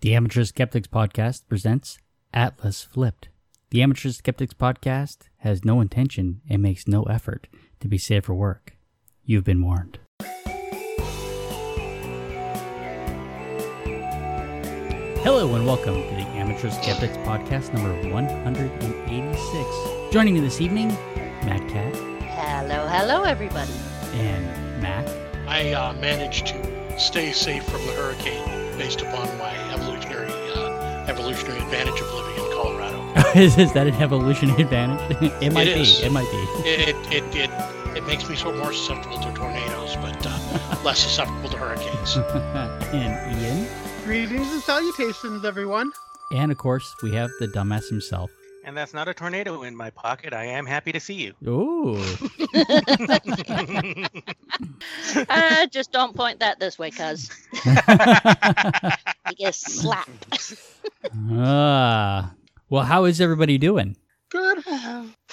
The 0.00 0.14
Amateur 0.14 0.44
Skeptics 0.44 0.86
Podcast 0.86 1.48
presents 1.48 1.98
Atlas 2.32 2.82
Flipped. 2.84 3.28
The 3.70 3.82
Amateur 3.82 4.10
Skeptics 4.10 4.54
Podcast 4.54 5.28
has 5.38 5.64
no 5.64 5.80
intention 5.80 6.40
and 6.48 6.62
makes 6.62 6.86
no 6.86 7.02
effort 7.04 7.48
to 7.80 7.88
be 7.88 7.98
safe 7.98 8.24
for 8.26 8.34
work. 8.34 8.76
You've 9.24 9.44
been 9.44 9.62
warned. 9.62 9.98
Hello 15.24 15.54
and 15.54 15.66
welcome 15.66 15.94
to 15.94 16.00
the 16.10 16.26
Amateur 16.38 16.70
Skeptics 16.70 17.16
Podcast 17.18 17.72
number 17.74 17.92
186. 18.12 20.12
Joining 20.12 20.34
me 20.34 20.40
this 20.40 20.60
evening, 20.60 20.88
Mad 21.44 21.68
Cat 21.68 21.94
Hello, 22.22 22.86
hello, 22.86 23.24
everybody. 23.24 23.72
and 24.14 24.80
Mac. 24.80 25.06
I 25.46 25.72
uh, 25.72 25.92
managed 25.94 26.46
to 26.48 26.98
stay 27.00 27.32
safe 27.32 27.64
from 27.64 27.84
the 27.86 27.92
hurricane 27.92 28.67
based 28.78 29.00
upon 29.02 29.26
my 29.38 29.52
evolutionary 29.74 30.30
uh, 30.54 31.04
evolutionary 31.08 31.58
advantage 31.60 32.00
of 32.00 32.12
living 32.14 32.44
in 32.44 32.52
Colorado. 32.52 32.98
is, 33.38 33.58
is 33.58 33.72
that 33.72 33.86
an 33.86 33.94
evolutionary 33.94 34.62
advantage? 34.62 35.32
it 35.42 35.52
might 35.52 35.68
It 35.68 35.74
be. 35.74 35.80
is. 35.82 36.00
It 36.02 36.12
might 36.12 36.30
be. 36.30 36.36
It 36.68 36.88
it, 36.88 36.96
it, 37.12 37.36
it, 37.50 37.96
it 37.96 38.06
makes 38.06 38.28
me 38.28 38.36
so 38.36 38.52
more 38.52 38.72
susceptible 38.72 39.18
to 39.18 39.32
tornadoes, 39.32 39.96
but 39.96 40.24
uh, 40.26 40.76
less 40.84 41.00
susceptible 41.00 41.48
to 41.50 41.56
hurricanes. 41.56 42.16
and 42.16 43.42
Ian. 43.42 43.66
Greetings 44.04 44.52
and 44.52 44.62
salutations, 44.62 45.44
everyone. 45.44 45.92
And 46.30 46.52
of 46.52 46.58
course, 46.58 46.94
we 47.02 47.12
have 47.12 47.30
the 47.40 47.48
dumbass 47.48 47.88
himself. 47.88 48.30
And 48.68 48.76
that's 48.76 48.92
not 48.92 49.08
a 49.08 49.14
tornado 49.14 49.62
in 49.62 49.74
my 49.74 49.88
pocket. 49.88 50.34
I 50.34 50.44
am 50.44 50.66
happy 50.66 50.92
to 50.92 51.00
see 51.00 51.14
you. 51.14 51.32
Ooh. 51.48 51.96
uh, 55.30 55.66
just 55.68 55.90
don't 55.90 56.14
point 56.14 56.40
that 56.40 56.60
this 56.60 56.78
way, 56.78 56.90
cuz 56.90 57.30
you 57.64 57.74
get 59.38 59.54
slapped. 59.54 60.26
Ah. 61.32 62.34
well, 62.68 62.84
how 62.84 63.06
is 63.06 63.22
everybody 63.22 63.56
doing? 63.56 63.96
Good. 64.28 64.62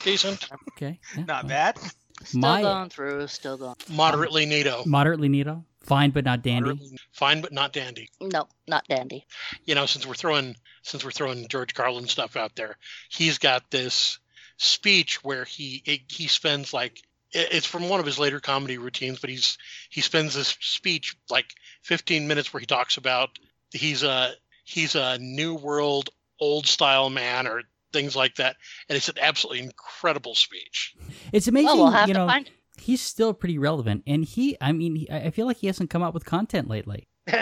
Decent, 0.05 0.47
Okay. 0.71 1.01
yeah, 1.17 1.25
Not 1.25 1.43
well, 1.43 1.49
bad. 1.49 1.77
Still 2.23 2.39
My- 2.39 2.61
going 2.61 2.89
through, 2.89 3.27
still 3.27 3.57
going. 3.57 3.75
moderately 3.89 4.45
neato, 4.45 4.85
Moderately 4.85 5.29
neato. 5.29 5.63
Fine, 5.81 6.11
but 6.11 6.25
not 6.25 6.41
dandy. 6.41 6.69
Moderately- 6.69 6.97
fine 7.11 7.41
but 7.41 7.51
not 7.51 7.71
dandy. 7.73 8.09
No, 8.19 8.47
not 8.67 8.87
dandy. 8.87 9.27
You 9.65 9.75
know, 9.75 9.85
since 9.85 10.05
we're 10.05 10.15
throwing 10.15 10.55
since 10.81 11.03
we're 11.03 11.11
throwing 11.11 11.47
George 11.47 11.73
Carlin 11.73 12.07
stuff 12.07 12.35
out 12.35 12.55
there, 12.55 12.77
he's 13.09 13.37
got 13.37 13.69
this 13.71 14.17
speech 14.57 15.23
where 15.23 15.45
he 15.45 15.83
it, 15.85 16.01
he 16.07 16.27
spends 16.27 16.73
like 16.73 17.03
it's 17.31 17.65
from 17.65 17.89
one 17.89 17.99
of 17.99 18.05
his 18.05 18.17
later 18.17 18.39
comedy 18.39 18.77
routines, 18.77 19.19
but 19.19 19.29
he's 19.29 19.57
he 19.89 20.01
spends 20.01 20.33
this 20.33 20.57
speech 20.61 21.15
like 21.29 21.53
15 21.83 22.27
minutes 22.27 22.53
where 22.53 22.61
he 22.61 22.65
talks 22.65 22.97
about 22.97 23.37
he's 23.71 24.03
a 24.03 24.33
he's 24.63 24.95
a 24.95 25.17
new 25.19 25.53
world 25.53 26.09
old 26.39 26.65
style 26.65 27.09
man 27.09 27.45
or 27.47 27.61
things 27.95 28.15
like 28.15 28.35
that, 28.35 28.57
and 28.89 28.95
it's 28.97 29.09
an 29.09 29.15
absolutely 29.21 29.63
incredible 29.63 30.35
speech. 30.35 30.93
It's 31.31 31.47
amazing, 31.47 31.67
well, 31.67 31.77
we'll 31.77 31.91
have 31.91 32.07
you 32.09 32.13
to 32.13 32.19
know, 32.19 32.27
find. 32.27 32.49
he's 32.77 33.01
still 33.01 33.33
pretty 33.33 33.57
relevant. 33.57 34.03
And 34.05 34.25
he, 34.25 34.57
I 34.61 34.71
mean, 34.73 34.95
he, 34.95 35.09
I 35.09 35.27
I 35.27 35.29
feel 35.31 35.45
like 35.47 35.57
he 35.57 35.67
hasn't 35.67 35.89
come 35.89 36.03
out 36.03 36.13
with 36.13 36.25
content 36.25 36.67
lately. 36.67 37.07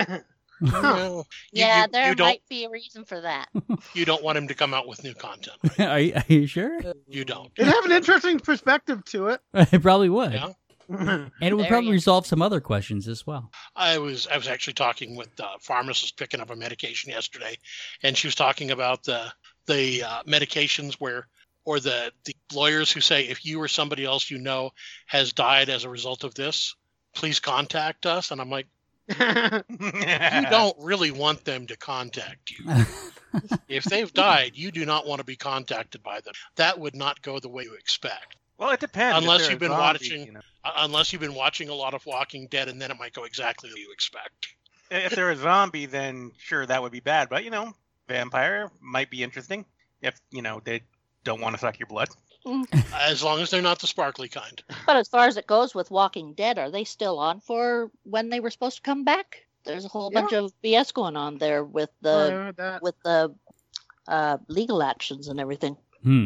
Well, 0.62 1.28
Yeah, 1.52 1.81
you, 1.81 1.92
there 1.92 2.09
you 2.12 2.16
might 2.24 2.42
be 2.50 2.64
a 2.64 2.70
reason 2.70 3.04
for 3.04 3.20
that. 3.20 3.50
you 3.94 4.06
don't 4.06 4.24
want 4.24 4.38
him 4.38 4.48
to 4.48 4.54
come 4.54 4.74
out 4.74 4.88
with 4.88 5.04
new 5.04 5.14
content. 5.14 5.58
are, 5.80 6.00
you, 6.00 6.14
are 6.14 6.24
you 6.30 6.46
sure? 6.48 6.80
You 7.08 7.26
don't. 7.26 7.52
It'd 7.58 7.74
have 7.74 7.84
an 7.86 7.92
interesting 7.92 8.40
perspective 8.40 9.04
to 9.06 9.28
it. 9.28 9.42
it 9.54 9.81
probably 9.81 10.09
would. 10.09 10.34
Yeah. 10.34 10.54
And 10.90 11.31
it 11.42 11.54
would 11.54 11.64
There 11.64 11.70
probably 11.72 11.92
resolve 11.92 12.26
some 12.28 12.42
other 12.42 12.59
questions 12.62 13.08
as 13.08 13.26
well. 13.26 13.52
I 13.76 13.98
was 13.98 14.28
I 14.28 14.38
was 14.38 14.48
actually 14.48 14.74
talking 14.74 15.16
with 15.16 15.36
the 15.38 15.48
pharmacist 15.62 16.18
picking 16.18 16.40
up 16.42 16.50
a 16.50 16.56
medication 16.56 17.09
yesterday, 17.09 17.58
and 18.04 18.18
she 18.18 18.28
was 18.28 18.36
talking 18.36 18.70
about 18.70 19.04
the 19.04 19.31
the 19.66 20.03
uh, 20.03 20.23
medications 20.23 20.95
where 20.95 21.28
or 21.66 21.80
the 21.80 22.11
the 22.25 22.36
lawyers 22.53 22.92
who 22.92 23.00
say 23.00 23.23
if 23.23 23.45
you 23.45 23.61
or 23.61 23.67
somebody 23.67 24.03
else 24.06 24.30
you 24.30 24.38
know 24.38 24.72
has 25.06 25.34
died 25.34 25.69
as 25.69 25.84
a 25.84 25.90
result 25.90 26.24
of 26.24 26.34
this, 26.35 26.75
please 27.13 27.40
contact 27.40 28.06
us. 28.06 28.31
And 28.31 28.41
I'm 28.41 28.50
like, 28.50 28.68
you 29.07 29.16
don't 30.50 30.75
really 30.79 31.12
want 31.12 31.46
them 31.46 31.68
to 31.68 31.78
contact 31.78 32.51
you. 32.51 32.85
If 33.68 33.85
they've 33.85 34.13
died, 34.13 34.51
you 34.53 34.72
do 34.72 34.85
not 34.85 35.07
want 35.07 35.19
to 35.19 35.25
be 35.25 35.35
contacted 35.35 36.03
by 36.03 36.22
them. 36.22 36.35
That 36.56 36.80
would 36.80 36.95
not 36.95 37.22
go 37.24 37.40
the 37.40 37.50
way 37.50 37.63
you 37.63 37.74
expect. 37.74 38.35
Well, 38.59 38.69
it 38.69 38.80
depends. 38.80 39.18
Unless 39.18 39.50
you've 39.50 39.59
been 39.59 39.72
zombies, 39.72 40.09
watching- 40.09 40.25
you 40.28 40.31
know. 40.34 40.41
Uh, 40.63 40.72
unless 40.78 41.12
you've 41.12 41.22
been 41.22 41.34
watching 41.34 41.69
a 41.69 41.74
lot 41.74 41.94
of 41.94 42.06
Walking 42.06 42.47
Dead, 42.47 42.69
and 42.69 42.80
then 42.80 42.91
it 42.91 43.00
might 43.00 43.13
go 43.13 43.24
exactly 43.24 43.69
the 43.69 43.75
way 43.75 43.81
you 43.81 43.91
expect. 43.91 44.50
If 44.91 45.16
they're 45.16 45.31
a 45.31 45.35
zombie, 45.35 45.88
then 45.88 46.31
sure, 46.38 46.66
that 46.66 46.81
would 46.81 46.91
be 46.91 47.00
bad. 47.00 47.28
But, 47.28 47.44
you 47.44 47.50
know, 47.50 47.74
vampire 48.08 48.69
might 48.81 49.09
be 49.09 49.24
interesting 49.24 49.66
if, 50.02 50.19
you 50.31 50.41
know, 50.41 50.62
they 50.64 50.81
don't 51.24 51.41
want 51.41 51.56
to 51.56 51.59
suck 51.59 51.80
your 51.80 51.88
blood. 51.88 52.09
As 52.94 53.24
long 53.24 53.40
as 53.40 53.50
they're 53.50 53.62
not 53.62 53.80
the 53.80 53.88
sparkly 53.88 54.28
kind. 54.28 54.62
But 54.86 54.97
as 54.97 55.08
far 55.08 55.28
as 55.28 55.38
it 55.38 55.47
goes 55.47 55.74
with 55.74 55.90
Walking 55.90 56.34
Dead, 56.34 56.58
are 56.59 56.69
they 56.69 56.84
still 56.84 57.18
on 57.19 57.40
for 57.40 57.90
when 58.03 58.30
they 58.30 58.42
were 58.42 58.50
supposed 58.50 58.78
to 58.78 58.81
come 58.81 59.06
back? 59.06 59.46
There's 59.66 59.86
a 59.86 59.88
whole 59.88 60.12
Yeah. 60.12 60.22
bunch 60.22 60.34
of 60.34 60.52
BS 60.62 60.94
going 60.94 61.16
on 61.16 61.38
there 61.38 61.63
with 61.63 61.90
the 62.02 62.53
heard 62.58 62.81
with 62.81 62.96
the 63.06 63.34
uh, 64.09 64.38
legal 64.50 64.84
actions 64.84 65.30
and 65.30 65.40
everything. 65.40 65.78
Hmm. 66.03 66.25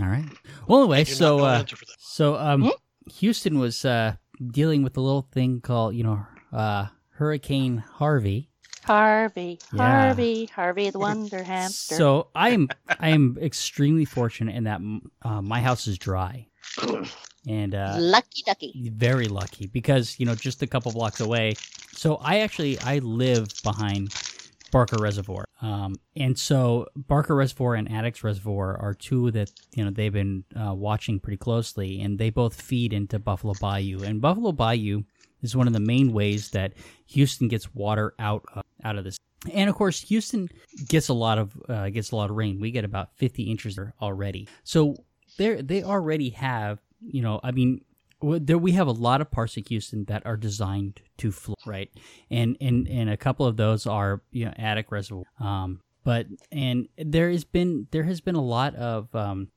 All 0.00 0.06
right. 0.06 0.24
Well, 0.66 0.80
anyway, 0.80 1.00
I 1.00 1.04
do 1.04 1.10
not 1.10 1.16
so 1.18 1.40
uh, 1.40 1.58
answer 1.58 1.76
for 1.76 1.84
that. 1.84 1.96
so 1.98 2.36
um, 2.36 2.62
Hmm? 2.62 3.10
Houston 3.18 3.58
was 3.58 3.84
uh 3.84 4.14
dealing 4.50 4.82
with 4.82 4.96
a 4.96 5.00
little 5.02 5.28
thing 5.32 5.60
called 5.60 5.94
you 5.94 6.04
know 6.04 6.24
uh 6.52 6.86
Hurricane 7.10 7.78
Harvey. 7.96 8.49
Harvey, 8.84 9.58
Yeah. 9.72 9.82
Harvey, 10.06 10.46
Harvey 10.46 10.90
the 10.90 10.98
Wonder 10.98 11.42
Hamster. 11.42 11.94
So 11.94 12.28
I 12.34 12.50
am 12.50 12.68
I 12.98 13.10
am 13.10 13.36
extremely 13.40 14.04
fortunate 14.04 14.54
in 14.56 14.64
that 14.64 14.80
uh, 15.22 15.42
my 15.42 15.60
house 15.60 15.86
is 15.86 15.98
dry, 15.98 16.46
and 17.48 17.74
uh, 17.74 17.96
Lucky 17.98 18.42
ducky. 18.44 18.90
very 18.94 19.26
lucky 19.28 19.66
because 19.66 20.18
you 20.18 20.26
know 20.26 20.34
just 20.34 20.62
a 20.62 20.66
couple 20.66 20.92
blocks 20.92 21.20
away. 21.20 21.54
So 21.92 22.16
I 22.16 22.40
actually 22.40 22.78
I 22.80 22.98
live 22.98 23.48
behind 23.62 24.14
Barker 24.72 24.96
Reservoir, 25.02 25.44
um, 25.62 25.96
and 26.16 26.38
so 26.38 26.86
Barker 26.96 27.34
Reservoir 27.34 27.74
and 27.74 27.88
Addicks 27.88 28.22
Reservoir 28.22 28.76
are 28.80 28.94
two 28.94 29.30
that 29.32 29.50
you 29.74 29.84
know 29.84 29.90
they've 29.90 30.12
been 30.12 30.44
uh, 30.56 30.72
watching 30.74 31.18
pretty 31.20 31.36
closely, 31.38 32.00
and 32.00 32.18
they 32.18 32.30
both 32.30 32.60
feed 32.60 32.92
into 32.92 33.18
Buffalo 33.18 33.54
Bayou, 33.60 34.02
and 34.02 34.20
Buffalo 34.20 34.52
Bayou 34.52 35.02
is 35.42 35.56
one 35.56 35.66
of 35.66 35.72
the 35.72 35.80
main 35.80 36.12
ways 36.12 36.50
that 36.50 36.74
Houston 37.06 37.48
gets 37.48 37.74
water 37.74 38.14
out 38.18 38.44
of, 38.54 38.62
out 38.84 38.96
of 38.96 39.04
this. 39.04 39.18
And 39.52 39.70
of 39.70 39.76
course, 39.76 40.00
Houston 40.02 40.48
gets 40.88 41.08
a 41.08 41.14
lot 41.14 41.38
of 41.38 41.56
uh, 41.68 41.88
gets 41.88 42.10
a 42.10 42.16
lot 42.16 42.30
of 42.30 42.36
rain. 42.36 42.60
We 42.60 42.70
get 42.70 42.84
about 42.84 43.16
fifty 43.16 43.44
inches 43.44 43.76
there 43.76 43.94
already. 44.00 44.48
So 44.64 44.96
they 45.38 45.62
they 45.62 45.82
already 45.82 46.30
have 46.30 46.78
you 47.00 47.22
know 47.22 47.40
I 47.42 47.50
mean 47.50 47.82
there 48.22 48.58
we 48.58 48.72
have 48.72 48.86
a 48.86 48.92
lot 48.92 49.20
of 49.20 49.30
parts 49.30 49.56
of 49.56 49.66
Houston 49.68 50.04
that 50.04 50.26
are 50.26 50.36
designed 50.36 51.00
to 51.18 51.32
flow 51.32 51.54
right, 51.64 51.90
and 52.30 52.56
and 52.60 52.86
and 52.88 53.08
a 53.08 53.16
couple 53.16 53.46
of 53.46 53.56
those 53.56 53.86
are 53.86 54.22
you 54.30 54.44
know 54.44 54.52
Addicks 54.58 54.90
Reservoir. 54.90 55.24
Um, 55.38 55.80
but 56.04 56.26
and 56.52 56.88
there 56.98 57.30
has 57.30 57.44
been 57.44 57.86
there 57.90 58.04
has 58.04 58.20
been 58.20 58.34
a 58.34 58.42
lot 58.42 58.74
of 58.74 59.14
um, 59.14 59.48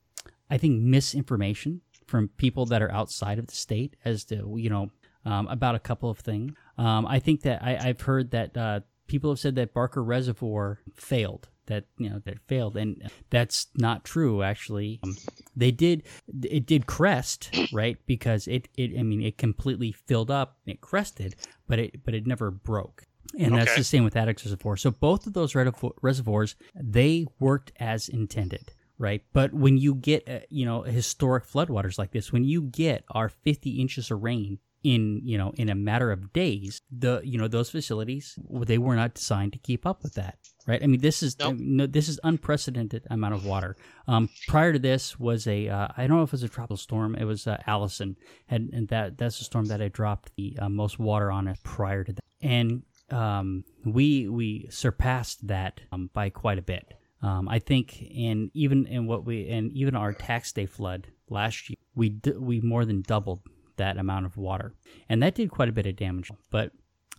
I 0.50 0.58
think 0.58 0.82
misinformation 0.82 1.82
from 2.08 2.30
people 2.38 2.66
that 2.68 2.82
are 2.82 2.92
outside 2.92 3.40
of 3.40 3.48
the 3.48 3.56
state 3.56 3.96
as 4.06 4.24
to 4.26 4.56
you 4.58 4.70
know 4.70 4.92
um, 5.26 5.48
about 5.48 5.76
a 5.76 5.80
couple 5.80 6.10
of 6.10 6.20
things. 6.20 6.54
Um, 6.78 7.06
I 7.06 7.20
think 7.20 7.42
that 7.42 7.64
I, 7.64 7.78
I've 7.78 8.02
heard 8.02 8.32
that 8.32 8.58
uh, 8.58 8.80
people 9.08 9.32
have 9.32 9.40
said 9.40 9.56
that 9.56 9.74
Barker 9.74 10.04
Reservoir 10.04 10.80
failed. 10.96 11.50
That 11.68 11.86
you 11.98 12.10
know 12.10 12.20
that 12.26 12.40
failed, 12.48 12.76
and 12.76 13.10
that's 13.30 13.68
not 13.76 14.04
true. 14.04 14.44
Actually, 14.44 15.00
um, 15.02 15.16
they 15.56 15.72
did 15.72 16.04
it 16.44 16.66
did 16.66 16.88
crest 16.88 17.54
right 17.72 17.98
because 18.06 18.48
it, 18.50 18.68
it 18.76 19.00
I 19.00 19.04
mean 19.04 19.22
it 19.22 19.38
completely 19.38 19.94
filled 19.94 20.30
up. 20.30 20.58
It 20.66 20.82
crested, 20.82 21.36
but 21.68 21.80
it 21.80 22.04
but 22.04 22.14
it 22.14 22.28
never 22.28 22.52
broke. 22.52 23.04
And 23.40 23.56
that's 23.56 23.72
Okay. 23.72 23.80
the 23.80 23.86
same 23.86 24.04
with 24.04 24.14
Addicks 24.14 24.44
Reservoir. 24.44 24.76
So 24.78 24.92
both 24.92 25.26
of 25.26 25.34
those 25.34 25.56
reservoirs 25.56 26.56
they 26.76 27.26
worked 27.40 27.72
as 27.80 28.10
intended 28.10 28.74
right? 29.00 29.24
But 29.34 29.54
when 29.54 29.78
you 29.78 29.96
get, 29.96 30.30
uh, 30.30 30.40
you 30.50 30.66
know, 30.66 30.84
historic 30.84 31.46
floodwaters 31.48 31.98
like 31.98 32.12
this, 32.12 32.32
when 32.32 32.44
you 32.44 32.62
get 32.62 33.04
our 33.10 33.28
50 33.28 33.82
inches 33.82 34.12
of 34.12 34.22
rain 34.24 34.60
in, 34.84 35.22
you 35.24 35.38
know, 35.38 35.52
in 35.56 35.70
a 35.70 35.76
matter 35.76 36.12
of 36.12 36.34
days, 36.34 36.82
the, 36.92 37.22
you 37.24 37.38
know, 37.38 37.48
those 37.48 37.70
facilities, 37.70 38.38
they 38.66 38.78
were 38.78 38.96
not 38.96 39.14
designed 39.14 39.54
to 39.54 39.60
keep 39.60 39.86
up 39.86 40.04
with 40.04 40.16
that, 40.16 40.38
right? 40.68 40.84
I 40.84 40.88
mean, 40.88 41.00
this 41.00 41.24
is, 41.24 41.40
Nope. 41.40 41.56
no, 41.58 41.88
this 41.88 42.10
is 42.10 42.20
unprecedented 42.24 43.08
amount 43.10 43.34
of 43.34 43.46
water. 43.46 43.78
Um, 44.08 44.30
prior 44.48 44.74
to 44.74 44.80
this 44.80 45.18
was 45.20 45.48
a, 45.48 45.70
uh, 45.70 45.88
I 45.96 46.06
don't 46.08 46.18
know 46.18 46.24
if 46.24 46.30
it 46.30 46.34
was 46.34 46.44
a 46.44 46.50
tropical 46.50 46.78
storm. 46.78 47.16
It 47.16 47.24
was 47.24 47.48
uh, 47.48 47.62
Allison, 47.66 48.18
had, 48.48 48.70
and 48.74 48.88
that 48.90 49.18
that's 49.18 49.38
the 49.38 49.46
storm 49.46 49.66
that 49.66 49.80
had 49.80 49.94
dropped 49.94 50.36
the 50.36 50.58
uh, 50.60 50.70
most 50.70 51.00
water 51.00 51.32
on 51.32 51.48
it 51.48 51.60
prior 51.64 52.04
to 52.04 52.14
that, 52.14 52.24
and 52.42 52.84
um, 53.10 53.64
we 53.86 54.28
we 54.28 54.68
surpassed 54.70 55.48
that 55.48 55.80
um, 55.92 56.10
by 56.14 56.30
quite 56.30 56.58
a 56.58 56.62
bit. 56.62 56.94
Um, 57.22 57.48
I 57.48 57.60
think, 57.60 58.04
and 58.18 58.52
even 58.54 58.86
in 58.86 59.08
what 59.08 59.26
we 59.26 59.48
and 59.48 59.72
even 59.72 59.96
our 59.96 60.12
tax 60.12 60.52
day 60.52 60.66
flood 60.66 61.08
last 61.30 61.70
year, 61.70 61.78
we 61.96 62.10
d- 62.10 62.32
we 62.32 62.60
more 62.60 62.84
than 62.84 63.02
doubled 63.02 63.40
that 63.78 63.98
amount 63.98 64.26
of 64.26 64.38
water, 64.38 64.74
and 65.10 65.22
that 65.24 65.36
did 65.36 65.50
quite 65.52 65.70
a 65.70 65.74
bit 65.74 65.86
of 65.86 65.96
damage. 65.96 66.32
But 66.50 66.72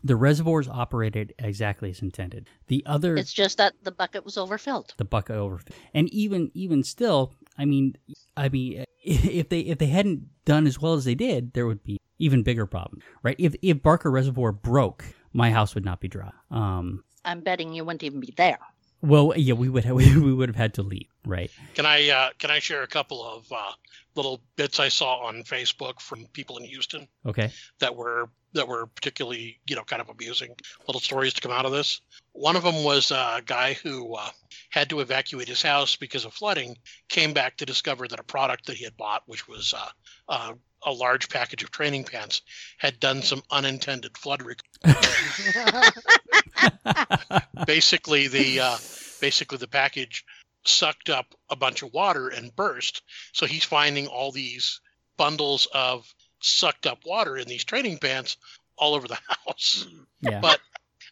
the 0.02 0.16
reservoirs 0.16 0.68
operated 0.68 1.32
exactly 1.38 1.90
as 1.90 2.02
intended. 2.02 2.46
The 2.66 2.82
other 2.86 3.16
It's 3.16 3.32
just 3.32 3.56
that 3.58 3.72
the 3.82 3.90
bucket 3.92 4.24
was 4.24 4.36
overfilled. 4.36 4.94
the 4.98 5.04
bucket 5.04 5.36
overfilled. 5.36 5.76
and 5.94 6.12
even 6.12 6.50
even 6.54 6.82
still 6.84 7.32
i 7.56 7.64
mean 7.64 7.94
i 8.36 8.48
mean 8.50 8.84
if 9.04 9.48
they 9.48 9.60
if 9.60 9.78
they 9.78 9.86
hadn't 9.86 10.24
done 10.44 10.66
as 10.66 10.78
well 10.80 10.92
as 10.94 11.04
they 11.06 11.14
did 11.14 11.52
there 11.54 11.66
would 11.66 11.82
be 11.84 11.98
even 12.18 12.42
bigger 12.42 12.66
problem 12.66 13.00
right 13.22 13.36
if 13.38 13.54
if 13.62 13.82
barker 13.82 14.10
reservoir 14.10 14.52
broke 14.52 15.04
my 15.32 15.50
house 15.50 15.74
would 15.74 15.84
not 15.84 16.00
be 16.00 16.08
dry 16.08 16.30
um 16.50 17.02
I'm 17.24 17.40
betting 17.40 17.72
you 17.72 17.84
wouldn't 17.86 18.02
even 18.02 18.20
be 18.20 18.34
there. 18.36 18.58
Well 19.04 19.32
yeah 19.36 19.54
we 19.54 19.68
would 19.68 19.84
have 19.88 19.96
we 19.96 20.32
would 20.32 20.48
have 20.48 20.56
had 20.56 20.74
to 20.74 20.82
leave 20.82 21.08
right 21.26 21.50
Can 21.74 21.86
I 21.86 22.10
uh, 22.10 22.30
can 22.38 22.50
I 22.50 22.58
share 22.58 22.82
a 22.82 22.88
couple 22.88 23.24
of 23.24 23.50
uh, 23.52 23.72
little 24.14 24.40
bits 24.56 24.80
I 24.80 24.88
saw 24.88 25.26
on 25.26 25.42
Facebook 25.44 26.00
from 26.00 26.26
people 26.32 26.56
in 26.58 26.64
Houston 26.64 27.08
okay 27.26 27.50
that 27.80 27.94
were 27.94 28.28
that 28.54 28.68
were 28.68 28.86
particularly 28.86 29.60
you 29.66 29.76
know 29.76 29.82
kind 29.82 30.00
of 30.00 30.08
amusing 30.08 30.54
little 30.86 31.00
stories 31.00 31.34
to 31.34 31.40
come 31.40 31.52
out 31.52 31.66
of 31.66 31.72
this. 31.72 32.00
One 32.32 32.56
of 32.56 32.62
them 32.62 32.82
was 32.82 33.10
a 33.10 33.42
guy 33.44 33.74
who 33.74 34.14
uh, 34.14 34.30
had 34.70 34.90
to 34.90 35.00
evacuate 35.00 35.48
his 35.48 35.62
house 35.62 35.96
because 35.96 36.24
of 36.24 36.32
flooding. 36.32 36.76
Came 37.08 37.32
back 37.32 37.56
to 37.58 37.66
discover 37.66 38.08
that 38.08 38.18
a 38.18 38.24
product 38.24 38.66
that 38.66 38.76
he 38.76 38.84
had 38.84 38.96
bought, 38.96 39.22
which 39.26 39.46
was 39.46 39.74
uh, 39.76 39.88
uh, 40.28 40.54
a 40.84 40.92
large 40.92 41.28
package 41.28 41.62
of 41.62 41.70
training 41.70 42.04
pants, 42.04 42.42
had 42.78 43.00
done 43.00 43.22
some 43.22 43.42
unintended 43.50 44.16
flood. 44.16 44.42
Basically, 47.66 48.28
the 48.28 48.60
uh, 48.60 48.76
basically 49.20 49.58
the 49.58 49.68
package 49.68 50.24
sucked 50.64 51.10
up 51.10 51.34
a 51.50 51.56
bunch 51.56 51.82
of 51.82 51.92
water 51.92 52.28
and 52.28 52.54
burst. 52.54 53.02
So 53.32 53.46
he's 53.46 53.64
finding 53.64 54.06
all 54.06 54.32
these 54.32 54.80
bundles 55.16 55.66
of 55.72 56.12
sucked 56.40 56.86
up 56.86 56.98
water 57.06 57.36
in 57.36 57.48
these 57.48 57.64
training 57.64 57.98
pants 57.98 58.36
all 58.76 58.94
over 58.94 59.08
the 59.08 59.18
house. 59.46 59.86
yeah 60.20 60.40
But 60.40 60.60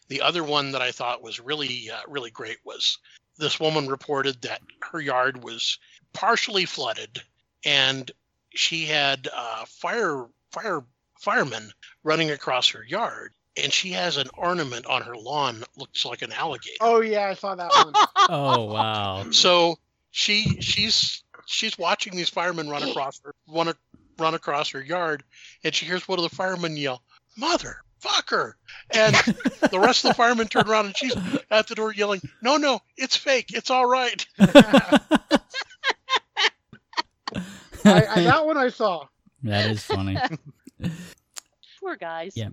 the 0.09 0.21
other 0.21 0.43
one 0.43 0.71
that 0.71 0.81
I 0.81 0.91
thought 0.91 1.23
was 1.23 1.39
really 1.39 1.89
uh, 1.89 2.01
really 2.07 2.31
great 2.31 2.57
was 2.63 2.97
this 3.37 3.59
woman 3.59 3.87
reported 3.87 4.41
that 4.41 4.61
her 4.91 4.99
yard 4.99 5.43
was 5.43 5.77
partially 6.13 6.65
flooded 6.65 7.21
and 7.65 8.11
she 8.53 8.85
had 8.85 9.27
uh, 9.33 9.65
fire 9.67 10.25
fire 10.51 10.81
firemen 11.19 11.71
running 12.03 12.31
across 12.31 12.69
her 12.69 12.83
yard 12.83 13.31
and 13.57 13.71
she 13.71 13.91
has 13.91 14.17
an 14.17 14.27
ornament 14.37 14.85
on 14.85 15.01
her 15.01 15.15
lawn 15.15 15.59
that 15.59 15.69
looks 15.77 16.05
like 16.05 16.21
an 16.21 16.31
alligator. 16.31 16.77
Oh 16.81 17.01
yeah, 17.01 17.27
I 17.27 17.33
saw 17.33 17.55
that 17.55 17.71
one. 17.71 17.93
oh 18.29 18.63
wow 18.65 19.31
So 19.31 19.77
she 20.11 20.61
she's 20.61 21.23
she's 21.45 21.77
watching 21.77 22.15
these 22.15 22.29
firemen 22.29 22.69
run 22.69 22.83
across 22.83 23.19
her 23.23 23.33
run, 23.47 23.73
run 24.17 24.33
across 24.33 24.69
her 24.69 24.81
yard, 24.81 25.23
and 25.63 25.73
she 25.73 25.85
hears 25.85 26.07
one 26.07 26.19
of 26.19 26.29
the 26.29 26.35
firemen 26.35 26.77
yell, 26.77 27.03
"Mother 27.37 27.77
fucker!" 28.01 28.53
And 28.93 29.15
the 29.15 29.79
rest 29.79 30.05
of 30.05 30.09
the 30.09 30.15
firemen 30.15 30.47
turn 30.47 30.67
around, 30.67 30.87
and 30.87 30.97
she's 30.97 31.15
at 31.49 31.67
the 31.67 31.75
door 31.75 31.93
yelling, 31.93 32.21
"No, 32.41 32.57
no, 32.57 32.79
it's 32.97 33.15
fake. 33.15 33.51
It's 33.53 33.69
all 33.69 33.85
right." 33.85 34.25
I, 37.85 38.05
I, 38.05 38.23
that 38.23 38.45
one 38.45 38.57
I 38.57 38.69
saw. 38.69 39.07
that 39.43 39.71
is 39.71 39.83
funny 39.83 40.17
Poor 41.79 41.95
guys. 41.97 42.37
Yeah. 42.37 42.49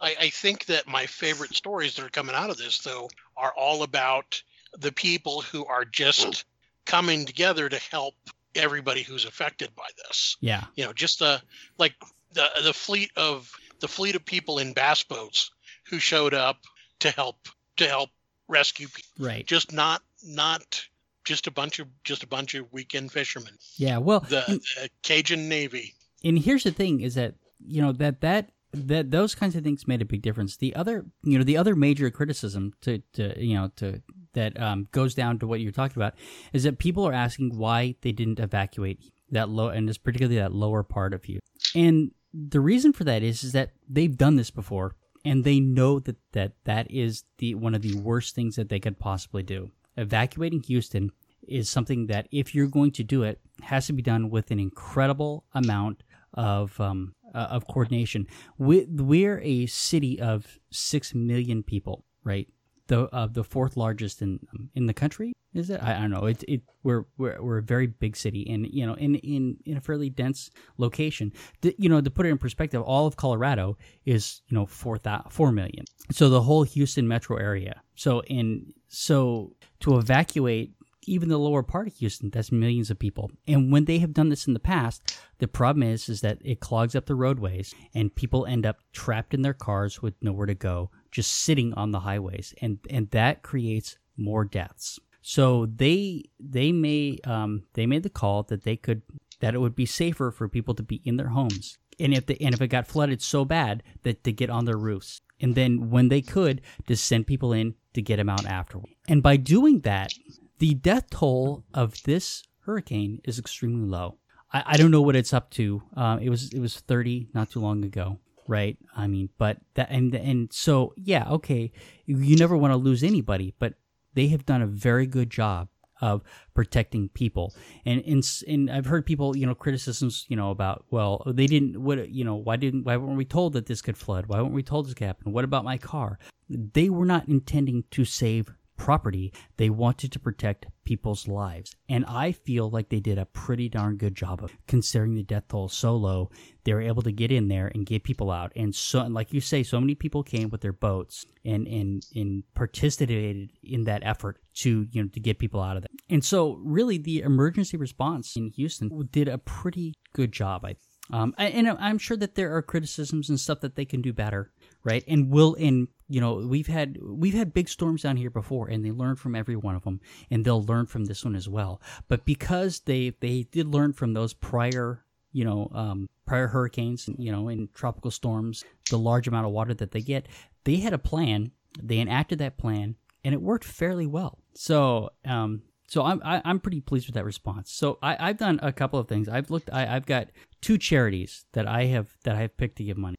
I, 0.00 0.14
I 0.20 0.28
think 0.28 0.66
that 0.66 0.86
my 0.86 1.06
favorite 1.06 1.54
stories 1.54 1.96
that 1.96 2.04
are 2.04 2.10
coming 2.10 2.34
out 2.34 2.50
of 2.50 2.58
this, 2.58 2.78
though, 2.80 3.08
are 3.34 3.52
all 3.56 3.82
about 3.82 4.42
the 4.78 4.92
people 4.92 5.40
who 5.40 5.64
are 5.64 5.86
just 5.86 6.44
coming 6.84 7.24
together 7.24 7.68
to 7.68 7.78
help 7.90 8.14
everybody 8.54 9.02
who's 9.02 9.24
affected 9.24 9.74
by 9.76 9.88
this. 9.96 10.36
yeah 10.40 10.64
you 10.74 10.84
know 10.84 10.92
just 10.92 11.18
the 11.20 11.40
like 11.78 11.94
the 12.32 12.46
the 12.64 12.72
fleet 12.72 13.10
of 13.16 13.50
the 13.80 13.88
fleet 13.88 14.16
of 14.16 14.24
people 14.24 14.58
in 14.58 14.72
bass 14.72 15.02
boats 15.04 15.50
who 15.90 15.98
showed 15.98 16.34
up 16.34 16.58
to 17.00 17.10
help 17.10 17.36
to 17.76 17.86
help 17.86 18.10
rescue 18.48 18.88
people 18.88 19.26
right 19.26 19.46
just 19.46 19.72
not 19.72 20.02
not 20.24 20.82
just 21.28 21.46
a 21.46 21.50
bunch 21.50 21.78
of 21.78 21.86
just 22.04 22.22
a 22.22 22.26
bunch 22.26 22.54
of 22.54 22.72
weekend 22.72 23.12
fishermen. 23.12 23.52
Yeah 23.76 23.98
well 23.98 24.20
the, 24.20 24.42
the 24.48 24.88
cajun 25.02 25.48
navy. 25.48 25.94
And 26.24 26.38
here's 26.38 26.64
the 26.64 26.72
thing 26.72 27.02
is 27.02 27.14
that 27.14 27.34
you 27.60 27.82
know 27.82 27.92
that 27.92 28.22
that 28.22 28.50
that 28.72 29.10
those 29.10 29.34
kinds 29.34 29.54
of 29.54 29.62
things 29.62 29.86
made 29.86 30.00
a 30.00 30.06
big 30.06 30.22
difference. 30.22 30.56
The 30.56 30.74
other 30.74 31.04
you 31.22 31.36
know 31.36 31.44
the 31.44 31.58
other 31.58 31.76
major 31.76 32.10
criticism 32.10 32.72
to 32.80 33.02
to 33.12 33.44
you 33.44 33.56
know 33.56 33.70
to 33.76 34.02
that 34.32 34.58
um, 34.60 34.88
goes 34.90 35.14
down 35.14 35.38
to 35.40 35.46
what 35.46 35.60
you're 35.60 35.70
talking 35.72 35.96
about 35.96 36.14
is 36.52 36.62
that 36.62 36.78
people 36.78 37.06
are 37.06 37.12
asking 37.12 37.56
why 37.58 37.96
they 38.00 38.12
didn't 38.12 38.40
evacuate 38.40 38.98
that 39.30 39.50
low 39.50 39.68
and 39.68 39.88
it's 39.88 39.98
particularly 39.98 40.38
that 40.38 40.54
lower 40.54 40.82
part 40.82 41.12
of 41.12 41.28
you. 41.28 41.40
And 41.74 42.12
the 42.32 42.60
reason 42.60 42.94
for 42.94 43.04
that 43.04 43.22
is 43.22 43.44
is 43.44 43.52
that 43.52 43.72
they've 43.86 44.16
done 44.16 44.36
this 44.36 44.50
before 44.50 44.96
and 45.26 45.44
they 45.44 45.60
know 45.60 45.98
that 46.00 46.16
that 46.32 46.52
that 46.64 46.90
is 46.90 47.24
the 47.36 47.54
one 47.54 47.74
of 47.74 47.82
the 47.82 47.96
worst 47.96 48.34
things 48.34 48.56
that 48.56 48.70
they 48.70 48.80
could 48.80 48.98
possibly 48.98 49.42
do 49.42 49.70
evacuating 49.98 50.62
houston 50.62 51.10
is 51.46 51.68
something 51.68 52.06
that 52.06 52.28
if 52.30 52.54
you're 52.54 52.66
going 52.66 52.90
to 52.90 53.02
do 53.02 53.22
it 53.22 53.40
has 53.62 53.86
to 53.86 53.92
be 53.92 54.02
done 54.02 54.30
with 54.30 54.50
an 54.50 54.58
incredible 54.58 55.44
amount 55.54 56.02
of 56.34 56.78
um, 56.80 57.14
uh, 57.34 57.48
of 57.50 57.66
coordination. 57.66 58.26
We, 58.58 58.86
we're 58.88 59.40
a 59.40 59.66
city 59.66 60.20
of 60.20 60.58
six 60.70 61.14
million 61.14 61.62
people, 61.62 62.04
right? 62.24 62.48
The 62.86 63.08
uh, 63.14 63.26
the 63.26 63.44
fourth 63.44 63.76
largest 63.76 64.22
in 64.22 64.40
um, 64.54 64.70
in 64.74 64.86
the 64.86 64.94
country 64.94 65.34
is 65.52 65.68
it? 65.68 65.82
I, 65.82 65.96
I 65.96 66.00
don't 66.00 66.10
know. 66.10 66.24
It 66.24 66.42
it 66.48 66.62
we're, 66.82 67.04
we're 67.18 67.42
we're 67.42 67.58
a 67.58 67.62
very 67.62 67.86
big 67.86 68.16
city, 68.16 68.48
and 68.50 68.66
you 68.66 68.86
know, 68.86 68.94
in 68.94 69.16
in 69.16 69.58
in 69.66 69.76
a 69.76 69.80
fairly 69.80 70.08
dense 70.08 70.50
location. 70.78 71.32
The, 71.60 71.74
you 71.78 71.90
know, 71.90 72.00
to 72.00 72.10
put 72.10 72.24
it 72.24 72.30
in 72.30 72.38
perspective, 72.38 72.80
all 72.80 73.06
of 73.06 73.16
Colorado 73.16 73.76
is 74.06 74.40
you 74.48 74.54
know 74.54 74.64
four 74.64 74.98
four 75.28 75.52
million. 75.52 75.84
So 76.10 76.30
the 76.30 76.40
whole 76.40 76.62
Houston 76.62 77.06
metro 77.06 77.36
area. 77.36 77.82
So 77.94 78.20
in 78.22 78.72
so 78.88 79.54
to 79.80 79.98
evacuate 79.98 80.74
even 81.08 81.28
the 81.28 81.38
lower 81.38 81.62
part 81.62 81.86
of 81.86 81.94
Houston, 81.94 82.30
that's 82.30 82.52
millions 82.52 82.90
of 82.90 82.98
people. 82.98 83.30
And 83.46 83.72
when 83.72 83.86
they 83.86 83.98
have 83.98 84.12
done 84.12 84.28
this 84.28 84.46
in 84.46 84.52
the 84.52 84.60
past, 84.60 85.18
the 85.38 85.48
problem 85.48 85.82
is 85.82 86.08
is 86.08 86.20
that 86.20 86.38
it 86.44 86.60
clogs 86.60 86.94
up 86.94 87.06
the 87.06 87.14
roadways 87.14 87.74
and 87.94 88.14
people 88.14 88.46
end 88.46 88.66
up 88.66 88.78
trapped 88.92 89.34
in 89.34 89.42
their 89.42 89.54
cars 89.54 90.02
with 90.02 90.14
nowhere 90.20 90.46
to 90.46 90.54
go, 90.54 90.90
just 91.10 91.32
sitting 91.32 91.72
on 91.74 91.92
the 91.92 92.00
highways. 92.00 92.54
And 92.60 92.78
and 92.90 93.10
that 93.10 93.42
creates 93.42 93.96
more 94.16 94.44
deaths. 94.44 94.98
So 95.22 95.66
they 95.66 96.24
they 96.38 96.72
may 96.72 97.18
um, 97.24 97.64
they 97.74 97.86
made 97.86 98.02
the 98.02 98.10
call 98.10 98.42
that 98.44 98.64
they 98.64 98.76
could 98.76 99.02
that 99.40 99.54
it 99.54 99.58
would 99.58 99.76
be 99.76 99.86
safer 99.86 100.30
for 100.30 100.48
people 100.48 100.74
to 100.74 100.82
be 100.82 101.00
in 101.04 101.16
their 101.16 101.28
homes. 101.28 101.78
And 102.00 102.14
if 102.14 102.26
the, 102.26 102.40
and 102.40 102.54
if 102.54 102.60
it 102.60 102.68
got 102.68 102.86
flooded 102.86 103.22
so 103.22 103.44
bad 103.44 103.82
that 104.02 104.24
to 104.24 104.32
get 104.32 104.50
on 104.50 104.64
their 104.64 104.76
roofs. 104.76 105.20
And 105.40 105.54
then 105.54 105.90
when 105.90 106.08
they 106.08 106.20
could, 106.20 106.62
to 106.88 106.96
send 106.96 107.26
people 107.26 107.52
in 107.52 107.74
to 107.98 108.02
get 108.02 108.16
them 108.16 108.28
out 108.28 108.46
afterward. 108.46 108.90
And 109.08 109.22
by 109.22 109.36
doing 109.36 109.80
that, 109.80 110.12
the 110.58 110.74
death 110.74 111.10
toll 111.10 111.64
of 111.74 112.00
this 112.04 112.44
hurricane 112.60 113.20
is 113.24 113.38
extremely 113.38 113.88
low. 113.88 114.18
I, 114.52 114.62
I 114.66 114.76
don't 114.76 114.90
know 114.90 115.02
what 115.02 115.16
it's 115.16 115.32
up 115.32 115.50
to. 115.52 115.82
Uh, 115.96 116.18
it 116.20 116.30
was 116.30 116.52
it 116.52 116.60
was 116.60 116.78
30 116.78 117.28
not 117.34 117.50
too 117.50 117.60
long 117.60 117.84
ago, 117.84 118.18
right? 118.46 118.78
I 118.96 119.06
mean, 119.06 119.30
but 119.36 119.58
that 119.74 119.90
and 119.90 120.14
and 120.14 120.52
so 120.52 120.94
yeah, 120.96 121.28
okay. 121.30 121.72
You 122.06 122.36
never 122.36 122.56
want 122.56 122.72
to 122.72 122.76
lose 122.76 123.02
anybody, 123.02 123.54
but 123.58 123.74
they 124.14 124.28
have 124.28 124.46
done 124.46 124.62
a 124.62 124.66
very 124.66 125.06
good 125.06 125.30
job 125.30 125.68
of 126.00 126.22
protecting 126.54 127.08
people. 127.08 127.52
And 127.84 128.02
and 128.06 128.24
and 128.46 128.70
I've 128.70 128.86
heard 128.86 129.06
people, 129.06 129.36
you 129.36 129.46
know, 129.46 129.54
criticisms, 129.54 130.24
you 130.28 130.36
know, 130.36 130.50
about 130.50 130.84
well, 130.90 131.22
they 131.26 131.46
didn't 131.46 131.82
what 131.82 132.10
you 132.10 132.24
know, 132.24 132.36
why 132.36 132.56
didn't 132.56 132.84
why 132.84 132.96
weren't 132.96 133.16
we 133.16 133.24
told 133.24 133.54
that 133.54 133.66
this 133.66 133.82
could 133.82 133.96
flood? 133.96 134.26
Why 134.26 134.40
weren't 134.40 134.54
we 134.54 134.62
told 134.62 134.86
this 134.86 134.94
could 134.94 135.06
happen? 135.06 135.32
What 135.32 135.44
about 135.44 135.64
my 135.64 135.78
car? 135.78 136.18
They 136.48 136.88
were 136.88 137.06
not 137.06 137.28
intending 137.28 137.84
to 137.90 138.04
save 138.04 138.50
property. 138.78 139.32
They 139.58 139.68
wanted 139.68 140.12
to 140.12 140.18
protect 140.18 140.66
people's 140.84 141.28
lives. 141.28 141.76
And 141.90 142.06
I 142.06 142.32
feel 142.32 142.70
like 142.70 142.88
they 142.88 143.00
did 143.00 143.18
a 143.18 143.26
pretty 143.26 143.68
darn 143.68 143.96
good 143.96 144.14
job 144.14 144.42
of 144.42 144.56
considering 144.66 145.14
the 145.14 145.22
death 145.22 145.48
toll 145.48 145.68
so 145.68 145.94
low. 145.94 146.30
They 146.64 146.72
were 146.72 146.80
able 146.80 147.02
to 147.02 147.12
get 147.12 147.30
in 147.30 147.48
there 147.48 147.70
and 147.74 147.84
get 147.84 148.04
people 148.04 148.30
out. 148.30 148.52
And 148.56 148.74
so, 148.74 149.02
like 149.02 149.34
you 149.34 149.40
say, 149.40 149.62
so 149.62 149.80
many 149.80 149.94
people 149.94 150.22
came 150.22 150.48
with 150.48 150.62
their 150.62 150.72
boats 150.72 151.26
and, 151.44 151.66
and, 151.66 152.02
and 152.14 152.44
participated 152.54 153.50
in 153.62 153.84
that 153.84 154.02
effort 154.04 154.40
to, 154.54 154.86
you 154.90 155.02
know, 155.02 155.08
to 155.08 155.20
get 155.20 155.38
people 155.38 155.60
out 155.60 155.76
of 155.76 155.82
there. 155.82 155.90
And 156.08 156.24
so 156.24 156.58
really 156.64 156.96
the 156.96 157.20
emergency 157.20 157.76
response 157.76 158.36
in 158.36 158.50
Houston 158.50 159.08
did 159.10 159.28
a 159.28 159.38
pretty 159.38 159.94
good 160.14 160.32
job. 160.32 160.64
I 160.64 160.76
um, 161.10 161.34
and 161.38 161.68
I'm 161.68 161.96
sure 161.96 162.18
that 162.18 162.34
there 162.34 162.54
are 162.54 162.60
criticisms 162.60 163.30
and 163.30 163.40
stuff 163.40 163.60
that 163.60 163.76
they 163.76 163.86
can 163.86 164.02
do 164.02 164.12
better, 164.12 164.52
right? 164.84 165.02
And 165.08 165.30
will 165.30 165.56
and 165.58 165.88
you 166.08 166.20
know 166.20 166.34
we've 166.34 166.66
had 166.66 166.98
we've 167.02 167.34
had 167.34 167.52
big 167.52 167.68
storms 167.68 168.02
down 168.02 168.16
here 168.16 168.30
before, 168.30 168.68
and 168.68 168.84
they 168.84 168.90
learn 168.90 169.16
from 169.16 169.34
every 169.34 169.56
one 169.56 169.74
of 169.74 169.84
them, 169.84 170.00
and 170.30 170.44
they'll 170.44 170.62
learn 170.62 170.86
from 170.86 171.04
this 171.04 171.24
one 171.24 171.36
as 171.36 171.48
well. 171.48 171.80
But 172.08 172.24
because 172.24 172.80
they 172.80 173.10
they 173.20 173.44
did 173.44 173.68
learn 173.68 173.92
from 173.92 174.14
those 174.14 174.32
prior 174.32 175.04
you 175.32 175.44
know 175.44 175.70
um, 175.74 176.08
prior 176.26 176.48
hurricanes, 176.48 177.08
you 177.18 177.32
know, 177.32 177.48
and 177.48 177.72
tropical 177.74 178.10
storms, 178.10 178.64
the 178.90 178.98
large 178.98 179.28
amount 179.28 179.46
of 179.46 179.52
water 179.52 179.74
that 179.74 179.92
they 179.92 180.00
get, 180.00 180.26
they 180.64 180.76
had 180.76 180.92
a 180.92 180.98
plan. 180.98 181.52
They 181.80 181.98
enacted 181.98 182.38
that 182.38 182.58
plan, 182.58 182.96
and 183.22 183.34
it 183.34 183.42
worked 183.42 183.64
fairly 183.64 184.06
well. 184.06 184.38
So 184.54 185.10
um, 185.24 185.62
so 185.88 186.04
I'm 186.04 186.20
I, 186.24 186.36
am 186.36 186.42
i 186.44 186.50
am 186.50 186.60
pretty 186.60 186.80
pleased 186.80 187.06
with 187.06 187.14
that 187.14 187.24
response. 187.24 187.72
So 187.72 187.98
I, 188.02 188.16
I've 188.28 188.36
done 188.36 188.60
a 188.62 188.72
couple 188.72 188.98
of 188.98 189.08
things. 189.08 189.28
I've 189.28 189.50
looked. 189.50 189.70
I, 189.72 189.96
I've 189.96 190.06
got 190.06 190.28
two 190.60 190.78
charities 190.78 191.46
that 191.52 191.66
I 191.66 191.86
have 191.86 192.14
that 192.24 192.36
I 192.36 192.40
have 192.42 192.56
picked 192.56 192.76
to 192.76 192.84
give 192.84 192.98
money. 192.98 193.16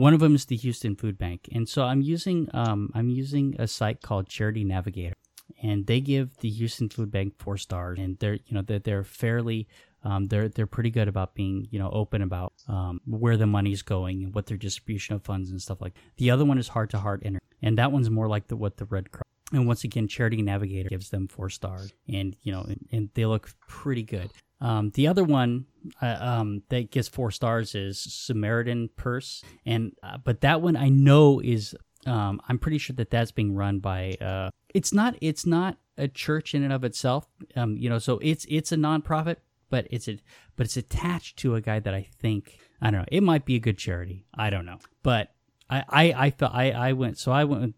One 0.00 0.14
of 0.14 0.20
them 0.20 0.34
is 0.34 0.46
the 0.46 0.56
Houston 0.56 0.96
Food 0.96 1.18
Bank, 1.18 1.46
and 1.52 1.68
so 1.68 1.82
I'm 1.82 2.00
using 2.00 2.48
um, 2.54 2.90
I'm 2.94 3.10
using 3.10 3.54
a 3.58 3.68
site 3.68 4.00
called 4.00 4.30
Charity 4.30 4.64
Navigator, 4.64 5.14
and 5.62 5.86
they 5.86 6.00
give 6.00 6.38
the 6.38 6.48
Houston 6.48 6.88
Food 6.88 7.10
Bank 7.10 7.34
four 7.38 7.58
stars, 7.58 7.98
and 7.98 8.18
they're 8.18 8.38
you 8.46 8.52
know 8.52 8.62
they're, 8.62 8.78
they're 8.78 9.04
fairly 9.04 9.68
um, 10.02 10.28
they're 10.28 10.48
they're 10.48 10.66
pretty 10.66 10.88
good 10.88 11.06
about 11.06 11.34
being 11.34 11.68
you 11.70 11.78
know 11.78 11.90
open 11.90 12.22
about 12.22 12.54
um, 12.66 13.02
where 13.04 13.36
the 13.36 13.46
money's 13.46 13.82
going 13.82 14.24
and 14.24 14.34
what 14.34 14.46
their 14.46 14.56
distribution 14.56 15.16
of 15.16 15.22
funds 15.22 15.50
and 15.50 15.60
stuff 15.60 15.82
like. 15.82 15.92
The 16.16 16.30
other 16.30 16.46
one 16.46 16.56
is 16.56 16.68
Heart 16.68 16.88
to 16.92 16.98
Heart 16.98 17.22
Inter, 17.24 17.40
and 17.60 17.76
that 17.76 17.92
one's 17.92 18.08
more 18.08 18.26
like 18.26 18.46
the 18.46 18.56
what 18.56 18.78
the 18.78 18.86
Red 18.86 19.12
Cross. 19.12 19.24
And 19.52 19.66
once 19.66 19.84
again, 19.84 20.08
Charity 20.08 20.40
Navigator 20.40 20.88
gives 20.88 21.10
them 21.10 21.28
four 21.28 21.50
stars, 21.50 21.92
and 22.08 22.34
you 22.40 22.52
know, 22.52 22.62
and, 22.62 22.88
and 22.90 23.10
they 23.12 23.26
look 23.26 23.50
pretty 23.68 24.04
good. 24.04 24.30
Um, 24.60 24.90
the 24.90 25.06
other 25.06 25.24
one 25.24 25.66
uh, 26.02 26.16
um, 26.20 26.62
that 26.68 26.90
gets 26.90 27.08
four 27.08 27.30
stars 27.30 27.74
is 27.74 27.98
Samaritan 27.98 28.90
Purse, 28.96 29.42
and 29.64 29.92
uh, 30.02 30.18
but 30.18 30.42
that 30.42 30.60
one 30.60 30.76
I 30.76 30.88
know 30.88 31.40
is 31.40 31.74
um, 32.06 32.40
I'm 32.48 32.58
pretty 32.58 32.78
sure 32.78 32.94
that 32.96 33.10
that's 33.10 33.32
being 33.32 33.54
run 33.54 33.78
by. 33.78 34.16
Uh, 34.20 34.50
it's 34.74 34.92
not. 34.92 35.16
It's 35.20 35.46
not 35.46 35.78
a 35.96 36.08
church 36.08 36.54
in 36.54 36.62
and 36.62 36.72
of 36.72 36.84
itself. 36.84 37.26
Um, 37.56 37.76
you 37.76 37.88
know, 37.88 37.98
so 37.98 38.18
it's 38.22 38.46
it's 38.48 38.72
a 38.72 38.76
nonprofit, 38.76 39.36
but 39.70 39.86
it's 39.90 40.08
a 40.08 40.18
but 40.56 40.66
it's 40.66 40.76
attached 40.76 41.38
to 41.38 41.54
a 41.54 41.60
guy 41.60 41.80
that 41.80 41.94
I 41.94 42.08
think 42.18 42.58
I 42.82 42.90
don't 42.90 43.00
know. 43.00 43.06
It 43.10 43.22
might 43.22 43.44
be 43.44 43.56
a 43.56 43.60
good 43.60 43.78
charity. 43.78 44.26
I 44.34 44.50
don't 44.50 44.66
know, 44.66 44.78
but 45.02 45.32
I 45.70 45.84
I 45.88 46.14
I 46.26 46.30
felt 46.30 46.54
I 46.54 46.72
I 46.72 46.92
went 46.92 47.18
so 47.18 47.32
I 47.32 47.44
went 47.44 47.74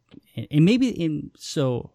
and 0.51 0.65
maybe 0.65 0.89
in 0.89 1.31
so. 1.37 1.93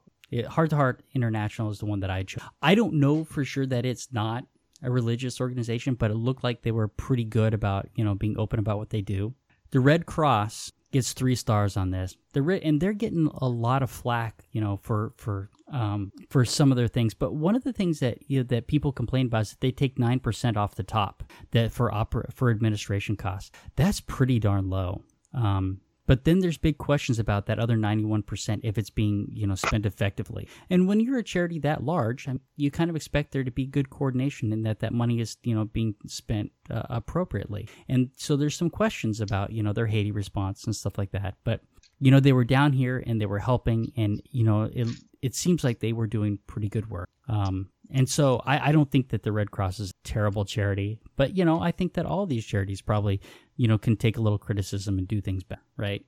Heart 0.49 0.71
to 0.71 0.75
Heart 0.75 1.03
International 1.15 1.71
is 1.71 1.79
the 1.79 1.85
one 1.85 2.01
that 2.01 2.09
I 2.09 2.23
chose. 2.23 2.43
I 2.61 2.75
don't 2.75 2.95
know 2.95 3.23
for 3.23 3.45
sure 3.45 3.65
that 3.65 3.85
it's 3.85 4.09
not 4.11 4.43
a 4.83 4.91
religious 4.91 5.41
organization, 5.41 5.95
but 5.95 6.11
it 6.11 6.15
looked 6.15 6.43
like 6.43 6.61
they 6.61 6.71
were 6.71 6.87
pretty 6.87 7.23
good 7.23 7.53
about 7.53 7.89
you 7.95 8.03
know 8.03 8.15
being 8.15 8.37
open 8.37 8.59
about 8.59 8.77
what 8.77 8.89
they 8.89 9.01
do. 9.01 9.33
The 9.71 9.79
Red 9.79 10.05
Cross 10.05 10.71
gets 10.91 11.13
three 11.13 11.35
stars 11.35 11.77
on 11.77 11.91
this. 11.91 12.15
They're 12.33 12.49
and 12.49 12.79
they're 12.79 12.93
getting 12.93 13.29
a 13.33 13.47
lot 13.47 13.83
of 13.83 13.89
flack, 13.89 14.45
you 14.51 14.61
know, 14.61 14.77
for 14.77 15.13
for 15.17 15.49
um, 15.71 16.11
for 16.29 16.45
some 16.45 16.71
of 16.71 16.77
their 16.77 16.87
things. 16.87 17.13
But 17.13 17.33
one 17.33 17.55
of 17.55 17.63
the 17.63 17.73
things 17.73 17.99
that 17.99 18.29
you 18.29 18.39
know, 18.39 18.43
that 18.43 18.67
people 18.67 18.91
complain 18.91 19.27
about 19.27 19.41
is 19.41 19.49
that 19.51 19.61
they 19.61 19.71
take 19.71 19.99
nine 19.99 20.19
percent 20.19 20.57
off 20.57 20.75
the 20.75 20.83
top 20.83 21.23
that 21.51 21.71
for 21.71 21.93
opera 21.93 22.29
for 22.33 22.49
administration 22.49 23.15
costs. 23.15 23.51
That's 23.75 23.99
pretty 23.99 24.39
darn 24.39 24.69
low. 24.69 25.03
Um, 25.33 25.81
but 26.07 26.23
then 26.23 26.39
there's 26.39 26.57
big 26.57 26.79
questions 26.79 27.19
about 27.19 27.45
that 27.45 27.59
other 27.59 27.77
91% 27.77 28.61
if 28.63 28.77
it's 28.77 28.89
being, 28.89 29.27
you 29.31 29.45
know, 29.45 29.55
spent 29.55 29.85
effectively. 29.85 30.47
And 30.69 30.87
when 30.87 30.99
you're 30.99 31.19
a 31.19 31.23
charity 31.23 31.59
that 31.59 31.83
large, 31.83 32.27
um, 32.27 32.39
you 32.55 32.71
kind 32.71 32.89
of 32.89 32.95
expect 32.95 33.31
there 33.31 33.43
to 33.43 33.51
be 33.51 33.67
good 33.67 33.91
coordination 33.91 34.51
and 34.51 34.65
that 34.65 34.79
that 34.79 34.93
money 34.93 35.19
is, 35.19 35.37
you 35.43 35.53
know, 35.53 35.65
being 35.65 35.93
spent 36.07 36.51
uh, 36.71 36.83
appropriately. 36.89 37.67
And 37.87 38.09
so 38.15 38.35
there's 38.35 38.55
some 38.55 38.69
questions 38.69 39.21
about, 39.21 39.51
you 39.51 39.61
know, 39.61 39.73
their 39.73 39.87
Haiti 39.87 40.11
response 40.11 40.63
and 40.63 40.75
stuff 40.75 40.97
like 40.97 41.11
that. 41.11 41.35
But 41.43 41.61
you 41.99 42.11
know, 42.11 42.19
they 42.19 42.33
were 42.33 42.43
down 42.43 42.73
here 42.73 43.03
and 43.05 43.19
they 43.19 43.25
were 43.25 43.39
helping 43.39 43.91
and, 43.97 44.21
you 44.29 44.43
know, 44.43 44.69
it 44.71 44.87
it 45.21 45.35
seems 45.35 45.63
like 45.63 45.79
they 45.79 45.93
were 45.93 46.07
doing 46.07 46.37
pretty 46.47 46.69
good 46.69 46.89
work. 46.89 47.09
Um, 47.27 47.69
and 47.91 48.07
so 48.07 48.41
I, 48.45 48.69
I, 48.69 48.71
don't 48.71 48.91
think 48.91 49.09
that 49.09 49.23
the 49.23 49.31
Red 49.31 49.51
Cross 49.51 49.79
is 49.79 49.91
a 49.91 50.07
terrible 50.07 50.45
charity, 50.45 50.99
but 51.15 51.37
you 51.37 51.45
know, 51.45 51.61
I 51.61 51.71
think 51.71 51.93
that 51.93 52.05
all 52.05 52.25
these 52.25 52.45
charities 52.45 52.81
probably, 52.81 53.21
you 53.55 53.67
know, 53.67 53.77
can 53.77 53.95
take 53.95 54.17
a 54.17 54.21
little 54.21 54.37
criticism 54.37 54.97
and 54.97 55.07
do 55.07 55.21
things 55.21 55.43
better, 55.43 55.61
right? 55.77 56.05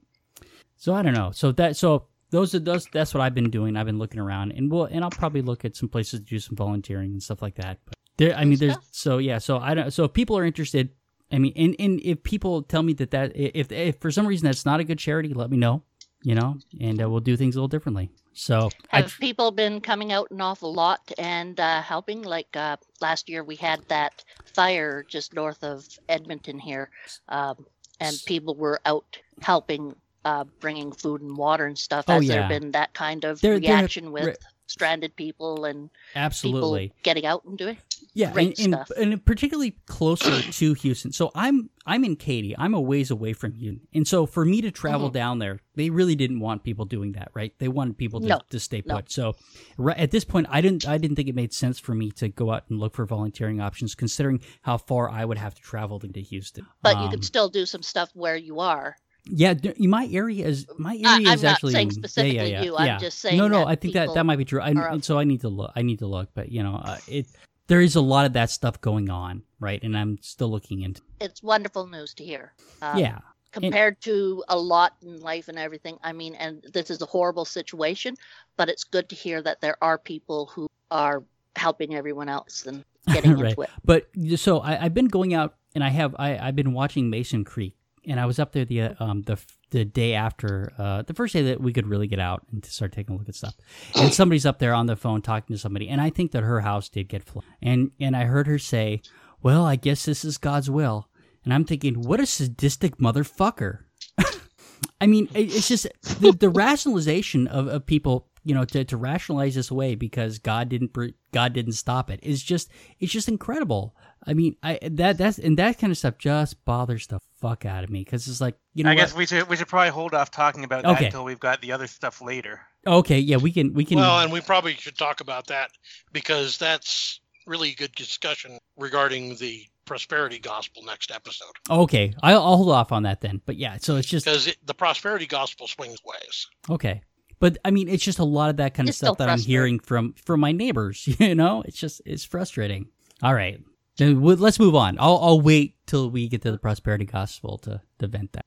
So 0.75 0.93
I 0.93 1.01
don't 1.01 1.13
know. 1.13 1.31
So 1.31 1.51
that 1.53 1.77
so 1.77 2.07
those 2.31 2.53
are 2.53 2.59
those 2.59 2.86
that's 2.88 3.13
what 3.13 3.21
I've 3.21 3.36
been 3.36 3.50
doing. 3.50 3.75
I've 3.75 3.86
been 3.86 4.00
looking 4.00 4.19
around 4.19 4.51
and 4.51 4.71
we'll 4.71 4.86
and 4.86 5.03
I'll 5.03 5.09
probably 5.09 5.41
look 5.41 5.65
at 5.65 5.75
some 5.75 5.89
places 5.89 6.19
to 6.19 6.25
do 6.25 6.39
some 6.39 6.55
volunteering 6.55 7.12
and 7.12 7.24
stuff 7.24 7.41
like 7.41 7.55
that. 7.55 7.79
But 7.86 7.95
there 8.17 8.36
I 8.36 8.45
mean 8.45 8.59
there's 8.59 8.77
so 8.91 9.17
yeah, 9.17 9.38
so 9.38 9.57
I 9.57 9.74
don't 9.74 9.91
so 9.91 10.03
if 10.03 10.13
people 10.13 10.38
are 10.38 10.45
interested, 10.45 10.89
I 11.31 11.39
mean 11.39 11.53
and, 11.55 11.75
and 11.79 12.00
if 12.01 12.24
people 12.24 12.63
tell 12.63 12.83
me 12.83 12.93
that 12.93 13.12
that 13.12 13.31
if 13.36 13.71
if 13.71 14.00
for 14.00 14.12
some 14.12 14.27
reason 14.27 14.45
that's 14.45 14.65
not 14.65 14.79
a 14.79 14.83
good 14.83 15.00
charity, 15.00 15.33
let 15.33 15.50
me 15.50 15.57
know, 15.57 15.83
you 16.24 16.36
know, 16.36 16.57
and 16.79 17.01
uh, 17.01 17.09
we'll 17.09 17.19
do 17.19 17.38
things 17.38 17.55
a 17.55 17.59
little 17.59 17.67
differently. 17.67 18.12
So 18.33 18.69
have 18.89 19.05
I, 19.05 19.19
people 19.19 19.51
been 19.51 19.81
coming 19.81 20.12
out 20.12 20.31
an 20.31 20.39
awful 20.41 20.74
lot 20.74 21.12
and 21.17 21.59
uh, 21.59 21.81
helping? 21.81 22.21
Like 22.21 22.55
uh, 22.55 22.77
last 23.01 23.27
year, 23.29 23.43
we 23.43 23.55
had 23.55 23.81
that 23.89 24.24
fire 24.53 25.03
just 25.07 25.33
north 25.33 25.63
of 25.63 25.86
Edmonton 26.07 26.59
here, 26.59 26.89
um, 27.27 27.65
and 28.00 28.15
people 28.25 28.55
were 28.55 28.79
out 28.86 29.17
helping, 29.41 29.95
uh, 30.25 30.45
bringing 30.59 30.91
food 30.91 31.21
and 31.21 31.36
water 31.36 31.65
and 31.65 31.77
stuff. 31.77 32.05
Oh, 32.07 32.13
Has 32.13 32.25
yeah. 32.27 32.48
there 32.48 32.59
been 32.59 32.71
that 32.71 32.93
kind 32.93 33.25
of 33.25 33.41
There- 33.41 33.59
there- 33.59 33.77
reaction 33.77 34.12
with 34.12 34.25
re- 34.27 34.36
stranded 34.69 35.15
people 35.15 35.65
and 35.65 35.89
absolutely. 36.15 36.88
people 36.89 36.97
getting 37.03 37.25
out 37.25 37.43
and 37.45 37.57
doing? 37.57 37.77
Yeah, 38.13 38.31
great 38.31 38.59
and, 38.59 38.73
stuff. 38.73 38.91
and, 38.97 39.13
and 39.13 39.25
particularly 39.25 39.71
closer 39.88 40.41
to 40.51 40.73
Houston. 40.73 41.11
So 41.11 41.31
I'm 41.35 41.69
I'm 41.85 42.03
in 42.03 42.15
Katy. 42.15 42.55
I'm 42.57 42.73
a 42.73 42.79
ways 42.81 43.09
away 43.11 43.33
from 43.33 43.53
Houston, 43.53 43.88
and 43.93 44.07
so 44.07 44.25
for 44.25 44.45
me 44.45 44.61
to 44.61 44.71
travel 44.71 45.09
Mhm. 45.09 45.13
down 45.13 45.39
there, 45.39 45.59
they 45.75 45.89
really 45.89 46.15
didn't 46.15 46.39
want 46.39 46.63
people 46.63 46.85
doing 46.85 47.13
that, 47.13 47.29
right? 47.33 47.53
They 47.57 47.67
wanted 47.67 47.97
people 47.97 48.19
to, 48.21 48.27
No, 48.27 48.39
to 48.49 48.59
stay 48.59 48.83
no. 48.85 48.95
put. 48.97 49.11
So 49.11 49.35
right, 49.77 49.97
at 49.97 50.11
this 50.11 50.23
point, 50.23 50.47
I 50.49 50.61
didn't 50.61 50.88
I 50.88 50.97
didn't 50.97 51.15
think 51.15 51.29
it 51.29 51.35
made 51.35 51.53
sense 51.53 51.79
for 51.79 51.95
me 51.95 52.11
to 52.11 52.29
go 52.29 52.51
out 52.51 52.63
and 52.69 52.79
look 52.79 52.95
for 52.95 53.05
volunteering 53.05 53.59
options, 53.59 53.95
considering 53.95 54.41
how 54.61 54.77
far 54.77 55.09
I 55.09 55.25
would 55.25 55.38
have 55.38 55.55
to 55.55 55.61
travel 55.61 55.99
to 55.99 56.07
get 56.07 56.13
to 56.15 56.21
Houston. 56.21 56.65
But 56.81 56.97
you 56.97 57.03
Um, 57.05 57.11
could 57.11 57.25
still 57.25 57.49
do 57.49 57.65
some 57.65 57.81
stuff 57.83 58.09
where 58.13 58.35
you 58.38 58.59
are. 58.59 58.95
Yeah, 59.25 59.53
my 59.77 60.07
area 60.11 60.47
is 60.47 60.65
my 60.77 60.93
area 60.95 61.29
I- 61.29 61.33
is 61.33 61.43
I'm 61.43 61.47
not 61.47 61.51
actually 61.55 61.73
saying 61.73 61.88
yeah, 61.89 61.93
specifically 61.93 62.35
yeah, 62.38 62.43
yeah, 62.43 62.61
you. 62.63 62.77
I'm 62.77 62.85
yeah. 62.88 62.97
just 62.97 63.19
saying 63.19 63.38
No, 63.38 63.47
no, 63.47 63.65
I 63.65 63.75
think 63.75 63.93
that 63.93 64.13
that 64.13 64.25
might 64.25 64.38
be 64.38 64.45
true. 64.45 64.61
I, 64.61 64.71
are 64.73 65.01
so 65.01 65.19
I 65.19 65.23
need 65.23 65.41
to 65.41 65.49
look. 65.49 65.71
I 65.75 65.81
need 65.81 65.99
to 65.99 66.07
look, 66.07 66.29
but 66.33 66.51
you 66.51 66.63
know, 66.63 66.75
uh, 66.75 66.97
it 67.07 67.27
there 67.67 67.81
is 67.81 67.95
a 67.95 68.01
lot 68.01 68.25
of 68.25 68.33
that 68.33 68.49
stuff 68.49 68.81
going 68.81 69.09
on, 69.09 69.43
right? 69.59 69.81
And 69.83 69.95
I'm 69.95 70.17
still 70.21 70.49
looking 70.49 70.81
into. 70.81 71.01
It's 71.21 71.43
wonderful 71.43 71.85
news 71.85 72.13
to 72.15 72.23
hear. 72.25 72.53
Um, 72.81 72.97
yeah, 72.97 73.19
compared 73.51 74.01
to 74.01 74.43
a 74.49 74.57
lot 74.57 74.95
in 75.01 75.19
life 75.21 75.47
and 75.47 75.57
everything. 75.59 75.97
I 76.03 76.13
mean, 76.13 76.35
and 76.35 76.63
this 76.73 76.89
is 76.89 77.01
a 77.01 77.05
horrible 77.05 77.45
situation, 77.45 78.15
but 78.57 78.69
it's 78.69 78.83
good 78.83 79.09
to 79.09 79.15
hear 79.15 79.41
that 79.43 79.61
there 79.61 79.75
are 79.83 79.97
people 79.97 80.47
who 80.47 80.67
are 80.91 81.23
helping 81.55 81.95
everyone 81.95 82.29
else 82.29 82.65
and 82.65 82.83
getting 83.13 83.33
Right. 83.38 83.49
into 83.49 83.61
it. 83.61 83.69
But 83.83 84.07
so 84.38 84.59
I, 84.59 84.85
I've 84.85 84.93
been 84.93 85.07
going 85.07 85.33
out 85.33 85.55
and 85.75 85.83
I 85.83 85.89
have 85.89 86.15
I, 86.17 86.38
I've 86.38 86.55
been 86.55 86.73
watching 86.73 87.09
Mason 87.09 87.43
Creek, 87.43 87.75
and 88.08 88.20
I 88.20 88.25
was 88.25 88.39
up 88.39 88.51
there 88.53 88.65
the 88.65 88.82
uh, 88.82 88.94
um 89.00 89.22
the 89.24 89.38
the 89.72 89.86
day 89.86 90.13
after 90.13 90.72
uh, 90.77 91.01
the 91.03 91.13
first 91.13 91.34
day 91.34 91.41
that 91.44 91.62
we 91.62 91.74
could 91.74 91.88
really 91.88 92.08
get 92.08 92.20
out 92.20 92.46
and 92.51 92.63
to 92.63 92.72
start 92.72 92.91
taking 92.91 93.15
a 93.15 93.18
look 93.20 93.29
at 93.29 93.36
stuff. 93.36 93.56
And 93.96 94.13
somebody's 94.13 94.46
up 94.46 94.60
there 94.60 94.74
on 94.74 94.88
the 94.88 94.96
phone 94.96 95.22
talking 95.22 95.56
to 95.56 95.60
somebody, 95.60 95.88
and 95.89 96.01
I 96.01 96.10
think 96.10 96.32
that 96.32 96.44
her 96.44 96.62
house 96.62 96.89
did 96.89 97.08
get 97.10 97.24
flooded. 97.24 97.50
And 97.62 97.91
and 98.00 98.15
I 98.15 98.25
heard 98.25 98.48
her 98.48 98.58
say, 98.60 99.01
"Well, 99.41 99.65
I 99.65 99.75
guess 99.75 100.06
this 100.06 100.25
is 100.25 100.38
God's 100.38 100.70
will." 100.70 101.08
And 101.46 101.53
I'm 101.53 101.63
thinking, 101.63 102.01
what 102.01 102.20
a 102.20 102.25
sadistic 102.25 102.98
motherfucker. 102.98 103.79
I 105.01 105.08
mean, 105.08 105.29
it- 105.34 105.53
it's 105.56 105.68
just 105.68 105.88
the, 106.20 106.32
the 106.32 106.50
rationalization 106.50 107.48
of, 107.48 107.68
of 107.68 107.86
people, 107.86 108.27
you 108.44 108.53
know, 108.53 108.65
to, 108.65 108.84
to 108.84 108.98
rationalize 108.98 109.56
this 109.56 109.72
away 109.72 109.96
because 109.96 110.38
God 110.39 110.68
didn't 110.70 110.96
God 111.32 111.53
didn't 111.53 111.74
stop 111.74 112.10
it 112.10 112.20
is 112.24 112.44
just 112.44 112.70
it's 113.00 113.12
just 113.12 113.27
incredible. 113.29 113.96
I 114.25 114.33
mean, 114.33 114.55
I 114.61 114.79
that 114.83 115.17
that's 115.17 115.38
and 115.39 115.57
that 115.57 115.77
kind 115.79 115.91
of 115.91 115.97
stuff 115.97 116.17
just 116.17 116.63
bothers 116.65 117.07
the 117.07 117.19
fuck 117.41 117.65
out 117.65 117.83
of 117.83 117.89
me 117.89 118.03
because 118.03 118.27
it's 118.27 118.41
like 118.41 118.55
you 118.73 118.83
know 118.83 118.89
I 118.91 118.93
what? 118.93 118.99
guess 118.99 119.15
we 119.15 119.25
should 119.25 119.47
we 119.49 119.55
should 119.55 119.67
probably 119.67 119.89
hold 119.91 120.13
off 120.13 120.29
talking 120.31 120.63
about 120.63 120.83
that 120.83 120.91
Okay. 120.97 121.05
until 121.05 121.23
we've 121.23 121.39
got 121.39 121.61
the 121.61 121.71
other 121.71 121.88
stuff 121.88 122.21
later. 122.21 122.61
okay, 122.85 123.19
yeah, 123.19 123.38
we 123.38 123.51
can 123.51 123.73
we 123.73 123.85
can. 123.85 123.97
Well, 123.97 124.19
and 124.19 124.31
we 124.31 124.41
probably 124.41 124.73
should 124.75 124.97
talk 124.97 125.21
about 125.21 125.47
that 125.47 125.71
because 126.11 126.57
that's 126.57 127.21
really 127.47 127.71
good 127.73 127.93
discussion 127.95 128.57
regarding 128.77 129.35
the 129.35 129.65
prosperity 129.85 130.38
gospel 130.38 130.83
next 130.85 131.09
episode. 131.11 131.51
okay, 131.69 132.13
I'll, 132.21 132.43
I'll 132.43 132.57
hold 132.57 132.69
off 132.71 132.91
on 132.91 133.03
that 133.03 133.21
then. 133.21 133.41
But 133.45 133.55
yeah, 133.55 133.77
so 133.79 133.95
it's 133.95 134.07
just 134.07 134.25
Because 134.25 134.47
it, 134.47 134.57
the 134.65 134.73
prosperity 134.75 135.25
gospel 135.25 135.67
swings 135.67 135.97
ways. 136.05 136.47
okay. 136.69 137.01
But 137.39 137.57
I 137.63 137.71
mean, 137.71 137.88
it's 137.88 138.03
just 138.03 138.19
a 138.19 138.23
lot 138.25 138.49
of 138.49 138.57
that 138.57 138.73
kind 138.73 138.89
of 138.89 138.95
stuff 138.95 139.17
that 139.19 139.29
I'm 139.29 139.39
hearing 139.39 139.79
from 139.79 140.13
from 140.13 140.41
my 140.41 140.51
neighbors. 140.51 141.07
You 141.19 141.35
know, 141.35 141.63
it's 141.65 141.77
just 141.77 142.01
it's 142.05 142.25
frustrating. 142.25 142.88
All 143.23 143.33
right, 143.33 143.53
then 143.53 143.63
we- 143.63 143.68
let's 144.00 144.60
move 144.60 144.75
on. 144.75 144.98
I'll 145.00 145.20
I'll 145.22 145.41
wait 145.41 145.75
till 145.86 146.10
we 146.10 146.27
get 146.27 146.41
to 146.44 146.51
the 146.51 146.58
prosperity 146.58 147.06
gospel 147.06 147.58
to 147.60 147.82
to 148.00 148.08
vent 148.08 148.34
that. 148.34 148.46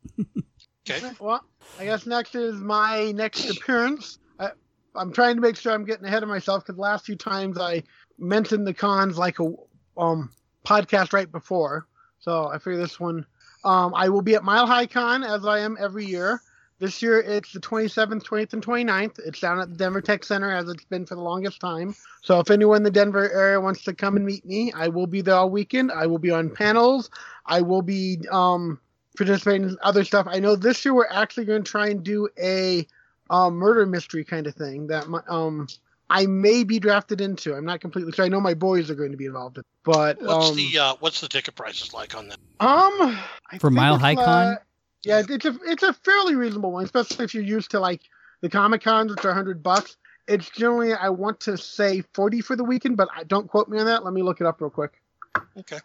Okay. 0.89 1.11
Well, 1.21 1.45
I 1.79 1.85
guess 1.85 2.07
next 2.07 2.35
is 2.35 2.57
my 2.57 3.13
next 3.13 3.49
appearance. 3.49 4.19
I, 4.41 4.51
I'm 4.97 5.13
trying 5.13 5.37
to 5.37 5.41
make 5.41 5.57
sure 5.57 5.73
I'm 5.73 5.85
getting 5.85 6.05
ahead 6.05 6.25
of 6.25 6.29
myself 6.29 6.65
because 6.65 6.75
the 6.75 6.83
last 6.83 7.07
few 7.07 7.15
times 7.15 7.57
I 7.57 7.85
mentioned 8.19 8.67
the 8.67 8.75
cons 8.75 9.17
like 9.17 9.39
a 9.39 9.53
um 9.97 10.31
podcast 10.67 11.13
right 11.13 11.31
before. 11.31 11.87
So 12.19 12.49
I 12.49 12.59
figure 12.59 12.79
this 12.79 12.99
one. 12.99 13.27
Um, 13.65 13.95
I 13.95 14.09
will 14.09 14.23
be 14.23 14.35
at 14.35 14.43
MileHiCon 14.43 15.25
as 15.25 15.47
I 15.47 15.61
am 15.61 15.77
every 15.81 16.05
year. 16.05 16.41
This 16.83 17.01
year 17.01 17.21
it's 17.21 17.53
the 17.53 17.61
27th, 17.61 18.25
28th, 18.25 18.55
and 18.55 18.67
29th. 18.67 19.21
It's 19.25 19.39
down 19.39 19.61
at 19.61 19.71
the 19.71 19.77
Denver 19.77 20.01
Tech 20.01 20.25
Center 20.25 20.51
as 20.51 20.69
it's 20.69 20.85
been 20.87 21.07
for 21.07 21.15
the 21.15 21.21
longest 21.21 21.61
time. 21.61 21.95
So 22.23 22.41
if 22.41 22.51
anyone 22.51 22.79
in 22.79 22.83
the 22.83 22.91
Denver 22.91 23.31
area 23.31 23.61
wants 23.61 23.85
to 23.85 23.95
come 23.95 24.17
and 24.17 24.27
meet 24.27 24.45
me, 24.45 24.73
I 24.73 24.89
will 24.89 25.07
be 25.07 25.21
there 25.21 25.37
all 25.37 25.49
weekend. 25.49 25.93
I 25.93 26.07
will 26.07 26.19
be 26.19 26.33
on 26.33 26.51
panels. 26.51 27.09
I 27.47 27.61
will 27.61 27.83
be 27.83 28.19
um, 28.33 28.81
participating 29.17 29.69
in 29.69 29.77
other 29.85 30.03
stuff. 30.03 30.27
I 30.29 30.41
know 30.41 30.57
this 30.57 30.85
year 30.85 30.93
we're 30.93 31.07
actually 31.09 31.45
going 31.45 31.62
to 31.62 31.71
try 31.71 31.87
and 31.87 32.03
do 32.03 32.29
a 32.37 32.85
um, 33.31 33.55
murder 33.55 33.87
mystery 33.87 34.25
kind 34.25 34.49
of 34.49 34.57
thing 34.57 34.89
that 34.89 35.07
my, 35.07 35.21
um, 35.29 35.69
I 36.11 36.27
may 36.27 36.65
be 36.65 36.81
drafted 36.81 37.21
into. 37.21 37.55
I'm 37.55 37.65
not 37.65 37.81
completely 37.81 38.11
sure. 38.11 38.25
I 38.25 38.29
know 38.29 38.41
my 38.41 38.55
boys 38.55 38.91
are 38.91 38.97
going 38.97 39.12
to 39.12 39.17
be 39.17 39.27
involved, 39.27 39.59
in, 39.59 39.62
but 39.85 40.21
What's 40.21 40.51
um, 40.51 40.57
the 40.57 40.79
uh, 40.81 40.95
what's 40.99 41.21
the 41.21 41.29
ticket 41.29 41.55
prices 41.55 41.95
like 41.95 42.17
on 42.17 42.27
that? 42.27 42.39
um 42.59 43.17
I 43.53 43.59
For 43.61 43.71
Mile 43.71 43.95
it's, 43.95 44.03
High 44.03 44.15
uh, 44.15 44.25
Con? 44.25 44.59
Yeah, 45.05 45.23
it's 45.29 45.45
a 45.45 45.59
it's 45.65 45.83
a 45.83 45.93
fairly 45.93 46.37
reasonable 46.37 46.73
one, 46.73 46.85
especially 46.85 47.25
if 47.25 47.35
you're 47.35 47.43
used 47.43 47.71
to 47.73 47.81
like 47.81 48.03
the 48.41 48.49
Comic 48.49 48.83
Cons, 48.83 49.11
which 49.11 49.25
are 49.25 49.35
hundred 49.35 49.63
bucks. 49.63 49.97
It's 50.29 50.49
generally 50.51 50.93
I 50.93 51.09
want 51.09 51.41
to 51.41 51.57
say 51.57 52.03
forty 52.15 52.41
for 52.41 52.55
the 52.55 52.65
weekend, 52.65 52.97
but 52.97 53.09
I 53.15 53.25
don't 53.25 53.49
quote 53.49 53.69
me 53.69 53.79
on 53.79 53.87
that. 53.87 54.05
Let 54.05 54.15
me 54.15 54.23
look 54.23 54.41
it 54.41 54.47
up 54.47 54.61
real 54.61 54.71
quick. 54.71 55.01
Okay. 55.59 55.79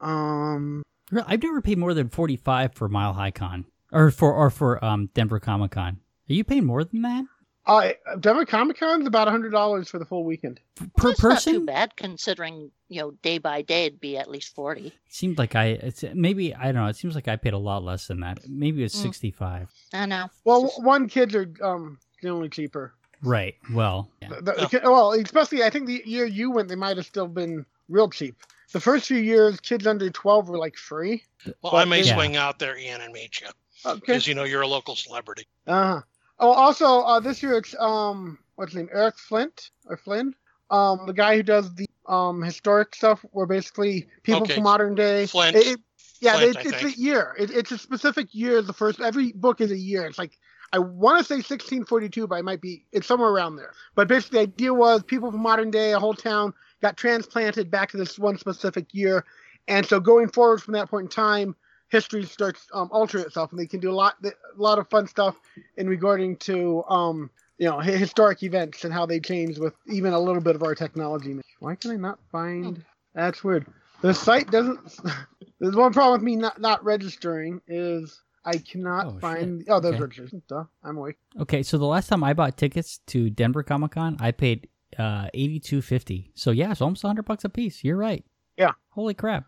Um, 0.00 0.82
I've 1.26 1.42
never 1.42 1.60
paid 1.60 1.78
more 1.78 1.94
than 1.94 2.08
forty 2.08 2.36
five 2.36 2.74
for 2.74 2.88
MileHiCon 2.88 3.64
or 3.90 4.10
for 4.10 4.32
or 4.32 4.50
for 4.50 4.84
um 4.84 5.10
Denver 5.14 5.40
Comic 5.40 5.72
Con. 5.72 5.98
Are 6.30 6.32
you 6.32 6.44
paying 6.44 6.64
more 6.64 6.84
than 6.84 7.02
that 7.02 7.24
I 7.66 7.96
Denver 8.18 8.44
Comic 8.44 8.78
Con's 8.78 9.06
about 9.06 9.28
hundred 9.28 9.50
dollars 9.50 9.88
for 9.88 9.98
the 9.98 10.04
full 10.04 10.24
weekend. 10.24 10.58
per 10.96 11.10
That's 11.10 11.22
not 11.22 11.30
person? 11.34 11.52
too 11.54 11.66
bad 11.66 11.94
considering 11.96 12.70
you 12.88 13.00
know 13.00 13.10
day 13.22 13.38
by 13.38 13.62
day 13.62 13.86
it'd 13.86 14.00
be 14.00 14.16
at 14.18 14.28
least 14.28 14.54
forty. 14.54 14.88
It 14.88 14.92
seemed 15.08 15.38
like 15.38 15.54
I 15.54 15.66
it's 15.66 16.04
maybe 16.14 16.54
I 16.54 16.64
don't 16.66 16.74
know. 16.74 16.86
It 16.86 16.96
seems 16.96 17.14
like 17.14 17.28
I 17.28 17.36
paid 17.36 17.52
a 17.52 17.58
lot 17.58 17.84
less 17.84 18.08
than 18.08 18.20
that. 18.20 18.40
Maybe 18.48 18.82
it's 18.82 18.96
Mm. 18.98 19.02
sixty 19.02 19.30
five. 19.30 19.68
I 19.92 20.06
know. 20.06 20.28
Well, 20.44 20.62
Just- 20.62 20.82
one 20.82 21.08
kids 21.08 21.34
are 21.36 21.52
um 21.62 21.98
generally 22.20 22.48
cheaper. 22.48 22.94
Right. 23.22 23.54
Well. 23.72 24.10
Yeah. 24.20 24.30
The- 24.30 24.40
the- 24.42 24.52
the 24.52 24.66
ki- 24.66 24.78
well, 24.86 25.12
especially 25.12 25.62
I 25.62 25.70
think 25.70 25.86
the 25.86 26.02
year 26.04 26.26
you 26.26 26.50
went, 26.50 26.68
they 26.68 26.74
might 26.74 26.96
have 26.96 27.06
still 27.06 27.28
been 27.28 27.64
real 27.88 28.10
cheap. 28.10 28.34
The 28.72 28.80
first 28.80 29.06
few 29.06 29.18
years, 29.18 29.60
kids 29.60 29.86
under 29.86 30.10
twelve 30.10 30.48
were 30.48 30.58
like 30.58 30.76
free. 30.76 31.22
Well, 31.46 31.54
But 31.72 31.74
I 31.74 31.84
may 31.84 32.02
yeah. 32.02 32.14
swing 32.16 32.36
out 32.36 32.58
there, 32.58 32.76
Ian, 32.76 33.00
and 33.02 33.12
meet 33.12 33.40
you 33.40 33.46
Okay. 33.86 34.00
because 34.00 34.26
you 34.26 34.34
know 34.34 34.42
you're 34.44 34.62
a 34.62 34.66
local 34.66 34.96
celebrity. 34.96 35.46
Uh 35.68 35.72
huh. 35.94 36.00
Oh, 36.42 36.50
also, 36.52 37.02
uh, 37.02 37.20
this 37.20 37.40
year 37.42 37.56
it's 37.56 37.74
um, 37.78 38.36
what's 38.56 38.72
his 38.72 38.78
name? 38.82 38.88
Eric 38.92 39.16
Flint 39.16 39.70
or 39.86 39.96
Flynn, 39.96 40.34
um, 40.70 41.06
the 41.06 41.12
guy 41.12 41.36
who 41.36 41.42
does 41.44 41.72
the 41.74 41.86
um 42.06 42.42
historic 42.42 42.94
stuff, 42.96 43.24
where 43.30 43.46
basically 43.46 44.08
people 44.24 44.42
Okay. 44.42 44.54
from 44.54 44.64
modern 44.64 44.94
day. 44.96 45.26
Flint. 45.26 45.56
It- 45.56 45.66
it- 45.66 45.80
yeah, 46.20 46.34
Flint, 46.38 46.56
it, 46.56 46.66
it's 46.66 46.82
a 46.84 47.00
year. 47.00 47.34
It, 47.36 47.50
it's 47.50 47.72
a 47.72 47.78
specific 47.78 48.28
year. 48.32 48.62
The 48.62 48.72
first 48.72 49.00
every 49.00 49.32
book 49.32 49.60
is 49.60 49.72
a 49.72 49.76
year. 49.76 50.04
It's 50.06 50.18
like 50.18 50.38
I 50.72 50.78
want 50.78 51.18
to 51.18 51.24
say 51.24 51.36
1642, 51.36 52.26
but 52.28 52.36
I 52.36 52.42
might 52.42 52.60
be. 52.60 52.86
It's 52.92 53.06
somewhere 53.08 53.30
around 53.30 53.56
there. 53.56 53.72
But 53.96 54.06
basically, 54.08 54.38
the 54.38 54.42
idea 54.52 54.74
was 54.74 55.02
people 55.02 55.30
from 55.32 55.40
modern 55.42 55.70
day, 55.72 55.92
a 55.92 55.98
whole 55.98 56.14
town, 56.14 56.54
got 56.80 56.96
transplanted 56.96 57.70
back 57.72 57.90
to 57.90 57.96
this 57.96 58.18
one 58.20 58.38
specific 58.38 58.86
year, 58.92 59.24
and 59.68 59.84
so 59.86 59.98
going 60.00 60.28
forward 60.28 60.62
from 60.62 60.74
that 60.74 60.88
point 60.88 61.04
in 61.04 61.08
time, 61.10 61.56
history 61.92 62.24
starts 62.24 62.66
um, 62.72 62.88
altering 62.90 63.24
itself, 63.24 63.52
and 63.52 63.60
they 63.60 63.66
can 63.66 63.78
do 63.78 63.90
a 63.90 63.94
lot, 63.94 64.16
a 64.24 64.30
lot 64.56 64.78
of 64.80 64.88
fun 64.90 65.06
stuff 65.06 65.36
in 65.76 65.88
regarding 65.88 66.36
to 66.38 66.82
um, 66.88 67.30
you 67.58 67.68
know 67.68 67.78
historic 67.78 68.42
events 68.42 68.84
and 68.84 68.92
how 68.92 69.06
they 69.06 69.20
change 69.20 69.58
with 69.58 69.74
even 69.86 70.12
a 70.14 70.18
little 70.18 70.42
bit 70.42 70.56
of 70.56 70.62
our 70.64 70.74
technology. 70.74 71.38
Why 71.60 71.76
can 71.76 71.92
I 71.92 71.96
not 71.96 72.18
find? 72.32 72.82
That's 73.14 73.44
weird. 73.44 73.66
The 74.00 74.12
site 74.14 74.50
doesn't. 74.50 74.80
There's 75.60 75.76
one 75.76 75.92
problem 75.92 76.20
with 76.20 76.24
me 76.24 76.34
not 76.34 76.60
not 76.60 76.82
registering 76.82 77.60
is 77.68 78.20
I 78.44 78.56
cannot 78.56 79.06
Oh, 79.06 79.18
find. 79.20 79.64
Oh, 79.68 79.78
there's 79.78 79.94
Okay. 79.94 80.02
registration. 80.02 80.42
Duh, 80.48 80.64
I'm 80.82 80.96
awake. 80.96 81.18
Okay. 81.38 81.62
So 81.62 81.78
the 81.78 81.84
last 81.86 82.08
time 82.08 82.24
I 82.24 82.32
bought 82.32 82.56
tickets 82.56 82.98
to 83.08 83.30
Denver 83.30 83.62
Comic 83.62 83.92
Con, 83.92 84.16
I 84.18 84.32
paid 84.32 84.68
uh 84.98 85.28
eighty 85.34 85.60
two 85.60 85.80
fifty. 85.82 86.32
So 86.34 86.50
yeah, 86.50 86.72
it's 86.72 86.80
almost 86.80 87.02
hundred 87.02 87.26
bucks 87.26 87.44
a 87.44 87.48
piece. 87.48 87.84
You're 87.84 87.96
right. 87.98 88.24
Yeah. 88.56 88.72
Holy 88.90 89.14
crap. 89.14 89.44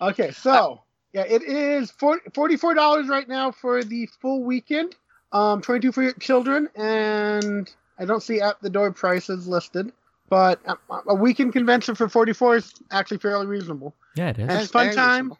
Okay, 0.00 0.30
so 0.30 0.82
yeah, 1.12 1.24
it 1.26 1.42
is 1.42 1.90
forty-four 1.90 2.74
dollars 2.74 3.08
right 3.08 3.28
now 3.28 3.50
for 3.50 3.82
the 3.82 4.06
full 4.20 4.42
weekend. 4.42 4.94
Um, 5.32 5.62
twenty-two 5.62 5.92
for 5.92 6.02
your 6.02 6.12
children, 6.12 6.68
and 6.74 7.70
I 7.98 8.04
don't 8.04 8.22
see 8.22 8.40
at 8.40 8.60
the 8.62 8.70
door 8.70 8.92
prices 8.92 9.46
listed. 9.48 9.92
But 10.30 10.60
a, 10.66 10.76
a 11.08 11.14
weekend 11.14 11.54
convention 11.54 11.94
for 11.94 12.08
forty-four 12.08 12.56
is 12.56 12.72
actually 12.90 13.18
fairly 13.18 13.46
reasonable. 13.46 13.94
Yeah, 14.16 14.28
it 14.30 14.38
is. 14.38 14.48
And 14.48 14.60
it's 14.60 14.70
fun 14.70 14.84
very 14.86 14.96
time. 14.96 15.12
reasonable. 15.12 15.38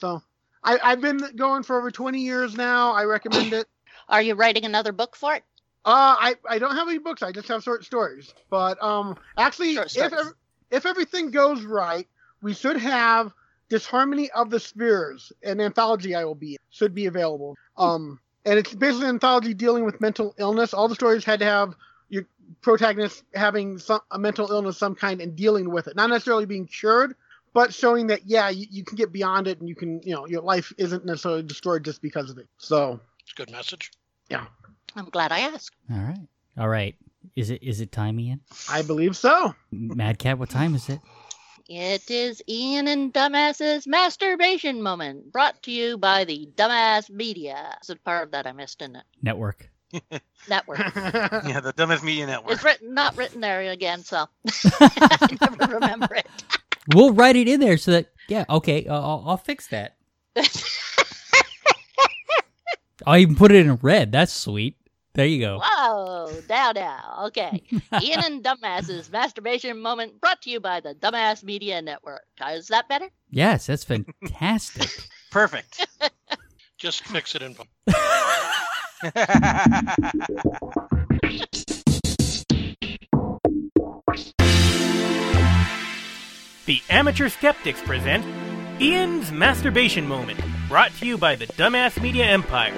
So 0.00 0.22
I, 0.64 0.78
I've 0.82 1.00
been 1.00 1.20
going 1.36 1.62
for 1.62 1.78
over 1.78 1.90
twenty 1.90 2.20
years 2.20 2.56
now. 2.56 2.92
I 2.92 3.04
recommend 3.04 3.52
it. 3.52 3.66
Are 4.08 4.22
you 4.22 4.34
writing 4.34 4.64
another 4.64 4.92
book 4.92 5.14
for 5.14 5.34
it? 5.34 5.44
Uh, 5.84 6.14
I, 6.18 6.34
I 6.48 6.58
don't 6.58 6.76
have 6.76 6.88
any 6.88 6.98
books. 6.98 7.22
I 7.22 7.32
just 7.32 7.48
have 7.48 7.62
short 7.62 7.84
stories. 7.84 8.34
But 8.50 8.82
um, 8.82 9.16
actually, 9.38 9.74
Short 9.74 9.96
if 9.96 10.12
ev- 10.12 10.34
if 10.70 10.86
everything 10.86 11.30
goes 11.30 11.62
right, 11.62 12.06
we 12.42 12.52
should 12.52 12.76
have 12.76 13.32
Disharmony 13.70 14.30
of 14.32 14.50
the 14.50 14.60
Spheres, 14.60 15.32
an 15.42 15.60
anthology 15.60 16.14
I 16.14 16.24
will 16.24 16.34
be 16.34 16.52
in, 16.52 16.58
should 16.70 16.94
be 16.94 17.06
available. 17.06 17.56
Um, 17.78 18.20
and 18.44 18.58
it's 18.58 18.74
basically 18.74 19.08
an 19.08 19.14
anthology 19.14 19.54
dealing 19.54 19.84
with 19.84 20.00
mental 20.00 20.34
illness. 20.38 20.74
All 20.74 20.88
the 20.88 20.94
stories 20.94 21.24
had 21.24 21.38
to 21.40 21.46
have 21.46 21.74
your 22.08 22.26
protagonist 22.62 23.22
having 23.34 23.78
some 23.78 24.00
a 24.10 24.18
mental 24.18 24.50
illness 24.50 24.74
of 24.74 24.78
some 24.78 24.94
kind 24.94 25.20
and 25.20 25.36
dealing 25.36 25.70
with 25.70 25.86
it, 25.86 25.96
not 25.96 26.10
necessarily 26.10 26.46
being 26.46 26.66
cured, 26.66 27.14
but 27.52 27.72
showing 27.72 28.08
that 28.08 28.26
yeah, 28.26 28.48
you, 28.48 28.66
you 28.70 28.84
can 28.84 28.96
get 28.96 29.12
beyond 29.12 29.46
it 29.46 29.60
and 29.60 29.68
you 29.68 29.74
can 29.74 30.02
you 30.02 30.14
know 30.14 30.26
your 30.26 30.42
life 30.42 30.72
isn't 30.76 31.06
necessarily 31.06 31.42
destroyed 31.42 31.84
just 31.84 32.02
because 32.02 32.28
of 32.28 32.38
it. 32.38 32.48
So 32.58 33.00
It's 33.22 33.32
a 33.32 33.36
good 33.36 33.50
message. 33.52 33.92
Yeah, 34.28 34.46
I'm 34.96 35.06
glad 35.06 35.32
I 35.32 35.40
asked. 35.40 35.76
All 35.92 35.98
right. 35.98 36.28
All 36.58 36.68
right. 36.68 36.96
Is 37.36 37.50
it 37.50 37.62
is 37.62 37.80
it 37.80 37.92
time, 37.92 38.18
Ian? 38.18 38.40
I 38.68 38.82
believe 38.82 39.16
so. 39.16 39.54
Mad 39.70 40.18
Cat, 40.18 40.38
what 40.38 40.50
time 40.50 40.74
is 40.74 40.88
it? 40.88 41.00
It 41.72 42.10
is 42.10 42.42
Ian 42.48 42.88
and 42.88 43.14
Dumbass's 43.14 43.86
masturbation 43.86 44.82
moment, 44.82 45.30
brought 45.30 45.62
to 45.62 45.70
you 45.70 45.96
by 45.98 46.24
the 46.24 46.48
Dumbass 46.56 47.08
Media. 47.08 47.76
It's 47.78 47.90
a 47.90 47.94
part 47.94 48.24
of 48.24 48.32
that 48.32 48.48
I 48.48 48.50
missed 48.50 48.82
in 48.82 48.96
it. 48.96 49.04
Network. 49.22 49.70
Network. 50.48 50.80
Yeah, 50.96 51.60
the 51.60 51.72
Dumbass 51.72 52.02
media 52.02 52.26
network. 52.26 52.54
It's 52.54 52.64
written, 52.64 52.92
not 52.92 53.16
written 53.16 53.40
there 53.40 53.60
again, 53.70 54.02
so 54.02 54.26
I 54.80 55.38
never 55.40 55.74
remember 55.74 56.12
it. 56.16 56.26
We'll 56.92 57.12
write 57.12 57.36
it 57.36 57.46
in 57.46 57.60
there 57.60 57.76
so 57.76 57.92
that 57.92 58.10
yeah. 58.28 58.46
Okay, 58.50 58.86
uh, 58.88 59.00
I'll, 59.00 59.22
I'll 59.24 59.36
fix 59.36 59.68
that. 59.68 59.94
I'll 63.06 63.16
even 63.16 63.36
put 63.36 63.52
it 63.52 63.64
in 63.64 63.76
red. 63.76 64.10
That's 64.10 64.32
sweet. 64.32 64.76
There 65.14 65.26
you 65.26 65.40
go. 65.40 65.60
Whoa, 65.62 66.30
now, 66.48 66.70
now. 66.72 67.24
Okay. 67.26 67.62
Ian 68.00 68.20
and 68.24 68.44
Dumbass's 68.44 69.10
masturbation 69.10 69.80
moment, 69.80 70.20
brought 70.20 70.40
to 70.42 70.50
you 70.50 70.60
by 70.60 70.80
the 70.80 70.94
Dumbass 70.94 71.42
Media 71.42 71.82
Network. 71.82 72.22
Uh, 72.40 72.50
Is 72.50 72.68
that 72.68 72.88
better? 72.88 73.08
Yes, 73.28 73.66
that's 73.66 73.84
fantastic. 73.84 74.88
Perfect. 75.30 75.86
Just 76.78 77.02
fix 77.04 77.34
it 77.34 77.42
in. 77.42 77.56
The 86.66 86.80
Amateur 86.88 87.28
Skeptics 87.28 87.82
present 87.82 88.24
Ian's 88.80 89.30
Masturbation 89.32 90.06
Moment, 90.06 90.40
brought 90.68 90.92
to 90.94 91.06
you 91.06 91.18
by 91.18 91.34
the 91.34 91.46
Dumbass 91.48 92.00
Media 92.00 92.24
Empire. 92.24 92.72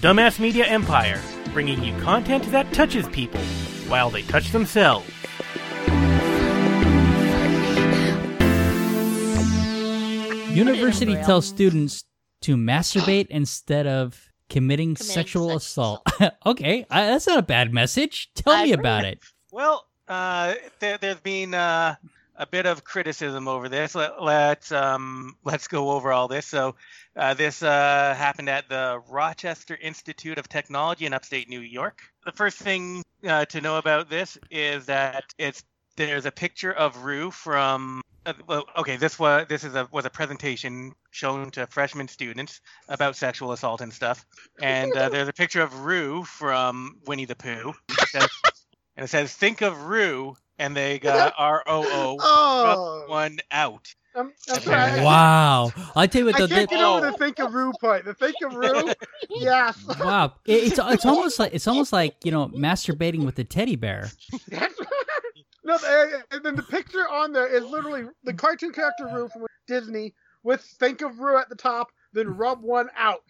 Dumbass 0.00 0.40
Media 0.40 0.64
Empire, 0.64 1.20
bringing 1.52 1.84
you 1.84 1.94
content 2.00 2.50
that 2.52 2.72
touches 2.72 3.06
people 3.08 3.40
while 3.86 4.08
they 4.08 4.22
touch 4.22 4.50
themselves. 4.50 5.06
University 10.56 11.14
tells 11.16 11.46
students 11.46 12.04
to 12.40 12.56
masturbate 12.56 13.26
instead 13.26 13.86
of 13.86 14.30
committing, 14.48 14.94
Committing 14.94 14.96
sexual 14.96 15.50
sexual 15.50 15.56
assault. 15.56 16.02
okay, 16.46 16.86
I, 16.90 17.04
that's 17.04 17.26
not 17.26 17.38
a 17.38 17.42
bad 17.42 17.74
message. 17.74 18.30
Tell 18.34 18.54
I 18.54 18.64
me 18.64 18.72
agree. 18.72 18.80
about 18.80 19.04
it. 19.04 19.18
well, 19.52 19.86
uh, 20.08 20.54
there, 20.78 20.96
there's 20.96 21.20
been 21.20 21.52
uh, 21.52 21.96
a 22.40 22.46
bit 22.46 22.64
of 22.64 22.82
criticism 22.82 23.46
over 23.46 23.68
this. 23.68 23.94
Let, 23.94 24.20
let's 24.22 24.72
um, 24.72 25.36
let's 25.44 25.68
go 25.68 25.90
over 25.90 26.10
all 26.10 26.26
this. 26.26 26.46
So, 26.46 26.74
uh, 27.14 27.34
this 27.34 27.62
uh, 27.62 28.14
happened 28.16 28.48
at 28.48 28.68
the 28.68 29.00
Rochester 29.08 29.78
Institute 29.80 30.38
of 30.38 30.48
Technology 30.48 31.04
in 31.04 31.12
upstate 31.12 31.50
New 31.50 31.60
York. 31.60 32.00
The 32.24 32.32
first 32.32 32.58
thing 32.58 33.04
uh, 33.28 33.44
to 33.44 33.60
know 33.60 33.76
about 33.76 34.08
this 34.08 34.38
is 34.50 34.86
that 34.86 35.24
it's 35.38 35.62
there's 35.96 36.24
a 36.24 36.32
picture 36.32 36.72
of 36.72 37.04
Roo 37.04 37.30
from. 37.30 38.00
Uh, 38.24 38.32
well, 38.46 38.64
okay, 38.76 38.96
this 38.96 39.18
was 39.18 39.46
this 39.48 39.62
is 39.62 39.74
a 39.74 39.86
was 39.92 40.06
a 40.06 40.10
presentation 40.10 40.94
shown 41.10 41.50
to 41.50 41.66
freshman 41.66 42.08
students 42.08 42.62
about 42.88 43.16
sexual 43.16 43.52
assault 43.52 43.82
and 43.82 43.92
stuff, 43.92 44.24
and 44.62 44.96
uh, 44.96 45.10
there's 45.10 45.28
a 45.28 45.32
picture 45.32 45.60
of 45.62 45.84
Roo 45.84 46.24
from 46.24 47.00
Winnie 47.06 47.26
the 47.26 47.36
Pooh. 47.36 47.74
And 48.96 49.04
it 49.04 49.08
says, 49.08 49.32
"Think 49.32 49.62
of 49.62 49.84
Roo," 49.84 50.36
and 50.60 50.76
they 50.76 50.98
got 51.00 51.32
R 51.36 51.64
O 51.66 51.82
O 51.84 52.16
oh. 52.20 53.04
one 53.08 53.38
out. 53.50 53.92
I'm, 54.14 54.32
I'm 54.52 54.60
sorry. 54.60 55.02
Wow. 55.02 55.70
I 55.94 56.06
tell 56.08 56.22
you 56.22 56.28
I 56.28 56.32
what, 56.32 56.40
the, 56.48 56.54
can't 56.54 56.68
the, 56.68 56.76
get 56.76 56.84
over 56.84 57.06
Oh. 57.06 57.10
the 57.12 57.16
think 57.16 57.38
of 57.38 57.54
Roo 57.54 57.72
part. 57.80 58.04
The 58.04 58.14
think 58.14 58.34
of 58.44 58.54
Roo, 58.54 58.92
yes. 59.30 59.84
wow, 60.00 60.34
It- 60.46 60.64
it's 60.72 60.80
it's 60.82 61.06
almost 61.12 61.38
like 61.38 61.54
it's 61.54 61.66
almost 61.68 61.92
like 61.92 62.16
you 62.24 62.30
know 62.32 62.48
masturbating 62.48 63.24
with 63.24 63.38
a 63.38 63.44
teddy 63.44 63.76
bear. 63.76 64.10
No, 65.62 65.76
the- 65.78 65.86
uh, 65.86 66.34
and 66.36 66.44
then 66.44 66.56
the 66.56 66.62
picture 66.62 67.08
on 67.08 67.32
there 67.32 67.46
is 67.46 67.64
literally 67.64 68.04
the 68.24 68.34
cartoon 68.34 68.72
character 68.72 69.06
Roo 69.06 69.28
from 69.28 69.46
Disney 69.68 70.14
with 70.42 70.60
think 70.62 71.02
of 71.02 71.18
Roo 71.20 71.38
at 71.38 71.48
the 71.48 71.54
top, 71.54 71.88
then 72.12 72.28
rub 72.36 72.62
one 72.62 72.88
out. 72.96 73.22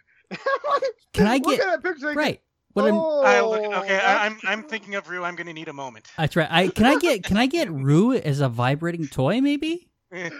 Can 1.12 1.26
I 1.26 1.34
Look 1.38 1.58
get- 1.58 1.60
at 1.60 1.82
that 1.82 1.88
picture? 1.92 2.08
and 2.08 2.16
Right. 2.16 2.40
What 2.72 2.86
I'm, 2.86 2.94
oh, 2.94 3.22
I 3.24 3.40
look, 3.40 3.60
okay, 3.64 3.88
that's- 3.88 4.20
I, 4.20 4.26
I'm 4.26 4.38
I'm 4.44 4.62
thinking 4.62 4.94
of 4.94 5.08
Roo. 5.08 5.24
I'm 5.24 5.34
gonna 5.34 5.52
need 5.52 5.68
a 5.68 5.72
moment. 5.72 6.08
that's 6.16 6.36
right. 6.36 6.48
I 6.50 6.68
can 6.68 6.86
I 6.86 6.98
get 6.98 7.24
can 7.24 7.36
I 7.36 7.46
get 7.46 7.70
Roo 7.70 8.12
as 8.14 8.40
a 8.40 8.48
vibrating 8.48 9.08
toy 9.08 9.40
maybe? 9.40 9.88
Um, 10.12 10.30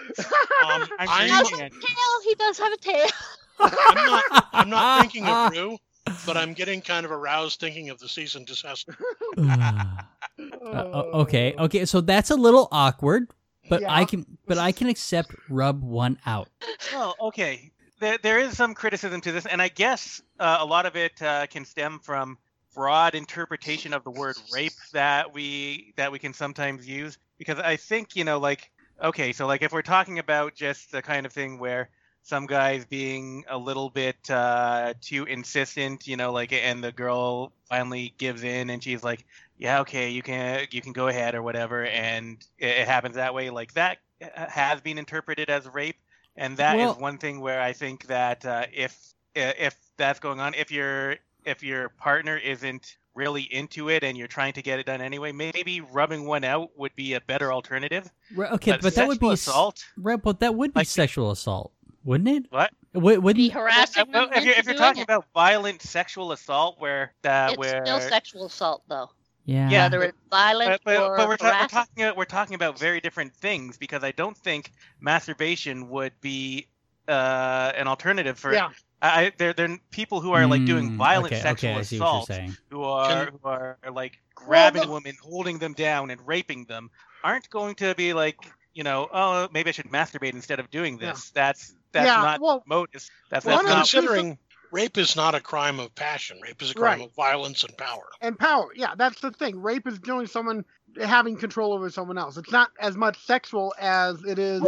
I'm 0.99 1.09
I'm, 1.09 1.25
He 1.25 1.29
has 1.31 1.47
sure 1.49 1.57
a 1.63 1.69
tail. 1.69 2.21
He 2.23 2.35
does 2.35 2.57
have 2.59 2.71
a 2.73 2.77
tail. 2.77 3.07
I'm 3.59 4.05
not. 4.05 4.47
I'm 4.53 4.69
not 4.69 5.01
thinking 5.01 5.27
of 5.27 5.51
Roo, 5.51 5.77
but 6.25 6.37
I'm 6.37 6.53
getting 6.53 6.81
kind 6.81 7.05
of 7.05 7.11
aroused 7.11 7.59
thinking 7.59 7.89
of 7.89 7.97
the 7.99 8.07
season 8.07 8.43
disaster. 8.45 8.95
Uh, 10.39 11.03
okay, 11.13 11.53
okay, 11.57 11.85
so 11.85 12.01
that's 12.01 12.29
a 12.31 12.35
little 12.35 12.67
awkward, 12.71 13.27
but 13.69 13.83
I 13.87 14.05
can, 14.05 14.25
but 14.47 14.57
I 14.57 14.71
can 14.71 14.87
accept 14.87 15.31
rub 15.49 15.83
one 15.83 16.17
out. 16.25 16.49
Oh, 16.93 17.13
okay. 17.21 17.71
There, 18.01 18.17
there 18.17 18.39
is 18.39 18.57
some 18.57 18.73
criticism 18.73 19.21
to 19.21 19.31
this, 19.31 19.45
and 19.45 19.61
I 19.61 19.67
guess 19.67 20.23
uh, 20.39 20.57
a 20.59 20.65
lot 20.65 20.87
of 20.87 20.95
it 20.95 21.21
uh, 21.21 21.45
can 21.45 21.65
stem 21.65 21.99
from 21.99 22.39
broad 22.73 23.13
interpretation 23.13 23.93
of 23.93 24.03
the 24.03 24.09
word 24.09 24.37
rape 24.51 24.73
that 24.91 25.33
we 25.33 25.93
that 25.97 26.11
we 26.11 26.17
can 26.17 26.33
sometimes 26.33 26.87
use. 26.87 27.19
Because 27.37 27.59
I 27.59 27.75
think 27.75 28.15
you 28.15 28.23
know, 28.23 28.39
like, 28.39 28.71
okay, 29.03 29.33
so 29.33 29.45
like 29.45 29.61
if 29.61 29.71
we're 29.71 29.83
talking 29.83 30.17
about 30.17 30.55
just 30.55 30.91
the 30.91 31.03
kind 31.03 31.27
of 31.27 31.31
thing 31.31 31.59
where 31.59 31.89
some 32.23 32.47
guys 32.47 32.85
being 32.85 33.45
a 33.47 33.57
little 33.57 33.91
bit 33.91 34.17
uh, 34.31 34.95
too 34.99 35.25
insistent, 35.25 36.07
you 36.07 36.17
know, 36.17 36.31
like, 36.31 36.53
and 36.53 36.83
the 36.83 36.91
girl 36.91 37.53
finally 37.69 38.15
gives 38.17 38.43
in, 38.43 38.71
and 38.71 38.83
she's 38.83 39.03
like, 39.03 39.23
"Yeah, 39.59 39.81
okay, 39.81 40.09
you 40.09 40.23
can 40.23 40.65
you 40.71 40.81
can 40.81 40.93
go 40.93 41.07
ahead 41.07 41.35
or 41.35 41.43
whatever," 41.43 41.85
and 41.85 42.43
it, 42.57 42.79
it 42.79 42.87
happens 42.87 43.15
that 43.17 43.35
way. 43.35 43.51
Like 43.51 43.73
that 43.75 43.99
uh, 44.23 44.47
has 44.47 44.81
been 44.81 44.97
interpreted 44.97 45.51
as 45.51 45.67
rape 45.69 45.97
and 46.35 46.57
that 46.57 46.75
is 46.79 46.85
Well- 46.85 46.99
one 46.99 47.17
thing 47.17 47.39
where 47.39 47.61
I 47.61 47.73
think 47.73 48.07
that 48.07 48.45
uh, 48.45 48.65
if 48.73 48.97
if 49.35 49.75
that's 49.97 50.19
going 50.19 50.39
on, 50.39 50.53
if 50.53 50.71
your 50.71 51.17
if 51.45 51.63
your 51.63 51.89
partner 51.89 52.37
isn't 52.37 52.97
really 53.15 53.41
into 53.43 53.89
it 53.89 54.03
and 54.03 54.17
you're 54.17 54.27
trying 54.27 54.53
to 54.53 54.61
get 54.61 54.79
it 54.79 54.85
done 54.85 55.01
anyway, 55.01 55.31
maybe 55.31 55.81
rubbing 55.81 56.25
one 56.25 56.43
out 56.45 56.69
would 56.77 56.95
be 56.95 57.13
a 57.13 57.21
better 57.21 57.51
alternative. 57.51 58.09
Re- 58.35 58.47
Okay, 58.49 58.77
but, 58.81 58.95
that 58.95 59.07
would 59.07 59.19
be 59.19 59.27
sexual 59.27 59.31
assault. 59.31 59.85
Right, 59.97 60.21
but 60.21 60.39
that 60.39 60.55
would 60.55 60.73
be 60.73 60.79
Like- 60.79 60.87
sexual 60.87 61.31
assault, 61.31 61.73
wouldn't 62.05 62.29
it? 62.29 62.45
What? 62.51 62.71
Would, 62.93 63.15
Be 63.15 63.17
wouldn't 63.17 63.51
harassing 63.53 64.05
Well, 64.13 64.29
if 64.33 64.45
you're, 64.45 64.53
if 64.55 64.65
you're 64.65 64.75
talking 64.75 65.01
it. 65.01 65.05
about 65.05 65.25
violent 65.33 65.81
sexual 65.81 66.31
assault, 66.31 66.79
where 66.79 67.13
uh, 67.25 67.47
it's 67.51 67.57
where 67.57 67.85
still 67.85 67.99
sexual 68.01 68.45
assault, 68.45 68.83
though. 68.87 69.09
Yeah. 69.51 69.69
Yeah, 69.69 69.83
Whether 69.85 70.03
it's 70.03 70.17
violent 70.29 70.81
but, 70.83 70.97
but, 70.97 71.17
but 71.17 71.27
we're, 71.27 71.37
ta- 71.37 71.57
we're 71.61 71.67
talking 71.67 72.03
about, 72.03 72.17
we're 72.17 72.25
talking 72.25 72.55
about 72.55 72.79
very 72.79 72.99
different 73.01 73.33
things 73.35 73.77
because 73.77 74.03
I 74.03 74.11
don't 74.11 74.37
think 74.37 74.71
masturbation 74.99 75.89
would 75.89 76.13
be 76.21 76.67
uh, 77.07 77.71
an 77.75 77.87
alternative 77.87 78.39
for 78.39 78.53
yeah. 78.53 78.69
I, 79.01 79.25
I 79.25 79.31
there 79.37 79.53
there 79.53 79.69
are 79.69 79.77
people 79.91 80.21
who 80.21 80.31
are 80.33 80.45
like 80.47 80.63
doing 80.65 80.91
Mm, 80.91 80.95
violent 80.97 81.33
okay, 81.33 81.41
sexual 81.41 81.71
okay, 81.71 81.79
I 81.79 81.83
see 81.83 81.99
what 81.99 82.05
you're 82.05 82.07
assault 82.13 82.27
saying. 82.27 82.57
who 82.69 82.83
are 82.83 83.25
who 83.31 83.39
are 83.43 83.77
like 83.91 84.19
grabbing 84.35 84.83
the- 84.83 84.91
women, 84.91 85.15
holding 85.21 85.57
them 85.59 85.73
down, 85.73 86.11
and 86.11 86.21
raping 86.25 86.65
them 86.65 86.89
aren't 87.23 87.49
going 87.49 87.75
to 87.75 87.93
be 87.95 88.13
like 88.13 88.37
you 88.73 88.83
know 88.83 89.09
oh 89.11 89.49
maybe 89.51 89.69
I 89.69 89.71
should 89.73 89.87
masturbate 89.91 90.33
instead 90.33 90.59
of 90.59 90.69
doing 90.69 90.99
Yeah. 90.99 91.11
this. 91.11 91.31
That's 91.31 91.75
that's 91.91 92.05
Yeah, 92.05 92.21
not 92.21 92.39
well- 92.41 92.63
modus. 92.67 93.09
That's, 93.29 93.45
Well, 93.45 93.57
that's 93.57 93.67
not. 93.67 93.73
the- 93.73 93.79
considering 93.81 94.37
rape 94.71 94.97
is 94.97 95.15
not 95.15 95.35
a 95.35 95.39
crime 95.41 95.79
of 95.79 95.93
passion. 95.95 96.39
Rape 96.41 96.61
is 96.61 96.71
a 96.71 96.73
crime 96.73 96.99
Right. 96.99 97.07
of 97.09 97.15
violence 97.15 97.63
and 97.63 97.77
power. 97.77 98.07
and 98.21 98.37
power. 98.37 98.69
Yeah, 98.75 98.95
that's 98.97 99.19
the 99.21 99.31
thing. 99.31 99.61
Rape 99.61 99.87
is 99.87 99.99
doing 99.99 100.27
someone 100.27 100.65
having 101.01 101.37
control 101.37 101.73
over 101.73 101.89
someone 101.89 102.17
else. 102.17 102.37
It's 102.37 102.51
not 102.51 102.71
as 102.79 102.95
much 102.97 103.23
sexual 103.25 103.73
as 103.79 104.21
it 104.23 104.39
is 104.39 104.63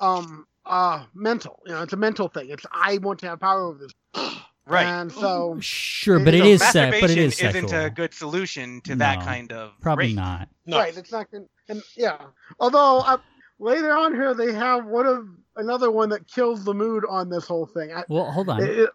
um 0.00 0.46
uh 0.64 1.04
mental. 1.14 1.60
You 1.66 1.72
know, 1.72 1.82
it's 1.82 1.92
a 1.92 1.96
mental 1.96 2.28
thing. 2.28 2.50
It's 2.50 2.64
I 2.72 2.98
want 2.98 3.20
to 3.20 3.28
have 3.28 3.40
power 3.40 3.62
over 3.64 3.78
this. 3.78 3.92
right. 4.66 4.84
And 4.86 5.10
so 5.12 5.56
Sure, 5.60 6.18
but 6.18 6.34
it 6.34 6.40
know, 6.40 6.44
is 6.46 6.62
se- 6.62 7.00
but 7.00 7.10
it 7.10 7.18
is 7.18 7.36
sexual. 7.36 7.64
isn't 7.64 7.78
a 7.86 7.90
good 7.90 8.12
solution 8.14 8.80
to 8.82 8.96
that 8.96 9.20
kind 9.24 9.52
of 9.52 9.72
Probably 9.80 10.06
rape. 10.08 10.16
not. 10.16 10.48
No, 10.66 10.78
right, 10.78 10.96
it's 10.96 11.12
not 11.12 11.30
gonna 11.30 11.44
and 11.68 11.82
yeah. 11.96 12.18
Although 12.60 12.98
uh, 13.00 13.18
later 13.58 13.96
on 13.96 14.14
here 14.14 14.34
they 14.34 14.52
have 14.52 14.84
one 14.86 15.06
of 15.06 15.26
another 15.56 15.90
one 15.90 16.10
that 16.10 16.26
kills 16.28 16.64
the 16.64 16.74
mood 16.74 17.04
on 17.08 17.28
this 17.30 17.46
whole 17.46 17.66
thing. 17.66 17.92
I, 17.92 18.04
Well, 18.08 18.30
hold 18.30 18.48
on. 18.50 18.62
it- 18.62 18.70
it- 18.78 18.90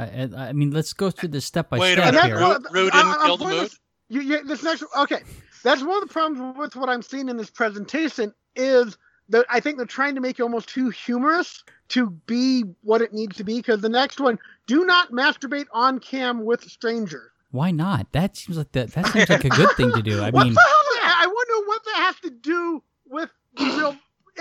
I, 0.00 0.28
I, 0.36 0.48
I 0.48 0.52
mean, 0.52 0.70
let's 0.70 0.92
go 0.92 1.10
through 1.10 1.30
this 1.30 1.44
step 1.44 1.70
by 1.70 1.78
Wait 1.78 1.92
step 1.94 2.14
minute. 2.14 2.26
here. 2.26 2.38
Roo, 2.38 2.48
what- 2.48 2.72
Roo 2.72 2.88
I- 2.92 3.02
didn't 3.02 3.20
I'm 3.20 3.30
the 3.30 3.36
pointing- 3.38 3.58
mood. 3.60 3.70
You, 4.08 4.20
you, 4.22 4.44
this 4.44 4.62
next 4.64 4.82
okay. 4.98 5.20
That's 5.62 5.82
one 5.82 6.02
of 6.02 6.08
the 6.08 6.12
problems 6.12 6.58
with 6.58 6.74
what 6.74 6.88
I'm 6.88 7.02
seeing 7.02 7.28
in 7.28 7.36
this 7.36 7.50
presentation 7.50 8.32
is 8.56 8.96
that 9.28 9.46
I 9.48 9.60
think 9.60 9.76
they're 9.76 9.86
trying 9.86 10.16
to 10.16 10.20
make 10.20 10.38
it 10.40 10.42
almost 10.42 10.68
too 10.68 10.88
humorous 10.90 11.62
to 11.90 12.10
be 12.26 12.64
what 12.82 13.02
it 13.02 13.12
needs 13.12 13.36
to 13.36 13.44
be. 13.44 13.56
Because 13.58 13.80
the 13.80 13.88
next 13.88 14.18
one, 14.20 14.38
do 14.66 14.84
not 14.84 15.12
masturbate 15.12 15.66
on 15.72 16.00
cam 16.00 16.44
with 16.44 16.64
strangers. 16.64 17.30
Why 17.52 17.70
not? 17.70 18.10
That 18.12 18.36
seems 18.36 18.58
like 18.58 18.72
that. 18.72 18.90
That 18.92 19.06
seems 19.08 19.28
like 19.28 19.44
a 19.44 19.48
good 19.48 19.70
thing 19.76 19.92
to 19.92 20.02
do. 20.02 20.20
I 20.22 20.30
what 20.30 20.44
mean, 20.44 20.54
the 20.54 20.60
hell? 20.60 20.94
that? 21.02 21.16
I 21.22 21.26
wonder 21.26 21.68
what 21.68 21.84
that 21.84 21.96
has 21.96 22.20
to 22.20 22.30
do 22.30 22.82
with 23.06 23.30
the 23.56 23.64
real 23.64 23.96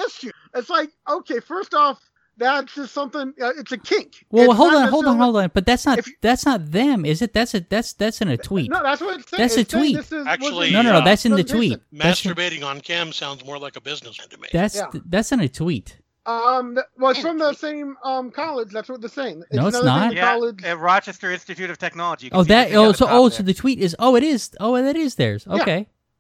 issue. 0.08 0.32
It's 0.56 0.70
like 0.70 0.90
okay, 1.08 1.40
first 1.42 1.74
off, 1.76 2.00
that's 2.40 2.74
just 2.74 2.94
something. 2.94 3.34
Uh, 3.42 3.52
it's 3.58 3.72
a 3.72 3.78
kink. 3.78 4.26
well, 4.32 4.46
It's 4.50 4.56
hold 4.56 4.74
on, 4.74 4.88
hold 4.88 5.06
on, 5.06 5.18
hold 5.18 5.36
on. 5.38 5.52
But 5.54 5.66
that's 5.66 5.86
not 5.86 6.06
you- 6.08 6.14
that's 6.22 6.46
not 6.46 6.72
them, 6.72 7.06
is 7.06 7.22
it? 7.22 7.34
That's 7.34 7.54
a 7.54 7.60
that's 7.60 7.94
that's 7.94 8.22
in 8.22 8.30
a 8.30 8.38
tweet. 8.38 8.72
No, 8.72 8.82
that's 8.82 9.02
what 9.02 9.20
it's 9.20 9.30
saying. 9.30 9.42
That's 9.42 9.58
a 9.58 9.60
It's 9.62 9.72
saying 9.72 9.84
tweet. 9.84 9.96
this 9.98 10.12
is- 10.12 10.26
Actually, 10.26 10.72
No, 10.72 10.82
no, 10.82 10.92
no. 10.94 10.98
uh, 11.00 11.06
That's 11.06 11.26
in 11.26 11.34
the 11.36 11.44
tweet. 11.44 11.80
Masturbating 11.94 12.64
on 12.66 12.82
cam 12.82 13.12
sounds 13.14 13.46
more 13.46 13.60
like 13.60 13.76
a 13.76 13.82
business 13.82 14.18
to 14.18 14.38
me. 14.40 14.48
That's 14.52 14.76
Yeah. 14.76 14.88
that's 15.06 15.32
in 15.32 15.40
a 15.42 15.50
tweet. 15.50 15.98
Um, 16.26 16.76
th- 16.76 16.86
well, 16.98 17.12
it's 17.12 17.22
from 17.22 17.40
the 17.40 17.54
same 17.54 17.96
um 18.04 18.30
college. 18.32 18.70
That's 18.72 18.90
what 18.90 19.02
they're 19.02 19.10
saying. 19.10 19.44
No, 19.52 19.68
it's 19.68 19.82
not. 19.84 20.14
Yeah, 20.14 20.34
college- 20.34 20.64
at 20.64 20.78
Rochester 20.80 21.32
Institute 21.32 21.70
of 21.70 21.78
Technology. 21.78 22.30
Oh, 22.32 22.44
that. 22.44 22.74
Oh, 22.74 22.92
so 22.92 23.08
oh, 23.10 23.30
there. 23.30 23.38
so 23.38 23.44
the 23.44 23.54
tweet 23.54 23.80
is. 23.80 23.96
Oh, 24.00 24.16
it 24.16 24.24
is. 24.24 24.52
Oh, 24.60 24.80
that 24.82 24.96
is 24.96 25.16
theirs. 25.16 25.46
Yeah. 25.50 25.62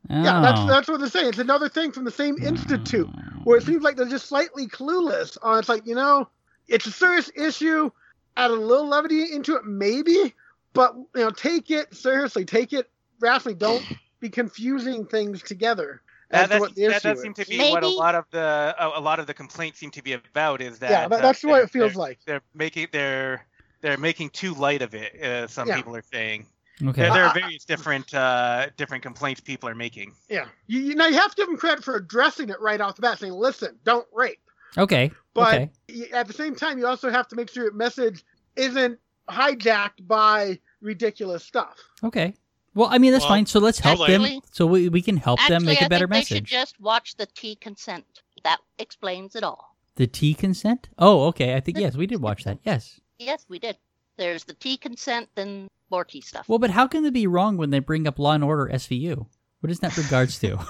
Okay. 0.09 0.21
Yeah, 0.23 0.41
that's 0.41 0.59
Oh. 0.61 0.67
that's 0.67 0.87
what 0.87 0.99
they're 0.99 1.09
saying. 1.09 1.29
It's 1.29 1.37
another 1.39 1.69
thing 1.69 1.91
from 1.91 2.03
the 2.05 2.11
same 2.11 2.37
institute 2.41 3.09
where 3.43 3.57
it 3.57 3.63
seems 3.63 3.83
like 3.83 3.95
they're 3.95 4.07
just 4.07 4.27
slightly 4.27 4.67
clueless. 4.67 5.37
On 5.41 5.59
it's 5.59 5.69
like 5.69 5.85
you 5.85 5.95
know, 5.95 6.27
it's 6.67 6.85
a 6.85 6.91
serious 6.91 7.29
issue. 7.35 7.91
Add 8.37 8.51
a 8.51 8.53
little 8.53 8.87
levity 8.87 9.33
into 9.33 9.55
it, 9.55 9.65
maybe, 9.65 10.33
but 10.73 10.95
you 10.95 11.07
know, 11.21 11.29
take 11.31 11.69
it 11.71 11.93
seriously. 11.95 12.45
Take 12.45 12.71
it 12.73 12.89
rationally. 13.19 13.55
Don't 13.55 13.83
be 14.19 14.29
confusing 14.29 15.05
things 15.05 15.41
together. 15.43 16.01
That, 16.31 16.43
As 16.43 16.43
to 16.43 16.49
that's- 16.49 16.61
what 16.61 16.75
the 16.75 16.81
that 16.87 16.95
issue 16.97 17.07
does 17.09 17.17
is. 17.17 17.23
seem 17.23 17.33
to 17.33 17.45
be 17.45 17.71
what 17.71 17.83
a 17.83 17.87
lot 17.89 18.15
of 18.15 18.25
the 18.31 18.75
a, 18.79 18.99
a 18.99 19.01
lot 19.01 19.19
of 19.19 19.27
the 19.27 19.33
complaints 19.33 19.79
seem 19.79 19.91
to 19.91 20.01
be 20.03 20.13
about 20.13 20.61
is 20.61 20.79
that 20.79 20.91
yeah, 20.91 21.07
that, 21.07 21.19
uh, 21.19 21.21
that's 21.21 21.41
the 21.41 21.47
way 21.47 21.55
they're- 21.55 21.63
it 21.63 21.69
feels 21.71 21.93
they're, 21.93 21.99
like. 21.99 22.19
they're 22.25 22.41
making 22.53 22.87
they're 22.91 23.45
they're 23.81 23.97
making 23.97 24.29
too 24.29 24.53
light 24.53 24.81
of 24.81 24.93
it. 24.95 25.21
Uh, 25.21 25.47
some 25.47 25.67
Yeah. 25.67 25.75
people 25.77 25.95
are 25.95 26.03
saying 26.03 26.45
Okay. 26.81 27.01
there, 27.01 27.13
there 27.13 27.25
Uh, 27.25 27.29
are 27.29 27.33
various 27.33 27.65
different 27.65 28.13
uh, 28.13 28.67
different 28.77 29.03
complaints 29.03 29.41
people 29.41 29.67
are 29.67 29.75
making. 29.75 30.13
Yeah, 30.29 30.45
you, 30.67 30.79
you 30.79 30.95
now 30.95 31.07
you 31.07 31.15
have 31.15 31.31
to 31.31 31.35
give 31.35 31.47
them 31.47 31.57
credit 31.57 31.83
for 31.83 31.95
addressing 31.95 32.49
it 32.49 32.59
right 32.61 32.79
off 32.79 32.95
the 32.95 33.01
bat, 33.01 33.19
saying, 33.19 33.33
"Listen, 33.33 33.77
don't 33.83 34.07
rape." 34.13 34.39
Okay. 34.77 35.11
But 35.33 35.53
okay. 35.55 35.69
y- 35.89 36.07
at 36.13 36.27
the 36.27 36.33
same 36.33 36.55
time, 36.55 36.77
you 36.77 36.87
also 36.87 37.09
have 37.09 37.27
to 37.29 37.35
make 37.35 37.49
sure 37.49 37.63
your 37.63 37.73
message 37.73 38.23
isn't 38.55 38.99
hijacked 39.29 40.07
by 40.07 40.59
ridiculous 40.81 41.43
stuff. 41.43 41.75
Okay. 42.03 42.33
Well, 42.75 42.87
I 42.91 42.97
mean 42.99 43.11
that's 43.11 43.23
Well, 43.23 43.29
fine. 43.31 43.45
So 43.45 43.59
let's 43.59 43.79
help 43.79 44.05
them. 44.07 44.41
So 44.51 44.65
we, 44.65 44.89
we 44.89 45.01
can 45.01 45.17
help 45.17 45.39
them 45.47 45.65
make 45.65 45.81
a 45.81 45.85
I 45.85 45.87
better 45.87 46.07
think 46.07 46.13
they 46.29 46.35
should 46.35 46.43
message. 46.43 46.49
just 46.51 46.79
watch 46.79 47.15
the 47.15 47.25
T 47.25 47.55
consent. 47.55 48.05
That 48.43 48.59
explains 48.77 49.35
it 49.35 49.43
all. 49.43 49.75
The 49.95 50.07
T 50.07 50.33
consent. 50.33 50.87
Oh, 50.97 51.23
okay. 51.27 51.55
I 51.55 51.59
think 51.59 51.77
yes, 51.77 51.97
we 51.97 52.05
did 52.07 52.21
watch 52.21 52.43
that. 52.45 52.59
Yes. 52.63 52.99
Yes, 53.17 53.45
we 53.49 53.59
did. 53.59 53.75
There's 54.17 54.43
the 54.45 54.53
T 54.53 54.77
consent, 54.77 55.27
then 55.35 55.67
more 55.91 56.03
T 56.05 56.21
stuff. 56.21 56.47
Well, 56.47 56.59
but 56.59 56.69
how 56.71 56.87
can 56.87 57.03
they 57.03 57.09
be 57.09 57.27
wrong 57.27 57.57
when 57.57 57.69
they 57.69 57.79
bring 57.79 58.07
up 58.07 58.19
Law 58.19 58.33
and 58.33 58.43
Order 58.43 58.69
SVU? 58.73 59.25
What 59.61 59.71
is 59.71 59.79
that 59.79 59.97
regards 59.97 60.39
to? 60.39 60.59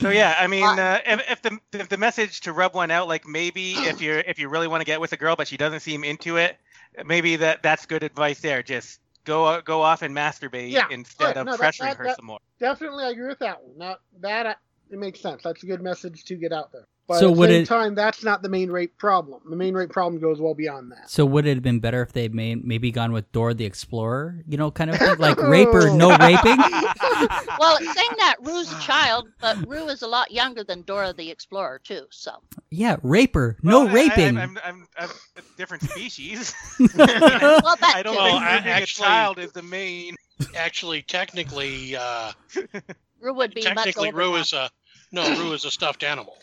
So 0.00 0.10
yeah, 0.10 0.34
I 0.36 0.48
mean, 0.48 0.64
uh, 0.64 0.98
if, 1.06 1.30
if 1.30 1.42
the 1.42 1.58
if 1.74 1.88
the 1.88 1.96
message 1.96 2.40
to 2.40 2.52
rub 2.52 2.74
one 2.74 2.90
out, 2.90 3.06
like 3.06 3.24
maybe 3.24 3.74
if 3.74 4.00
you're 4.00 4.18
if 4.18 4.36
you 4.40 4.48
really 4.48 4.66
want 4.66 4.80
to 4.80 4.84
get 4.84 5.00
with 5.00 5.12
a 5.12 5.16
girl 5.16 5.36
but 5.36 5.46
she 5.46 5.56
doesn't 5.56 5.78
seem 5.78 6.02
into 6.02 6.38
it, 6.38 6.56
maybe 7.06 7.36
that 7.36 7.62
that's 7.62 7.86
good 7.86 8.02
advice 8.02 8.40
there. 8.40 8.64
Just 8.64 8.98
go 9.24 9.60
go 9.60 9.80
off 9.80 10.02
and 10.02 10.12
masturbate 10.12 10.72
Yeah, 10.72 10.86
instead 10.90 11.24
right, 11.26 11.36
of 11.36 11.46
no, 11.46 11.56
pressuring 11.56 11.78
that- 11.90 11.96
her 11.98 12.04
that- 12.06 12.16
some 12.16 12.26
more. 12.26 12.40
Definitely, 12.58 13.04
I 13.04 13.10
agree 13.10 13.28
with 13.28 13.38
that 13.40 13.62
one. 13.62 13.78
Now 13.78 13.96
that 14.22 14.46
uh, 14.46 14.54
it 14.90 14.98
makes 14.98 15.20
sense. 15.20 15.42
That's 15.44 15.62
a 15.62 15.66
good 15.66 15.80
message 15.82 16.24
to 16.24 16.34
get 16.34 16.52
out 16.52 16.72
there. 16.72 16.84
But 17.12 17.18
So 17.20 17.30
at 17.30 17.36
the 17.36 17.42
same 17.46 17.62
it- 17.62 17.66
time, 17.66 17.94
that's 17.94 18.24
not 18.24 18.42
the 18.42 18.48
main 18.48 18.70
rape 18.70 18.96
problem. 18.98 19.42
The 19.48 19.56
main 19.56 19.74
rape 19.74 19.90
problem 19.90 20.20
goes 20.20 20.40
well 20.40 20.54
beyond 20.54 20.92
that. 20.92 21.10
so 21.10 21.24
would 21.26 21.46
it 21.46 21.54
have 21.54 21.62
been 21.62 21.80
better 21.80 22.02
if 22.02 22.12
they 22.12 22.28
made 22.28 22.64
maybe 22.64 22.90
gone 22.90 23.12
with 23.12 23.30
Dora 23.32 23.54
the 23.54 23.64
Explorer? 23.64 24.42
You 24.48 24.56
know, 24.56 24.70
kind 24.70 24.90
of 24.90 24.96
thing, 24.98 25.16
like 25.18 25.36
raper, 25.42 25.90
no 25.90 26.16
raping. 26.16 26.56
well, 27.58 27.76
it's 27.80 27.94
saying 27.94 28.10
that 28.18 28.36
Roo's 28.40 28.72
a 28.72 28.80
child, 28.80 29.28
but 29.40 29.56
Roo 29.68 29.88
is 29.88 30.02
a 30.02 30.06
lot 30.06 30.30
younger 30.30 30.64
than 30.64 30.82
Dora 30.82 31.12
the 31.12 31.30
Explorer 31.30 31.80
too. 31.84 32.06
So 32.10 32.32
Yeah, 32.70 32.96
raper, 33.02 33.56
no 33.62 33.80
Well, 33.84 33.88
I- 33.88 33.90
I- 33.90 33.94
raping. 33.94 34.38
I'm, 34.38 34.58
I'm, 34.64 34.86
I'm 34.98 35.10
a 35.36 35.42
different 35.56 35.82
species. 35.84 36.54
well, 36.78 36.88
that 36.96 37.92
I 37.94 38.02
don't 38.02 38.14
too. 38.14 38.18
Well, 38.22 38.30
think 38.32 38.42
I- 38.42 38.60
being 38.60 38.66
actually- 38.74 39.04
a 39.04 39.08
child 39.08 39.38
is 39.38 39.52
the 39.52 39.62
main. 39.62 40.16
Actually, 40.56 41.02
technically, 41.02 41.94
uh, 41.94 42.32
Roo 43.20 43.34
would 43.34 43.54
be 43.54 43.60
much 43.62 43.74
technically, 43.76 44.08
older 44.08 44.18
Roo 44.18 44.30
now. 44.32 44.36
is 44.38 44.52
a 44.52 44.70
no. 45.12 45.28
Roo 45.38 45.52
is 45.52 45.64
a 45.64 45.70
stuffed 45.70 46.02
animal. 46.02 46.36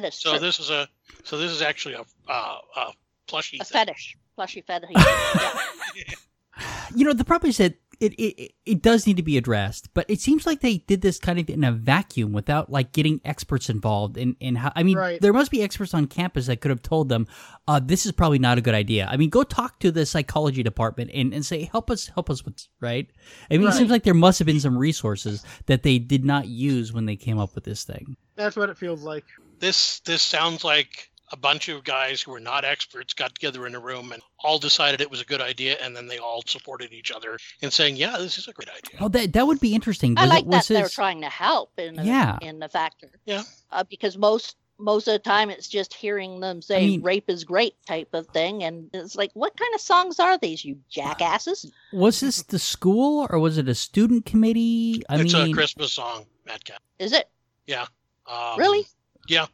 That 0.00 0.04
is 0.08 0.14
So 0.14 0.30
true. 0.30 0.38
this 0.40 0.58
is 0.60 0.70
a 0.70 0.88
so 1.24 1.36
this 1.38 1.50
is 1.50 1.62
actually 1.62 1.94
a 1.94 2.04
uh, 2.28 2.58
a 2.76 2.92
plushie. 3.28 3.60
a 3.60 3.64
thing. 3.64 3.86
fetish, 3.86 4.16
plushy 4.36 4.60
fetish. 4.62 4.90
yeah. 4.96 6.14
you 6.94 7.04
know, 7.04 7.12
the 7.12 7.24
problem 7.24 7.48
is 7.50 7.56
that 7.58 7.74
it, 8.00 8.12
it 8.18 8.52
it 8.66 8.82
does 8.82 9.06
need 9.06 9.16
to 9.16 9.22
be 9.22 9.36
addressed, 9.38 9.88
but 9.94 10.04
it 10.10 10.20
seems 10.20 10.44
like 10.44 10.60
they 10.60 10.78
did 10.78 11.02
this 11.02 11.18
kind 11.20 11.38
of 11.38 11.48
in 11.48 11.62
a 11.62 11.70
vacuum 11.70 12.32
without 12.32 12.70
like 12.70 12.90
getting 12.92 13.20
experts 13.24 13.70
involved 13.70 14.16
in 14.16 14.34
in 14.40 14.56
how. 14.56 14.72
I 14.74 14.82
mean, 14.82 14.96
Right. 14.98 15.20
there 15.20 15.32
must 15.32 15.50
be 15.52 15.62
experts 15.62 15.94
on 15.94 16.06
campus 16.08 16.46
that 16.46 16.60
could 16.60 16.70
have 16.70 16.82
told 16.82 17.08
them, 17.08 17.28
uh, 17.68 17.80
"This 17.82 18.04
is 18.04 18.10
probably 18.12 18.40
not 18.40 18.58
a 18.58 18.60
good 18.60 18.74
idea." 18.74 19.06
I 19.10 19.16
mean, 19.16 19.30
go 19.30 19.44
talk 19.44 19.78
to 19.80 19.92
the 19.92 20.04
psychology 20.04 20.62
department 20.64 21.10
and, 21.14 21.32
and 21.32 21.46
say, 21.46 21.62
"Help 21.70 21.90
us, 21.92 22.08
help 22.08 22.28
us 22.28 22.44
with." 22.44 22.56
this," 22.56 22.68
Right? 22.80 23.08
I 23.50 23.56
mean, 23.56 23.68
it 23.68 23.72
seems 23.74 23.90
like 23.90 24.02
there 24.02 24.14
must 24.14 24.40
have 24.40 24.46
been 24.46 24.58
some 24.60 24.76
resources 24.76 25.44
that 25.66 25.84
they 25.84 25.98
did 26.00 26.24
not 26.24 26.48
use 26.48 26.92
when 26.92 27.06
they 27.06 27.16
came 27.16 27.38
up 27.38 27.54
with 27.54 27.62
this 27.64 27.84
thing. 27.84 28.16
That's 28.34 28.56
what 28.56 28.68
it 28.68 28.76
feels 28.78 29.04
like. 29.04 29.24
This 29.62 30.00
this 30.00 30.22
sounds 30.22 30.64
like 30.64 31.08
a 31.30 31.36
bunch 31.36 31.68
of 31.70 31.82
guys 31.84 32.20
who 32.20 32.32
were 32.32 32.40
not 32.40 32.64
experts 32.64 33.14
got 33.14 33.34
together 33.34 33.66
in 33.66 33.74
a 33.74 33.80
room 33.80 34.12
and 34.12 34.20
all 34.40 34.58
decided 34.58 35.00
it 35.00 35.10
was 35.10 35.20
a 35.22 35.24
good 35.24 35.40
idea, 35.40 35.76
and 35.80 35.96
then 35.96 36.06
they 36.08 36.18
all 36.18 36.42
supported 36.46 36.92
each 36.92 37.10
other 37.12 37.38
in 37.62 37.70
saying, 37.70 37.94
"Yeah, 37.96 38.18
this 38.18 38.36
is 38.38 38.48
a 38.48 38.52
great 38.52 38.68
idea." 38.68 38.98
Oh, 39.00 39.08
that 39.08 39.32
that 39.32 39.46
would 39.46 39.60
be 39.60 39.72
interesting. 39.74 40.18
I 40.18 40.26
like 40.26 40.44
it, 40.44 40.50
that 40.50 40.56
was 40.58 40.68
they're 40.68 40.82
this- 40.82 40.92
trying 40.94 41.20
to 41.22 41.28
help 41.30 41.70
in 41.78 41.94
the, 41.94 42.04
Yeah. 42.04 42.38
in 42.42 42.58
the 42.58 42.68
factor. 42.68 43.08
Yeah. 43.24 43.44
Uh, 43.70 43.84
because 43.88 44.18
most 44.18 44.56
most 44.78 45.06
of 45.06 45.12
the 45.12 45.18
time 45.20 45.48
it's 45.48 45.68
just 45.68 45.94
hearing 45.94 46.40
them 46.40 46.60
say 46.60 46.80
mean- 46.88 47.02
rape 47.02 47.30
is 47.30 47.44
great 47.44 47.76
type 47.86 48.08
of 48.14 48.26
thing 48.28 48.64
and 48.64 48.90
it's 48.92 49.14
like 49.14 49.30
what 49.34 49.56
kind 49.56 49.72
of 49.76 49.80
songs 49.80 50.18
are 50.18 50.36
these 50.38 50.64
you 50.64 50.76
jackasses 50.90 51.70
was 51.92 52.18
this 52.18 52.42
the 52.42 52.58
school 52.58 53.28
or 53.30 53.38
was 53.38 53.58
it 53.58 53.68
a 53.68 53.74
student 53.76 54.24
committee? 54.26 55.04
I 55.08 55.20
it's 55.20 55.34
mean, 55.34 55.50
a 55.52 55.54
Christmas 55.54 55.92
song, 55.92 56.26
Mad 56.46 56.64
Cat. 56.64 56.80
is 56.98 57.12
it 57.12 57.28
yeah 57.66 57.86
Um, 58.26 58.58
really 58.58 58.84
Yeah. 59.28 59.46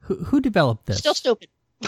who, 0.00 0.16
who 0.24 0.40
developed 0.40 0.86
this? 0.86 0.98
still 0.98 1.14
stupid 1.14 1.48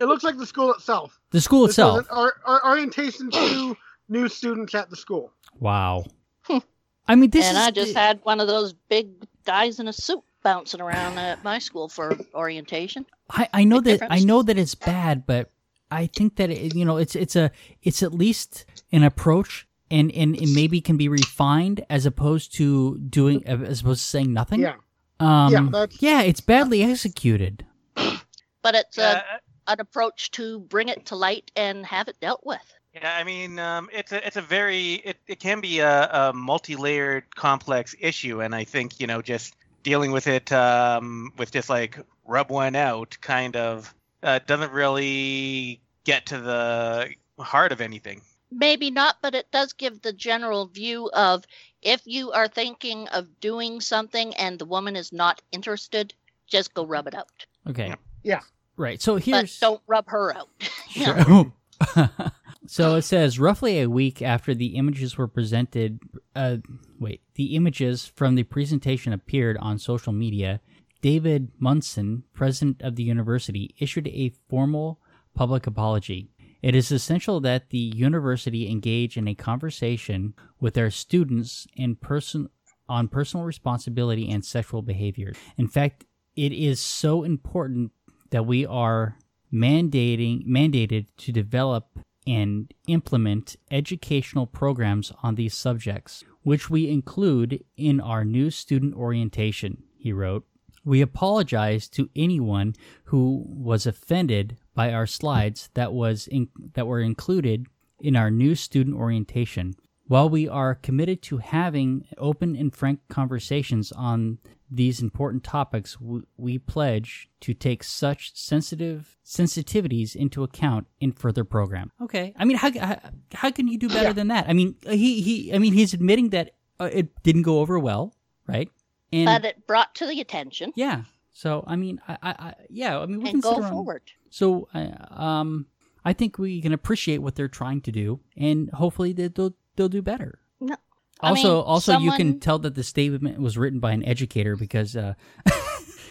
It 0.00 0.04
looks 0.06 0.22
like 0.24 0.36
the 0.38 0.46
school 0.46 0.72
itself. 0.72 1.18
the 1.30 1.40
school 1.40 1.66
This 1.66 1.78
was 1.78 2.00
itself. 2.00 2.06
an 2.10 2.16
or, 2.18 2.32
or 2.46 2.68
orientation 2.68 3.30
to 3.30 3.76
new 4.08 4.28
students 4.28 4.74
at 4.74 4.88
the 4.90 4.96
school. 4.96 5.32
Wow. 5.58 6.04
I 7.08 7.14
mean, 7.14 7.30
this 7.30 7.44
and 7.46 7.56
is 7.56 7.62
i 7.62 7.70
just 7.70 7.94
had 7.96 8.20
one 8.24 8.40
of 8.40 8.46
those 8.48 8.72
big 8.88 9.08
guys 9.44 9.78
in 9.80 9.88
a 9.88 9.92
suit 9.92 10.22
bouncing 10.42 10.80
around 10.80 11.18
at 11.18 11.42
my 11.44 11.58
school 11.58 11.88
for 11.88 12.16
orientation 12.34 13.04
I, 13.30 13.48
I 13.52 13.64
know 13.64 13.80
big 13.80 13.98
that 14.00 14.04
I 14.06 14.16
difference. 14.16 14.24
know 14.24 14.42
that 14.42 14.58
it's 14.58 14.74
bad, 14.76 15.26
but 15.26 15.50
I 15.90 16.06
think 16.06 16.36
that 16.36 16.50
it, 16.50 16.74
you 16.76 16.84
know 16.84 16.96
it's 16.96 17.16
it's 17.16 17.34
a 17.36 17.50
it's 17.82 18.02
at 18.04 18.12
least 18.14 18.64
an 18.92 19.02
approach, 19.02 19.66
and 19.90 20.12
and 20.12 20.36
it 20.36 20.48
maybe 20.54 20.80
can 20.80 20.96
be 20.96 21.08
refined 21.08 21.84
as 21.90 22.06
opposed 22.06 22.54
to 22.56 22.98
doing 22.98 23.44
as 23.46 23.80
opposed 23.80 24.02
to 24.02 24.06
saying 24.08 24.32
nothing. 24.32 24.60
Yeah. 24.60 24.74
Um, 25.20 25.52
Yeah, 25.52 25.68
that's- 25.70 26.02
yeah, 26.02 26.22
it's 26.22 26.40
badly 26.40 26.82
executed. 26.82 27.64
but 27.94 28.74
it's 28.74 28.98
Yeah, 28.98 29.22
a, 29.66 29.72
an 29.72 29.80
approach 29.80 30.30
to 30.32 30.60
bring 30.60 30.88
it 30.88 31.06
to 31.06 31.16
light 31.16 31.50
and 31.56 31.86
have 31.86 32.08
it 32.08 32.18
dealt 32.20 32.44
with 32.44 32.74
Yeah, 32.94 33.16
I 33.16 33.24
mean, 33.24 33.58
um, 33.58 33.88
it's 33.92 34.12
a 34.12 34.26
it's 34.26 34.36
a 34.36 34.42
very 34.42 34.94
it, 34.94 35.18
it 35.26 35.40
can 35.40 35.60
be 35.60 35.80
a, 35.80 36.08
a 36.10 36.32
multi-layered, 36.32 37.34
complex 37.34 37.94
issue, 38.00 38.40
and 38.42 38.54
I 38.54 38.64
think 38.64 39.00
you 39.00 39.06
know 39.06 39.20
just 39.22 39.54
dealing 39.82 40.12
with 40.12 40.26
it 40.26 40.50
um, 40.52 41.32
with 41.38 41.52
just 41.52 41.68
like 41.68 41.98
rub 42.24 42.50
one 42.50 42.74
out 42.74 43.16
kind 43.20 43.54
of 43.56 43.94
uh, 44.22 44.40
doesn't 44.46 44.72
really 44.72 45.80
get 46.04 46.26
to 46.26 46.38
the 46.40 47.10
heart 47.38 47.72
of 47.72 47.80
anything. 47.80 48.22
Maybe 48.58 48.90
not, 48.90 49.16
but 49.20 49.34
it 49.34 49.50
does 49.52 49.74
give 49.74 50.00
the 50.00 50.14
general 50.14 50.66
view 50.66 51.10
of 51.12 51.44
if 51.82 52.00
you 52.06 52.32
are 52.32 52.48
thinking 52.48 53.06
of 53.08 53.38
doing 53.40 53.82
something 53.82 54.34
and 54.34 54.58
the 54.58 54.64
woman 54.64 54.96
is 54.96 55.12
not 55.12 55.42
interested, 55.52 56.14
just 56.46 56.72
go 56.72 56.86
rub 56.86 57.06
it 57.06 57.14
out. 57.14 57.46
Okay. 57.68 57.94
Yeah. 58.22 58.40
Right. 58.76 59.00
So 59.00 59.16
here's 59.16 59.58
But 59.58 59.66
don't 59.66 59.82
rub 59.86 60.08
her 60.08 60.34
out. 60.34 60.48
Sure. 60.88 61.52
so 62.66 62.94
it 62.94 63.02
says 63.02 63.38
roughly 63.38 63.80
a 63.80 63.90
week 63.90 64.22
after 64.22 64.54
the 64.54 64.76
images 64.76 65.18
were 65.18 65.28
presented. 65.28 66.00
Uh, 66.34 66.56
wait, 66.98 67.20
the 67.34 67.54
images 67.54 68.06
from 68.16 68.34
the 68.34 68.44
presentation 68.44 69.12
appeared 69.12 69.58
on 69.58 69.78
social 69.78 70.14
media. 70.14 70.60
David 71.02 71.50
Munson, 71.58 72.22
president 72.32 72.80
of 72.80 72.96
the 72.96 73.02
university, 73.02 73.74
issued 73.78 74.08
a 74.08 74.32
formal 74.48 74.98
public 75.34 75.66
apology. 75.66 76.30
It 76.66 76.74
is 76.74 76.90
essential 76.90 77.38
that 77.42 77.70
the 77.70 77.78
university 77.78 78.68
engage 78.68 79.16
in 79.16 79.28
a 79.28 79.36
conversation 79.36 80.34
with 80.58 80.74
their 80.74 80.90
students 80.90 81.68
in 81.76 81.94
person 81.94 82.48
on 82.88 83.06
personal 83.06 83.46
responsibility 83.46 84.28
and 84.28 84.44
sexual 84.44 84.82
behavior. 84.82 85.32
In 85.56 85.68
fact, 85.68 86.06
it 86.34 86.52
is 86.52 86.80
so 86.80 87.22
important 87.22 87.92
that 88.30 88.46
we 88.46 88.66
are 88.66 89.16
mandating 89.52 90.44
mandated 90.44 91.06
to 91.18 91.30
develop 91.30 92.00
and 92.26 92.74
implement 92.88 93.54
educational 93.70 94.48
programs 94.48 95.12
on 95.22 95.36
these 95.36 95.54
subjects, 95.54 96.24
which 96.42 96.68
we 96.68 96.90
include 96.90 97.62
in 97.76 98.00
our 98.00 98.24
new 98.24 98.50
student 98.50 98.92
orientation, 98.96 99.84
he 99.96 100.12
wrote. 100.12 100.44
We 100.86 101.02
apologize 101.02 101.88
to 101.90 102.08
anyone 102.16 102.74
who 103.06 103.44
was 103.46 103.86
offended 103.86 104.56
by 104.74 104.92
our 104.92 105.06
slides 105.06 105.68
that 105.74 105.92
was 105.92 106.26
in, 106.28 106.48
that 106.74 106.86
were 106.86 107.00
included 107.00 107.66
in 108.00 108.14
our 108.16 108.30
new 108.30 108.54
student 108.54 108.96
orientation. 108.96 109.74
While 110.06 110.28
we 110.30 110.46
are 110.48 110.76
committed 110.76 111.20
to 111.22 111.38
having 111.38 112.06
open 112.16 112.54
and 112.54 112.72
frank 112.72 113.00
conversations 113.08 113.90
on 113.90 114.38
these 114.70 115.00
important 115.02 115.42
topics, 115.42 115.98
we 116.36 116.58
pledge 116.58 117.28
to 117.40 117.52
take 117.54 117.82
such 117.82 118.36
sensitive 118.36 119.16
sensitivities 119.24 120.14
into 120.14 120.44
account 120.44 120.86
in 121.00 121.10
further 121.10 121.42
program. 121.42 121.90
Okay, 122.00 122.32
I 122.36 122.44
mean, 122.44 122.56
how 122.58 122.70
how, 122.78 123.00
how 123.34 123.50
can 123.50 123.66
you 123.66 123.78
do 123.78 123.88
better 123.88 124.08
Yeah. 124.08 124.12
than 124.12 124.28
that? 124.28 124.48
I 124.48 124.52
mean, 124.52 124.76
he 124.88 125.20
he, 125.22 125.52
I 125.52 125.58
mean, 125.58 125.72
he's 125.72 125.92
admitting 125.94 126.30
that 126.30 126.52
uh, 126.78 126.90
it 126.92 127.22
didn't 127.24 127.42
go 127.42 127.58
over 127.58 127.76
well, 127.78 128.14
right? 128.46 128.68
And 129.12 129.26
but 129.26 129.44
it 129.44 129.66
brought 129.66 129.94
to 129.96 130.06
the 130.06 130.20
attention 130.20 130.72
yeah, 130.76 131.02
so 131.32 131.64
I 131.66 131.76
mean, 131.76 132.00
I, 132.08 132.18
I, 132.22 132.30
I 132.30 132.54
yeah, 132.70 132.98
I 132.98 133.06
mean, 133.06 133.22
we 133.22 133.30
can 133.30 133.40
go 133.40 133.52
sit 133.54 133.60
around- 133.60 133.72
forward. 133.72 134.02
so, 134.30 134.68
uh, 134.74 135.14
um, 135.22 135.66
I 136.04 136.12
think 136.12 136.38
we 136.38 136.60
can 136.60 136.72
appreciate 136.72 137.18
what 137.18 137.34
they're 137.36 137.48
trying 137.48 137.80
to 137.82 137.92
do, 137.92 138.20
and 138.36 138.70
hopefully 138.70 139.12
they- 139.12 139.28
they'll 139.28 139.54
they'll 139.76 139.88
do 139.88 140.02
better. 140.02 140.38
No, 140.60 140.76
I 141.20 141.30
Also, 141.30 141.42
mean, 141.56 141.64
also 141.64 141.98
you 141.98 142.12
can 142.12 142.40
tell 142.40 142.58
that 142.60 142.74
the 142.74 142.82
statement 142.82 143.38
was 143.40 143.56
written 143.58 143.78
by 143.80 143.92
an 143.92 144.04
educator 144.04 144.56
because 144.56 144.96
uh, 144.96 145.14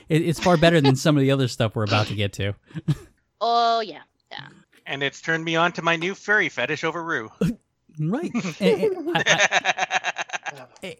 it, 0.09 0.21
it's 0.21 0.39
far 0.39 0.55
better 0.57 0.79
than 0.81 0.95
some 0.95 1.17
of 1.17 1.21
the 1.21 1.31
other 1.31 1.47
stuff 1.47 1.75
we're 1.75 1.83
about 1.83 2.07
to 2.07 2.15
get 2.15 2.33
to. 2.33 2.53
Oh 3.41 3.81
yeah, 3.81 4.01
yeah. 4.31 4.47
And 4.85 5.03
it's 5.03 5.19
turned 5.21 5.43
me 5.43 5.55
on 5.57 5.73
to 5.73 5.81
my 5.81 5.97
new 5.97 6.15
furry 6.15 6.47
fetish 6.49 6.83
over 6.85 7.03
Roo. 7.03 7.29
Right? 7.99 8.31
And- 8.59 8.81
and 8.81 9.11
I- 9.17 10.24
I- 10.83 10.97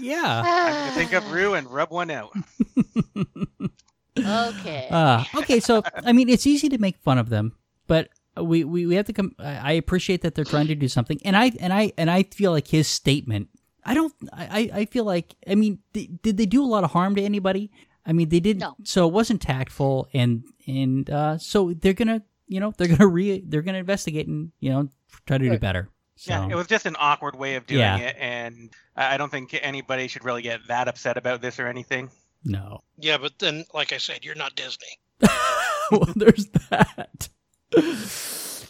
yeah. 0.00 0.42
I'm 0.44 0.72
gonna 0.74 0.92
think 0.92 1.12
of 1.12 1.30
Roo 1.32 1.54
and 1.54 1.70
rub 1.70 1.90
one 1.90 2.10
out. 2.10 2.32
okay. 4.18 4.88
Uh, 4.90 5.24
okay, 5.36 5.60
so 5.60 5.82
I 6.04 6.12
mean, 6.12 6.28
it's 6.28 6.46
easy 6.46 6.68
to 6.70 6.78
make 6.78 6.96
fun 6.98 7.18
of 7.18 7.28
them, 7.28 7.52
but 7.86 8.08
we, 8.36 8.64
we, 8.64 8.86
we 8.86 8.94
have 8.96 9.06
to 9.06 9.12
come. 9.12 9.34
I 9.38 9.56
I 9.56 9.72
appreciate 9.72 10.22
that 10.22 10.34
they're 10.34 10.44
trying 10.44 10.66
to 10.68 10.74
do 10.74 10.88
something, 10.88 11.18
and 11.24 11.36
I 11.36 11.52
and 11.60 11.72
I 11.72 11.92
and 11.98 12.10
I 12.10 12.24
feel 12.24 12.52
like 12.52 12.68
his 12.68 12.88
statement. 12.88 13.48
I 13.84 13.94
don't. 13.94 14.12
I 14.32 14.70
I 14.72 14.84
feel 14.86 15.04
like. 15.04 15.34
I 15.48 15.54
mean, 15.54 15.78
th- 15.94 16.10
did 16.22 16.36
they 16.36 16.46
do 16.46 16.62
a 16.64 16.66
lot 16.66 16.84
of 16.84 16.90
harm 16.90 17.14
to 17.16 17.22
anybody? 17.22 17.70
I 18.04 18.12
mean, 18.12 18.28
they 18.28 18.40
didn't. 18.40 18.60
No. 18.60 18.74
So 18.84 19.06
it 19.06 19.12
wasn't 19.12 19.40
tactful, 19.42 20.08
and 20.12 20.44
and 20.66 21.08
uh, 21.10 21.38
so 21.38 21.72
they're 21.72 21.92
gonna, 21.92 22.22
you 22.48 22.60
know, 22.60 22.72
they're 22.76 22.88
gonna 22.88 23.06
re, 23.06 23.42
they're 23.46 23.62
gonna 23.62 23.78
investigate 23.78 24.26
and 24.26 24.50
you 24.60 24.70
know 24.70 24.88
try 25.26 25.38
to 25.38 25.48
do 25.50 25.58
better. 25.58 25.88
So, 26.16 26.32
Yeah, 26.32 26.48
it 26.48 26.54
was 26.54 26.66
just 26.66 26.86
an 26.86 26.96
awkward 26.98 27.36
way 27.36 27.56
of 27.56 27.66
doing 27.66 27.80
Yeah. 27.80 27.96
it, 27.98 28.16
and 28.18 28.70
I 28.96 29.14
I 29.14 29.16
don't 29.18 29.30
think 29.30 29.58
anybody 29.62 30.08
should 30.08 30.24
really 30.24 30.42
get 30.42 30.66
that 30.68 30.88
upset 30.88 31.16
about 31.16 31.42
this 31.42 31.58
or 31.60 31.66
anything. 31.68 32.10
no. 32.44 32.82
Yeah, 32.98 33.18
but 33.18 33.38
then, 33.38 33.64
like 33.74 33.92
I 33.92 33.98
said, 33.98 34.24
you're 34.24 34.34
not 34.34 34.54
Disney. 34.56 34.98
well, 35.90 36.08
there's 36.16 36.46
that. 36.70 37.28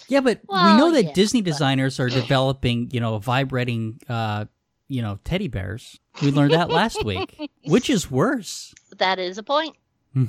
yeah, 0.09 0.20
but 0.20 0.40
we 0.48 0.56
know 0.76 0.90
that 0.92 1.04
yeah, 1.04 1.12
Disney 1.12 1.42
but- 1.42 1.50
designers 1.52 2.00
are 2.00 2.09
developing, 2.09 2.90
you 2.92 3.00
know, 3.00 3.18
vibrating, 3.18 4.00
uh, 4.09 4.46
you 4.88 5.02
know, 5.02 5.18
teddy 5.24 5.48
bears. 5.48 5.98
We 6.22 6.30
learned 6.32 6.52
that 6.52 6.70
last 6.70 7.04
week. 7.04 7.37
Which 7.66 7.90
is 7.90 8.11
worse? 8.11 8.74
that 8.98 9.18
is 9.18 9.37
a 9.38 9.42
point. 9.42 9.76
and 10.14 10.28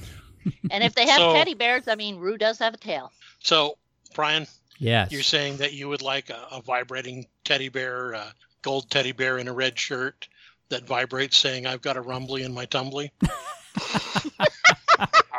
if 0.84 0.94
they 0.96 1.08
have 1.08 1.18
So- 1.20 1.34
teddy 1.34 1.54
bears, 1.54 1.88
I 1.88 1.96
mean, 1.96 2.18
Roo 2.18 2.38
does 2.38 2.60
have 2.60 2.74
a 2.74 2.78
tail. 2.78 3.12
So, 3.40 3.78
Brian, 4.16 4.48
Yes. 4.80 5.12
you're 5.12 5.24
saying 5.24 5.58
that 5.58 5.74
you 5.74 5.90
would 5.90 6.02
like 6.02 6.30
a, 6.30 6.48
a 6.52 6.62
vibrating 6.62 7.26
teddy 7.44 7.70
bear, 7.70 8.12
a 8.14 8.34
gold 8.62 8.90
teddy 8.92 9.12
bear 9.12 9.38
in 9.38 9.48
a 9.48 9.54
red 9.54 9.78
shirt 9.80 10.28
that 10.70 10.86
vibrates, 10.86 11.38
saying, 11.38 11.66
"I've 11.66 11.82
got 11.82 11.98
a 11.98 12.02
rumbly 12.02 12.44
in 12.44 12.54
my 12.54 12.66
tumbly." 12.66 13.12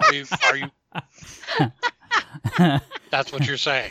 are 0.01 0.13
you? 0.13 0.25
Are 0.47 0.57
you? 0.57 0.71
That's 3.11 3.33
what 3.33 3.47
you're 3.47 3.57
saying. 3.57 3.91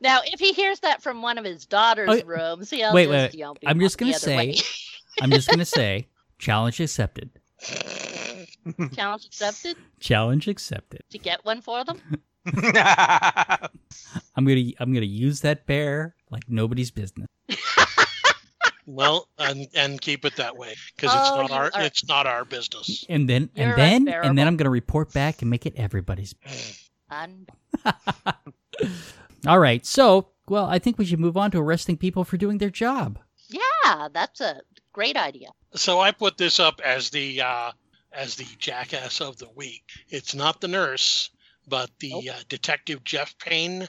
Now, 0.00 0.20
if 0.24 0.40
he 0.40 0.52
hears 0.52 0.80
that 0.80 1.02
from 1.02 1.22
one 1.22 1.38
of 1.38 1.44
his 1.44 1.66
daughter's 1.66 2.22
Oh, 2.22 2.26
rooms, 2.26 2.70
he'll 2.70 2.92
wait, 2.92 3.04
just, 3.04 3.10
wait, 3.12 3.34
you 3.34 3.44
know, 3.44 3.54
I'm 3.64 3.78
just 3.78 3.96
gonna 3.98 4.14
say. 4.14 4.56
I'm 5.20 5.30
just 5.30 5.48
gonna 5.48 5.64
say, 5.64 6.08
challenge 6.38 6.80
accepted. 6.80 7.30
Challenge 8.94 9.24
accepted 9.26 9.76
Challenge 10.00 10.48
accepted. 10.48 11.02
to 11.10 11.18
get 11.18 11.44
one 11.44 11.60
for 11.60 11.84
them. 11.84 12.00
I'm 14.36 14.44
gonna 14.44 14.62
I'm 14.78 14.92
gonna 14.92 15.06
use 15.06 15.40
that 15.40 15.66
bear 15.66 16.14
like 16.30 16.44
nobody's 16.48 16.90
business. 16.90 17.28
Well, 18.88 19.26
and 19.36 19.66
and 19.74 20.00
keep 20.00 20.24
it 20.24 20.36
that 20.36 20.56
way 20.56 20.76
because 20.94 21.12
it's 21.12 21.28
Oh, 21.32 21.40
not 21.40 21.50
you 21.50 21.56
our 21.56 21.64
are- 21.74 21.82
it's 21.82 22.06
not 22.06 22.28
our 22.28 22.44
business. 22.44 23.04
And 23.08 23.28
then 23.28 23.50
You're 23.56 23.70
and 23.70 23.76
then 23.78 23.90
and 23.94 24.06
unbearable. 24.08 24.34
then 24.36 24.46
I'm 24.46 24.56
gonna 24.56 24.70
report 24.70 25.12
back 25.12 25.42
and 25.42 25.50
make 25.50 25.66
it 25.66 25.74
everybody's. 25.76 26.36
Un- 27.10 27.48
All 29.46 29.58
right, 29.58 29.84
so 29.84 30.28
well, 30.48 30.66
I 30.66 30.78
think 30.78 30.98
we 30.98 31.04
should 31.04 31.18
move 31.18 31.36
on 31.36 31.50
to 31.50 31.58
arresting 31.58 31.96
people 31.96 32.22
for 32.22 32.36
doing 32.36 32.58
their 32.58 32.70
job. 32.70 33.18
yeah, 33.48 34.06
that's 34.12 34.40
a 34.40 34.60
great 34.92 35.16
idea. 35.16 35.48
So 35.74 35.98
I 35.98 36.12
put 36.12 36.38
this 36.38 36.60
up 36.60 36.80
as 36.84 37.10
the 37.10 37.40
uh, 37.42 37.72
as 38.12 38.36
the 38.36 38.46
jackass 38.60 39.20
of 39.20 39.36
the 39.38 39.48
week. 39.56 39.82
It's 40.10 40.32
not 40.34 40.60
the 40.60 40.68
nurse, 40.68 41.30
but 41.66 41.90
the 41.98 42.10
Nope. 42.10 42.24
uh, 42.30 42.42
detective 42.48 43.04
Jeff 43.04 43.36
Payne 43.38 43.88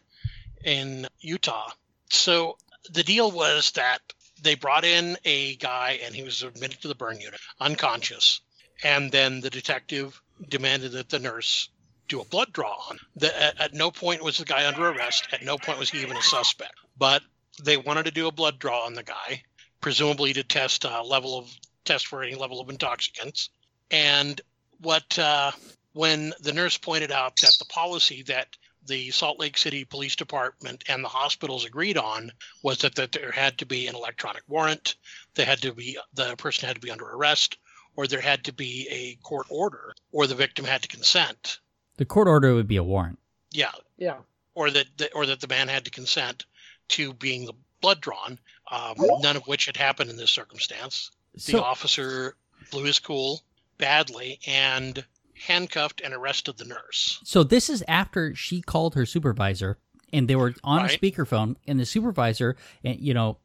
in 0.63 1.07
Utah. 1.19 1.71
So 2.09 2.57
the 2.91 3.03
deal 3.03 3.31
was 3.31 3.71
that 3.71 3.99
they 4.41 4.55
brought 4.55 4.85
in 4.85 5.17
a 5.25 5.55
guy 5.55 5.99
and 6.03 6.13
he 6.13 6.23
was 6.23 6.43
admitted 6.43 6.81
to 6.81 6.87
the 6.87 6.95
burn 6.95 7.19
unit, 7.19 7.39
unconscious, 7.59 8.41
and 8.83 9.11
then 9.11 9.41
the 9.41 9.49
detective 9.49 10.21
demanded 10.49 10.91
that 10.91 11.09
the 11.09 11.19
nurse 11.19 11.69
do 12.07 12.21
a 12.21 12.25
blood 12.25 12.53
draw 12.53 12.73
on. 12.89 12.99
The, 13.15 13.41
at, 13.41 13.59
at 13.59 13.73
no 13.73 13.91
point 13.91 14.23
was 14.23 14.37
the 14.37 14.45
guy 14.45 14.67
under 14.67 14.87
arrest. 14.87 15.27
At 15.31 15.43
no 15.43 15.57
point 15.57 15.79
was 15.79 15.89
he 15.89 16.01
even 16.01 16.15
a 16.15 16.21
suspect. 16.21 16.73
But 16.97 17.21
they 17.61 17.77
wanted 17.77 18.05
to 18.05 18.11
do 18.11 18.27
a 18.27 18.31
blood 18.31 18.59
draw 18.59 18.85
on 18.85 18.93
the 18.93 19.03
guy, 19.03 19.43
presumably 19.81 20.33
to 20.33 20.43
test 20.43 20.85
uh, 20.85 21.03
level 21.03 21.37
of 21.37 21.51
test 21.85 22.07
for 22.07 22.23
any 22.23 22.35
level 22.35 22.61
of 22.61 22.69
intoxicants. 22.69 23.49
And 23.91 24.39
what 24.79 25.17
uh, 25.17 25.51
when 25.97 26.31
the 26.41 26.53
nurse 26.53 26.77
pointed 26.77 27.11
out 27.11 27.35
that 27.41 27.55
the 27.57 27.65
policy 27.65 28.21
that 28.23 28.55
the 28.85 29.09
Salt 29.11 29.39
Lake 29.39 29.57
City 29.57 29.83
Police 29.83 30.15
Department 30.15 30.83
and 30.87 31.03
the 31.03 31.09
hospitals 31.09 31.65
agreed 31.65 31.97
on 31.97 32.31
was 32.61 32.77
that, 32.79 32.95
that 32.95 33.11
there 33.11 33.31
had 33.31 33.57
to 33.57 33.65
be 33.65 33.87
an 33.87 33.95
electronic 33.95 34.43
warrant, 34.47 34.95
they 35.35 35.43
had 35.43 35.61
to 35.63 35.73
be 35.73 35.97
the 36.13 36.35
person 36.37 36.67
had 36.67 36.75
to 36.75 36.81
be 36.81 36.91
under 36.91 37.05
arrest, 37.05 37.57
or 37.95 38.07
there 38.07 38.21
had 38.21 38.43
to 38.45 38.53
be 38.53 38.87
a 38.91 39.15
court 39.23 39.47
order, 39.49 39.93
or 40.11 40.27
the 40.27 40.35
victim 40.35 40.63
had 40.63 40.83
to 40.83 40.87
consent. 40.87 41.59
The 41.97 42.05
court 42.05 42.27
order 42.27 42.53
would 42.53 42.67
be 42.67 42.77
a 42.77 42.83
warrant. 42.83 43.19
Yeah, 43.51 43.71
Yeah. 43.97 44.17
or 44.53 44.69
that 44.69 44.85
the, 44.97 45.11
or 45.13 45.25
that 45.25 45.41
the 45.41 45.47
man 45.47 45.67
had 45.67 45.83
to 45.85 45.91
consent 45.91 46.45
to 46.89 47.11
being 47.13 47.45
the 47.45 47.53
blood 47.81 48.01
drawn. 48.01 48.39
Um, 48.71 48.95
none 48.99 49.35
of 49.35 49.47
which 49.47 49.65
had 49.65 49.77
happened 49.77 50.09
in 50.09 50.17
this 50.17 50.31
circumstance. 50.31 51.09
The 51.33 51.39
So 51.39 51.61
officer 51.61 52.35
blew 52.71 52.83
his 52.83 52.99
cool 52.99 53.41
badly 53.77 54.39
and 54.45 55.03
handcuffed 55.45 56.01
and 56.03 56.13
arrested 56.13 56.57
the 56.57 56.65
nurse. 56.65 57.19
so 57.23 57.43
this 57.43 57.69
is 57.69 57.83
after 57.87 58.33
she 58.35 58.61
called 58.61 58.95
her 58.95 59.05
supervisor 59.05 59.77
and 60.13 60.27
they 60.29 60.35
were 60.37 60.53
on 60.63 60.85
a 60.85 60.87
speakerphone 60.87 61.55
and 61.67 61.79
the 61.79 61.85
supervisor 61.85 62.55
and 62.83 62.99
you 62.99 63.13
know 63.13 63.37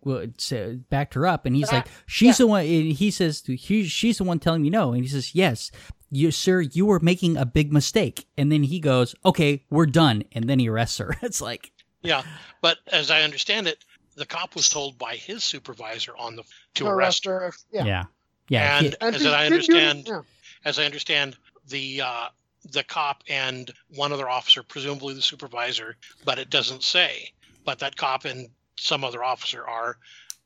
backed 0.90 1.14
her 1.14 1.26
up 1.26 1.46
and 1.46 1.56
he's 1.56 1.70
like 1.72 1.84
Back- 1.84 1.94
she's 2.06 2.38
the 2.38 2.46
one 2.46 2.64
and 2.64 2.92
he 2.92 3.10
says 3.10 3.42
he, 3.46 3.84
she's 3.84 4.18
the 4.18 4.24
one 4.24 4.38
telling 4.38 4.62
me 4.62 4.70
no 4.70 4.92
and 4.92 5.02
he 5.02 5.08
says 5.08 5.34
yes 5.34 5.70
you 6.10 6.30
sir 6.30 6.60
you 6.60 6.86
were 6.86 7.00
making 7.00 7.36
a 7.36 7.44
big 7.46 7.72
mistake 7.72 8.26
and 8.36 8.50
then 8.52 8.62
he 8.64 8.78
goes 8.80 9.14
okay 9.24 9.64
we're 9.70 9.86
done 9.86 10.22
and 10.32 10.48
then 10.48 10.58
he 10.58 10.68
arrests 10.68 10.98
her 10.98 11.16
it's 11.22 11.40
like 11.40 11.72
Yeah, 12.02 12.22
but 12.60 12.78
as 12.88 13.10
I 13.10 13.22
understand 13.22 13.66
it, 13.68 13.84
the 14.16 14.26
cop 14.26 14.54
was 14.54 14.68
told 14.68 14.98
by 14.98 15.14
his 15.16 15.42
supervisor 15.44 16.12
on 16.18 16.36
the 16.36 16.42
to 16.74 16.86
Arrest 16.86 17.26
arrest 17.26 17.26
her. 17.26 17.40
her. 17.40 17.52
Yeah. 17.72 17.84
yeah 17.84 18.04
yeah, 18.48 18.78
And 18.78 18.96
And 19.00 19.14
as 19.16 19.22
she 19.22 19.28
I 19.28 19.48
didn't 19.48 19.66
do 19.66 19.76
any- 19.76 19.86
understand, 19.88 20.06
yeah. 20.08 20.20
as 20.64 20.78
I 20.78 20.84
understand, 20.84 21.36
the 21.72 22.02
uh, 22.02 22.28
the 22.70 22.84
cop 22.84 23.24
and 23.28 23.72
one 23.96 24.12
other 24.12 24.28
officer, 24.28 24.62
presumably 24.62 25.14
the 25.14 25.22
supervisor, 25.22 25.96
but 26.24 26.38
it 26.38 26.50
doesn't 26.50 26.84
say. 26.84 27.32
But 27.64 27.80
that 27.80 27.96
cop 27.96 28.24
and 28.24 28.48
some 28.76 29.02
other 29.02 29.24
officer 29.24 29.66
are 29.66 29.98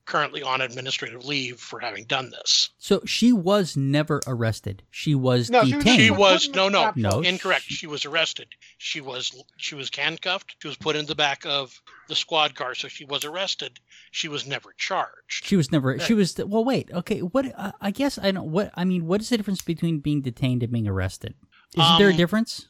currently 0.07 0.43
on 0.43 0.61
administrative 0.61 1.25
leave 1.25 1.59
for 1.61 1.81
having 1.81 2.05
done 2.05 2.31
this. 2.31 2.71
so 2.79 3.03
she 3.05 3.33
was 3.33 3.77
never 3.77 4.21
arrested 4.27 4.83
she 4.91 5.15
was 5.15 5.51
No, 5.51 5.65
she 5.65 5.75
was- 5.75 5.85
detained 5.85 6.01
She 6.03 6.11
was 6.11 6.49
no 6.51 6.69
no. 6.69 6.93
No. 6.97 7.21
incorrect. 7.21 7.65
She 7.65 7.87
was 7.87 8.05
arrested. 8.07 8.49
She 8.79 9.01
was 9.01 9.33
she 9.59 9.75
was 9.75 9.91
handcuffed. 9.95 10.57
She 10.63 10.69
was 10.69 10.77
put 10.77 10.97
in 10.97 11.07
the 11.07 11.15
back 11.15 11.45
of 11.45 11.81
the 12.09 12.15
squad 12.15 12.55
car, 12.55 12.75
so 12.75 12.89
she 12.89 13.05
was 13.05 13.25
arrested. 13.25 13.81
She 14.13 14.29
was 14.29 14.47
never 14.47 14.73
charged. 14.79 15.45
She 15.45 15.57
was 15.57 15.71
never. 15.73 15.99
She 15.99 16.15
was. 16.15 16.37
Well, 16.39 16.65
wait. 16.65 16.91
Okay. 16.93 17.19
What? 17.21 17.53
Uh, 17.59 17.73
I 17.81 17.91
guess 17.91 18.17
I 18.19 18.31
don't. 18.31 18.51
What? 18.53 18.71
I 18.75 18.85
mean, 18.85 19.07
what 19.07 19.21
is 19.21 19.29
the 19.29 19.37
difference 19.37 19.61
between 19.63 19.99
being 19.99 20.23
detained 20.23 20.63
and 20.63 20.73
being 20.73 20.87
arrested? 20.89 21.35
Isn't 21.77 21.99
there 21.99 22.09
a 22.09 22.13
Um, 22.13 22.17
difference? 22.17 22.69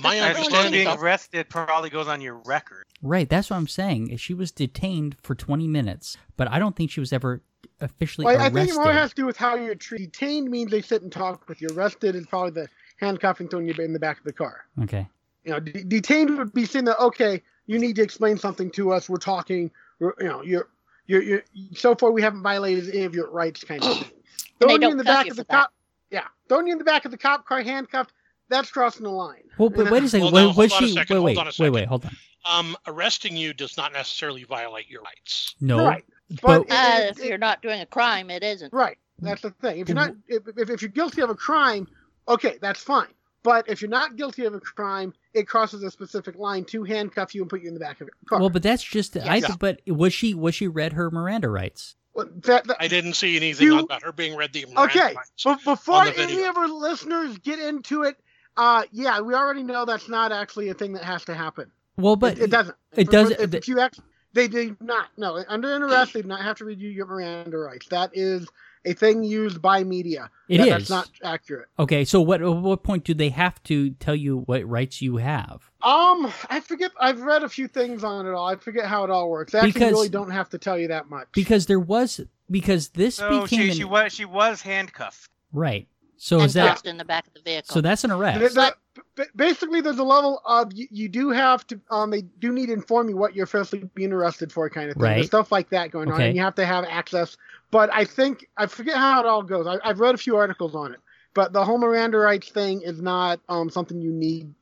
My 0.00 0.18
I 0.18 0.30
understanding 0.30 0.72
being 0.72 0.88
arrested 0.88 1.48
probably 1.48 1.90
goes 1.90 2.08
on 2.08 2.20
your 2.20 2.34
record. 2.44 2.84
Right. 3.02 3.28
That's 3.28 3.50
what 3.50 3.56
I'm 3.56 3.68
saying. 3.68 4.16
She 4.16 4.34
was 4.34 4.50
detained 4.50 5.16
for 5.22 5.34
20 5.34 5.66
minutes, 5.68 6.16
but 6.36 6.50
I 6.50 6.58
don't 6.58 6.76
think 6.76 6.90
she 6.90 7.00
was 7.00 7.12
ever 7.12 7.42
officially 7.80 8.24
Well, 8.24 8.40
I 8.40 8.48
think 8.50 8.70
it 8.70 8.74
more 8.74 8.92
has 8.92 9.10
to 9.10 9.16
do 9.16 9.26
with 9.26 9.36
how 9.36 9.56
you're 9.56 9.74
treated. 9.74 10.12
Detained 10.12 10.50
means 10.50 10.70
they 10.70 10.82
sit 10.82 11.02
and 11.02 11.10
talk 11.12 11.48
with 11.48 11.60
you. 11.60 11.68
Arrested 11.72 12.14
is 12.14 12.26
probably 12.26 12.50
the 12.52 12.68
handcuffing 12.98 13.48
throwing 13.48 13.66
you 13.66 13.74
in 13.74 13.92
the 13.92 13.98
back 13.98 14.18
of 14.18 14.24
the 14.24 14.32
car. 14.32 14.64
okay. 14.82 15.08
You 15.44 15.50
know, 15.52 15.60
de- 15.60 15.82
detained 15.84 16.38
would 16.38 16.52
be 16.52 16.64
saying 16.64 16.84
that 16.84 17.00
okay, 17.00 17.42
you 17.66 17.78
need 17.78 17.96
to 17.96 18.02
explain 18.02 18.38
something 18.38 18.70
to 18.72 18.92
us. 18.92 19.08
We're 19.08 19.16
talking. 19.16 19.72
We're, 19.98 20.12
you 20.20 20.28
know, 20.28 20.42
you're, 20.42 20.68
you're, 21.06 21.22
you're. 21.22 21.42
So 21.74 21.96
far, 21.96 22.12
we 22.12 22.22
haven't 22.22 22.42
violated 22.44 22.88
any 22.94 23.02
of 23.02 23.14
your 23.14 23.28
rights, 23.28 23.64
kind 23.64 23.82
of 23.82 23.92
thing. 23.92 24.02
And 24.04 24.12
Throwing 24.60 24.82
you 24.82 24.90
in 24.92 24.96
the 24.98 25.04
back 25.04 25.28
of 25.28 25.36
the 25.36 25.42
for 25.42 25.48
that. 25.48 25.62
cop. 25.62 25.72
Yeah, 26.12 26.26
throwing 26.48 26.68
you 26.68 26.72
in 26.74 26.78
the 26.78 26.84
back 26.84 27.04
of 27.04 27.10
the 27.10 27.18
cop 27.18 27.44
car 27.44 27.60
handcuffed. 27.62 28.12
That's 28.52 28.70
crossing 28.70 29.04
the 29.04 29.10
line. 29.10 29.42
Well, 29.58 29.70
but 29.70 29.90
wait 29.90 30.02
a 30.04 30.08
second. 30.08 30.26
Well, 30.26 30.32
Wait, 30.34 30.42
now, 30.42 30.46
was 30.48 30.56
hold 30.56 30.72
on 30.72 30.84
a 30.84 30.86
she? 30.88 30.92
second, 30.94 31.22
wait, 31.22 31.36
hold 31.36 31.36
wait, 31.36 31.38
on 31.38 31.46
a 31.46 31.48
wait, 31.48 31.54
second. 31.54 31.72
wait. 31.72 31.88
Hold 31.88 32.04
on. 32.04 32.16
um, 32.44 32.76
arresting 32.86 33.36
you 33.36 33.52
does 33.54 33.76
not 33.76 33.92
necessarily 33.92 34.44
violate 34.44 34.88
your 34.90 35.00
rights. 35.02 35.54
No. 35.60 35.86
Right. 35.86 36.04
But, 36.42 36.66
But 36.68 36.70
Uh, 36.70 37.00
it- 37.00 37.18
if 37.18 37.24
you're 37.24 37.38
not 37.38 37.62
doing 37.62 37.80
a 37.80 37.86
crime, 37.86 38.28
it 38.30 38.42
isn't. 38.42 38.72
Right. 38.72 38.98
That's 39.20 39.40
the 39.42 39.50
thing. 39.50 39.78
If 39.80 39.88
you're 39.88 39.94
not, 39.96 40.10
if, 40.28 40.42
if, 40.56 40.68
if 40.70 40.82
you're 40.82 40.90
guilty 40.90 41.20
of 41.22 41.30
a 41.30 41.34
crime, 41.34 41.86
okay, 42.28 42.58
that's 42.60 42.80
fine. 42.82 43.08
But 43.44 43.68
if 43.68 43.80
you're 43.80 43.90
not 43.90 44.16
guilty 44.16 44.44
of 44.44 44.54
a 44.54 44.60
crime, 44.60 45.12
it 45.34 45.48
crosses 45.48 45.82
a 45.82 45.90
specific 45.90 46.36
line 46.36 46.64
to 46.66 46.84
handcuff 46.84 47.34
you 47.34 47.40
and 47.42 47.50
put 47.50 47.60
you 47.62 47.68
in 47.68 47.74
the 47.74 47.80
back 47.80 48.00
of 48.00 48.08
a 48.08 48.26
car. 48.28 48.38
well, 48.40 48.50
but 48.50 48.62
that's 48.62 48.82
just. 48.84 49.16
I. 49.16 49.36
Yeah. 49.36 49.54
But 49.58 49.80
was 49.86 50.12
she? 50.12 50.34
Was 50.34 50.54
she 50.54 50.68
read 50.68 50.92
her 50.92 51.10
Miranda 51.10 51.48
rights? 51.48 51.96
Well, 52.14 52.28
that- 52.44 52.66
that- 52.66 52.76
I 52.78 52.88
didn't 52.88 53.14
see 53.14 53.36
anything 53.36 53.66
You- 53.68 53.78
about 53.80 54.02
her 54.02 54.12
being 54.12 54.36
read 54.36 54.52
the 54.52 54.66
Miranda 54.66 54.80
okay. 54.82 55.14
rights. 55.14 55.42
But 55.44 55.64
before 55.64 55.94
on 56.02 56.06
the 56.06 56.18
any 56.18 56.34
video. 56.34 56.50
of 56.50 56.56
our 56.58 56.68
listeners 56.68 57.38
get 57.38 57.58
into 57.58 58.02
it, 58.02 58.16
uh, 58.56 58.82
yeah, 58.92 59.20
we 59.20 59.34
already 59.34 59.62
know 59.62 59.84
that's 59.84 60.08
not 60.08 60.32
actually 60.32 60.68
a 60.68 60.74
thing 60.74 60.92
that 60.94 61.04
has 61.04 61.24
to 61.26 61.34
happen. 61.34 61.70
Well, 61.96 62.16
but 62.16 62.38
it, 62.38 62.44
it 62.44 62.50
doesn't. 62.50 62.76
it 62.94 63.06
For- 63.06 63.12
doesn't- 63.12 63.40
If, 63.40 63.54
if 63.54 63.68
you 63.68 63.80
act, 63.80 64.00
they 64.32 64.48
do 64.48 64.76
not. 64.80 65.06
No, 65.16 65.42
under 65.48 65.74
an 65.74 65.82
arrest, 65.82 66.14
they 66.14 66.22
do 66.22 66.28
not 66.28 66.40
have 66.42 66.56
to 66.58 66.64
read 66.64 66.80
you 66.80 66.88
your 66.88 67.06
Miranda 67.06 67.58
rights. 67.58 67.86
That 67.88 68.10
is 68.14 68.48
a 68.84 68.94
thing 68.94 69.22
used 69.22 69.62
by 69.62 69.84
media. 69.84 70.30
It 70.48 70.58
That- 70.58 70.66
is. 70.66 70.88
That's 70.88 70.90
not 70.90 71.10
accurate. 71.22 71.68
Okay. 71.78 72.04
So 72.04 72.20
what? 72.20 72.40
At 72.42 72.48
what 72.48 72.82
point 72.82 73.04
do 73.04 73.14
they 73.14 73.28
have 73.28 73.62
to 73.64 73.90
tell 73.90 74.16
you 74.16 74.38
what 74.46 74.66
rights 74.66 75.00
you 75.02 75.18
have? 75.18 75.70
Um, 75.82 76.32
I 76.48 76.60
forget. 76.60 76.92
I've 76.98 77.20
read 77.20 77.42
a 77.42 77.48
few 77.48 77.68
things 77.68 78.02
on 78.04 78.26
it 78.26 78.30
all. 78.32 78.46
I 78.48 78.56
forget 78.56 78.86
how 78.86 79.04
it 79.04 79.10
all 79.10 79.28
works. 79.30 79.52
They 79.52 79.58
actually 79.58 79.72
Because- 79.72 79.92
really 79.92 80.08
don't 80.08 80.30
have 80.30 80.48
to 80.50 80.58
tell 80.58 80.78
you 80.78 80.88
that 80.88 81.08
much. 81.10 81.28
Because 81.32 81.66
there 81.66 81.80
was 81.80 82.20
because 82.50 82.88
this 82.90 83.16
So 83.16 83.42
became 83.42 83.60
she, 83.60 83.68
an- 83.70 83.76
she 83.76 83.84
was 83.84 84.12
she 84.12 84.24
was 84.24 84.62
handcuffed. 84.62 85.28
right. 85.52 85.86
So 86.22 86.36
and 86.36 86.46
is 86.46 86.54
that 86.54 86.86
in 86.86 86.98
the 86.98 87.04
back 87.04 87.26
of 87.26 87.34
the 87.34 87.40
vehicle. 87.40 87.74
so? 87.74 87.80
That's 87.80 88.04
an 88.04 88.12
arrest. 88.12 88.54
the- 88.54 88.76
b- 89.16 89.24
basically, 89.34 89.80
there's 89.80 89.98
a 89.98 90.04
level 90.04 90.40
of 90.46 90.72
you, 90.72 90.86
you 90.88 91.08
do 91.08 91.30
have 91.30 91.66
to. 91.66 91.80
Um, 91.90 92.12
they 92.12 92.22
do 92.22 92.52
need 92.52 92.66
to 92.66 92.74
inform 92.74 93.08
you 93.08 93.16
what 93.16 93.34
you're 93.34 93.42
officially 93.42 93.90
being 93.96 94.12
arrested 94.12 94.52
for, 94.52 94.70
kind 94.70 94.88
of 94.88 94.94
thing. 94.94 95.02
Right. 95.02 95.14
There's 95.16 95.26
stuff 95.26 95.50
like 95.50 95.70
that 95.70 95.90
going 95.90 96.12
on, 96.12 96.20
and 96.28 96.36
you 96.36 96.42
have 96.42 96.54
to 96.54 96.64
have 96.64 96.84
access. 96.84 97.36
But 97.72 97.92
I 97.92 98.04
think 98.04 98.46
I 98.56 98.66
forget 98.66 98.96
how 98.96 99.18
it 99.18 99.26
all 99.26 99.42
goes. 99.42 99.66
I, 99.66 99.78
I've 99.82 99.98
read 99.98 100.14
a 100.14 100.18
few 100.18 100.36
articles 100.36 100.76
on 100.76 100.94
it, 100.94 101.00
but 101.34 101.52
the 101.52 101.64
whole 101.64 101.78
Miranda 101.78 102.18
rights 102.18 102.50
thing 102.50 102.82
is 102.82 103.00
not 103.00 103.40
um 103.48 103.70
something 103.70 104.00
you 104.00 104.10
need 104.12 104.52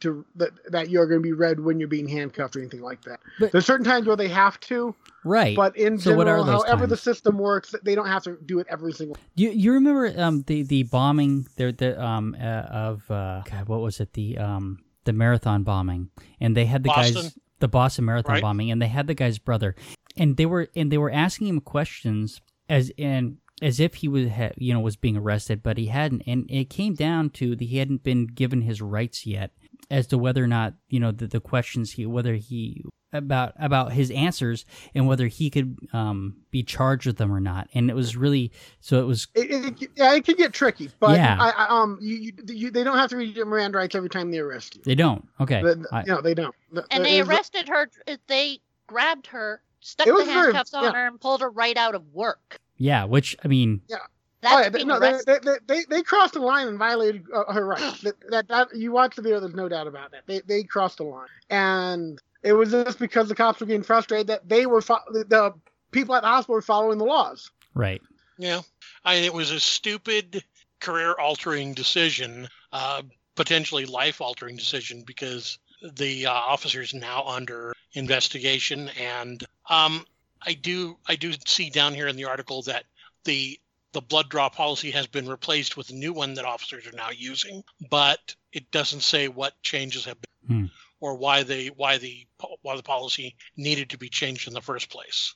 to 0.00 0.24
that 0.36 0.50
that 0.70 0.90
you're 0.90 1.06
going 1.06 1.20
to 1.20 1.22
be 1.22 1.32
read 1.32 1.60
when 1.60 1.78
you're 1.78 1.88
being 1.88 2.08
handcuffed 2.08 2.56
or 2.56 2.60
anything 2.60 2.80
like 2.82 3.02
that. 3.02 3.20
But- 3.38 3.52
there's 3.52 3.66
certain 3.66 3.84
times 3.84 4.06
where 4.06 4.16
they 4.16 4.28
have 4.28 4.58
to, 4.60 4.94
right. 5.24 5.56
but 5.56 5.76
in 5.76 5.98
So 5.98 6.14
what 6.14 6.26
are 6.28 6.38
general, 6.38 6.44
those 6.44 6.64
however 6.64 6.86
the 6.86 6.96
system 6.96 7.38
works, 7.38 7.74
they 7.82 7.94
don't 7.94 8.06
have 8.06 8.22
to 8.24 8.38
do 8.46 8.58
it 8.58 8.66
every 8.70 8.92
single. 8.92 9.16
You 9.34 9.50
you 9.50 9.72
remember 9.72 10.12
um 10.16 10.42
the 10.46 10.62
the 10.62 10.84
bombing 10.84 11.46
there 11.56 11.72
the 11.72 12.02
um 12.02 12.36
uh, 12.40 12.44
of 12.44 13.10
uh 13.10 13.42
God 13.44 13.68
what 13.68 13.80
was 13.80 14.00
it 14.00 14.12
the 14.14 14.38
um 14.38 14.78
the 15.04 15.12
marathon 15.12 15.62
bombing 15.62 16.10
and 16.40 16.56
they 16.56 16.66
had 16.66 16.82
the 16.82 16.90
guys 16.90 17.14
Boston? 17.14 17.42
the 17.58 17.68
Boston 17.68 18.04
marathon 18.04 18.34
Right. 18.34 18.42
bombing 18.42 18.70
and 18.70 18.80
they 18.80 18.88
had 18.88 19.06
the 19.06 19.14
guy's 19.14 19.38
brother 19.38 19.74
and 20.16 20.36
they 20.36 20.46
were 20.46 20.68
and 20.76 20.90
they 20.90 20.98
were 20.98 21.10
asking 21.10 21.48
him 21.48 21.60
questions 21.60 22.40
as 22.68 22.90
in 22.96 23.38
as 23.62 23.80
if 23.80 23.94
he 23.96 24.08
was 24.08 24.28
ha, 24.30 24.50
you 24.56 24.72
know 24.74 24.80
was 24.80 24.96
being 24.96 25.16
arrested 25.16 25.62
but 25.62 25.76
he 25.78 25.86
hadn't 25.86 26.22
and 26.26 26.46
it 26.50 26.70
came 26.70 26.94
down 26.94 27.30
to 27.30 27.54
the, 27.56 27.66
he 27.66 27.78
hadn't 27.78 28.02
been 28.02 28.26
given 28.26 28.62
his 28.62 28.80
rights 28.80 29.26
yet 29.26 29.50
as 29.90 30.06
to 30.06 30.18
whether 30.18 30.42
or 30.42 30.46
not 30.46 30.74
you 30.88 31.00
know 31.00 31.10
the, 31.12 31.26
the 31.26 31.40
questions 31.40 31.92
he 31.92 32.06
whether 32.06 32.34
he 32.34 32.84
about 33.12 33.52
about 33.58 33.92
his 33.92 34.08
answers 34.12 34.64
and 34.94 35.06
whether 35.08 35.26
he 35.26 35.50
could 35.50 35.76
um 35.92 36.36
be 36.52 36.62
charged 36.62 37.06
with 37.06 37.16
them 37.16 37.32
or 37.32 37.40
not 37.40 37.68
and 37.74 37.90
it 37.90 37.94
was 37.94 38.16
really 38.16 38.52
so 38.80 39.00
it 39.00 39.04
was 39.04 39.26
It, 39.34 39.50
it, 39.82 39.90
yeah, 39.96 40.14
it 40.14 40.24
can 40.24 40.36
get 40.36 40.52
tricky, 40.52 40.90
but 41.00 41.16
Yeah. 41.16 41.36
I, 41.40 41.50
I, 41.50 41.80
um, 41.82 41.98
you, 42.00 42.16
you, 42.16 42.32
you, 42.46 42.70
they 42.70 42.84
don't 42.84 42.96
have 42.98 43.10
to 43.10 43.16
read 43.16 43.34
your 43.34 43.46
Miranda 43.46 43.78
rights 43.78 43.96
every 43.96 44.08
time 44.10 44.30
they 44.30 44.38
arrest 44.38 44.76
you. 44.76 44.82
They 44.84 44.94
don't. 44.94 45.26
Okay. 45.40 45.60
The- 45.60 45.74
the- 45.74 45.88
I- 45.92 46.04
no, 46.06 46.20
they 46.20 46.34
don't. 46.34 46.54
The- 46.72 46.86
and 46.92 47.04
the- 47.04 47.08
they 47.08 47.18
is- 47.18 47.28
arrested 47.28 47.68
her. 47.68 47.90
They 48.28 48.60
grabbed 48.86 49.26
her 49.28 49.60
stuck 49.80 50.06
the 50.06 50.12
was 50.14 50.26
very- 50.26 50.36
handcuffs 50.52 50.72
on 50.74 50.84
yeah. 50.84 50.92
her 50.92 51.06
and 51.08 51.20
pulled 51.20 51.40
her 51.40 51.50
right 51.50 51.76
out 51.76 51.96
of 51.96 52.04
work. 52.14 52.60
Yeah, 52.80 53.04
which 53.04 53.36
I 53.44 53.48
mean, 53.48 53.82
That's 54.40 54.54
oh, 54.54 54.58
yeah, 54.58 54.68
they, 54.70 54.78
being 54.78 54.88
no, 54.88 54.98
they, 54.98 55.12
they, 55.26 55.38
they, 55.68 55.84
they 55.90 56.02
crossed 56.02 56.32
the 56.32 56.40
line 56.40 56.66
and 56.66 56.78
violated 56.78 57.26
uh, 57.32 57.52
her 57.52 57.66
rights. 57.66 58.00
that, 58.02 58.14
that, 58.30 58.48
that 58.48 58.68
you 58.74 58.90
watch 58.90 59.16
the 59.16 59.22
video, 59.22 59.38
there's 59.38 59.54
no 59.54 59.68
doubt 59.68 59.86
about 59.86 60.12
that. 60.12 60.22
They 60.26 60.40
they 60.40 60.62
crossed 60.62 60.96
the 60.96 61.04
line, 61.04 61.28
and 61.50 62.18
it 62.42 62.54
was 62.54 62.70
just 62.70 62.98
because 62.98 63.28
the 63.28 63.34
cops 63.34 63.60
were 63.60 63.66
getting 63.66 63.82
frustrated 63.82 64.28
that 64.28 64.48
they 64.48 64.64
were 64.64 64.80
fo- 64.80 65.04
the, 65.12 65.24
the 65.24 65.54
people 65.90 66.14
at 66.14 66.22
the 66.22 66.28
hospital 66.28 66.54
were 66.54 66.62
following 66.62 66.96
the 66.96 67.04
laws. 67.04 67.50
right. 67.74 68.00
Yeah, 68.38 68.62
I 69.04 69.16
mean, 69.16 69.24
it 69.24 69.34
was 69.34 69.50
a 69.50 69.60
stupid, 69.60 70.42
career-altering 70.80 71.74
decision, 71.74 72.48
uh, 72.72 73.02
potentially 73.34 73.84
life-altering 73.84 74.56
decision 74.56 75.04
because 75.06 75.58
the 75.82 76.24
uh, 76.24 76.56
is 76.64 76.94
now 76.94 77.24
under 77.26 77.74
investigation, 77.92 78.88
and 78.98 79.44
um, 79.68 80.06
I 80.46 80.54
do 80.54 80.96
I 81.08 81.16
do 81.16 81.32
see 81.46 81.70
down 81.70 81.94
here 81.94 82.08
in 82.08 82.16
the 82.16 82.24
article 82.24 82.62
that 82.62 82.84
the 83.24 83.58
the 83.92 84.00
blood 84.00 84.28
draw 84.28 84.48
policy 84.48 84.90
has 84.92 85.06
been 85.06 85.28
replaced 85.28 85.76
with 85.76 85.90
a 85.90 85.94
new 85.94 86.12
one 86.12 86.34
that 86.34 86.44
officers 86.44 86.86
are 86.86 86.96
now 86.96 87.10
using, 87.10 87.62
but 87.90 88.34
it 88.52 88.70
doesn't 88.70 89.00
say 89.02 89.28
what 89.28 89.60
changes 89.62 90.04
have 90.04 90.16
been 90.20 90.26
Hmm. 90.46 90.64
or 91.00 91.16
why 91.16 91.42
they 91.42 91.66
why 91.68 91.98
the 91.98 92.26
why 92.62 92.76
the 92.76 92.82
policy 92.82 93.36
needed 93.56 93.90
to 93.90 93.98
be 93.98 94.08
changed 94.08 94.48
in 94.48 94.54
the 94.54 94.62
first 94.62 94.90
place. 94.90 95.34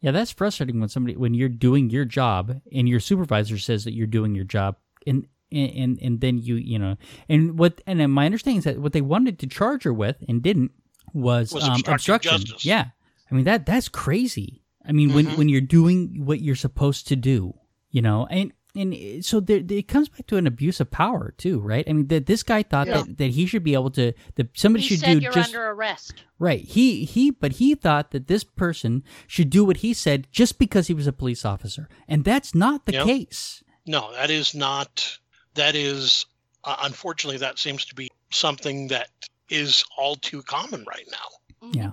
Yeah, 0.00 0.10
that's 0.12 0.32
frustrating 0.32 0.80
when 0.80 0.88
somebody 0.88 1.16
when 1.16 1.34
you're 1.34 1.48
doing 1.48 1.90
your 1.90 2.04
job 2.04 2.60
and 2.72 2.88
your 2.88 3.00
supervisor 3.00 3.58
says 3.58 3.84
that 3.84 3.92
you're 3.92 4.06
doing 4.06 4.34
your 4.34 4.44
job 4.46 4.76
and 5.06 5.26
and 5.52 5.98
and 6.00 6.20
then 6.20 6.38
you 6.38 6.56
you 6.56 6.78
know 6.78 6.96
and 7.28 7.58
what 7.58 7.80
and 7.86 8.12
my 8.12 8.24
understanding 8.26 8.58
is 8.58 8.64
that 8.64 8.78
what 8.78 8.92
they 8.92 9.00
wanted 9.02 9.38
to 9.40 9.46
charge 9.46 9.84
her 9.84 9.92
with 9.92 10.16
and 10.26 10.42
didn't 10.42 10.72
was, 11.12 11.52
Was 11.52 11.64
um, 11.64 11.82
obstruction. 11.86 12.38
justice. 12.38 12.64
Yeah, 12.64 12.86
I 13.30 13.34
mean 13.34 13.44
that 13.44 13.66
that's 13.66 13.88
crazy. 13.88 14.62
I 14.86 14.92
mean 14.92 15.12
when 15.12 15.26
Mhm. 15.26 15.36
when 15.36 15.48
you're 15.48 15.60
doing 15.60 16.24
what 16.24 16.40
you're 16.40 16.56
supposed 16.56 17.06
to 17.08 17.16
do, 17.16 17.54
you 17.90 18.02
know, 18.02 18.26
and 18.30 18.52
and 18.76 18.94
so 19.24 19.40
there, 19.40 19.60
it 19.68 19.88
comes 19.88 20.08
back 20.08 20.28
to 20.28 20.36
an 20.36 20.46
abuse 20.46 20.78
of 20.80 20.92
power 20.92 21.34
too, 21.36 21.58
right? 21.60 21.84
I 21.88 21.92
mean 21.92 22.06
that 22.06 22.26
this 22.26 22.42
guy 22.44 22.62
thought 22.62 22.86
Yeah. 22.86 23.02
that, 23.02 23.18
that 23.18 23.30
he 23.32 23.46
should 23.46 23.64
be 23.64 23.74
able 23.74 23.90
to 23.92 24.12
that 24.36 24.56
somebody 24.56 24.82
he 24.82 24.88
should 24.90 25.00
said 25.00 25.18
do 25.18 25.24
you're 25.24 25.32
just 25.32 25.48
under 25.54 25.66
arrest. 25.70 26.14
Right. 26.38 26.64
He 26.64 27.04
he 27.04 27.30
but 27.30 27.52
he 27.52 27.74
thought 27.74 28.12
that 28.12 28.28
this 28.28 28.44
person 28.44 29.02
should 29.26 29.50
do 29.50 29.64
what 29.64 29.78
he 29.78 29.92
said 29.92 30.28
just 30.30 30.58
because 30.58 30.86
he 30.86 30.94
was 30.94 31.06
a 31.08 31.12
police 31.12 31.44
officer. 31.44 31.88
And 32.08 32.24
that's 32.24 32.54
not 32.54 32.86
the 32.86 32.92
Yep. 32.92 33.06
case. 33.06 33.62
No, 33.86 34.12
that 34.12 34.30
is 34.30 34.54
not. 34.54 35.18
That 35.54 35.74
is, 35.74 36.26
uh, 36.62 36.76
unfortunately, 36.82 37.38
that 37.38 37.58
seems 37.58 37.84
to 37.86 37.94
be 37.94 38.08
something 38.30 38.86
that 38.88 39.08
is 39.48 39.84
all 39.98 40.14
too 40.14 40.42
common 40.42 40.84
right 40.88 41.08
now. 41.10 41.70
Yeah. 41.72 41.90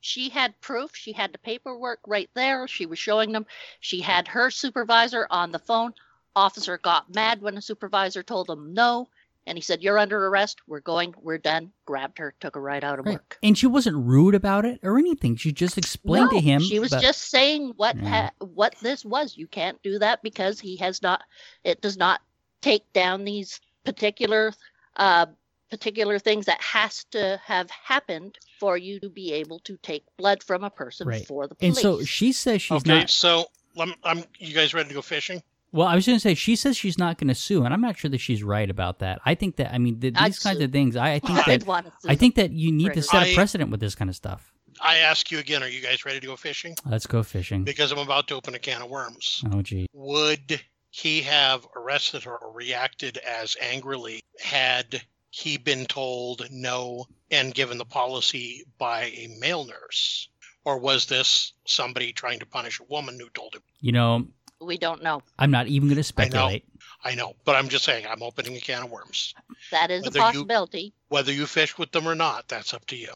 She 0.00 0.28
had 0.30 0.58
proof. 0.60 0.92
She 0.94 1.12
had 1.12 1.32
the 1.32 1.38
paperwork 1.38 2.00
right 2.06 2.30
there. 2.34 2.66
She 2.66 2.86
was 2.86 2.98
showing 2.98 3.32
them. 3.32 3.46
She 3.80 4.00
had 4.00 4.28
her 4.28 4.50
supervisor 4.50 5.26
on 5.30 5.52
the 5.52 5.58
phone. 5.58 5.92
Officer 6.36 6.78
got 6.78 7.14
mad 7.14 7.42
when 7.42 7.54
the 7.54 7.62
supervisor 7.62 8.22
told 8.22 8.48
him 8.48 8.72
no. 8.72 9.08
And 9.46 9.56
he 9.58 9.62
said, 9.62 9.82
You're 9.82 9.98
under 9.98 10.26
arrest. 10.26 10.60
We're 10.66 10.80
going. 10.80 11.14
We're 11.20 11.38
done. 11.38 11.72
Grabbed 11.86 12.18
her, 12.18 12.34
took 12.40 12.54
her 12.54 12.60
right 12.60 12.84
out 12.84 12.98
of 12.98 13.06
Right. 13.06 13.14
work. 13.14 13.38
And 13.42 13.56
she 13.58 13.66
wasn't 13.66 13.96
rude 13.96 14.34
about 14.34 14.64
it 14.64 14.80
or 14.82 14.98
anything. 14.98 15.36
She 15.36 15.50
just 15.50 15.76
explained 15.78 16.26
No, 16.30 16.38
to 16.38 16.40
him 16.40 16.60
She 16.62 16.78
was 16.78 16.92
about- 16.92 17.02
just 17.02 17.22
saying 17.30 17.72
what 17.76 17.98
ha- 17.98 18.30
what 18.38 18.74
this 18.80 19.04
was. 19.04 19.36
You 19.36 19.46
can't 19.46 19.82
do 19.82 19.98
that 19.98 20.22
because 20.22 20.60
he 20.60 20.76
has 20.76 21.02
not. 21.02 21.22
It 21.64 21.80
does 21.80 21.96
not 21.96 22.20
take 22.60 22.90
down 22.92 23.24
these 23.24 23.60
particular 23.84 24.52
uh, 24.96 25.26
particular 25.70 26.18
things 26.18 26.46
that 26.46 26.60
has 26.60 27.04
to 27.12 27.40
have 27.44 27.70
happened 27.70 28.38
for 28.58 28.76
you 28.76 29.00
to 29.00 29.08
be 29.08 29.32
able 29.32 29.58
to 29.60 29.76
take 29.78 30.04
blood 30.18 30.42
from 30.42 30.64
a 30.64 30.70
person 30.70 31.06
Right. 31.06 31.26
for 31.26 31.46
the 31.46 31.54
police. 31.54 31.76
And 31.76 31.82
so 31.82 32.04
she 32.04 32.32
says 32.32 32.60
she's 32.62 32.82
okay, 32.82 32.90
not 33.00 33.10
so 33.10 33.46
I'm, 33.78 33.94
I'm. 34.04 34.24
You 34.38 34.54
guys 34.54 34.74
ready 34.74 34.88
to 34.88 34.94
go 34.94 35.02
fishing? 35.02 35.42
Well, 35.72 35.86
I 35.86 35.94
was 35.94 36.04
going 36.04 36.16
to 36.16 36.20
say 36.20 36.34
she 36.34 36.56
says 36.56 36.76
she's 36.76 36.98
not 36.98 37.16
going 37.18 37.28
to 37.28 37.34
sue, 37.34 37.64
and 37.64 37.72
I'm 37.72 37.80
not 37.80 37.96
sure 37.96 38.10
that 38.10 38.18
she's 38.18 38.42
right 38.42 38.68
about 38.68 38.98
that. 38.98 39.20
I 39.24 39.36
think 39.36 39.56
that 39.56 39.72
I 39.72 39.78
mean 39.78 40.00
th- 40.00 40.14
I'd 40.16 40.32
these 40.32 40.40
kinds 40.40 40.58
sue. 40.58 40.64
of 40.64 40.72
things. 40.72 40.96
I, 40.96 41.12
I 41.14 41.18
think 41.20 41.48
I'd 41.48 41.60
that 41.60 41.66
want 41.66 41.86
to 41.86 41.92
sue 42.00 42.08
I 42.08 42.16
think 42.16 42.34
that 42.34 42.50
you 42.50 42.72
need 42.72 42.92
to 42.94 43.02
set 43.02 43.28
a 43.28 43.34
precedent 43.34 43.70
with 43.70 43.78
this 43.80 43.94
kind 43.94 44.10
of 44.10 44.16
stuff. 44.16 44.52
I 44.82 44.96
ask 44.98 45.30
you 45.30 45.38
again. 45.38 45.62
Are 45.62 45.68
you 45.68 45.80
guys 45.80 46.04
ready 46.04 46.18
to 46.20 46.26
go 46.26 46.36
fishing? 46.36 46.74
Let's 46.84 47.06
go 47.06 47.22
fishing. 47.22 47.62
Because 47.64 47.92
I'm 47.92 47.98
about 47.98 48.26
to 48.28 48.34
open 48.34 48.54
a 48.54 48.58
can 48.58 48.82
of 48.82 48.90
worms. 48.90 49.44
Oh, 49.52 49.62
gee. 49.62 49.86
Would 49.92 50.60
he 50.90 51.22
have 51.22 51.66
arrested 51.76 52.24
her 52.24 52.36
or 52.36 52.52
reacted 52.52 53.18
as 53.18 53.56
angrily 53.60 54.22
had 54.40 55.02
he 55.30 55.56
been 55.56 55.86
told 55.86 56.46
no 56.50 57.06
and 57.30 57.54
given 57.54 57.78
the 57.78 57.84
policy 57.84 58.64
by 58.78 59.04
a 59.04 59.28
male 59.38 59.64
nurse? 59.64 60.28
Or 60.64 60.78
was 60.78 61.06
this 61.06 61.52
somebody 61.66 62.12
trying 62.12 62.38
to 62.40 62.46
punish 62.46 62.80
a 62.80 62.84
woman 62.84 63.18
who 63.18 63.28
told 63.30 63.54
him? 63.54 63.62
You 63.80 63.92
know, 63.92 64.26
We 64.60 64.76
don't 64.76 65.02
know. 65.02 65.22
I'm 65.38 65.50
not 65.50 65.68
even 65.68 65.88
going 65.88 65.96
to 65.96 66.02
speculate. 66.04 66.64
I 67.02 67.14
know, 67.14 67.34
but 67.46 67.56
I'm 67.56 67.68
just 67.68 67.84
saying 67.84 68.04
I'm 68.06 68.22
opening 68.22 68.56
a 68.56 68.60
can 68.60 68.82
of 68.82 68.90
worms. 68.90 69.34
That 69.70 69.90
is 69.90 70.02
a 70.02 70.04
Whether 70.06 70.18
you- 70.18 70.22
possibility. 70.24 70.92
Whether 71.08 71.32
you 71.32 71.46
fish 71.46 71.78
with 71.78 71.92
them 71.92 72.06
or 72.06 72.14
not, 72.14 72.46
that's 72.48 72.74
up 72.74 72.84
to 72.86 72.96
you. 72.96 73.08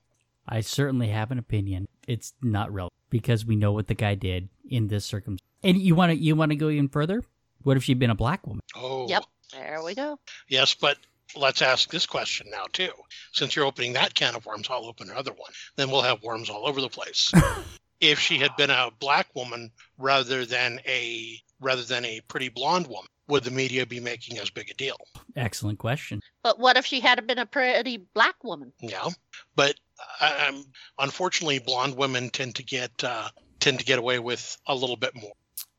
I 0.49 0.61
certainly 0.63 1.09
have 1.09 1.31
an 1.31 1.39
opinion. 1.39 1.87
It's 2.09 2.33
not 2.43 2.73
relevant 2.73 2.93
because 3.11 3.45
we 3.45 3.57
know 3.57 3.73
what 3.73 3.89
the 3.89 3.95
guy 3.95 4.15
did 4.15 4.49
in 4.71 4.89
this 4.89 5.05
circumstance. 5.05 5.49
And 5.63 5.79
you 5.79 5.95
want 5.95 6.13
to 6.13 6.17
you 6.17 6.35
want 6.37 6.51
to 6.51 6.57
go 6.57 6.69
even 6.71 6.89
further? 6.89 7.23
What 7.63 7.77
if 7.77 7.85
she'd 7.85 7.99
been 7.99 8.11
a 8.11 8.15
black 8.15 8.47
woman? 8.47 8.61
Oh, 8.75 9.09
Yep. 9.09 9.25
There 9.53 9.83
we 9.83 9.95
go. 9.95 10.19
Yes, 10.49 10.75
but 10.75 10.99
let's 11.37 11.63
ask 11.63 11.91
this 11.91 12.07
question 12.07 12.49
now 12.51 12.65
too. 12.73 12.93
Since 13.33 13.57
you're 13.57 13.67
opening 13.67 13.95
that 13.95 14.15
can 14.15 14.35
of 14.35 14.47
worms, 14.47 14.69
I'll 14.71 14.87
open 14.87 15.11
another 15.11 15.33
one. 15.33 15.53
Then 15.77 15.91
we'll 15.91 16.03
have 16.03 16.23
worms 16.23 16.51
all 16.51 16.67
over 16.67 16.81
the 16.81 16.89
place. 16.89 17.33
if 18.01 18.19
she 18.19 18.39
had 18.39 18.57
been 18.57 18.71
a 18.71 18.91
black 18.99 19.35
woman 19.35 19.71
rather 19.99 20.45
than 20.45 20.81
a 20.87 21.39
rather 21.61 21.83
than 21.83 22.05
a 22.05 22.21
pretty 22.29 22.49
blonde 22.49 22.87
woman, 22.87 23.09
would 23.29 23.45
the 23.45 23.51
media 23.51 23.87
be 23.87 24.01
making 24.01 24.39
as 24.39 24.51
big 24.51 24.71
a 24.71 24.75
deal? 24.75 24.97
Excellent 25.37 25.79
question. 25.79 26.21
But 26.43 26.59
what 26.59 26.77
if 26.77 26.85
she 26.85 27.01
had 27.01 27.27
been 27.27 27.39
a 27.39 27.47
pretty 27.47 28.07
black 28.15 28.43
woman? 28.45 28.73
Yeah, 28.81 29.09
but 29.57 29.75
um, 30.21 30.65
unfortunately, 30.99 31.59
blonde 31.59 31.97
women 31.97 32.31
tend 32.31 32.57
to 32.57 32.63
get 32.63 32.93
uh, 33.03 33.29
tend 33.61 33.79
to 33.79 33.85
get 33.85 33.99
away 33.99 34.19
with 34.19 34.57
a 34.67 34.75
little 34.75 34.97
bit 34.97 35.15
more. 35.15 35.33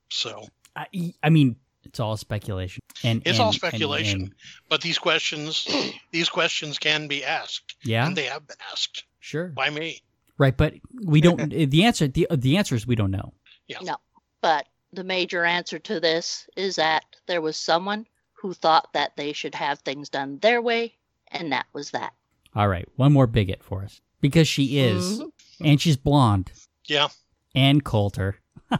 So, 0.09 0.47
I, 0.75 0.87
I 1.21 1.29
mean, 1.29 1.57
it's 1.85 1.99
all 1.99 2.17
speculation. 2.17 2.81
And 3.03 3.21
It's 3.25 3.37
and- 3.37 3.39
all 3.45 3.53
speculation. 3.53 4.21
and- 4.21 4.35
but 4.69 4.81
these 4.81 4.97
questions 4.99 5.67
these 6.11 6.29
questions 6.29 6.79
can 6.79 7.07
be 7.07 7.23
asked, 7.23 7.75
yeah, 7.83 8.05
and 8.07 8.15
they 8.15 8.25
have 8.25 8.47
been 8.47 8.57
asked 8.71 9.03
sure. 9.19 9.47
by 9.49 9.69
me. 9.69 10.01
Right, 10.37 10.55
but 10.55 10.73
we 11.03 11.21
don't. 11.21 11.49
the 11.71 11.83
answer 11.85 12.07
the 12.07 12.27
the 12.31 12.57
answer 12.57 12.75
is 12.75 12.85
we 12.87 12.95
don't 12.95 13.11
know. 13.11 13.33
yeah 13.67 13.77
No. 13.81 13.97
But 14.41 14.67
the 14.93 15.03
major 15.03 15.43
answer 15.45 15.79
to 15.79 15.99
this 15.99 16.47
is 16.55 16.75
that 16.77 17.03
there 17.27 17.41
was 17.41 17.57
someone 17.57 18.05
who 18.33 18.53
thought 18.53 18.93
that 18.93 19.15
they 19.17 19.33
should 19.33 19.55
have 19.55 19.79
things 19.79 20.09
done 20.09 20.37
their 20.39 20.61
way, 20.61 20.93
and 21.29 21.51
that 21.51 21.65
was 21.73 21.91
that. 21.91 22.13
All 22.55 22.67
right, 22.67 22.87
one 22.95 23.11
more 23.11 23.27
bigot 23.27 23.63
for 23.63 23.83
us 23.83 24.01
because 24.21 24.47
she 24.47 24.77
is, 24.79 25.19
Mhm. 25.19 25.31
and 25.61 25.81
she's 25.81 25.97
blonde, 25.97 26.51
Yeah. 26.85 27.07
Ann 27.55 27.81
Coulter. 27.81 28.39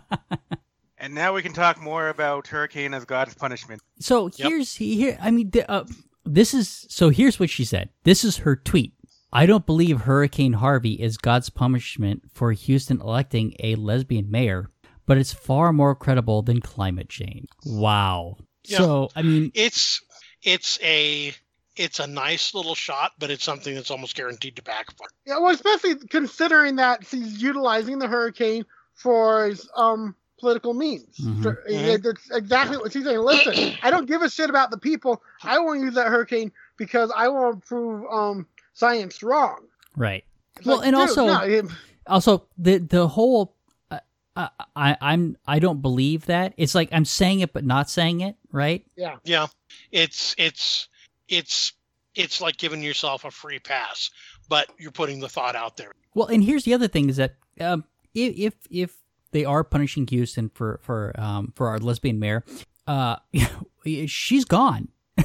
And 1.06 1.14
now 1.14 1.34
we 1.34 1.44
can 1.44 1.54
talk 1.54 1.80
more 1.80 2.10
about 2.10 2.48
Hurricane 2.48 2.96
as 2.96 3.06
God's 3.06 3.36
punishment. 3.36 3.80
So 4.00 4.32
Yep. 4.36 4.48
here's 4.50 4.74
here. 4.74 5.20
I 5.22 5.30
mean, 5.30 5.52
the, 5.52 5.70
uh, 5.70 5.86
this 6.26 6.52
is 6.56 6.88
so. 6.90 7.10
Here's 7.10 7.40
what 7.40 7.52
she 7.52 7.64
said. 7.64 7.90
This 8.06 8.24
is 8.26 8.38
her 8.38 8.56
tweet. 8.56 8.94
I 9.32 9.46
don't 9.46 9.68
believe 9.68 10.02
Hurricane 10.02 10.54
Harvey 10.54 10.94
is 10.94 11.18
God's 11.18 11.52
punishment 11.52 12.24
for 12.34 12.54
Houston 12.54 13.02
electing 13.02 13.54
a 13.60 13.76
lesbian 13.76 14.32
mayor, 14.32 14.72
but 15.06 15.20
it's 15.20 15.32
far 15.32 15.72
more 15.72 15.94
credible 15.94 16.42
than 16.42 16.60
climate 16.60 17.10
change. 17.10 17.50
Wow. 17.68 18.38
Yeah. 18.64 18.80
So 18.80 19.10
I 19.16 19.22
mean, 19.22 19.52
It's 19.54 20.02
it's 20.42 20.80
a 20.82 21.36
it's 21.76 22.00
a 22.00 22.08
nice 22.08 22.56
little 22.56 22.74
shot, 22.74 23.12
but 23.20 23.30
it's 23.30 23.44
something 23.44 23.76
that's 23.76 23.92
almost 23.92 24.16
guaranteed 24.16 24.56
to 24.56 24.64
backfire. 24.64 25.10
Yeah, 25.28 25.38
well, 25.38 25.54
especially 25.54 25.98
considering 26.10 26.78
that 26.78 27.06
she's 27.06 27.40
utilizing 27.40 28.00
the 28.00 28.08
hurricane 28.08 28.66
for 28.96 29.52
um 29.76 30.16
political 30.40 30.74
means. 30.74 31.18
Mhm. 31.18 31.44
So, 31.44 31.56
it- 31.68 32.04
That's 32.04 32.30
exactly 32.32 32.78
what 32.78 32.92
she's 32.94 33.04
saying. 33.06 33.20
Listen, 33.20 33.74
I 33.84 33.90
don't 33.92 34.06
give 34.08 34.22
a 34.22 34.30
shit 34.30 34.50
about 34.50 34.72
the 34.72 34.78
people. 34.78 35.22
I 35.44 35.60
want 35.60 35.80
to 35.80 35.86
use 35.86 35.96
that 35.96 36.08
hurricane 36.08 36.52
because 36.78 37.12
I 37.16 37.28
want 37.30 37.62
to 37.62 37.68
prove 37.68 38.06
um 38.12 38.48
science 38.74 39.24
wrong. 39.24 39.66
right. 39.96 40.24
It's 40.58 40.66
Well, 40.66 40.78
like, 40.78 40.88
and 40.88 40.94
dude, 40.96 41.02
also- 41.10 41.26
no, 41.28 41.40
it- 41.42 41.66
Also, 42.08 42.46
the 42.58 42.78
the 42.78 43.08
whole. 43.08 43.56
Uh, 43.92 44.00
I, 44.36 44.50
I 44.76 44.98
I'm 45.02 45.38
I 45.48 45.60
don't 45.60 45.82
believe 45.82 46.26
that. 46.28 46.54
It's 46.58 46.76
like 46.76 46.90
I'm 46.92 47.06
saying 47.06 47.40
it 47.40 47.54
but 47.54 47.64
not 47.66 47.90
saying 47.90 48.22
it. 48.22 48.36
Right. 48.52 48.86
yeah, 48.98 49.16
Yeah. 49.24 49.48
It's 49.92 50.36
it's 50.38 50.88
it's 51.30 51.74
it's 52.16 52.40
like 52.42 52.58
giving 52.58 52.82
yourself 52.84 53.26
a 53.26 53.32
free 53.32 53.60
pass, 53.60 54.10
but 54.50 54.70
you're 54.78 54.92
putting 54.92 55.20
the 55.20 55.28
thought 55.30 55.56
out 55.56 55.78
there. 55.78 55.92
Well, 56.14 56.28
and 56.28 56.44
here's 56.44 56.64
the 56.64 56.74
other 56.74 56.88
thing 56.88 57.10
is 57.10 57.18
that 57.18 57.36
um, 57.60 57.84
if 58.14 58.38
if 58.38 58.54
if 58.70 58.96
they 59.36 59.44
are 59.44 59.64
punishing 59.66 60.08
Houston 60.08 60.48
for 60.50 60.80
for 60.82 61.12
um, 61.20 61.52
for 61.56 61.68
our 61.68 61.78
lesbian 61.78 62.20
mayor, 62.20 62.44
uh, 62.88 63.18
she's 64.08 64.46
gone. 64.46 64.88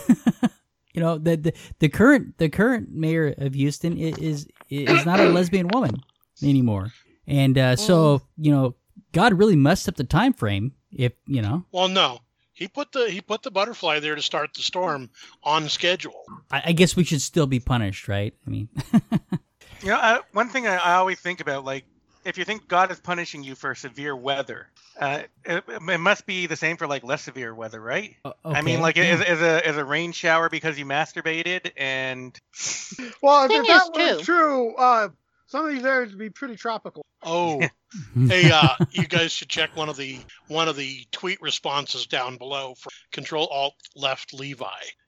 you 0.94 1.00
know 1.00 1.16
the, 1.16 1.36
the 1.36 1.52
the 1.78 1.88
current 1.88 2.36
the 2.38 2.48
current 2.48 2.90
mayor 2.90 3.32
of 3.38 3.54
Houston 3.54 3.92
i- 3.92 4.14
is 4.18 4.48
is 4.68 5.06
not 5.06 5.20
a 5.20 5.30
lesbian 5.30 5.68
woman 5.68 6.02
anymore. 6.42 6.92
And 7.26 7.56
uh, 7.56 7.76
so 7.76 8.22
you 8.36 8.50
know, 8.50 8.74
God 9.12 9.34
really 9.34 9.56
messed 9.56 9.88
up 9.88 9.94
the 9.94 10.04
time 10.04 10.32
frame. 10.32 10.72
If 10.90 11.12
you 11.26 11.40
know, 11.42 11.64
Well, 11.70 11.86
no, 11.88 12.18
he 12.52 12.66
put 12.66 12.90
the 12.90 13.08
he 13.10 13.20
put 13.20 13.42
the 13.44 13.50
butterfly 13.52 14.00
there 14.00 14.16
to 14.16 14.22
start 14.22 14.54
the 14.54 14.62
storm 14.62 15.10
on 15.44 15.68
schedule. 15.68 16.24
I, 16.50 16.62
I 16.66 16.72
guess 16.72 16.96
we 16.96 17.04
should 17.04 17.22
still 17.22 17.46
be 17.46 17.60
punished, 17.60 18.08
right? 18.08 18.34
I 18.46 18.50
mean, 18.50 18.68
You 19.82 19.88
know, 19.88 19.96
uh, 19.96 20.18
one 20.32 20.48
thing 20.50 20.66
I, 20.66 20.76
I 20.76 20.94
always 20.96 21.18
think 21.20 21.40
about, 21.40 21.64
like, 21.64 21.84
if 22.24 22.38
you 22.38 22.44
think 22.44 22.68
God 22.68 22.90
is 22.90 23.00
punishing 23.00 23.42
you 23.42 23.54
for 23.54 23.74
severe 23.74 24.14
weather, 24.14 24.68
uh, 24.98 25.22
it, 25.44 25.64
it 25.68 26.00
must 26.00 26.26
be 26.26 26.46
the 26.46 26.56
same 26.56 26.76
for 26.76 26.86
like 26.86 27.04
less 27.04 27.22
severe 27.22 27.54
weather, 27.54 27.80
right? 27.80 28.16
I 28.44 28.62
mean, 28.62 28.80
like, 28.80 28.96
yeah. 28.96 29.14
is, 29.14 29.20
is 29.20 29.40
a 29.40 29.68
is 29.68 29.76
a 29.76 29.84
rain 29.84 30.12
shower 30.12 30.48
because 30.48 30.78
you 30.78 30.84
masturbated 30.84 31.70
and 31.76 32.38
Well, 33.22 33.44
if, 33.44 33.50
Thing 33.50 33.60
if 33.62 33.66
that 33.66 33.90
is, 33.96 34.16
was 34.16 34.26
true, 34.26 34.74
uh, 34.76 35.08
some 35.46 35.66
of 35.66 35.72
these 35.72 35.84
areas 35.84 36.12
would 36.12 36.18
be 36.18 36.30
pretty 36.30 36.56
tropical. 36.56 37.04
Oh, 37.22 37.60
hey, 38.28 38.50
uh, 38.52 38.76
you 38.92 39.06
guys 39.06 39.32
should 39.32 39.48
check 39.48 39.76
one 39.76 39.88
of 39.88 39.96
the 39.96 40.18
one 40.48 40.68
of 40.68 40.76
the 40.76 41.04
tweet 41.12 41.40
responses 41.40 42.06
down 42.06 42.36
below 42.36 42.74
for 42.74 42.90
Control 43.10 43.46
Alt 43.46 43.74
Left 43.96 44.32
Levi. 44.32 44.66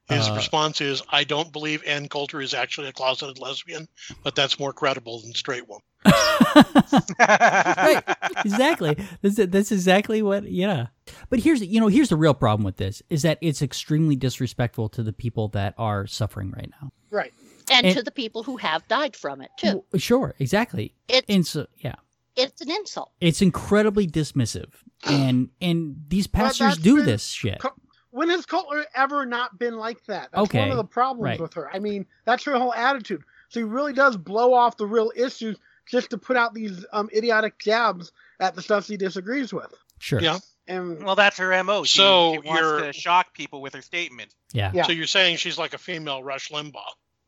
His 0.09 0.29
Uh, 0.29 0.35
response 0.35 0.81
is, 0.81 1.03
"I 1.09 1.25
don't 1.25 1.53
believe 1.53 1.83
Ann 1.87 2.09
Coulter 2.09 2.41
is 2.41 2.55
actually 2.55 2.89
a 2.89 2.93
closeted 2.93 3.39
lesbian, 3.39 3.89
but 4.25 4.35
that's 4.35 4.59
more 4.59 4.73
credible 4.73 5.21
than 5.21 5.33
straight 5.35 5.69
woman." 5.69 5.83
right, 7.19 8.03
exactly. 8.45 8.97
This 9.23 9.37
that's 9.37 9.73
exactly 9.73 10.23
what. 10.23 10.51
Yeah, 10.51 10.87
but 11.31 11.39
here's 11.41 11.63
you 11.63 11.81
know 11.81 11.89
here's 11.89 12.09
the 12.09 12.17
real 12.17 12.35
problem 12.35 12.65
with 12.65 12.77
this 12.77 13.03
is 13.11 13.23
that 13.23 13.39
it's 13.41 13.63
extremely 13.63 14.17
disrespectful 14.17 14.89
to 14.91 15.03
the 15.03 15.13
people 15.13 15.49
that 15.49 15.75
are 15.79 16.07
suffering 16.07 16.51
right 16.51 16.71
now. 16.81 16.91
Right. 17.11 17.33
and, 17.71 17.87
And- 17.87 17.97
to 17.97 18.03
the 18.03 18.11
people 18.11 18.43
who 18.43 18.57
have 18.57 18.87
died 18.89 19.15
from 19.17 19.41
it 19.41 19.51
too. 19.57 19.85
Well, 19.93 20.01
Sure, 20.01 20.35
exactly. 20.39 20.95
It's 21.09 21.27
And 21.29 21.47
so 21.47 21.67
yeah, 21.79 21.95
it's 22.37 22.61
an 22.61 22.71
insult. 22.71 23.13
it's 23.21 23.41
incredibly 23.43 24.07
dismissive, 24.07 24.71
and 25.05 25.51
and 25.61 26.05
these 26.09 26.27
pastors 26.27 26.59
that's 26.75 26.79
do 26.79 26.97
been 26.97 27.07
this 27.07 27.27
shit. 27.29 27.59
co- 27.61 27.71
When 28.13 28.29
has 28.31 28.47
Coulter 28.47 28.85
ever 28.95 29.27
not 29.27 29.59
been 29.59 29.77
like 29.77 30.05
that? 30.07 30.29
That's 30.33 30.45
Okay, 30.45 30.61
one 30.61 30.71
of 30.71 30.77
the 30.77 30.85
problems 30.85 31.25
right. 31.25 31.41
with 31.41 31.55
her. 31.55 31.75
I 31.75 31.79
mean, 31.81 32.07
that's 32.25 32.45
her 32.45 32.57
whole 32.59 32.73
attitude. 32.73 33.23
She 33.49 33.63
really 33.65 33.93
does 33.93 34.17
blow 34.17 34.55
off 34.55 34.77
the 34.77 34.87
real 34.87 35.11
issues 35.17 35.57
just 35.87 36.11
to 36.11 36.19
put 36.19 36.37
out 36.37 36.55
these 36.55 36.85
um, 36.93 37.09
idiotic 37.15 37.59
jabs 37.59 38.13
at 38.39 38.55
the 38.55 38.63
stuff 38.63 38.85
she 38.87 38.97
disagrees 38.97 39.53
with. 39.53 39.73
Sure. 39.99 40.21
Yeah. 40.21 40.39
And 40.69 41.03
well, 41.03 41.17
that's 41.17 41.39
her 41.39 41.65
mo. 41.65 41.85
She, 41.85 41.99
So 41.99 42.33
she 42.35 42.39
wants 42.49 42.61
you're- 42.63 42.83
to 42.83 42.93
shock 42.93 43.35
people 43.35 43.61
with 43.61 43.75
her 43.75 43.83
statement. 43.83 44.33
Yeah. 44.53 44.71
Yeah. 44.75 44.85
So 44.85 44.93
you're 44.93 45.07
saying 45.07 45.39
she's 45.39 45.59
like 45.59 45.75
a 45.75 45.79
female 45.79 46.23
Rush 46.23 46.51
Limbaugh? 46.51 46.83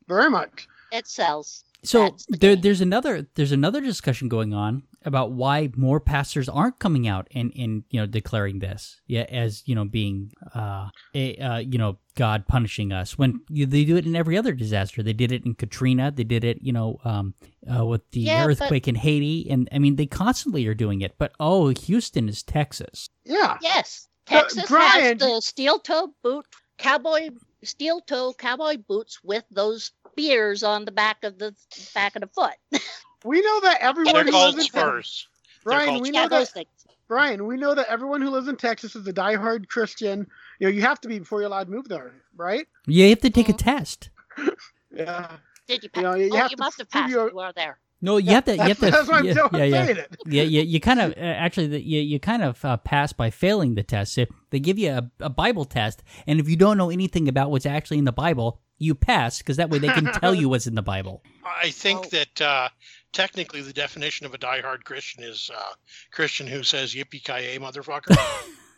very 0.07 0.29
much. 0.29 0.67
It 0.91 1.07
sells. 1.07 1.63
So 1.85 2.15
the 2.29 2.37
there, 2.37 2.55
there's 2.55 2.81
another 2.81 3.27
there's 3.35 3.51
another 3.51 3.81
discussion 3.81 4.27
going 4.29 4.53
on 4.53 4.83
about 5.03 5.31
why 5.33 5.69
more 5.77 5.99
pastors 5.99 6.49
aren't 6.49 6.79
coming 6.79 7.07
out 7.07 7.27
and, 7.35 7.53
and 7.55 7.83
you 7.91 7.99
know 7.99 8.07
declaring 8.07 8.57
this 8.59 8.99
yeah 9.05 9.25
as 9.29 9.61
you 9.67 9.75
know 9.75 9.85
being 9.85 10.31
uh, 10.55 10.89
a, 11.13 11.37
uh 11.37 11.57
you 11.57 11.77
know 11.77 11.97
God 12.15 12.47
punishing 12.47 12.91
us 12.91 13.17
when 13.17 13.41
you, 13.49 13.65
they 13.65 13.83
do 13.85 13.97
it 13.97 14.05
in 14.05 14.15
every 14.15 14.37
other 14.37 14.53
disaster. 14.53 15.03
They 15.03 15.13
did 15.13 15.31
it 15.31 15.45
in 15.45 15.53
Katrina. 15.53 16.11
They 16.11 16.23
did 16.23 16.43
it 16.43 16.57
you 16.61 16.73
know 16.73 16.99
um 17.05 17.33
uh, 17.71 17.85
with 17.85 18.09
the 18.11 18.21
Yeah, 18.21 18.45
but- 18.45 18.51
earthquake 18.61 18.87
in 18.87 18.95
Haiti. 18.95 19.47
And 19.49 19.69
I 19.71 19.79
mean 19.79 19.95
they 19.95 20.05
constantly 20.07 20.65
are 20.67 20.73
doing 20.73 21.01
it. 21.01 21.15
But 21.17 21.33
oh 21.39 21.69
Houston 21.69 22.27
is 22.29 22.41
Texas. 22.43 23.09
Yeah. 23.25 23.57
Yes, 23.61 24.07
So, 24.27 24.35
Texas 24.39 24.65
Brian- 24.67 25.19
has 25.19 25.19
the 25.19 25.41
steel 25.41 25.79
toe 25.79 26.13
boot 26.23 26.45
cowboy 26.77 27.29
steel 27.63 28.01
toe 28.01 28.33
cowboy 28.37 28.77
boots 28.77 29.19
with 29.23 29.43
those 29.51 29.91
spears 30.15 30.63
on 30.63 30.85
the 30.85 30.91
back 30.91 31.23
of 31.23 31.37
the 31.37 31.53
back 31.93 32.15
of 32.15 32.21
the 32.21 32.27
foot. 32.27 32.55
We 33.23 33.41
know 33.41 33.61
that 33.61 33.79
everyone 33.81 34.13
They're 34.13 34.23
who 34.25 34.29
called 34.31 34.55
lives 34.55 34.57
in 34.59 34.63
Spurs. 34.65 35.27
They're 35.65 35.71
Brian, 35.79 35.89
called 35.89 36.01
we 36.03 36.11
know 36.11 36.27
that 36.29 36.47
things. 36.49 36.67
Brian, 37.07 37.47
we 37.47 37.57
know 37.57 37.73
that 37.73 37.87
everyone 37.89 38.21
who 38.21 38.29
lives 38.29 38.47
in 38.47 38.55
Texas 38.55 38.95
is 38.95 39.07
a 39.07 39.13
diehard 39.13 39.67
Christian. 39.67 40.27
You 40.59 40.67
know, 40.67 40.71
you 40.71 40.81
have 40.81 41.01
to 41.01 41.07
be 41.07 41.17
before 41.17 41.39
you're 41.39 41.47
allowed 41.47 41.63
to 41.63 41.71
move 41.71 41.87
there, 41.87 42.13
right? 42.35 42.67
Yeah, 42.85 43.05
you 43.05 43.09
have 43.09 43.21
to 43.21 43.31
take 43.31 43.49
a 43.49 43.53
Mhm. 43.53 43.57
test 43.57 44.09
Yeah. 44.95 45.37
Did 45.67 45.83
you 45.83 45.87
You 45.87 45.89
pass? 45.89 46.03
know, 46.03 46.13
you 46.13 46.29
oh, 46.33 46.43
you 46.43 46.49
to 46.49 46.55
must 46.59 46.77
have 46.77 46.89
passed. 46.91 47.09
you're- 47.09 47.31
You 47.31 47.39
are 47.39 47.53
there. 47.53 47.79
No 48.01 48.17
you 48.17 48.31
have 48.31 48.45
to 48.45 48.53
you 48.55 48.61
have 48.61 48.79
That's, 48.79 48.79
to 48.79 48.91
that's 48.91 49.09
why 49.09 49.19
I'm 49.19 49.25
yeah, 49.25 49.31
still 49.33 49.49
yeah, 49.53 49.63
yeah. 49.63 49.85
saying 49.85 49.97
it. 49.97 50.15
yeah, 50.27 50.43
you, 50.43 50.61
you 50.61 50.79
kind 50.79 50.99
of 50.99 51.11
uh, 51.13 51.15
actually 51.21 51.67
the, 51.67 51.81
you 51.81 52.01
you 52.01 52.19
kind 52.19 52.43
of 52.43 52.63
uh, 52.65 52.77
pass 52.77 53.13
by 53.13 53.29
failing 53.29 53.75
the 53.75 53.83
test. 53.83 54.17
If 54.17 54.29
they 54.51 54.59
give 54.59 54.77
you 54.77 54.91
a, 54.91 55.11
a 55.19 55.29
Bible 55.29 55.65
test, 55.65 56.03
and 56.27 56.39
if 56.39 56.49
you 56.49 56.55
don't 56.55 56.77
know 56.77 56.89
anything 56.89 57.27
about 57.27 57.51
what's 57.51 57.65
actually 57.65 57.97
in 57.99 58.05
the 58.05 58.11
Bible, 58.11 58.59
you 58.77 58.95
pass 58.95 59.39
because 59.39 59.57
that 59.57 59.69
way 59.69 59.79
they 59.79 59.89
can 59.89 60.05
tell 60.13 60.33
you 60.35 60.49
what's 60.49 60.67
in 60.67 60.75
the 60.75 60.81
Bible. 60.83 61.23
I 61.45 61.69
think 61.71 61.99
Oh. 62.05 62.09
that 62.11 62.41
uh, 62.41 62.69
technically 63.13 63.61
the 63.61 63.71
definition 63.73 64.25
of 64.25 64.33
a 64.33 64.37
diehard 64.37 64.83
Christian 64.83 65.23
is 65.23 65.49
uh, 65.55 65.73
Christian 66.11 66.47
who 66.47 66.63
says 66.63 66.93
"Yippee 66.93 67.23
ki 67.23 67.33
yay, 67.43 67.57
motherfucker." 67.59 68.15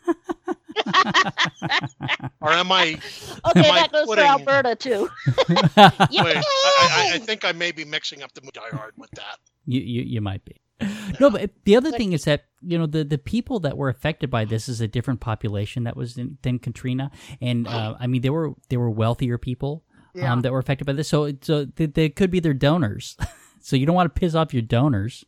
or 2.40 2.50
am 2.52 2.70
I? 2.72 2.98
Okay, 3.50 3.60
Am 3.68 3.72
I 3.74 3.80
that 3.80 3.92
goes 3.92 4.06
putting- 4.06 4.24
for 4.24 4.30
Alberta 4.30 4.74
too. 4.76 5.08
Wait, 5.48 5.66
I, 5.76 6.42
I, 6.80 7.10
I 7.14 7.18
think 7.18 7.44
I 7.44 7.52
may 7.52 7.72
be 7.72 7.84
mixing 7.84 8.22
up 8.22 8.32
the 8.34 8.40
diehard 8.40 8.90
with 8.96 9.10
that. 9.12 9.38
you, 9.66 9.80
you 9.80 10.02
you 10.02 10.20
might 10.20 10.44
be. 10.44 10.56
No, 11.18 11.28
but 11.30 11.50
the 11.64 11.74
other 11.76 11.90
thing 11.90 12.12
is 12.12 12.24
that 12.24 12.44
you 12.62 12.78
know 12.78 12.86
the 12.86 13.02
the 13.04 13.18
people 13.18 13.60
that 13.60 13.76
were 13.76 13.88
affected 13.88 14.30
by 14.30 14.44
this 14.44 14.68
is 14.68 14.80
a 14.80 14.86
different 14.88 15.20
population 15.20 15.84
that 15.84 15.96
was 15.96 16.16
in, 16.16 16.38
than 16.42 16.58
Katrina, 16.58 17.10
and 17.40 17.66
uh, 17.66 17.96
I 17.98 18.06
mean 18.06 18.22
they 18.22 18.30
were 18.30 18.52
they 18.68 18.76
were 18.76 18.90
wealthier 18.90 19.38
people 19.38 19.84
Yeah. 20.14 20.32
um, 20.32 20.42
that 20.42 20.52
were 20.52 20.58
affected 20.60 20.86
by 20.86 20.92
this. 20.92 21.08
So 21.08 21.32
so 21.42 21.64
they, 21.64 21.86
they 21.86 22.08
could 22.10 22.30
be 22.30 22.38
their 22.40 22.54
donors. 22.54 23.16
so 23.60 23.74
you 23.74 23.86
don't 23.86 23.96
want 23.96 24.14
to 24.14 24.18
piss 24.20 24.34
off 24.36 24.52
your 24.54 24.62
donors. 24.62 25.24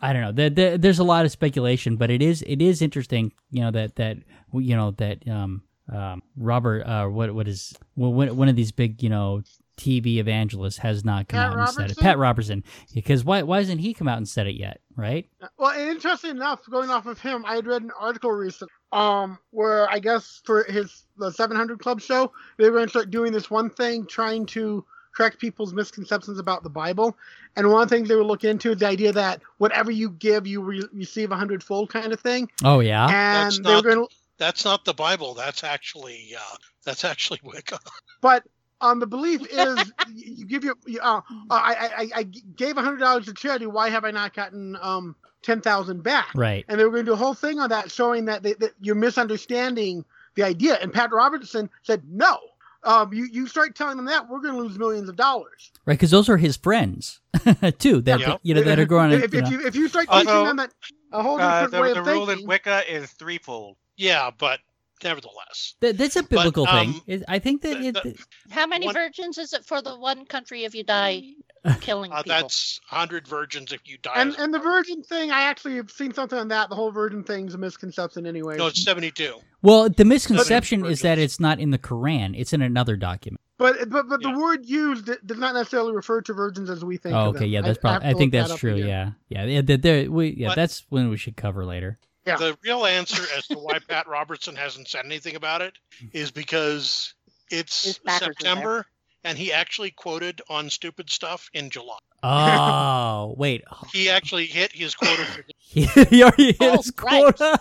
I 0.00 0.12
don't 0.12 0.22
know. 0.22 0.32
There, 0.32 0.50
there, 0.50 0.78
there's 0.78 0.98
a 0.98 1.04
lot 1.04 1.24
of 1.24 1.30
speculation, 1.30 1.96
but 1.96 2.10
it 2.10 2.22
is 2.22 2.42
it 2.42 2.60
is 2.60 2.82
interesting. 2.82 3.32
You 3.50 3.62
know 3.62 3.70
that 3.72 3.96
that 3.96 4.18
you 4.52 4.76
know 4.76 4.92
that 4.92 5.26
um, 5.28 5.62
um, 5.92 6.22
Robert 6.36 6.82
uh, 6.82 7.06
what 7.06 7.34
what 7.34 7.48
is 7.48 7.74
well, 7.96 8.12
one 8.12 8.48
of 8.48 8.56
these 8.56 8.72
big 8.72 9.02
you 9.02 9.08
know 9.08 9.42
TV 9.76 10.16
evangelists 10.16 10.78
has 10.78 11.04
not 11.04 11.28
come 11.28 11.38
Pat 11.38 11.52
out 11.52 11.58
and 11.58 11.68
said 11.68 11.90
it. 11.90 11.98
Pat 11.98 12.18
Robertson, 12.18 12.64
because 12.94 13.24
why 13.24 13.42
why 13.42 13.58
hasn't 13.58 13.80
he 13.80 13.94
come 13.94 14.08
out 14.08 14.16
and 14.16 14.28
said 14.28 14.46
it 14.46 14.56
yet? 14.56 14.80
Right? 14.96 15.28
Well, 15.58 15.78
interesting 15.78 16.30
enough, 16.30 16.60
going 16.70 16.90
off 16.90 17.06
of 17.06 17.20
him, 17.20 17.44
I 17.46 17.56
had 17.56 17.66
read 17.66 17.82
an 17.82 17.90
article 17.98 18.32
recently, 18.32 18.72
um, 18.92 19.38
where 19.50 19.88
I 19.90 19.98
guess 19.98 20.40
for 20.44 20.64
his 20.64 21.04
the 21.18 21.30
700 21.30 21.78
Club 21.78 22.00
show, 22.00 22.32
they 22.58 22.64
were 22.70 22.76
going 22.76 22.86
to 22.86 22.90
start 22.90 23.10
doing 23.10 23.32
this 23.32 23.50
one 23.50 23.70
thing, 23.70 24.06
trying 24.06 24.46
to 24.46 24.84
correct 25.16 25.38
people's 25.40 25.72
misconceptions 25.72 26.38
about 26.38 26.62
the 26.62 26.68
Bible. 26.68 27.16
And 27.56 27.70
one 27.70 27.82
of 27.82 27.88
the 27.88 27.96
things 27.96 28.08
they 28.08 28.16
would 28.16 28.26
look 28.26 28.44
into 28.44 28.72
is 28.72 28.78
the 28.78 28.86
idea 28.86 29.12
that 29.12 29.40
whatever 29.58 29.90
you 29.90 30.10
give, 30.10 30.46
you 30.46 30.60
re- 30.60 30.84
receive 30.92 31.32
a 31.32 31.36
hundredfold 31.36 31.88
kind 31.90 32.12
of 32.12 32.20
thing. 32.20 32.50
Oh 32.62 32.80
yeah. 32.80 33.04
And 33.04 33.46
That's 33.46 33.58
they 33.60 33.70
were 33.70 33.74
not- 33.76 33.84
going 33.84 34.06
to, 34.08 34.14
That's 34.38 34.64
not 34.64 34.84
the 34.84 34.92
Bible. 34.94 35.32
That's 35.34 35.64
actually 35.64 36.34
uh, 36.38 36.56
that's 36.84 37.04
actually 37.04 37.40
Wicca. 37.42 37.78
but 38.20 38.44
um, 38.82 39.00
the 39.00 39.06
belief 39.06 39.40
is 39.50 39.92
you 40.12 40.44
give 40.44 40.62
your, 40.62 40.74
you, 40.86 41.00
uh, 41.00 41.16
uh, 41.16 41.20
I, 41.50 41.90
I, 41.96 42.08
I 42.20 42.22
gave 42.24 42.76
a 42.76 42.82
hundred 42.82 42.98
dollars 42.98 43.24
to 43.24 43.32
charity. 43.32 43.66
Why 43.66 43.88
have 43.88 44.04
I 44.04 44.10
not 44.10 44.34
gotten 44.34 44.76
um 44.82 45.16
ten 45.42 45.62
thousand 45.62 46.02
back? 46.02 46.28
Right. 46.34 46.66
and 46.68 46.78
they 46.78 46.84
were 46.84 46.90
going 46.90 47.06
to 47.06 47.10
do 47.10 47.14
a 47.14 47.16
whole 47.16 47.32
thing 47.32 47.58
on 47.58 47.70
that, 47.70 47.90
showing 47.90 48.26
that, 48.26 48.42
they, 48.42 48.52
that 48.54 48.72
you're 48.82 48.94
misunderstanding 48.96 50.04
the 50.34 50.42
idea. 50.42 50.74
And 50.74 50.92
Pat 50.92 51.10
Robertson 51.10 51.70
said, 51.84 52.02
"No, 52.06 52.38
um, 52.86 53.12
you 53.12 53.26
you 53.30 53.46
start 53.46 53.74
telling 53.74 53.96
them 53.96 54.06
that, 54.06 54.28
we're 54.28 54.40
going 54.40 54.54
to 54.54 54.60
lose 54.60 54.78
millions 54.78 55.08
of 55.08 55.16
dollars." 55.16 55.72
Right, 55.84 55.94
because 55.94 56.10
those 56.10 56.28
are 56.28 56.36
his 56.36 56.56
friends 56.56 57.20
too. 57.78 58.00
That 58.00 58.20
Yeah. 58.20 58.36
you 58.42 58.54
know 58.54 58.62
that 58.62 58.78
are 58.78 58.86
growing. 58.86 59.12
If, 59.12 59.32
you 59.34 59.40
if 59.40 59.44
know. 59.44 59.50
you 59.50 59.66
if 59.66 59.74
you 59.76 59.88
start 59.88 60.08
Also, 60.08 60.24
teaching 60.24 60.44
them 60.46 60.56
that 60.56 60.72
a 61.12 61.22
whole 61.22 61.40
Uh, 61.40 61.66
different 61.66 61.72
the 61.72 61.80
way 61.82 61.92
the 61.92 62.00
of 62.00 62.06
rule 62.06 62.22
in 62.22 62.28
thinking, 62.28 62.46
Wicca 62.48 62.82
is 62.92 63.10
threefold. 63.12 63.76
Yeah, 63.96 64.30
but 64.36 64.60
nevertheless, 65.04 65.74
That- 65.80 65.98
that's 65.98 66.16
a 66.16 66.22
biblical 66.22 66.66
um, 66.68 66.92
thing. 66.94 67.02
It- 67.06 67.24
I 67.28 67.38
think 67.38 67.62
that 67.62 67.78
the- 67.80 67.86
it, 67.88 67.94
the- 67.94 68.16
How 68.50 68.66
many 68.66 68.86
One- 68.86 68.94
virgins 68.94 69.38
is 69.38 69.52
it 69.52 69.64
for 69.64 69.82
the 69.82 69.98
one 69.98 70.24
country 70.26 70.64
if 70.64 70.74
you 70.74 70.84
die 70.84 71.22
killing 71.80 72.12
uh, 72.12 72.22
people? 72.22 72.38
that's 72.40 72.80
hundred 72.86 73.26
virgins 73.26 73.72
if 73.72 73.80
you 73.84 73.98
die. 73.98 74.12
and 74.16 74.34
and 74.38 74.52
the 74.54 74.58
virgin 74.58 75.02
thing, 75.02 75.30
I 75.30 75.42
actually 75.42 75.76
have 75.76 75.90
seen 75.90 76.12
something 76.14 76.38
on 76.38 76.48
that. 76.48 76.68
The 76.68 76.76
whole 76.76 76.90
virgin 76.92 77.24
thing's 77.24 77.54
a 77.54 77.58
misconception, 77.58 78.26
anyway. 78.26 78.56
no, 78.56 78.66
it's 78.68 78.82
seventy-two. 78.84 79.34
well, 79.62 79.88
the 79.88 80.04
misconception 80.04 80.84
is 80.86 81.00
that 81.02 81.18
it's 81.18 81.40
not 81.40 81.58
in 81.60 81.70
the 81.70 81.78
Quran; 81.78 82.38
it's 82.38 82.52
in 82.52 82.62
another 82.62 82.96
document. 82.96 83.40
but 83.58 83.88
but 83.88 84.08
but 84.08 84.20
Yeah. 84.22 84.32
the 84.32 84.38
word 84.38 84.66
used 84.66 85.06
does 85.26 85.38
not 85.38 85.54
necessarily 85.54 85.92
refer 85.94 86.20
to 86.22 86.32
virgins 86.32 86.70
as 86.70 86.84
we 86.84 86.96
think. 86.98 87.14
Oh, 87.14 87.30
of 87.30 87.36
okay, 87.36 87.40
them. 87.40 87.48
yeah, 87.50 87.60
that's 87.62 87.78
I, 87.78 87.88
I 87.88 87.92
probably. 87.92 88.08
I, 88.08 88.12
think 88.14 88.32
that's 88.32 88.50
that 88.50 88.58
true. 88.58 88.74
again. 88.74 88.86
Yeah, 89.28 89.44
yeah, 89.44 89.44
yeah. 89.44 89.60
There, 89.62 89.76
there, 89.76 90.10
we, 90.10 90.34
yeah, 90.36 90.48
But- 90.48 90.56
that's 90.56 90.84
when 90.88 91.08
we 91.10 91.16
should 91.16 91.36
cover 91.36 91.64
later. 91.64 91.98
Yeah. 92.26 92.36
The 92.36 92.58
real 92.64 92.84
answer 92.86 93.22
as 93.36 93.46
to 93.48 93.58
why 93.58 93.78
Pat 93.78 94.08
Robertson 94.08 94.56
hasn't 94.56 94.88
said 94.88 95.04
anything 95.04 95.36
about 95.36 95.62
it 95.62 95.74
is 96.12 96.30
because 96.32 97.14
it's 97.50 97.84
His 97.84 97.98
backers 97.98 98.22
are 98.22 98.24
there. 98.26 98.34
September 98.52 98.86
and 99.24 99.36
he 99.38 99.52
actually 99.52 99.90
quoted 99.90 100.40
on 100.48 100.70
stupid 100.70 101.10
stuff 101.10 101.48
in 101.52 101.70
July. 101.70 101.98
Oh, 102.22 103.34
wait, 103.38 103.64
He 103.92 104.08
actually 104.10 104.46
hit 104.46 104.72
his 104.72 104.94
quota 104.94 105.24
for 105.24 105.44
he, 105.58 105.84
he 105.86 106.22
already 106.22 106.46
hit 106.52 106.56
Oh, 106.60 106.76
his 106.78 106.92
right. 107.02 107.34
quota. 107.36 107.60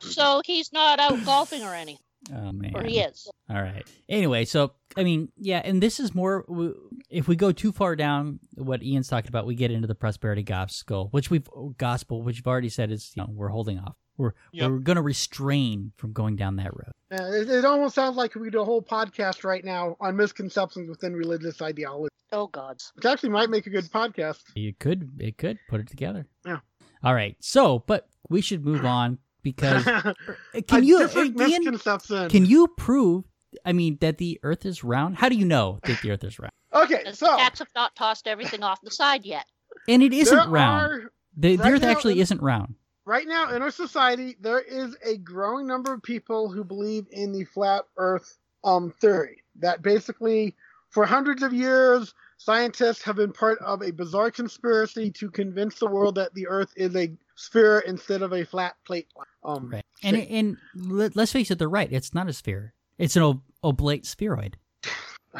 So 0.00 0.42
he's 0.44 0.72
not 0.72 1.00
out 1.00 1.24
golfing 1.24 1.62
or 1.62 1.74
anything, 1.74 1.98
oh 2.34 2.52
man. 2.52 2.72
or 2.74 2.82
he 2.84 3.00
is. 3.00 3.28
All 3.50 3.62
right. 3.62 3.86
Anyway, 4.08 4.44
so 4.44 4.72
I 4.96 5.04
mean, 5.04 5.30
yeah, 5.36 5.62
and 5.64 5.82
this 5.82 6.00
is 6.00 6.14
more. 6.14 6.44
if 7.10 7.28
we 7.28 7.36
go 7.36 7.52
too 7.52 7.72
far 7.72 7.96
down 7.96 8.40
what 8.56 8.82
Ian's 8.82 9.08
talking 9.08 9.28
about, 9.28 9.46
we 9.46 9.54
get 9.54 9.70
into 9.70 9.86
the 9.86 9.94
prosperity 9.94 10.42
gospel, 10.42 11.08
which 11.10 11.30
we've 11.30 11.48
gospel, 11.78 12.22
which 12.22 12.36
you've 12.36 12.46
already 12.46 12.68
said 12.68 12.90
is 12.90 13.12
you 13.16 13.22
know 13.22 13.28
we're 13.32 13.48
holding 13.48 13.78
off. 13.78 13.94
We're 14.16 14.32
Yep. 14.52 14.70
we're 14.70 14.78
going 14.78 14.96
to 14.96 15.02
restrain 15.02 15.92
from 15.96 16.12
going 16.12 16.34
down 16.36 16.56
that 16.56 16.72
road. 16.74 16.92
Uh, 17.12 17.30
it, 17.32 17.48
it 17.48 17.64
almost 17.64 17.94
sounds 17.94 18.16
like 18.16 18.34
we 18.34 18.50
do 18.50 18.60
a 18.60 18.64
whole 18.64 18.82
podcast 18.82 19.44
right 19.44 19.64
now 19.64 19.96
on 20.00 20.16
misconceptions 20.16 20.88
within 20.90 21.14
religious 21.14 21.62
ideology, 21.62 22.12
Oh 22.32 22.48
gods. 22.48 22.92
which 22.96 23.04
actually 23.06 23.28
might 23.30 23.48
make 23.48 23.66
a 23.66 23.70
good 23.70 23.84
podcast. 23.84 24.40
You 24.56 24.74
could 24.74 25.10
it 25.20 25.38
could 25.38 25.58
put 25.68 25.80
it 25.80 25.86
together. 25.88 26.26
Yeah. 26.44 26.58
All 27.04 27.14
right. 27.14 27.36
So, 27.40 27.84
but 27.86 28.08
we 28.28 28.40
should 28.40 28.64
move 28.64 28.84
on 28.84 29.18
because 29.52 29.84
can 30.68 30.84
you 30.84 31.02
uh, 31.02 31.24
Ian, 31.46 31.78
can 32.28 32.46
you 32.46 32.68
prove? 32.68 33.24
I 33.64 33.72
mean 33.72 33.98
that 34.00 34.18
the 34.18 34.38
Earth 34.42 34.66
is 34.66 34.84
round. 34.84 35.16
How 35.16 35.28
do 35.28 35.36
you 35.36 35.44
know 35.44 35.78
that 35.84 36.00
the 36.02 36.10
Earth 36.10 36.24
is 36.24 36.38
round? 36.38 36.52
okay, 36.72 37.02
so 37.12 37.26
the 37.26 37.36
cats 37.38 37.58
have 37.60 37.68
not 37.74 37.96
tossed 37.96 38.26
everything 38.28 38.62
off 38.62 38.80
the 38.82 38.90
side 38.90 39.24
yet. 39.24 39.46
And 39.86 40.02
it 40.02 40.12
isn't 40.12 40.36
there 40.36 40.48
round. 40.48 40.92
are 40.92 41.12
the, 41.36 41.56
the 41.56 41.64
Earth 41.64 41.82
now 41.82 41.88
actually 41.88 42.14
in- 42.14 42.20
isn't 42.20 42.42
round. 42.42 42.74
right 43.04 43.26
now 43.26 43.50
in 43.54 43.62
our 43.62 43.70
society 43.70 44.36
there 44.40 44.60
is 44.60 44.96
a 45.04 45.16
growing 45.16 45.66
number 45.66 45.92
of 45.94 46.02
people 46.02 46.50
who 46.50 46.62
believe 46.62 47.06
in 47.10 47.32
the 47.32 47.44
flat 47.44 47.84
earth 47.96 48.38
um 48.64 48.92
theory 49.00 49.42
that 49.56 49.80
basically 49.82 50.54
for 50.90 51.06
hundreds 51.06 51.42
of 51.42 51.52
years 51.54 52.12
scientists 52.36 53.02
have 53.02 53.16
been 53.16 53.32
part 53.32 53.58
of 53.60 53.82
a 53.82 53.92
bizarre 53.92 54.30
conspiracy 54.30 55.10
to 55.10 55.30
convince 55.30 55.78
the 55.78 55.86
world 55.86 56.16
that 56.16 56.34
the 56.34 56.46
earth 56.48 56.72
is 56.76 56.94
a 56.96 57.10
sphere 57.38 57.78
instead 57.86 58.20
of 58.22 58.32
a 58.32 58.44
flat 58.44 58.74
plate 58.84 59.06
um 59.44 59.70
Right. 59.70 59.84
And 60.02 60.16
shape. 60.16 60.28
and 60.30 60.56
let, 60.74 61.14
let's 61.16 61.30
face 61.32 61.50
it, 61.50 61.58
they're 61.58 61.68
right. 61.68 61.88
It's 61.92 62.12
not 62.12 62.28
a 62.28 62.32
sphere. 62.32 62.74
It's 62.98 63.14
an 63.16 63.22
ob- 63.22 63.42
oblate 63.62 64.04
spheroid. 64.06 64.56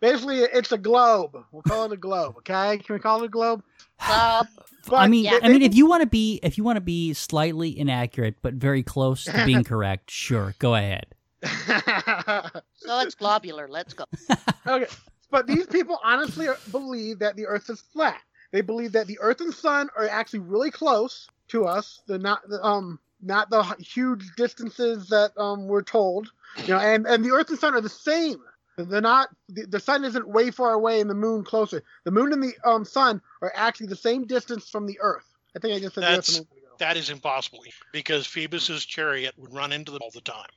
basically 0.00 0.38
it's 0.38 0.72
a 0.72 0.78
globe 0.78 1.36
we'll 1.52 1.60
call 1.62 1.84
it 1.84 1.92
a 1.92 1.96
globe 1.96 2.34
okay 2.38 2.78
can 2.78 2.94
we 2.94 2.98
call 2.98 3.22
it 3.22 3.26
a 3.26 3.28
globe 3.28 3.62
Uh, 4.02 4.42
but 4.88 4.96
I 4.96 5.08
mean, 5.08 5.26
yeah. 5.26 5.38
I 5.42 5.50
mean, 5.50 5.60
if 5.60 5.74
you 5.74 5.84
want 5.84 6.00
to 6.00 6.06
be, 6.06 6.40
if 6.42 6.56
you 6.56 6.64
want 6.64 6.76
to 6.76 6.80
be 6.80 7.12
slightly 7.12 7.78
inaccurate 7.78 8.36
but 8.40 8.54
very 8.54 8.82
close 8.82 9.24
to 9.24 9.44
being 9.44 9.62
correct, 9.72 10.10
sure, 10.10 10.54
go 10.58 10.74
ahead. 10.74 11.04
so 11.44 13.00
it's 13.00 13.14
globular. 13.14 13.68
Let's 13.68 13.92
go. 13.92 14.04
Okay, 14.66 14.86
but 15.30 15.46
these 15.46 15.66
people 15.66 15.98
honestly 16.02 16.46
believe 16.70 17.18
that 17.18 17.36
the 17.36 17.44
Earth 17.46 17.68
is 17.68 17.82
flat. 17.92 18.20
They 18.52 18.60
believe 18.60 18.92
that 18.92 19.06
the 19.06 19.18
Earth 19.20 19.40
and 19.40 19.54
Sun 19.54 19.90
are 19.96 20.08
actually 20.08 20.40
really 20.40 20.70
close 20.70 21.28
to 21.48 21.64
us. 21.66 22.02
They're 22.06 22.18
not 22.18 22.48
the, 22.48 22.62
um 22.62 22.98
not 23.22 23.50
the 23.50 23.62
huge 23.78 24.34
distances 24.36 25.08
that 25.08 25.32
um 25.36 25.66
we're 25.66 25.82
told. 25.82 26.30
You 26.66 26.74
know, 26.74 26.80
and 26.80 27.06
and 27.06 27.24
the 27.24 27.30
Earth 27.30 27.50
and 27.50 27.58
Sun 27.58 27.74
are 27.74 27.80
the 27.80 27.88
same. 27.88 28.40
They're 28.76 29.00
not. 29.00 29.28
The, 29.48 29.66
the 29.66 29.80
Sun 29.80 30.04
isn't 30.04 30.26
way 30.26 30.50
far 30.50 30.72
away, 30.72 31.00
and 31.00 31.10
the 31.10 31.14
Moon 31.14 31.44
closer. 31.44 31.82
The 32.04 32.10
Moon 32.10 32.32
and 32.32 32.42
the 32.42 32.54
um 32.64 32.84
Sun 32.84 33.20
are 33.42 33.52
actually 33.54 33.88
the 33.88 33.96
same 33.96 34.26
distance 34.26 34.68
from 34.68 34.86
the 34.86 34.98
Earth. 35.00 35.26
I 35.54 35.58
think 35.58 35.74
I 35.74 35.80
just 35.80 35.94
said 35.94 36.04
That's- 36.04 36.38
a. 36.38 36.42
That 36.78 36.96
is 36.96 37.10
impossible 37.10 37.62
because 37.92 38.26
Phoebus's 38.26 38.86
chariot 38.86 39.34
would 39.36 39.52
run 39.52 39.70
into 39.70 39.92
them 39.92 40.00
all 40.02 40.10
the 40.14 40.22
time. 40.22 40.48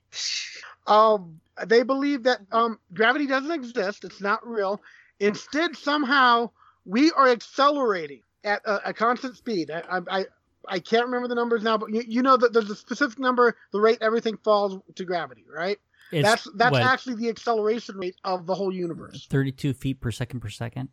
um, 0.88 1.42
they 1.66 1.84
believe 1.84 2.24
that 2.24 2.40
um, 2.54 2.80
gravity 2.94 3.28
doesn't 3.28 3.52
exist. 3.52 4.06
It's 4.06 4.22
not 4.22 4.48
real. 4.48 4.82
Instead, 5.20 5.76
somehow 5.76 6.50
we 6.86 7.12
are 7.12 7.30
accelerating 7.30 8.22
at 8.44 8.62
a, 8.66 8.90
a 8.90 8.94
constant 8.94 9.38
speed. 9.38 9.72
I, 9.72 9.84
I, 9.90 10.20
I- 10.20 10.26
I 10.66 10.80
can't 10.80 11.06
remember 11.08 11.28
the 11.28 11.36
numbers 11.36 11.62
now, 11.62 11.78
but 11.78 11.90
you, 11.90 12.04
you 12.08 12.22
know 12.22 12.38
that 12.38 12.54
there's 12.54 12.70
a 12.70 12.76
specific 12.78 13.20
number, 13.20 13.58
the 13.74 13.82
rate 13.82 13.98
everything 14.00 14.38
falls 14.46 14.82
to 14.96 15.04
gravity, 15.04 15.44
right? 15.54 15.78
It's 16.10 16.26
that's 16.26 16.48
that's 16.56 16.72
what, 16.72 16.82
actually 16.84 17.16
the 17.16 17.28
acceleration 17.28 17.98
rate 17.98 18.16
of 18.24 18.46
the 18.46 18.56
whole 18.56 18.74
universe. 18.74 19.28
thirty-two 19.30 19.74
feet 19.74 20.00
per 20.00 20.10
second 20.10 20.40
per 20.40 20.48
second. 20.48 20.88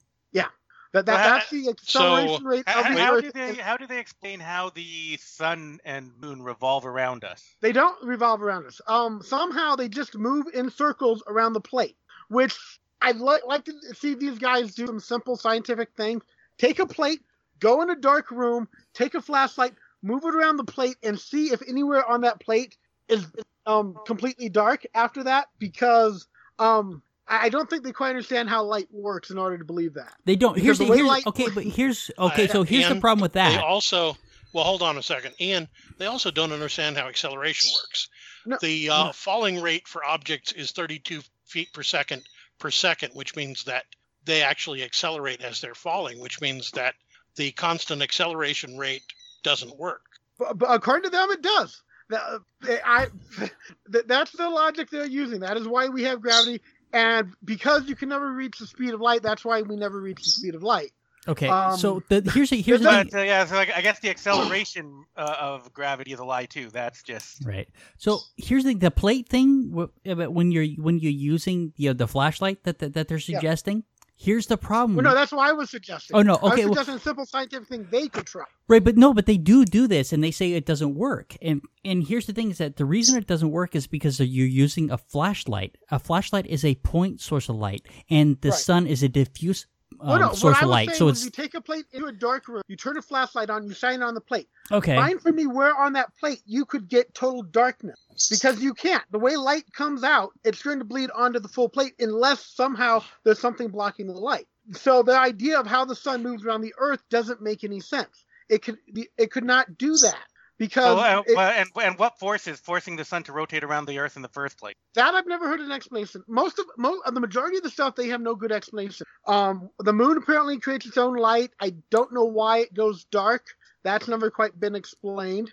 That, 0.93 1.07
that 1.07 1.13
Well, 1.15 1.31
that's 1.35 1.51
the 1.51 1.69
acceleration 1.69 2.45
rate 2.45 2.65
How, 2.67 2.81
of 2.81 2.97
the 2.97 3.01
how 3.01 3.15
Earth. 3.15 3.23
do 3.23 3.31
they 3.31 3.55
how 3.55 3.77
do 3.77 3.87
they 3.87 4.01
explain 4.01 4.41
how 4.41 4.71
the 4.71 5.17
sun 5.23 5.79
and 5.85 6.11
moon 6.21 6.43
revolve 6.43 6.85
around 6.85 7.23
us? 7.23 7.45
They 7.61 7.71
don't 7.71 8.03
revolve 8.05 8.43
around 8.43 8.67
us. 8.67 8.81
Um, 8.89 9.23
somehow 9.23 9.77
they 9.77 9.89
just 9.89 10.17
move 10.19 10.47
in 10.53 10.69
circles 10.69 11.23
around 11.29 11.53
the 11.53 11.61
plate, 11.61 11.97
which 12.29 12.59
I'd 13.03 13.17
li- 13.17 13.41
like 13.47 13.65
to 13.65 13.73
see 13.95 14.15
these 14.15 14.39
guys 14.39 14.75
do 14.75 14.87
some 14.87 15.01
simple 15.01 15.37
scientific 15.37 15.91
things. 15.97 16.23
Take 16.59 16.79
a 16.79 16.87
plate, 16.87 17.21
go 17.59 17.83
in 17.83 17.91
a 17.91 17.97
dark 17.97 18.31
room, 18.31 18.69
take 18.95 19.15
a 19.15 19.23
flashlight, 19.23 19.73
move 20.03 20.25
it 20.25 20.35
around 20.35 20.57
the 20.57 20.65
plate, 20.65 20.97
and 21.03 21.19
see 21.19 21.53
if 21.53 21.63
anywhere 21.67 22.05
on 22.07 22.23
that 22.23 22.41
plate 22.41 22.77
is 23.09 23.27
um 23.67 23.97
completely 24.07 24.49
dark 24.49 24.87
after 24.95 25.25
that, 25.25 25.49
because 25.59 26.27
um 26.59 27.03
I 27.27 27.47
I 27.47 27.49
don't 27.49 27.71
think 27.71 27.85
they 27.85 27.93
quite 27.93 28.11
understand 28.11 28.51
how 28.51 28.65
light 28.65 28.89
works 28.91 29.31
in 29.31 29.39
order 29.39 29.57
to 29.57 29.65
believe 29.65 29.95
that. 29.95 30.13
They 30.25 30.37
don't. 30.37 30.59
Here's 30.59 30.79
the 30.79 30.85
the, 30.85 30.91
way 30.91 30.97
here's, 30.99 31.09
light- 31.09 31.27
okay, 31.27 31.49
but 31.55 31.65
here's 31.65 32.11
okay. 32.19 32.49
Uh, 32.49 32.53
So 32.53 32.63
here's 32.65 32.89
the 32.89 33.01
problem 33.01 33.23
with 33.23 33.33
that. 33.33 33.51
They 33.51 33.57
that. 33.57 33.65
also, 33.65 34.17
well, 34.53 34.65
hold 34.65 34.83
on 34.83 34.99
a 34.99 35.03
second, 35.03 35.35
Ian. 35.41 35.69
They 35.99 36.07
also 36.07 36.31
don't 36.31 36.53
understand 36.53 36.97
how 36.97 37.09
acceleration 37.09 37.71
works. 37.75 38.09
No, 38.45 38.59
the 38.61 38.91
uh, 38.91 39.05
no. 39.05 39.13
falling 39.13 39.63
rate 39.63 39.87
for 39.87 40.05
objects 40.05 40.53
is 40.53 40.73
32 40.73 41.23
feet 41.45 41.73
per 41.73 41.83
second 41.83 42.23
per 42.61 42.71
second, 42.71 43.13
which 43.15 43.35
means 43.35 43.65
that 43.65 43.85
they 44.25 44.43
actually 44.43 44.85
accelerate 44.85 45.41
as 45.41 45.61
they're 45.61 45.75
falling, 45.75 46.21
which 46.21 46.41
means 46.41 46.71
that 46.73 46.95
the 47.37 47.51
constant 47.53 48.03
acceleration 48.03 48.79
rate 48.79 49.03
doesn't 49.43 49.77
work. 49.77 50.03
But, 50.39 50.59
but 50.59 50.67
according 50.71 51.05
to 51.05 51.11
them, 51.11 51.31
it 51.31 51.43
does. 51.43 51.83
I, 52.13 53.07
that's 53.89 54.33
the 54.33 54.49
logic 54.49 54.91
they're 54.91 55.07
using. 55.07 55.41
That 55.41 55.57
is 55.57 55.67
why 55.67 55.89
we 55.89 56.05
have 56.05 56.21
gravity, 56.21 56.61
and 56.93 57.35
because 57.45 57.89
you 57.89 57.97
can 57.97 58.09
never 58.09 58.33
reach 58.33 58.59
the 58.59 58.67
speed 58.67 58.95
of 58.95 59.01
light, 59.01 59.23
that's 59.23 59.45
why 59.45 59.63
we 59.63 59.77
never 59.77 60.01
reach 60.01 60.23
the 60.23 60.31
speed 60.31 60.55
of 60.55 60.63
light. 60.63 60.93
Okay, 61.29 61.49
um, 61.49 61.77
so 61.77 62.03
the, 62.09 62.23
here's 62.33 62.51
a, 62.51 62.57
here's 62.57 62.81
the 62.81 62.89
there's 62.89 63.15
uh, 63.15 63.19
yeah, 63.19 63.45
so 63.45 63.55
like, 63.55 63.71
I 63.77 63.83
guess 63.83 63.99
the 64.01 64.09
acceleration 64.09 65.05
uh, 65.17 65.37
of 65.39 65.71
gravity 65.75 66.13
is 66.13 66.19
a 66.19 66.25
lie 66.25 66.47
too. 66.47 66.71
That's 66.71 67.03
just 67.03 67.45
Right. 67.45 67.69
So 67.99 68.21
here's 68.37 68.65
the 68.65 68.75
the 68.75 68.91
plate 68.91 69.29
thing. 69.29 69.71
wh- 69.75 70.07
When 70.33 70.51
you're 70.51 70.67
when 70.83 70.99
you're 70.99 71.13
using 71.13 71.73
the 71.77 71.93
the 71.93 72.09
flashlight 72.09 72.65
that 72.65 72.79
that, 72.79 72.95
that 72.95 73.09
they're 73.09 73.19
Yeah. 73.19 73.39
suggesting, 73.39 73.85
here's 74.17 74.47
the 74.47 74.57
problem. 74.57 74.97
Well, 74.97 75.05
no, 75.05 75.15
that's 75.15 75.31
what 75.33 75.47
I 75.47 75.53
was 75.53 75.69
suggesting. 75.69 76.17
Oh, 76.17 76.23
no, 76.23 76.37
I 76.37 76.43
was 76.43 76.53
okay, 76.55 76.65
well- 76.65 76.75
suggesting 76.75 76.95
a 76.95 77.01
simple 77.01 77.27
scientific 77.27 77.69
thing 77.69 77.87
they 77.91 78.09
could 78.09 78.27
try. 78.27 78.45
Right, 78.67 78.83
but 78.83 78.97
no, 78.97 79.13
but 79.13 79.27
they 79.27 79.37
do 79.37 79.67
do 79.67 79.87
this, 79.87 80.13
and 80.15 80.25
they 80.25 80.31
say 80.31 80.53
it 80.55 80.65
doesn't 80.65 80.95
work. 80.95 81.37
And 81.43 81.61
and 81.85 82.03
here's 82.07 82.27
the 82.27 82.33
thing: 82.33 82.51
is 82.51 82.57
that 82.59 82.77
the 82.77 82.87
reason 82.87 83.19
it 83.19 83.27
doesn't 83.27 83.51
work 83.51 83.75
is 83.77 83.87
because 83.87 84.19
you're 84.21 84.47
using 84.47 84.91
a 84.91 84.97
flashlight. 84.97 85.77
A 85.91 85.99
flashlight 85.99 86.47
is 86.47 86.65
a 86.65 86.77
point 86.77 87.21
source 87.21 87.51
of 87.51 87.57
light, 87.57 87.85
and 88.09 88.41
the 88.41 88.49
Right. 88.51 88.59
sun 88.59 88.87
is 88.87 89.03
a 89.03 89.09
diffuse 89.11 89.67
um, 90.01 90.09
well, 90.09 90.19
no, 90.19 90.33
source 90.33 90.63
of 90.63 90.69
light. 90.69 90.95
So 90.95 91.09
it's 91.09 91.25
you 91.25 91.31
take 91.31 91.55
a 91.55 91.61
plate 91.61 91.87
into 91.93 92.07
a 92.07 92.13
dark 92.13 92.49
room, 92.49 92.63
you 92.69 92.77
turn 92.77 92.97
a 92.97 93.03
flashlight 93.03 93.51
on, 93.51 93.67
you 93.67 93.75
shine 93.75 94.01
it 94.01 94.03
on 94.03 94.15
the 94.15 94.21
plate. 94.21 94.49
okay. 94.71 94.95
Find 94.95 95.21
for 95.21 95.33
me 95.33 95.47
where 95.47 95.77
on 95.77 95.95
that 95.95 96.17
plate 96.19 96.43
you 96.47 96.65
could 96.65 96.89
get 96.89 97.15
total 97.15 97.43
darkness. 97.43 97.99
Because 98.31 98.63
you 98.63 98.75
can't. 98.75 99.03
The 99.11 99.19
way 99.19 99.37
light 99.37 99.65
comes 99.73 100.05
out, 100.05 100.31
it's 100.45 100.63
going 100.63 100.79
to 100.79 100.85
bleed 100.85 101.11
onto 101.11 101.41
the 101.41 101.49
full 101.49 101.69
plate 101.69 101.95
unless 101.99 102.45
somehow 102.45 103.03
there's 103.25 103.39
something 103.39 103.69
blocking 103.69 104.07
the 104.07 104.13
light. 104.13 104.47
So 104.73 105.03
the 105.03 105.19
idea 105.19 105.59
of 105.59 105.67
how 105.67 105.85
the 105.85 105.97
sun 105.97 106.23
moves 106.23 106.45
around 106.45 106.61
the 106.61 106.75
earth 106.79 107.01
doesn't 107.11 107.43
make 107.43 107.65
any 107.65 107.81
sense. 107.81 108.25
It 108.49 108.63
could 108.63 108.79
it 109.17 109.31
could 109.31 109.45
not 109.45 109.79
do 109.79 109.97
that 109.99 110.27
because 110.61 110.97
uh, 110.99 111.23
it- 111.27 111.35
well, 111.37 111.51
and 111.51 111.69
and 111.83 111.99
what 111.99 112.19
force 112.21 112.47
is 112.47 112.61
forcing 112.61 112.95
the 112.95 113.05
sun 113.05 113.25
to 113.25 113.33
rotate 113.33 113.65
around 113.65 113.87
the 113.87 113.99
Earth 113.99 114.15
in 114.15 114.23
the 114.23 114.29
first 114.29 114.59
place? 114.59 114.77
that 114.95 115.15
I've 115.15 115.27
never 115.27 115.49
heard 115.49 115.59
an 115.61 115.73
explanation. 115.73 116.23
Most 116.29 116.61
of 116.61 116.67
most 116.79 117.03
of 117.07 117.15
the 117.15 117.21
majority 117.21 117.57
of 117.57 117.65
the 117.65 117.71
stuff 117.71 117.97
they 117.97 118.09
have 118.09 118.21
no 118.21 118.37
good 118.37 118.53
explanation. 118.53 119.07
Um, 119.27 119.71
the 119.81 119.93
moon 119.93 120.17
apparently 120.19 120.61
creates 120.61 120.87
its 120.87 120.99
own 120.99 121.17
light. 121.17 121.51
I 121.61 121.75
don't 121.91 122.13
know 122.13 122.25
why 122.27 122.59
it 122.59 122.75
goes 122.75 123.05
dark. 123.11 123.47
That's 123.83 124.07
never 124.07 124.31
quite 124.31 124.59
been 124.61 124.77
explained. 124.77 125.51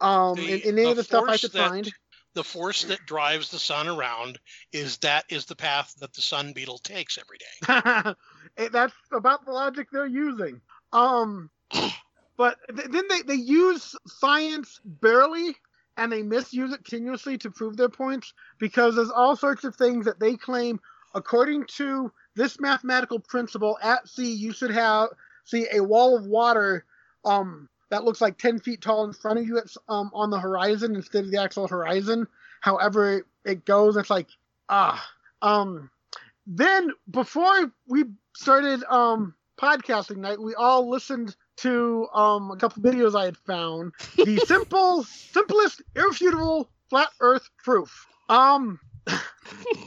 Um, 0.00 0.34
The- 0.36 0.54
in, 0.54 0.60
in 0.60 0.78
any 0.78 0.84
the 0.86 0.90
of 0.92 0.96
the 0.96 1.04
stuff 1.04 1.24
I 1.24 1.26
force 1.26 1.40
could 1.42 1.52
that- 1.52 1.68
find. 1.68 1.92
The 2.34 2.44
force 2.44 2.84
that 2.84 3.04
drives 3.04 3.50
the 3.50 3.58
sun 3.58 3.88
around 3.88 4.38
is 4.72 4.98
that 4.98 5.24
is 5.28 5.46
the 5.46 5.56
path 5.56 5.92
that 5.98 6.12
the 6.12 6.20
sun 6.20 6.52
beetle 6.52 6.78
takes 6.78 7.18
every 7.18 7.38
day. 7.38 8.14
That's 8.70 8.94
about 9.12 9.44
the 9.44 9.50
logic 9.50 9.88
they're 9.90 10.06
using. 10.06 10.60
Um, 10.92 11.50
but 12.38 12.56
th- 12.74 12.88
then 12.90 13.04
they, 13.10 13.22
they 13.22 13.34
use 13.34 13.94
science 14.06 14.80
barely 14.84 15.54
and 15.98 16.10
they 16.10 16.22
misuse 16.22 16.72
it 16.72 16.84
continuously 16.84 17.36
to 17.36 17.50
prove 17.50 17.76
their 17.76 17.90
points 17.90 18.32
because 18.58 18.96
there's 18.96 19.10
all 19.10 19.36
sorts 19.36 19.64
of 19.64 19.76
things 19.76 20.06
that 20.06 20.20
they 20.20 20.36
claim 20.36 20.80
according 21.14 21.66
to 21.66 22.10
this 22.36 22.60
mathematical 22.60 23.18
principle 23.18 23.76
at 23.82 24.08
sea 24.08 24.32
you 24.32 24.52
should 24.52 24.70
have 24.70 25.08
see 25.44 25.66
a 25.74 25.82
wall 25.82 26.16
of 26.16 26.26
water 26.26 26.84
um 27.24 27.68
that 27.90 28.04
looks 28.04 28.20
like 28.20 28.38
10 28.38 28.60
feet 28.60 28.80
tall 28.80 29.04
in 29.04 29.12
front 29.12 29.38
of 29.38 29.46
you 29.46 29.58
it's 29.58 29.76
um 29.88 30.10
on 30.14 30.30
the 30.30 30.38
horizon 30.40 30.94
instead 30.94 31.24
of 31.24 31.30
the 31.30 31.42
actual 31.42 31.66
horizon. 31.68 32.26
However 32.60 33.26
it 33.44 33.64
goes 33.64 33.96
it's 33.96 34.10
like 34.10 34.28
ah 34.68 35.04
um 35.42 35.90
then 36.46 36.90
before 37.10 37.72
we 37.88 38.04
started 38.36 38.84
um 38.88 39.34
podcasting 39.60 40.18
night 40.18 40.40
we 40.40 40.54
all 40.54 40.88
listened 40.88 41.34
to 41.58 42.06
um 42.14 42.50
a 42.50 42.56
couple 42.56 42.82
videos 42.82 43.14
i 43.18 43.24
had 43.24 43.36
found 43.36 43.92
the 44.16 44.38
simple 44.46 45.04
simplest 45.04 45.82
irrefutable 45.94 46.70
flat 46.88 47.08
earth 47.20 47.48
proof 47.64 48.06
um 48.28 48.78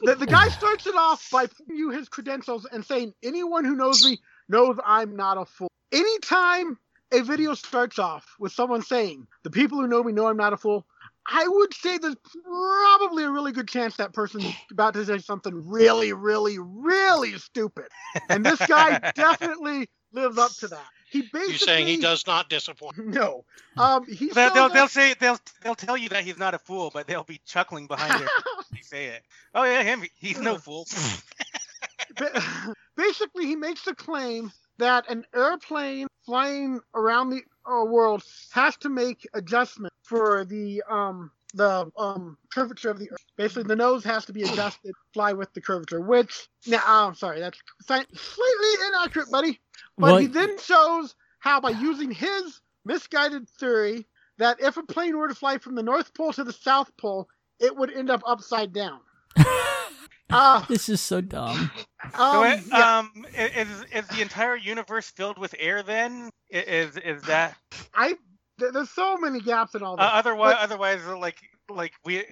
the, 0.04 0.16
the 0.16 0.28
guy 0.28 0.48
starts 0.50 0.88
it 0.88 0.96
off 0.96 1.28
by 1.32 1.46
giving 1.46 1.76
you 1.76 1.90
his 1.90 2.10
credentials 2.10 2.66
and 2.72 2.86
saying, 2.86 3.14
anyone 3.24 3.66
who 3.66 3.76
knows 3.76 4.04
me 4.04 4.20
knows 4.50 4.78
I'm 4.86 5.16
not 5.16 5.38
a 5.38 5.46
fool. 5.46 5.70
Anytime 5.92 6.78
a 7.12 7.22
video 7.22 7.54
starts 7.54 8.00
off 8.00 8.26
with 8.40 8.52
someone 8.52 8.82
saying, 8.82 9.28
the 9.44 9.52
people 9.52 9.80
who 9.80 9.88
know 9.88 10.04
me 10.04 10.12
know 10.12 10.28
I'm 10.28 10.38
not 10.38 10.54
a 10.54 10.58
fool, 10.58 10.86
I 11.28 11.48
would 11.48 11.74
say 11.74 11.98
there's 11.98 12.16
probably 12.44 13.24
a 13.26 13.30
really 13.30 13.52
good 13.52 13.68
chance 13.68 13.98
that 13.98 14.14
person's 14.14 14.54
about 14.72 14.94
to 14.96 15.06
say 15.06 15.20
something 15.20 15.68
really, 15.68 16.14
really, 16.14 16.58
really 16.60 17.38
stupid. 17.38 17.86
And 18.30 18.46
this 18.46 18.66
guy 18.66 19.00
definitely 19.16 19.88
lives 20.14 20.38
up 20.38 20.52
to 20.60 20.68
that. 20.70 20.88
He 21.12 21.22
basically 21.24 21.50
You're 21.50 21.58
saying 21.58 21.88
he 21.88 21.98
does 21.98 22.26
not 22.26 22.50
disappoint. 22.50 22.98
No. 22.98 23.44
Um 23.78 24.06
he 24.06 24.30
They'll, 24.30 24.54
they'll, 24.54 24.68
does- 24.70 24.74
they'll 24.74 24.88
say 24.88 25.14
they'll 25.20 25.40
they'll 25.62 25.76
tell 25.76 25.98
you 25.98 26.10
that 26.10 26.24
he's 26.24 26.38
not 26.38 26.54
a 26.54 26.60
fool, 26.60 26.90
but 26.94 27.06
they'll 27.08 27.24
be 27.24 27.42
chuckling 27.46 27.88
behind 27.88 28.24
it. 28.24 28.30
when 28.46 28.66
they 28.72 28.82
say 28.82 29.06
it. 29.08 29.24
Oh 29.54 29.64
yeah, 29.64 29.84
him. 29.84 30.04
He's 30.16 30.40
no 30.40 30.58
fool. 30.58 30.86
Basically 32.96 33.46
he 33.46 33.56
makes 33.56 33.84
the 33.84 33.96
claim 33.96 34.52
that 34.78 35.10
an 35.10 35.26
airplane 35.36 36.08
flying 36.26 36.80
around 36.96 37.30
the 37.30 37.42
uh, 37.70 37.86
world 37.86 38.24
has 38.52 38.76
to 38.78 38.90
make 38.90 39.28
adjustment 39.34 39.94
for 40.04 40.46
the 40.46 40.82
um 40.90 41.32
the 41.54 41.92
um 41.98 42.38
curvature 42.54 42.90
of 42.90 43.00
the 43.00 43.12
earth. 43.12 43.20
Basically, 43.38 43.64
the 43.64 43.76
nose 43.76 44.04
has 44.06 44.26
to 44.26 44.34
be 44.34 44.44
adjusted, 44.44 44.94
fly 45.14 45.34
with 45.34 45.54
the 45.54 45.62
curvature. 45.62 46.00
Which 46.00 46.48
now, 46.68 46.78
uh, 46.78 47.08
I'm 47.08 47.16
sorry, 47.16 47.40
that's 47.40 47.60
slightly 47.86 48.88
inaccurate, 48.88 49.30
buddy. 49.32 49.60
But 49.98 50.12
Well- 50.12 50.18
he 50.18 50.28
then 50.28 50.58
shows 50.60 51.16
how 51.40 51.60
by 51.62 51.72
using 51.72 52.12
his 52.12 52.62
misguided 52.86 53.48
theory 53.50 54.08
that 54.38 54.60
if 54.60 54.78
a 54.78 54.84
plane 54.84 55.18
were 55.18 55.28
to 55.28 55.36
fly 55.36 55.58
from 55.58 55.76
the 55.76 55.84
North 55.84 56.14
Pole 56.14 56.34
to 56.34 56.44
the 56.44 56.54
South 56.54 56.96
Pole, 56.98 57.28
it 57.60 57.76
would 57.76 57.92
end 57.92 58.10
up 58.10 58.22
upside 58.26 58.74
down. 58.74 59.00
Uh, 60.34 60.64
this 60.68 60.88
is 60.88 61.02
so 61.02 61.20
dumb. 61.20 61.70
So, 62.16 62.24
um, 62.24 62.46
it- 62.46 62.64
yeah. 62.72 63.00
um, 63.00 63.26
is 63.36 63.68
is 63.92 64.08
the 64.08 64.22
entire 64.22 64.56
universe 64.56 65.10
filled 65.10 65.38
with 65.38 65.54
air? 65.60 65.84
Then 65.84 66.30
is 66.50 66.96
is 66.96 67.22
that 67.24 67.58
I 67.94 68.16
there's 68.58 68.90
so 68.92 69.18
many 69.18 69.42
gaps 69.42 69.76
in 69.76 69.84
all 69.84 69.96
uh, 70.00 70.04
otherwise 70.04 70.54
But- 70.54 70.62
otherwise 70.62 71.06
like 71.06 71.36
like 71.70 71.92
we 72.06 72.24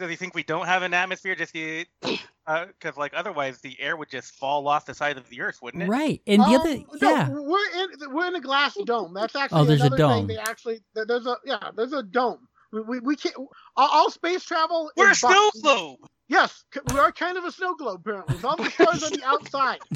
uh, 0.00 0.04
do 0.06 0.10
you 0.10 0.16
think 0.16 0.34
we 0.34 0.42
don't 0.42 0.66
have 0.66 0.82
an 0.82 0.94
atmosphere? 0.94 1.34
Just 1.34 1.52
because 1.52 2.96
like 2.96 3.12
otherwise 3.14 3.60
the 3.60 3.76
air 3.80 3.96
would 3.96 4.10
just 4.10 4.34
fall 4.34 4.68
off 4.68 4.86
the 4.86 4.94
side 4.94 5.16
of 5.16 5.28
the 5.28 5.40
earth, 5.40 5.58
wouldn't 5.62 5.82
it? 5.82 5.88
Right. 5.88 6.20
And 6.26 6.42
the 6.42 6.46
Um, 6.46 6.54
other, 6.60 6.76
no, 6.76 7.10
yeah. 7.10 7.28
we're 7.30 7.82
in 7.82 8.14
we're 8.14 8.26
in 8.26 8.34
a 8.34 8.40
glass 8.40 8.76
dome. 8.84 9.14
That's 9.14 9.34
actually 9.36 9.60
Oh, 9.60 9.64
there's 9.64 9.82
a 9.82 9.90
dome. 9.90 10.26
thing. 10.26 10.26
They 10.28 10.38
actually 10.38 10.80
there's 10.94 11.26
a 11.26 11.36
yeah 11.44 11.70
there's 11.76 11.92
a 11.92 12.02
dome. 12.02 12.48
We 12.72 12.80
we, 12.82 13.00
we 13.00 13.16
can't 13.16 13.36
all, 13.36 13.48
all 13.76 14.10
space 14.10 14.44
travel. 14.44 14.90
We're 14.96 15.08
a 15.08 15.12
is 15.12 15.20
snow 15.20 15.50
bu- 15.54 15.60
globe. 15.62 15.98
Yes, 16.28 16.64
we 16.92 16.98
are 16.98 17.12
kind 17.12 17.38
of 17.38 17.44
a 17.44 17.52
snow 17.52 17.74
globe 17.76 18.00
apparently. 18.00 18.34
With 18.36 18.44
all 18.44 18.56
the 18.56 18.70
stars 18.70 19.02
on 19.02 19.12
the 19.12 19.24
outside. 19.24 19.78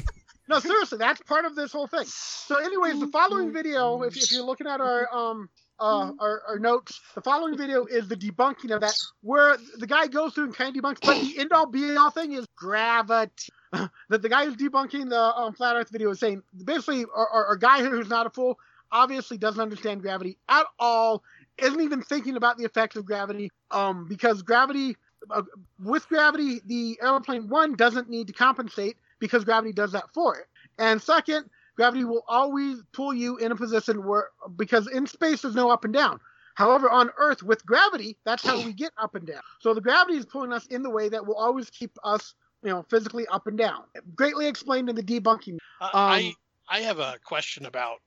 No, 0.47 0.59
seriously, 0.59 0.97
that's 0.97 1.21
part 1.21 1.45
of 1.45 1.55
this 1.55 1.71
whole 1.71 1.87
thing. 1.87 2.03
So, 2.05 2.57
anyways, 2.57 2.99
the 2.99 3.07
following 3.07 3.53
video, 3.53 4.01
if, 4.01 4.17
if 4.17 4.33
you're 4.33 4.43
looking 4.43 4.67
at 4.67 4.81
our 4.81 5.07
um 5.15 5.47
uh 5.81 6.11
our, 6.19 6.41
our 6.47 6.59
notes, 6.59 7.01
the 7.15 7.21
following 7.21 7.57
video 7.57 7.85
is 7.85 8.07
the 8.07 8.15
debunking 8.15 8.73
of 8.73 8.81
that, 8.81 8.95
where 9.21 9.57
the 9.77 9.87
guy 9.87 10.07
goes 10.07 10.33
through 10.33 10.45
and 10.45 10.55
kind 10.55 10.75
of 10.75 10.83
debunks, 10.83 11.01
but 11.03 11.19
the 11.19 11.39
end 11.39 11.51
all 11.51 11.65
be 11.65 11.95
all 11.95 12.11
thing 12.11 12.33
is 12.33 12.45
gravity. 12.55 13.31
that 14.09 14.21
the 14.21 14.29
guy 14.29 14.45
who's 14.45 14.57
debunking 14.57 15.09
the 15.09 15.19
um, 15.19 15.53
flat 15.53 15.75
Earth 15.75 15.89
video 15.89 16.11
is 16.11 16.19
saying 16.19 16.43
basically, 16.63 17.05
our 17.15 17.55
guy 17.55 17.79
here 17.79 17.91
who's 17.91 18.09
not 18.09 18.27
a 18.27 18.29
fool 18.29 18.59
obviously 18.91 19.37
doesn't 19.37 19.61
understand 19.61 20.01
gravity 20.01 20.37
at 20.49 20.65
all, 20.77 21.23
isn't 21.57 21.81
even 21.81 22.01
thinking 22.01 22.35
about 22.35 22.57
the 22.57 22.65
effects 22.65 22.95
of 22.95 23.05
gravity, 23.05 23.49
um, 23.71 24.07
because 24.07 24.41
gravity 24.41 24.95
uh, 25.29 25.43
with 25.83 26.07
gravity, 26.07 26.61
the 26.65 26.99
airplane 27.01 27.47
one 27.47 27.75
doesn't 27.75 28.09
need 28.09 28.27
to 28.27 28.33
compensate 28.33 28.97
because 29.19 29.43
gravity 29.43 29.71
does 29.71 29.91
that 29.91 30.09
for 30.13 30.37
it. 30.37 30.47
And 30.79 31.01
second, 31.01 31.49
gravity 31.75 32.03
will 32.03 32.23
always 32.27 32.77
pull 32.93 33.13
you 33.13 33.37
in 33.37 33.51
a 33.51 33.55
position 33.55 34.05
where 34.05 34.29
because 34.55 34.87
in 34.87 35.07
space 35.07 35.41
there's 35.41 35.55
no 35.55 35.69
up 35.69 35.85
and 35.85 35.93
down. 35.93 36.19
However, 36.55 36.89
on 36.89 37.09
Earth 37.17 37.41
with 37.43 37.65
gravity, 37.65 38.17
that's 38.25 38.43
how 38.43 38.59
we 38.59 38.73
get 38.73 38.91
up 38.97 39.15
and 39.15 39.25
down. 39.25 39.41
So 39.59 39.73
the 39.73 39.81
gravity 39.81 40.17
is 40.17 40.25
pulling 40.25 40.51
us 40.51 40.67
in 40.67 40.83
the 40.83 40.89
way 40.89 41.09
that 41.09 41.25
will 41.25 41.35
always 41.35 41.69
keep 41.69 41.97
us, 42.03 42.35
you 42.61 42.69
know, 42.69 42.83
physically 42.89 43.25
up 43.27 43.47
and 43.47 43.57
down. 43.57 43.83
Greatly 44.15 44.47
explained 44.47 44.89
in 44.89 44.95
the 44.95 45.03
debunking. 45.03 45.57
Uh, 45.79 45.85
Um, 45.85 45.89
I 45.93 46.35
I 46.69 46.79
have 46.81 46.99
a 46.99 47.17
question 47.23 47.65
about. 47.65 47.99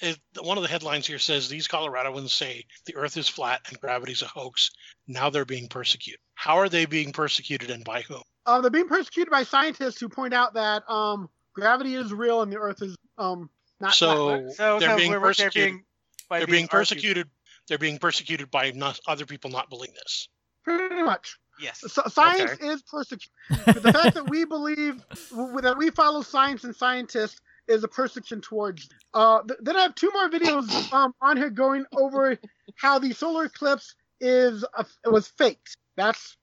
It, 0.00 0.18
one 0.40 0.58
of 0.58 0.64
the 0.64 0.68
headlines 0.68 1.06
here 1.06 1.20
says 1.20 1.48
these 1.48 1.68
Coloradoans 1.68 2.30
say 2.30 2.64
the 2.86 2.96
Earth 2.96 3.16
is 3.16 3.28
flat 3.28 3.60
and 3.68 3.78
gravity's 3.78 4.22
a 4.22 4.26
hoax. 4.26 4.70
Now 5.06 5.30
they're 5.30 5.44
being 5.44 5.68
persecuted. 5.68 6.18
How 6.34 6.56
are 6.56 6.68
they 6.68 6.86
being 6.86 7.12
persecuted 7.12 7.70
and 7.70 7.84
by 7.84 8.00
whom? 8.02 8.22
Uh, 8.44 8.60
they're 8.60 8.70
being 8.70 8.88
persecuted 8.88 9.30
by 9.30 9.44
scientists 9.44 10.00
who 10.00 10.08
point 10.08 10.34
out 10.34 10.54
that 10.54 10.82
um, 10.90 11.30
gravity 11.54 11.94
is 11.94 12.12
real 12.12 12.42
and 12.42 12.52
the 12.52 12.58
Earth 12.58 12.82
is 12.82 12.96
um, 13.22 13.50
not. 13.80 13.94
So 13.94 14.48
So 14.50 14.78
they're 14.78 14.90
so 14.90 14.96
being 14.96 15.10
we're, 15.10 15.20
we're- 15.20 15.34
they're 15.36 15.46
persecuted. 15.46 15.54
being 15.72 15.84
by 16.28 16.38
they're 16.38 16.46
being 16.46 16.64
argued- 16.64 16.70
persecuted. 16.70 17.30
They're 17.68 17.78
being 17.78 17.98
persecuted 17.98 18.50
by 18.50 18.72
not, 18.72 18.98
other 19.06 19.24
people 19.24 19.48
not 19.50 19.70
believing 19.70 19.94
this. 19.94 20.28
Pretty 20.64 21.02
much. 21.02 21.38
Yes. 21.60 21.80
So, 21.86 22.02
science 22.08 22.60
is 22.60 22.82
persecution. 22.82 23.30
the 23.48 23.92
fact 23.92 24.14
that 24.14 24.28
we 24.28 24.44
believe 24.44 25.00
that 25.30 25.74
we 25.78 25.90
follow 25.90 26.22
science 26.22 26.64
and 26.64 26.74
scientists 26.74 27.40
is 27.68 27.84
a 27.84 27.88
persecution 27.88 28.40
towards. 28.40 28.88
Uh, 29.14 29.42
th- 29.46 29.60
then 29.62 29.76
I 29.76 29.82
have 29.82 29.94
two 29.94 30.10
more 30.12 30.28
videos 30.28 30.92
um, 30.92 31.14
on 31.20 31.36
here 31.36 31.50
going 31.50 31.84
over 31.96 32.36
how 32.74 32.98
the 32.98 33.12
solar 33.12 33.44
eclipse 33.44 33.94
is 34.20 34.64
a, 34.76 34.84
was 35.10 35.28
faked. 35.28 35.76
That's 35.96 36.36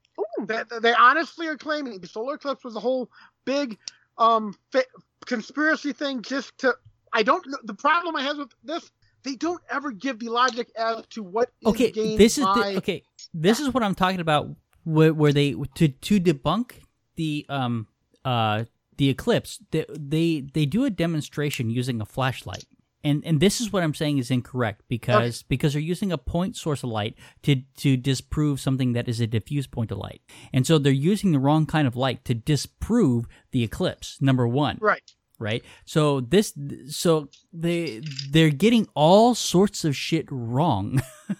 that 0.45 0.67
they 0.81 0.93
honestly 0.93 1.47
are 1.47 1.57
claiming 1.57 1.99
the 1.99 2.07
solar 2.07 2.35
eclipse 2.35 2.63
was 2.63 2.75
a 2.77 2.79
whole 2.79 3.09
big 3.45 3.77
um 4.17 4.53
fa- 4.71 4.83
conspiracy 5.25 5.93
thing 5.93 6.21
just 6.21 6.57
to. 6.59 6.75
I 7.11 7.23
don't 7.23 7.45
know. 7.47 7.57
The 7.63 7.73
problem 7.73 8.15
I 8.15 8.21
have 8.23 8.37
with 8.37 8.53
this, 8.63 8.91
they 9.23 9.35
don't 9.35 9.61
ever 9.71 9.91
give 9.91 10.19
the 10.19 10.29
logic 10.29 10.71
as 10.77 11.05
to 11.11 11.23
what 11.23 11.49
Okay, 11.65 11.91
this 12.17 12.37
is 12.37 12.43
the, 12.43 12.75
okay. 12.77 13.03
This 13.33 13.59
is 13.59 13.73
what 13.73 13.83
I'm 13.83 13.95
talking 13.95 14.19
about. 14.19 14.49
Where, 14.85 15.13
where 15.13 15.33
they 15.33 15.55
to 15.75 15.87
to 15.89 16.19
debunk 16.19 16.71
the 17.15 17.45
um 17.49 17.87
uh 18.23 18.63
the 18.97 19.09
eclipse, 19.09 19.59
they, 19.71 19.85
they 19.89 20.41
they 20.41 20.65
do 20.65 20.85
a 20.85 20.89
demonstration 20.89 21.69
using 21.69 22.01
a 22.01 22.05
flashlight. 22.05 22.65
And 23.03 23.23
and 23.25 23.39
this 23.39 23.61
is 23.61 23.71
what 23.71 23.83
I'm 23.83 23.93
saying 23.93 24.17
is 24.17 24.29
incorrect 24.29 24.83
because 24.87 25.43
because 25.43 25.73
they're 25.73 25.81
using 25.81 26.11
a 26.11 26.17
point 26.17 26.55
source 26.55 26.83
of 26.83 26.89
light 26.89 27.15
to 27.43 27.61
to 27.77 27.95
disprove 27.95 28.59
something 28.59 28.93
that 28.93 29.07
is 29.07 29.19
a 29.19 29.27
diffuse 29.27 29.67
point 29.67 29.91
of 29.91 29.97
light. 29.97 30.21
And 30.53 30.67
so 30.67 30.77
they're 30.77 30.91
using 30.91 31.31
the 31.31 31.39
wrong 31.39 31.65
kind 31.65 31.87
of 31.87 31.95
light 31.95 32.25
to 32.25 32.33
disprove 32.33 33.25
the 33.51 33.63
eclipse. 33.63 34.17
Number 34.21 34.47
1 34.47 34.79
right. 34.81 35.13
right? 35.39 35.63
So 35.85 36.21
this, 36.21 36.53
so 36.89 37.29
they 37.53 38.01
they're 38.29 38.49
getting 38.49 38.87
all 38.95 39.33
sorts 39.35 39.85
of 39.85 39.95
shit 39.95 40.25
wrong. 40.29 41.01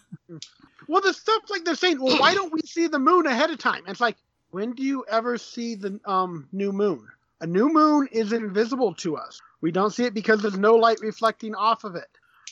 Well, 0.90 1.02
the 1.02 1.14
stuff 1.14 1.44
like 1.52 1.66
they're 1.66 1.76
saying, 1.76 2.02
well, 2.02 2.20
why 2.20 2.34
don't 2.34 2.52
we 2.52 2.62
see 2.66 2.88
the 2.88 2.98
moon 2.98 3.28
ahead 3.28 3.52
of 3.52 3.60
time? 3.60 3.84
And 3.86 3.90
it's 3.90 4.02
like, 4.02 4.18
when 4.50 4.74
do 4.74 4.82
you 4.82 5.06
ever 5.08 5.38
see 5.38 5.76
the 5.76 6.00
um 6.06 6.48
new 6.52 6.72
moon? 6.72 7.08
A 7.42 7.48
new 7.48 7.70
moon 7.72 8.08
is 8.12 8.34
invisible 8.34 8.94
to 8.96 9.18
us. 9.18 9.40
We 9.62 9.72
don't 9.72 9.92
see 9.92 10.06
it 10.06 10.14
because 10.14 10.42
there's 10.42 10.58
no 10.58 10.76
light 10.76 11.00
reflecting 11.02 11.56
off 11.56 11.84
of 11.84 11.96
it. 11.96 12.08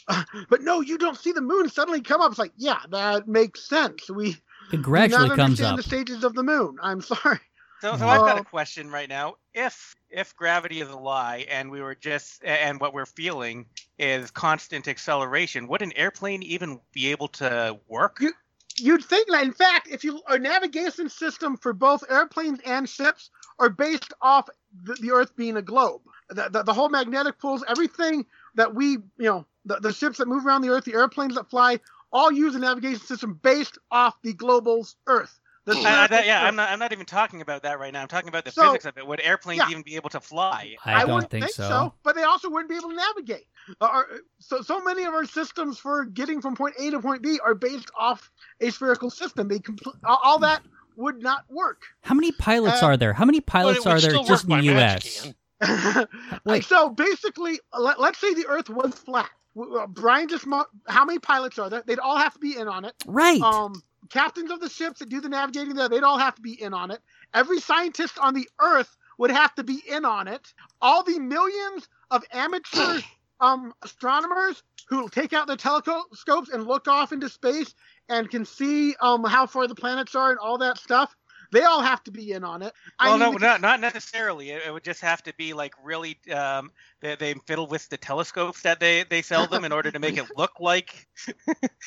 Uh, 0.07 0.23
but 0.49 0.61
no, 0.61 0.81
you 0.81 0.97
don't 0.97 1.17
see 1.17 1.31
the 1.31 1.41
moon 1.41 1.69
suddenly 1.69 2.01
come 2.01 2.21
up. 2.21 2.31
It's 2.31 2.39
like, 2.39 2.53
yeah, 2.57 2.79
that 2.91 3.27
makes 3.27 3.67
sense. 3.67 4.09
We 4.09 4.29
It 4.29 4.37
do 4.71 4.77
gradually 4.77 5.29
not 5.29 5.35
comes 5.35 5.61
up. 5.61 5.77
the 5.77 5.83
stages 5.83 6.23
of 6.23 6.33
the 6.35 6.43
moon. 6.43 6.77
I'm 6.81 7.01
sorry. 7.01 7.39
So, 7.79 7.95
so 7.95 8.07
I've 8.07 8.21
got 8.21 8.37
Uh, 8.37 8.41
a 8.41 8.43
question 8.43 8.89
right 8.89 9.07
now. 9.07 9.35
If 9.53 9.95
if 10.09 10.35
gravity 10.35 10.81
is 10.81 10.89
a 10.89 10.97
lie 10.97 11.45
and 11.49 11.69
we 11.69 11.81
were 11.81 11.93
just 11.95 12.43
and 12.43 12.79
what 12.79 12.93
we're 12.93 13.05
feeling 13.05 13.67
is 13.99 14.31
constant 14.31 14.87
acceleration, 14.87 15.67
would 15.67 15.81
an 15.83 15.91
airplane 15.95 16.41
even 16.43 16.79
be 16.93 17.11
able 17.11 17.27
to 17.27 17.77
work? 17.87 18.17
You- 18.21 18.33
You'd 18.79 19.03
think 19.03 19.29
that, 19.29 19.43
in 19.43 19.53
fact, 19.53 19.87
if 19.89 20.03
you 20.03 20.21
a 20.27 20.37
navigation 20.37 21.09
system 21.09 21.57
for 21.57 21.73
both 21.73 22.03
airplanes 22.09 22.59
and 22.65 22.87
ships 22.87 23.31
are 23.59 23.69
based 23.69 24.13
off 24.21 24.49
the, 24.83 24.95
the 25.01 25.11
Earth 25.11 25.35
being 25.35 25.57
a 25.57 25.61
globe. 25.61 26.01
The, 26.29 26.49
the, 26.49 26.63
the 26.63 26.73
whole 26.73 26.89
magnetic 26.89 27.39
poles, 27.39 27.63
everything 27.67 28.25
that 28.55 28.75
we, 28.75 28.91
you 28.91 29.03
know, 29.19 29.45
the, 29.65 29.77
the 29.77 29.93
ships 29.93 30.17
that 30.19 30.27
move 30.27 30.45
around 30.45 30.61
the 30.61 30.69
Earth, 30.69 30.85
the 30.85 30.93
airplanes 30.93 31.35
that 31.35 31.49
fly, 31.49 31.79
all 32.11 32.31
use 32.31 32.55
a 32.55 32.59
navigation 32.59 32.99
system 32.99 33.39
based 33.41 33.77
off 33.91 34.21
the 34.21 34.33
global's 34.33 34.95
Earth. 35.07 35.39
The 35.67 35.73
Uh, 35.73 35.81
spherical 35.81 36.07
that- 36.17 36.25
yeah, 36.25 36.43
I'm 36.45 36.55
not. 36.55 36.69
I'm 36.69 36.79
not 36.79 36.93
even 36.93 37.05
talking 37.05 37.41
about 37.41 37.61
that 37.63 37.77
right 37.77 37.91
now. 37.91 38.01
I'm 38.01 38.07
talking 38.07 38.29
about 38.29 38.45
the 38.45 38.51
So- 38.51 38.67
physics 38.67 38.85
of 38.85 38.97
it. 38.97 39.05
Would 39.05 39.19
airplanes 39.19 39.59
yeah. 39.59 39.69
even 39.69 39.83
be 39.83 39.97
able 39.97 40.09
to 40.11 40.21
fly? 40.21 40.77
I, 40.85 41.01
don't 41.03 41.13
wouldn't 41.15 41.29
think, 41.29 41.49
so. 41.49 41.93
But 42.03 42.15
they 42.15 42.23
also 42.23 42.49
wouldn't 42.49 42.69
be 42.69 42.77
able 42.77 42.89
to 42.91 42.95
navigate. 42.95 43.47
Uh, 43.81 43.85
our- 43.85 44.07
so, 44.39 44.61
so 44.61 44.81
many 44.81 45.03
of 45.03 45.13
our 45.13 45.25
systems 45.25 45.77
for 45.77 46.05
getting 46.05 46.39
from 46.41 46.55
point 46.55 46.75
A 46.79 46.89
to 46.91 47.01
point 47.01 47.21
B 47.21 47.37
are 47.43 47.53
based 47.53 47.91
off 47.99 48.31
a 48.61 48.69
spherical 48.71 49.09
system. 49.09 49.49
They 49.49 49.59
compl- 49.59 49.97
all, 50.05 50.19
all 50.23 50.39
that 50.39 50.61
would 50.95 51.21
not 51.21 51.43
work. 51.49 51.81
How 52.01 52.15
many 52.15 52.31
pilots 52.31 52.81
Uh, 52.81 52.85
are 52.87 52.97
there? 52.97 53.11
How 53.11 53.25
many 53.25 53.41
pilots 53.41 53.83
But 53.83 53.89
it 53.89 53.93
would 53.93 53.97
are 54.05 54.13
there 54.13 54.23
just 54.25 54.45
in 54.45 54.49
the 54.51 54.63
U.S.? 54.63 55.33
magic, 55.59 56.09
Wait. 56.45 56.63
So 56.63 56.89
basically, 56.89 57.59
let, 57.77 57.99
let's 57.99 58.19
say 58.19 58.33
the 58.33 58.47
Earth 58.47 58.69
was 58.69 58.93
flat. 58.93 59.29
Uh, 59.59 59.87
Brian 59.87 60.29
just 60.29 60.45
mo- 60.45 60.65
how 60.87 61.03
many 61.03 61.19
pilots 61.19 61.59
are 61.59 61.69
there? 61.69 61.83
They'd 61.85 61.99
all 61.99 62.17
have 62.17 62.33
to 62.35 62.39
be 62.39 62.55
in 62.57 62.67
on 62.67 62.85
it. 62.85 62.93
Right. 63.05 63.41
Um, 63.41 63.81
captains 64.07 64.51
of 64.51 64.59
the 64.59 64.69
ships 64.69 64.99
that 64.99 65.09
do 65.09 65.21
the 65.21 65.29
navigating 65.29 65.75
there, 65.75 65.89
they'd 65.89 66.03
all 66.03 66.17
have 66.17 66.35
to 66.35 66.41
be 66.41 66.61
in 66.61 66.73
on 66.73 66.91
it. 66.91 66.99
Every 67.33 67.59
scientist 67.59 68.17
on 68.19 68.33
the 68.33 68.47
Earth 68.59 68.95
would 69.17 69.31
have 69.31 69.53
to 69.55 69.63
be 69.63 69.81
in 69.87 70.05
on 70.05 70.27
it. 70.27 70.53
All 70.81 71.03
the 71.03 71.19
millions 71.19 71.87
of 72.11 72.23
amateur 72.31 72.99
um, 73.39 73.73
astronomers 73.83 74.63
who 74.89 75.09
take 75.09 75.33
out 75.33 75.47
their 75.47 75.57
telescopes 75.57 76.49
and 76.49 76.65
look 76.65 76.87
off 76.87 77.11
into 77.11 77.29
space 77.29 77.73
and 78.09 78.29
can 78.29 78.45
see 78.45 78.95
um, 79.01 79.23
how 79.23 79.45
far 79.45 79.67
the 79.67 79.75
planets 79.75 80.15
are 80.15 80.29
and 80.31 80.39
all 80.39 80.57
that 80.59 80.77
stuff. 80.77 81.15
They 81.51 81.63
all 81.63 81.81
have 81.81 82.03
to 82.03 82.11
be 82.11 82.33
in 82.33 82.43
on 82.43 82.61
it. 82.61 82.73
I 82.99 83.05
Well, 83.07 83.17
mean, 83.17 83.31
no, 83.31 83.37
the- 83.37 83.45
not 83.45 83.61
not 83.61 83.79
necessarily. 83.79 84.49
It, 84.51 84.63
it 84.67 84.71
would 84.73 84.83
just 84.83 84.99
have 85.01 85.23
to 85.23 85.33
be 85.37 85.53
like 85.53 85.73
really. 85.81 86.17
Um, 86.33 86.71
they, 87.01 87.15
they 87.15 87.35
fiddle 87.45 87.67
with 87.67 87.87
the 87.89 87.97
telescopes 87.97 88.63
that 88.63 88.79
they, 88.79 89.03
they 89.03 89.21
sell 89.21 89.45
them 89.47 89.63
in 89.63 89.71
order 89.71 89.91
to 89.91 89.99
make 89.99 90.17
it 90.17 90.25
look 90.35 90.59
like 90.59 91.07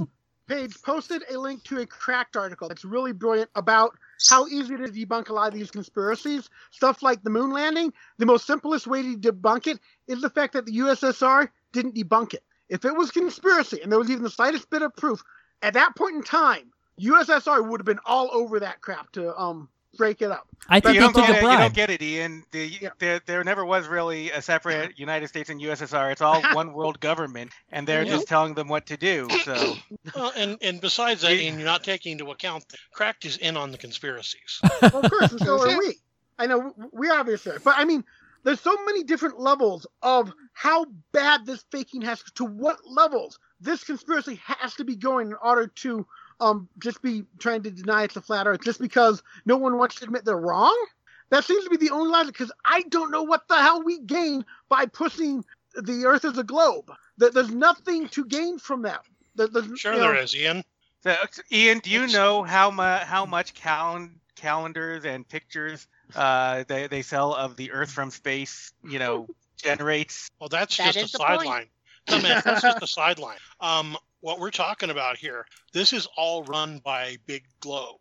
page 0.49 0.80
posted 0.82 1.22
a 1.30 1.38
link 1.38 1.62
to 1.64 1.80
a 1.80 1.86
cracked 1.86 2.36
article 2.36 2.68
that's 2.68 2.84
really 2.84 3.12
brilliant 3.12 3.51
about 3.55 3.96
how 4.28 4.46
easy 4.49 4.76
to 4.76 4.84
debunk 4.84 5.28
a 5.28 5.32
lot 5.32 5.49
of 5.49 5.55
these 5.55 5.70
conspiracies. 5.70 6.49
Stuff 6.70 7.03
like 7.03 7.22
the 7.22 7.30
moon 7.30 7.53
landing. 7.53 7.92
The 8.16 8.26
most 8.26 8.46
simplest 8.46 8.86
way 8.86 9.03
to 9.03 9.16
debunk 9.16 9.66
it 9.66 9.78
is 10.09 10.20
the 10.20 10.30
fact 10.30 10.55
that 10.55 10.66
the 10.66 10.78
USSR 10.78 11.49
didn't 11.72 11.94
debunk 11.94 12.34
it. 12.34 12.42
If 12.68 12.84
it 12.84 12.96
was 12.96 13.11
conspiracy 13.11 13.80
and 13.82 13.92
there 13.92 13.99
was 13.99 14.11
even 14.11 14.24
the 14.24 14.30
slightest 14.30 14.68
bit 14.70 14.82
of 14.82 14.96
proof, 14.96 15.22
at 15.62 15.74
that 15.74 15.94
point 15.96 16.16
in 16.16 16.22
time, 16.22 16.72
USSR 17.01 17.66
would 17.68 17.80
have 17.80 17.86
been 17.86 18.01
all 18.05 18.28
over 18.32 18.61
that 18.61 18.80
crap 18.80 19.12
to 19.12 19.36
um 19.38 19.68
break 19.99 20.22
it 20.22 20.30
up. 20.30 20.46
I 20.70 20.80
But 20.80 20.84
think 20.84 20.94
you 20.94 21.01
don't, 21.01 21.14
get 21.16 21.30
it, 21.30 21.42
you 21.42 21.49
don't 21.59 21.74
get 21.74 21.90
it, 21.90 22.01
Ian. 22.03 22.44
The, 22.53 22.66
Yeah. 22.80 22.90
there, 22.99 23.20
there 23.26 23.44
never 23.44 23.64
was 23.64 23.86
really 23.88 24.30
a 24.30 24.40
separate 24.40 24.99
United 24.99 25.28
States 25.28 25.51
and 25.51 25.61
USSR. 25.61 26.12
It's 26.12 26.22
all 26.22 26.40
one 26.55 26.72
world 26.72 27.01
government, 27.01 27.53
and 27.70 27.86
they're 27.86 28.05
Yeah. 28.05 28.12
just 28.16 28.28
telling 28.28 28.55
them 28.55 28.68
what 28.68 28.86
to 28.86 28.96
do. 28.96 29.28
So 29.44 29.74
Well, 30.14 30.32
and 30.36 30.57
and 30.62 30.80
besides 30.80 31.20
that, 31.22 31.36
Yeah. 31.36 31.49
and 31.51 31.59
you're 31.59 31.66
not 31.66 31.84
taking 31.84 32.12
into 32.12 32.30
account 32.30 32.66
that 32.70 32.78
Cracked 32.94 33.24
is 33.26 33.36
in 33.36 33.57
on 33.57 33.72
the 33.72 33.78
conspiracies. 33.78 34.61
Well, 34.82 35.05
of 35.05 35.11
course, 35.11 35.32
and 35.32 35.40
so 35.40 35.61
are 35.70 35.78
we. 35.78 35.96
I 36.38 36.46
know 36.46 36.59
w- 36.70 36.90
we 36.92 37.11
obviously 37.11 37.53
are. 37.53 37.59
But 37.59 37.74
I 37.76 37.84
mean, 37.84 38.05
there's 38.44 38.61
so 38.61 38.76
many 38.86 39.03
different 39.03 39.40
levels 39.40 39.86
of 40.03 40.32
how 40.53 40.86
bad 41.12 41.44
this 41.44 41.64
faking 41.72 42.03
has 42.03 42.22
to 42.36 42.44
what 42.44 42.78
levels 42.86 43.38
this 43.61 43.82
conspiracy 43.84 44.40
has 44.44 44.74
to 44.76 44.84
be 44.84 44.94
going 44.94 45.28
in 45.28 45.36
order 45.42 45.66
to 45.66 46.07
um 46.41 46.68
just 46.78 47.03
be 47.03 47.24
trying 47.39 47.62
to 47.62 47.70
deny 47.70 48.05
it's 48.05 48.16
a 48.16 48.20
flat 48.22 48.47
earth 48.47 48.61
just 48.62 48.80
because 48.80 49.22
no 49.47 49.57
one 49.57 49.76
wants 49.78 49.97
to 49.97 50.05
admit 50.05 50.24
they're 50.24 50.36
wrong. 50.36 50.76
That 51.30 51.45
seems 51.45 51.64
to 51.64 51.70
be 51.70 51.76
the 51.76 51.91
only 51.91 52.11
logic 52.11 52.32
because 52.34 52.53
I 52.64 52.82
don't 52.82 53.11
know 53.11 53.22
what 53.22 53.47
the 53.49 53.57
hell 53.57 53.82
we 53.84 54.01
gain 54.01 54.45
by 54.68 54.86
pushing 54.86 55.45
the 55.74 56.07
earth 56.07 56.24
as 56.24 56.39
a 56.39 56.45
globe. 56.45 56.91
There- 57.18 57.30
There's 57.30 57.51
nothing 57.51 58.09
to 58.11 58.24
gain 58.24 58.59
from 58.59 58.82
that. 58.82 59.03
There- 59.34 59.49
there's- 59.49 59.78
Sure, 59.78 59.93
you 59.93 59.99
know, 60.01 60.07
there 60.12 60.22
is, 60.22 60.34
Ian. 60.34 60.64
So, 61.05 61.14
Ian, 61.53 61.80
do 61.80 61.91
you 61.91 61.99
It's- 62.05 62.12
know 62.14 62.43
how 62.43 62.70
much 62.70 63.03
how 63.05 63.26
much 63.26 63.55
cal- 63.55 64.09
calendars 64.36 65.05
and 65.05 65.28
pictures 65.28 65.86
uh, 66.16 66.64
they 66.66 66.86
they 66.86 67.03
sell 67.03 67.34
of 67.34 67.57
the 67.57 67.70
Earth 67.72 67.91
from 67.91 68.11
space? 68.11 68.72
You 68.82 68.99
know, 68.99 69.28
generates. 69.62 70.30
Well, 70.41 70.49
that's 70.49 70.76
That 70.78 70.95
just 70.95 70.97
a 70.97 71.01
is 71.03 71.12
the 71.12 71.18
point. 71.18 71.41
sideline. 71.41 71.66
No, 72.09 72.20
man, 72.22 72.43
that's 72.45 72.62
just 72.62 72.82
a 72.82 72.86
sideline. 73.01 73.36
Um, 73.61 73.97
what 74.20 74.38
we're 74.38 74.50
talking 74.50 74.90
about 74.90 75.16
here, 75.16 75.46
this 75.72 75.92
is 75.92 76.08
all 76.16 76.42
run 76.44 76.78
by 76.78 77.16
Big 77.26 77.44
Globe. 77.60 77.96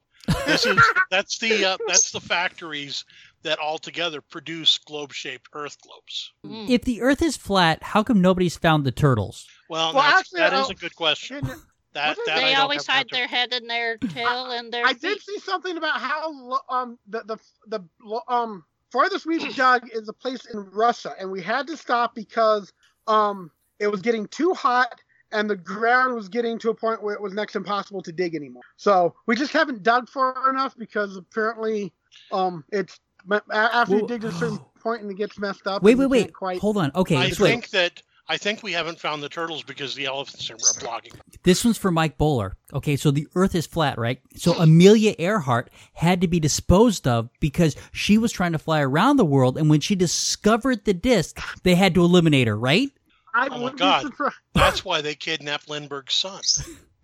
This 0.46 0.66
is 0.66 0.78
that's 1.12 1.38
the 1.40 1.66
uh, 1.66 1.78
that's 1.88 2.12
the 2.12 2.20
factories 2.20 3.06
that 3.44 3.60
all 3.60 3.78
together 3.78 4.20
produce 4.20 4.78
globe-shaped 4.80 5.48
Earth 5.54 5.78
globes. 5.82 6.34
Mm. 6.46 6.70
If 6.70 6.82
the 6.84 7.02
Earth 7.02 7.22
is 7.22 7.38
flat, 7.38 7.82
how 7.84 8.04
come 8.04 8.20
nobody's 8.20 8.58
found 8.58 8.84
the 8.84 8.92
turtles? 8.92 9.48
Well, 9.70 9.94
Well, 9.94 10.04
that's, 10.04 10.20
actually, 10.20 10.40
that 10.42 10.54
is 10.54 10.70
uh, 10.70 10.72
a 10.72 10.74
good 10.76 10.96
question. 10.96 11.38
and- 11.38 11.62
That, 11.94 12.10
what 12.10 12.18
is- 12.20 12.26
that 12.26 12.38
I 12.38 12.42
they 12.42 12.52
don't 12.54 12.62
always 12.62 12.86
hide 12.86 13.08
their 13.12 13.28
head 13.28 13.54
in 13.54 13.68
their 13.68 13.98
tail 14.10 14.52
and 14.52 14.72
their 14.74 14.86
I 14.86 14.94
feet. 14.94 15.02
did 15.02 15.22
see 15.22 15.40
something 15.40 15.78
about 15.78 16.00
how 16.02 16.60
um 16.70 17.00
the 17.08 17.24
the 17.24 17.38
the 17.68 18.20
um 18.28 18.66
farthest 18.92 19.26
we've 19.26 19.56
dug 19.56 19.88
is 19.94 20.10
a 20.10 20.14
place 20.14 20.46
in 20.46 20.60
Russia, 20.72 21.14
and 21.20 21.32
we 21.32 21.42
had 21.42 21.68
to 21.68 21.78
stop 21.78 22.14
because 22.16 22.74
um 23.08 23.50
it 23.80 23.88
was 23.88 24.02
getting 24.02 24.28
too 24.28 24.54
hot 24.54 25.00
and 25.32 25.50
the 25.50 25.56
ground 25.56 26.16
was 26.16 26.30
getting 26.30 26.58
to 26.60 26.70
a 26.70 26.74
point 26.74 27.04
where 27.04 27.14
it 27.14 27.22
was 27.22 27.34
next 27.34 27.56
impossible 27.56 28.02
to 28.02 28.12
dig 28.12 28.36
anymore. 28.36 28.64
So 28.78 29.16
we 29.26 29.36
just 29.36 29.54
haven't 29.54 29.84
dug 29.84 30.10
far 30.10 30.50
enough 30.50 30.76
because 30.78 31.18
apparently 31.18 31.94
um 32.32 32.64
it's 32.72 33.00
a- 33.30 33.42
after 33.52 33.98
you 33.98 34.08
dig 34.08 34.22
to 34.22 34.28
a 34.28 34.32
certain 34.32 34.60
point 34.80 35.02
and 35.02 35.12
it 35.12 35.18
gets 35.18 35.38
messed 35.40 35.68
up. 35.68 35.84
Wait, 35.84 35.96
wait, 35.96 36.08
wait. 36.08 36.34
Quite... 36.34 36.60
Hold 36.60 36.78
on. 36.78 36.92
Okay, 36.96 37.16
I 37.16 37.26
let's 37.26 37.40
wait. 37.40 37.50
think 37.50 37.70
that 37.72 38.02
I 38.30 38.38
think 38.38 38.62
we 38.62 38.74
haven't 38.74 39.00
found 39.00 39.24
the 39.24 39.30
turtles 39.30 39.64
because 39.64 39.96
the 39.96 40.06
elephants 40.06 40.52
are 40.52 40.58
blocking. 40.82 41.14
This 41.44 41.64
one's 41.64 41.78
for 41.78 41.92
Mike 41.92 42.18
Bowler. 42.18 42.58
Okay, 42.74 42.98
so 42.98 43.10
the 43.10 43.26
Earth 43.36 43.56
is 43.56 43.66
flat, 43.66 43.98
right? 43.98 44.20
So 44.36 44.54
Amelia 44.54 45.16
Earhart 45.18 45.70
had 45.94 46.20
to 46.22 46.28
be 46.28 46.40
disposed 46.40 47.08
of 47.08 47.30
because 47.40 47.78
she 47.94 48.18
was 48.18 48.34
trying 48.34 48.52
to 48.52 48.60
fly 48.60 48.82
around 48.82 49.16
the 49.16 49.26
world, 49.26 49.58
and 49.58 49.70
when 49.70 49.80
she 49.80 49.96
discovered 49.96 50.84
the 50.84 50.94
disc, 50.94 51.40
they 51.64 51.76
had 51.76 51.94
to 51.96 52.04
eliminate 52.04 52.48
her, 52.48 52.58
right? 52.58 52.92
I 53.38 53.48
Oh 53.48 53.50
my 53.52 53.58
wouldn't 53.64 53.80
God. 53.80 54.02
be 54.04 54.08
surprised. 54.10 54.36
That's 54.54 54.84
why 54.86 55.02
they 55.02 55.16
kidnapped 55.16 55.70
Lindbergh's 55.70 56.14
son 56.14 56.42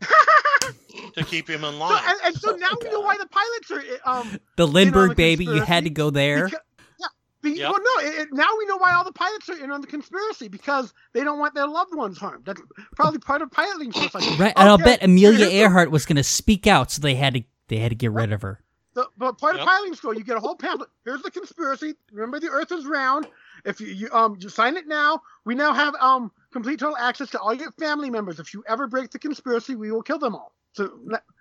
to 1.16 1.24
keep 1.26 1.50
him 1.50 1.64
in 1.64 1.74
So, 1.74 1.78
line. 1.80 2.04
and, 2.08 2.18
and 2.26 2.36
so 2.36 2.56
now 2.56 2.70
we 2.82 2.90
know 2.90 3.02
why 3.02 3.18
the 3.18 3.28
pilots 3.28 3.72
are 4.06 4.10
um 4.20 4.40
The 4.58 4.68
Lindbergh 4.68 5.10
the 5.12 5.16
baby, 5.16 5.46
you 5.46 5.62
had 5.62 5.84
to 5.86 5.90
go 5.90 6.10
there. 6.10 6.46
Because, 6.46 6.60
yeah. 7.00 7.08
Be, 7.42 7.52
Yep. 7.52 7.72
Well, 7.72 7.80
no. 7.82 8.08
It, 8.08 8.20
it- 8.22 8.28
now 8.34 8.48
we 8.58 8.66
know 8.66 8.78
why 8.78 8.94
all 8.94 9.04
the 9.04 9.12
pilots 9.12 9.50
are 9.50 9.64
in 9.64 9.72
on 9.72 9.82
the 9.82 9.88
conspiracy 9.88 10.48
because 10.48 10.94
they 11.14 11.24
don't 11.24 11.40
want 11.40 11.54
their 11.56 11.68
loved 11.68 11.96
ones 11.96 12.18
harmed. 12.18 12.46
That's 12.46 12.62
probably 12.96 13.20
part 13.20 13.42
of 13.42 13.52
piloting. 13.52 13.92
stuff 13.94 14.16
like, 14.16 14.40
Right, 14.40 14.54
and 14.56 14.68
I'll 14.70 14.76
okay, 14.76 14.84
bet 14.84 15.04
Amelia 15.04 15.48
Earhart 15.48 15.92
was 15.92 16.06
going 16.06 16.16
to 16.18 16.24
speak 16.24 16.68
out, 16.68 16.92
so 16.92 17.02
they 17.02 17.16
had 17.16 17.34
to 17.36 17.44
they 17.68 17.78
had 17.78 17.90
to 17.90 17.96
get 17.96 18.12
rid 18.12 18.32
of 18.34 18.42
her. 18.42 18.60
the- 18.94 19.08
but 19.18 19.38
part 19.38 19.56
Yep. 19.56 19.64
of 19.64 19.68
piloting 19.70 19.96
school, 19.96 20.14
you 20.14 20.24
get 20.24 20.38
a 20.38 20.40
whole 20.40 20.56
pamphlet. 20.56 20.90
Here's 21.06 21.22
the 21.22 21.32
conspiracy. 21.32 21.94
Remember, 22.12 22.40
the 22.40 22.50
Earth 22.50 22.72
is 22.72 22.86
round. 22.86 23.28
If 23.66 23.80
you, 23.80 23.88
you 23.88 24.10
um 24.12 24.38
you 24.40 24.50
sign 24.50 24.78
it 24.78 24.88
now, 24.88 25.22
we 25.46 25.56
now 25.56 25.74
have 25.74 25.96
um 25.96 26.32
complete 26.52 26.80
total 26.80 26.98
access 26.98 27.30
to 27.32 27.40
all 27.40 27.54
your 27.54 27.72
family 27.74 28.10
members. 28.10 28.40
If 28.40 28.54
you 28.54 28.64
ever 28.68 28.88
break 28.88 29.12
the 29.12 29.20
conspiracy, 29.20 29.76
we 29.76 29.92
will 29.92 30.02
kill 30.04 30.20
them 30.20 30.36
all. 30.36 30.54
So 30.74 30.92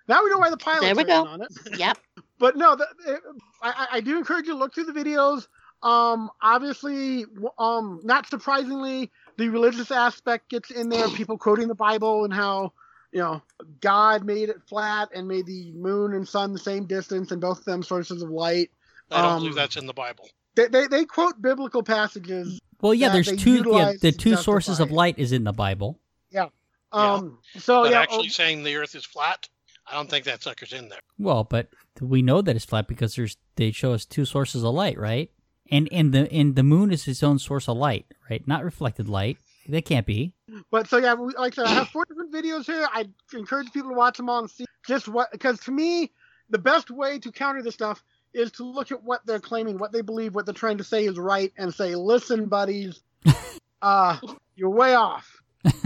now 0.07 0.23
we 0.23 0.29
know 0.29 0.37
why 0.37 0.49
the 0.49 0.57
pilots 0.57 0.85
There 0.85 0.95
we 0.95 1.03
go. 1.03 1.25
on 1.25 1.41
it. 1.41 1.49
Yep. 1.77 1.97
but 2.39 2.55
no, 2.55 2.75
the, 2.75 2.87
it, 3.07 3.21
I, 3.61 3.69
I- 3.91 3.97
I 3.97 4.01
do 4.01 4.17
encourage 4.17 4.47
you 4.47 4.53
to 4.53 4.59
look 4.59 4.73
through 4.73 4.85
the 4.85 4.93
videos. 4.93 5.47
Um, 5.81 6.29
obviously, 6.41 7.25
um, 7.57 7.99
not 8.03 8.29
surprisingly, 8.29 9.11
the 9.37 9.49
religious 9.49 9.91
aspect 9.91 10.49
gets 10.49 10.71
in 10.71 10.87
there. 10.89 11.09
People 11.09 11.37
quoting 11.37 11.67
the 11.67 11.75
Bible 11.75 12.23
and 12.23 12.33
how 12.33 12.71
you 13.11 13.19
know 13.19 13.41
God 13.81 14.23
made 14.23 14.47
it 14.49 14.61
flat 14.69 15.09
and 15.13 15.27
made 15.27 15.45
the 15.45 15.73
moon 15.73 16.13
and 16.13 16.25
sun 16.27 16.53
the 16.53 16.59
same 16.59 16.85
distance, 16.85 17.31
and 17.31 17.41
both 17.41 17.59
of 17.59 17.65
them 17.65 17.83
sources 17.83 18.21
of 18.21 18.29
light. 18.29 18.71
I 19.11 19.21
don't 19.21 19.31
um, 19.31 19.39
believe 19.39 19.55
that's 19.55 19.75
in 19.75 19.87
the 19.87 19.93
Bible. 19.93 20.29
They, 20.55 20.67
they, 20.67 20.87
they 20.87 21.05
quote 21.05 21.41
biblical 21.41 21.83
passages. 21.83 22.59
Well, 22.81 22.93
yeah, 22.93 23.09
there's 23.09 23.31
two. 23.31 23.63
Yeah, 23.71 23.93
the 23.99 24.11
two 24.11 24.35
sources 24.35 24.79
of 24.79 24.91
light 24.91 25.17
is 25.17 25.31
in 25.31 25.43
the 25.45 25.53
Bible. 25.53 25.99
Yeah. 26.29 26.49
Um, 26.91 27.39
so 27.57 27.83
but 27.83 27.91
yeah, 27.91 28.01
actually 28.01 28.27
oh, 28.27 28.29
saying 28.29 28.63
the 28.63 28.75
Earth 28.75 28.93
is 28.93 29.03
flat, 29.03 29.47
I 29.87 29.95
don't 29.95 30.09
think 30.09 30.25
that 30.25 30.41
sucker's 30.41 30.73
in 30.73 30.89
there. 30.89 30.99
Well, 31.17 31.43
but 31.43 31.69
we 31.99 32.21
know 32.21 32.41
that 32.41 32.55
it's 32.55 32.65
flat 32.65 32.87
because 32.87 33.15
there's 33.15 33.37
they 33.55 33.71
show 33.71 33.93
us 33.93 34.05
two 34.05 34.25
sources 34.25 34.63
of 34.63 34.73
light, 34.73 34.97
right? 34.97 35.29
And 35.71 35.89
and 35.91 36.13
the 36.13 36.31
and 36.31 36.55
the 36.55 36.63
moon 36.63 36.91
is 36.91 37.07
its 37.07 37.23
own 37.23 37.39
source 37.39 37.67
of 37.67 37.77
light, 37.77 38.05
right? 38.29 38.47
Not 38.47 38.63
reflected 38.63 39.09
light. 39.09 39.37
That 39.67 39.85
can't 39.85 40.05
be. 40.05 40.33
But 40.71 40.87
so 40.87 40.97
yeah, 40.97 41.13
we, 41.13 41.33
like 41.33 41.57
I 41.57 41.63
said, 41.63 41.65
I 41.67 41.73
have 41.75 41.89
four 41.89 42.05
different 42.05 42.33
videos 42.33 42.65
here. 42.65 42.87
I 42.91 43.05
encourage 43.33 43.71
people 43.71 43.89
to 43.91 43.95
watch 43.95 44.17
them 44.17 44.29
all 44.29 44.39
and 44.39 44.49
see 44.49 44.65
just 44.85 45.07
what 45.07 45.31
because 45.31 45.59
to 45.61 45.71
me, 45.71 46.11
the 46.49 46.57
best 46.57 46.91
way 46.91 47.19
to 47.19 47.31
counter 47.31 47.61
this 47.61 47.73
stuff 47.73 48.03
is 48.33 48.51
to 48.53 48.63
look 48.63 48.91
at 48.91 49.03
what 49.03 49.25
they're 49.25 49.39
claiming, 49.39 49.77
what 49.77 49.91
they 49.91 50.01
believe, 50.01 50.35
what 50.35 50.45
they're 50.45 50.53
trying 50.53 50.77
to 50.77 50.83
say 50.83 51.05
is 51.05 51.17
right, 51.17 51.51
and 51.57 51.73
say, 51.73 51.95
"Listen, 51.95 52.45
buddies, 52.45 53.01
uh, 53.81 54.17
you're 54.55 54.69
way 54.69 54.95
off." 54.95 55.41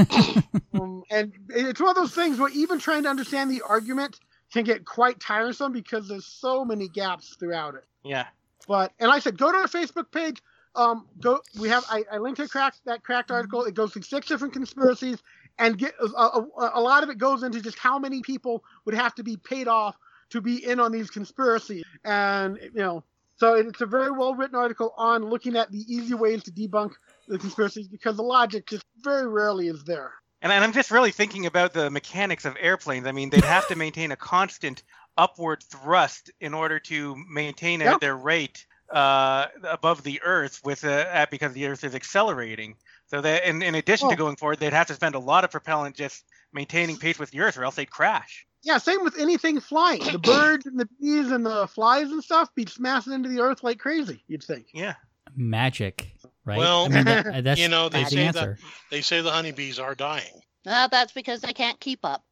um, 0.74 1.04
and 1.12 1.34
it's 1.50 1.80
one 1.80 1.90
of 1.90 1.96
those 1.96 2.14
things 2.14 2.40
where 2.40 2.50
even 2.50 2.80
trying 2.80 3.04
to 3.04 3.10
understand 3.10 3.52
the 3.52 3.62
argument 3.62 4.20
can 4.52 4.64
get 4.64 4.86
quite 4.86 5.20
tiresome 5.20 5.72
because 5.72 6.08
there's 6.08 6.26
so 6.26 6.66
many 6.66 6.88
gaps 6.88 7.36
throughout 7.40 7.76
it. 7.76 7.86
Yeah. 8.04 8.26
But 8.68 8.94
and 9.00 9.10
like 9.10 9.18
I 9.18 9.20
said, 9.20 9.38
go 9.38 9.52
to 9.52 9.58
our 9.58 9.68
Facebook 9.68 10.12
page. 10.12 10.42
Um, 10.76 11.08
go. 11.20 11.42
We 11.60 11.70
have 11.70 11.86
I, 11.90 12.04
I 12.12 12.18
linked 12.18 12.40
to 12.40 12.48
crack 12.48 12.76
that 12.86 13.04
cracked 13.04 13.32
article. 13.32 13.64
It 13.64 13.74
goes 13.74 13.94
through 13.94 14.04
six 14.04 14.28
different 14.28 14.54
conspiracies, 14.54 15.18
and 15.58 15.78
get 15.78 15.94
a, 16.00 16.06
a, 16.06 16.72
a 16.76 16.82
lot 16.82 17.04
of 17.04 17.10
it 17.10 17.18
goes 17.18 17.44
into 17.44 17.62
just 17.62 17.80
how 17.80 17.98
many 17.98 18.22
people 18.22 18.64
would 18.86 18.96
have 18.96 19.16
to 19.16 19.24
be 19.24 19.38
paid 19.38 19.68
off 19.68 19.98
to 20.32 20.42
be 20.42 20.64
in 20.66 20.80
on 20.80 20.92
these 20.92 21.10
conspiracies, 21.10 21.86
and 22.04 22.58
you 22.62 22.72
know. 22.82 23.04
So 23.40 23.54
it's 23.54 23.82
a 23.82 23.86
very 23.86 24.10
well 24.10 24.34
written 24.34 24.56
article 24.56 24.96
on 24.98 25.24
looking 25.30 25.56
at 25.56 25.72
the 25.72 25.80
easy 25.88 26.16
ways 26.16 26.42
to 26.46 26.52
debunk 26.52 26.94
the 27.28 27.38
conspiracies 27.38 27.88
because 27.88 28.16
the 28.18 28.24
logic 28.24 28.66
just 28.66 28.84
very 29.04 29.28
rarely 29.28 29.68
is 29.68 29.84
there. 29.84 30.12
And, 30.42 30.52
and 30.52 30.64
I'm 30.64 30.74
just 30.74 30.90
really 30.90 31.12
thinking 31.12 31.46
about 31.46 31.72
the 31.72 31.92
mechanics 31.92 32.46
of 32.46 32.56
airplanes. 32.60 33.06
I 33.06 33.12
mean, 33.12 33.30
they'd 33.30 33.44
have 33.44 33.68
to 33.68 33.76
maintain 33.76 34.12
a 34.12 34.16
constant 34.16 34.82
upward 35.20 35.62
thrust 35.64 36.32
in 36.42 36.56
order 36.56 36.80
to 36.80 37.16
maintain 37.30 37.80
Yep. 37.82 37.94
at 37.96 38.00
their 38.02 38.16
rate 38.18 38.66
uh, 38.90 39.46
above 39.64 40.02
the 40.02 40.20
Earth 40.24 40.60
with 40.64 40.84
uh, 40.84 40.88
at- 41.12 41.30
because 41.30 41.54
the 41.54 41.68
Earth 41.68 41.84
is 41.84 41.94
accelerating. 41.94 42.76
So 43.06 43.22
that 43.22 43.46
in, 43.46 43.62
in 43.62 43.76
addition 43.76 44.08
Oh. 44.08 44.12
to 44.12 44.16
going 44.16 44.36
forward, 44.36 44.60
they'd 44.60 44.74
have 44.74 44.88
to 44.88 44.96
spend 44.96 45.14
a 45.14 45.20
lot 45.20 45.44
of 45.44 45.52
propellant 45.52 45.96
just 45.96 46.24
maintaining 46.54 46.98
pace 46.98 47.20
with 47.20 47.30
the 47.30 47.42
Earth, 47.42 47.56
or 47.58 47.66
else 47.66 47.76
they'd 47.76 47.92
crash. 47.92 48.47
Yeah, 48.64 48.78
same 48.78 49.04
with 49.04 49.18
anything 49.20 49.60
flying. 49.60 50.04
The 50.04 50.20
birds 50.24 50.66
and 50.66 50.80
the 50.80 50.88
bees 51.00 51.32
and 51.32 51.46
the 51.46 51.68
flies 51.68 52.12
and 52.12 52.24
stuff 52.24 52.54
be 52.56 52.66
smashing 52.66 53.14
into 53.14 53.30
the 53.30 53.42
earth 53.42 53.64
like 53.64 53.80
crazy. 53.80 54.24
You'd 54.28 54.44
think. 54.44 54.68
Yeah. 54.74 54.96
Magic, 55.36 56.08
right? 56.46 56.58
Well, 56.58 56.86
I 56.86 56.90
mean, 56.90 57.06
that, 57.06 57.44
that's 57.44 57.60
you 57.60 57.68
know, 57.68 57.90
they 57.90 58.00
that's 58.00 58.12
the 58.12 58.18
say 58.18 58.26
answer. 58.26 58.58
that 58.60 58.70
they 58.90 59.02
say 59.02 59.22
the 59.22 59.32
honeybees 59.32 59.80
are 59.80 59.94
dying. 59.94 60.42
Uh, 60.66 60.88
that's 60.88 61.12
because 61.14 61.42
they 61.42 61.54
can't 61.54 61.80
keep 61.80 62.04
up. 62.04 62.24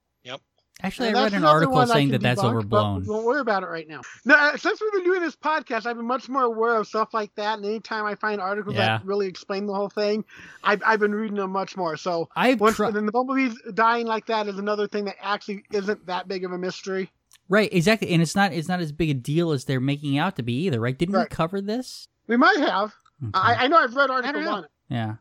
Actually, 0.83 1.07
And 1.09 1.17
I 1.17 1.23
read 1.23 1.33
an 1.33 1.45
article 1.45 1.87
saying 1.87 2.09
that 2.09 2.21
that's 2.21 2.39
debunk, 2.41 2.43
but 2.43 2.49
overblown. 2.79 3.03
Don't 3.05 3.23
worry 3.25 3.39
about 3.39 3.63
it 3.63 3.67
right 3.67 3.87
now. 3.87 4.01
No, 4.25 4.35
uh, 4.35 4.57
since 4.57 4.79
we've 4.81 4.91
been 4.91 5.05
doing 5.05 5.21
this 5.21 5.35
podcast, 5.35 5.85
I've 5.85 5.95
been 5.95 6.05
much 6.05 6.27
more 6.27 6.43
aware 6.43 6.75
of 6.75 6.85
stuff 6.87 7.13
like 7.13 7.33
that. 7.35 7.57
And 7.57 7.65
anytime 7.65 8.05
I 8.05 8.15
find 8.15 8.41
articles 8.41 8.75
Yeah. 8.75 8.97
that 8.97 9.05
really 9.05 9.27
explain 9.27 9.67
the 9.67 9.73
whole 9.73 9.89
thing, 9.89 10.25
I've, 10.63 10.83
I've 10.85 10.99
been 10.99 11.15
reading 11.15 11.37
them 11.37 11.51
much 11.51 11.77
more. 11.77 11.95
So 11.95 12.29
I've 12.35 12.59
once 12.59 12.75
tri- 12.75 12.91
then 12.91 13.05
the 13.05 13.11
bumblebees 13.13 13.55
dying 13.73 14.05
like 14.05 14.25
that 14.27 14.47
is 14.47 14.59
another 14.59 14.87
thing 14.87 15.05
that 15.05 15.15
actually 15.21 15.63
isn't 15.71 16.05
that 16.07 16.27
big 16.27 16.43
of 16.43 16.51
a 16.51 16.57
mystery. 16.57 17.09
right, 17.47 17.69
exactly, 17.71 18.09
and 18.11 18.21
it's 18.21 18.35
not 18.35 18.51
it's 18.51 18.67
not 18.67 18.81
as 18.81 18.91
big 18.91 19.09
a 19.09 19.13
deal 19.13 19.51
as 19.51 19.63
they're 19.65 19.79
making 19.79 20.17
out 20.17 20.35
to 20.35 20.43
be 20.43 20.65
either, 20.65 20.79
right? 20.81 20.97
Didn't 20.97 21.17
we 21.17 21.25
cover 21.27 21.61
this? 21.61 22.09
We 22.27 22.35
might 22.37 22.57
have. 22.59 22.93
Okay. 23.23 23.31
I, 23.33 23.55
I 23.63 23.67
know 23.67 23.77
I've 23.77 23.95
read 23.95 24.09
articles 24.09 24.45
on 24.45 24.63
it. 24.65 24.71
Yeah. 24.89 25.15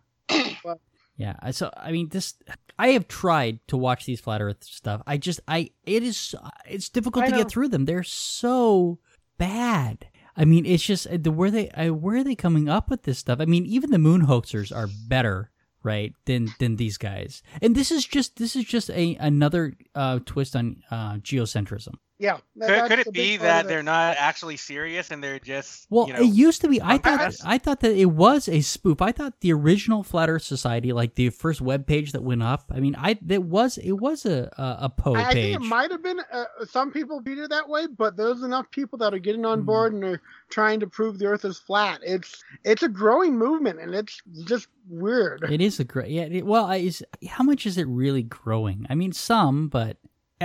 But- 0.65 0.81
yeah. 1.17 1.51
So 1.51 1.71
I 1.77 1.93
mean, 1.93 2.09
this 2.09 2.35
I 2.79 2.89
have 2.89 3.09
tried 3.09 3.61
to 3.69 3.77
watch 3.77 4.05
these 4.05 4.21
flat 4.21 4.43
Earth 4.43 4.65
stuff. 4.65 5.03
I 5.07 5.17
just 5.17 5.41
I 5.47 5.71
it 5.85 6.03
is 6.03 6.35
it's 6.67 6.89
difficult 6.89 7.25
I 7.25 7.29
to 7.29 7.33
know. 7.33 7.39
get 7.39 7.51
through 7.51 7.69
them. 7.69 7.85
They're 7.85 8.03
so 8.03 8.99
bad. 9.39 10.07
I 10.37 10.45
mean, 10.45 10.67
it's 10.67 10.85
just 10.85 11.07
the 11.23 11.31
where 11.31 11.51
they 11.51 11.71
I, 11.71 11.91
where 11.91 12.17
are 12.17 12.25
they 12.25 12.35
coming 12.35 12.69
up 12.69 12.91
with 12.91 13.03
this 13.03 13.19
stuff? 13.19 13.41
I 13.41 13.45
mean, 13.45 13.67
even 13.67 13.91
the 13.91 13.99
moon 13.99 14.27
hoaxers 14.27 14.75
are 14.75 14.89
better, 15.09 15.51
right, 15.83 16.13
than 16.25 16.49
than 16.59 16.77
these 16.77 16.99
guys. 16.99 17.43
And 17.63 17.77
this 17.77 17.93
is 17.93 18.05
just 18.05 18.37
this 18.37 18.57
is 18.57 18.65
just 18.65 18.91
a 18.91 19.15
another 19.21 19.75
uh, 19.95 20.19
twist 20.25 20.57
on 20.57 20.83
uh, 20.91 21.15
geocentrism. 21.15 21.95
Yeah. 22.25 22.39
Could, 22.59 22.89
could 22.89 22.99
it 23.01 23.13
be 23.13 23.37
that 23.37 23.65
it. 23.65 23.69
they're 23.69 23.83
not 23.83 24.17
actually 24.19 24.57
serious 24.57 25.11
and 25.11 25.23
they're 25.23 25.39
just 25.39 25.87
Well, 25.91 26.07
you 26.09 26.15
know, 26.15 26.21
it 26.21 26.27
used 26.33 26.61
to 26.63 26.69
be. 26.69 26.81
I 26.81 26.99
thought 26.99 27.19
purpose? 27.19 27.41
I 27.45 27.59
thought 27.59 27.81
that 27.81 27.93
it 27.97 28.07
was 28.07 28.49
a 28.49 28.61
spoof. 28.63 29.03
I 29.03 29.13
thought 29.13 29.41
the 29.41 29.53
original 29.53 30.03
Flat 30.03 30.29
Earth 30.31 30.43
Society, 30.43 30.93
like 30.93 31.15
the 31.17 31.31
first 31.31 31.61
web 31.61 31.87
page 31.87 32.13
that 32.13 32.23
went 32.23 32.43
up. 32.43 32.65
I 32.75 32.81
mean, 32.81 32.97
I 32.99 33.19
it 33.29 33.43
was 33.43 33.79
it 33.79 33.93
was 33.93 34.25
a 34.25 34.51
a, 34.57 34.85
a 34.87 34.89
Poe 34.89 35.15
I, 35.15 35.29
I 35.29 35.33
think 35.33 35.57
it 35.57 35.61
might 35.67 35.91
have 35.91 36.03
been 36.03 36.21
uh, 36.33 36.45
some 36.69 36.91
people 36.91 37.21
viewed 37.21 37.39
it 37.39 37.51
that 37.51 37.69
way, 37.69 37.87
but 37.87 38.17
there's 38.17 38.43
enough 38.43 38.71
people 38.71 38.99
that 38.99 39.13
are 39.13 39.19
getting 39.19 39.45
on 39.45 39.61
Hmm. 39.61 39.67
board 39.67 39.93
and 39.93 40.05
are 40.05 40.23
trying 40.51 40.81
to 40.81 40.87
prove 40.87 41.19
the 41.19 41.27
Earth 41.27 41.45
is 41.45 41.59
flat. 41.59 42.01
It's 42.03 42.43
it's 42.65 42.83
a 42.83 42.89
growing 42.89 43.37
movement, 43.37 43.81
and 43.81 43.95
it's 43.95 44.23
just 44.45 44.69
weird. 44.89 45.45
It 45.51 45.61
is 45.61 45.81
a 45.81 45.85
great. 45.85 46.11
Yeah. 46.11 46.23
It, 46.25 46.47
well, 46.47 46.67
I- 46.67 46.77
is 46.77 47.05
how 47.29 47.45
much 47.45 47.67
is 47.67 47.77
it 47.79 47.87
really 47.89 48.23
growing? 48.23 48.87
I 48.89 48.95
mean, 48.95 49.13
some, 49.13 49.69
but 49.69 49.97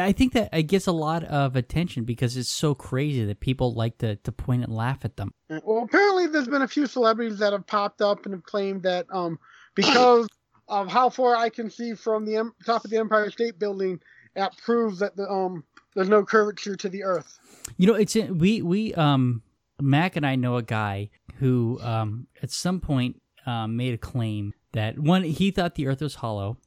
I 0.04 0.12
think 0.12 0.34
that 0.34 0.50
it 0.54 0.64
gets 0.64 0.88
a 0.88 0.92
lot 0.92 1.24
of 1.24 1.56
attention 1.56 2.04
because 2.04 2.38
it's 2.38 2.50
so 2.50 2.76
crazy 2.76 3.26
that 3.26 3.40
people 3.40 3.74
like 3.74 3.98
to 4.00 4.16
to 4.18 4.32
point 4.32 4.64
and 4.64 4.74
laugh 4.74 5.06
at 5.06 5.18
them. 5.18 5.32
Well, 5.50 5.84
apparently 5.84 6.28
there's 6.28 6.48
been 6.48 6.62
a 6.62 6.68
few 6.68 6.86
celebrities 6.88 7.40
that 7.40 7.54
have 7.54 7.68
popped 7.68 8.02
up 8.02 8.26
and 8.26 8.34
have 8.34 8.44
claimed 8.44 8.84
that 8.84 9.06
um 9.12 9.40
because 9.76 10.28
of 10.68 10.88
how 10.88 11.10
far 11.10 11.36
I 11.36 11.50
can 11.50 11.70
see 11.70 11.94
from 11.96 12.26
the 12.26 12.38
em- 12.38 12.54
top 12.66 12.86
of 12.86 12.92
the 12.92 12.98
Empire 12.98 13.32
State 13.32 13.58
Building, 13.58 14.00
that 14.36 14.58
proves 14.58 15.00
that 15.00 15.16
the 15.16 15.30
um 15.30 15.64
there's 15.96 16.10
no 16.10 16.24
curvature 16.24 16.76
to 16.76 16.90
the 16.90 17.04
Earth. 17.04 17.40
You 17.78 17.88
know, 17.88 17.96
it's 17.96 18.16
we 18.16 18.62
we 18.62 18.94
um 18.96 19.42
Mac 19.82 20.16
and 20.16 20.26
I 20.26 20.36
know 20.36 20.58
a 20.58 20.64
guy 20.64 21.10
who 21.36 21.80
um 21.82 22.28
at 22.42 22.52
some 22.52 22.80
point 22.80 23.22
um, 23.46 23.76
made 23.76 23.94
a 23.94 23.98
claim 23.98 24.54
that 24.74 25.00
one 25.00 25.24
he 25.24 25.52
thought 25.52 25.76
the 25.76 25.88
Earth 25.88 26.02
was 26.02 26.16
hollow, 26.16 26.58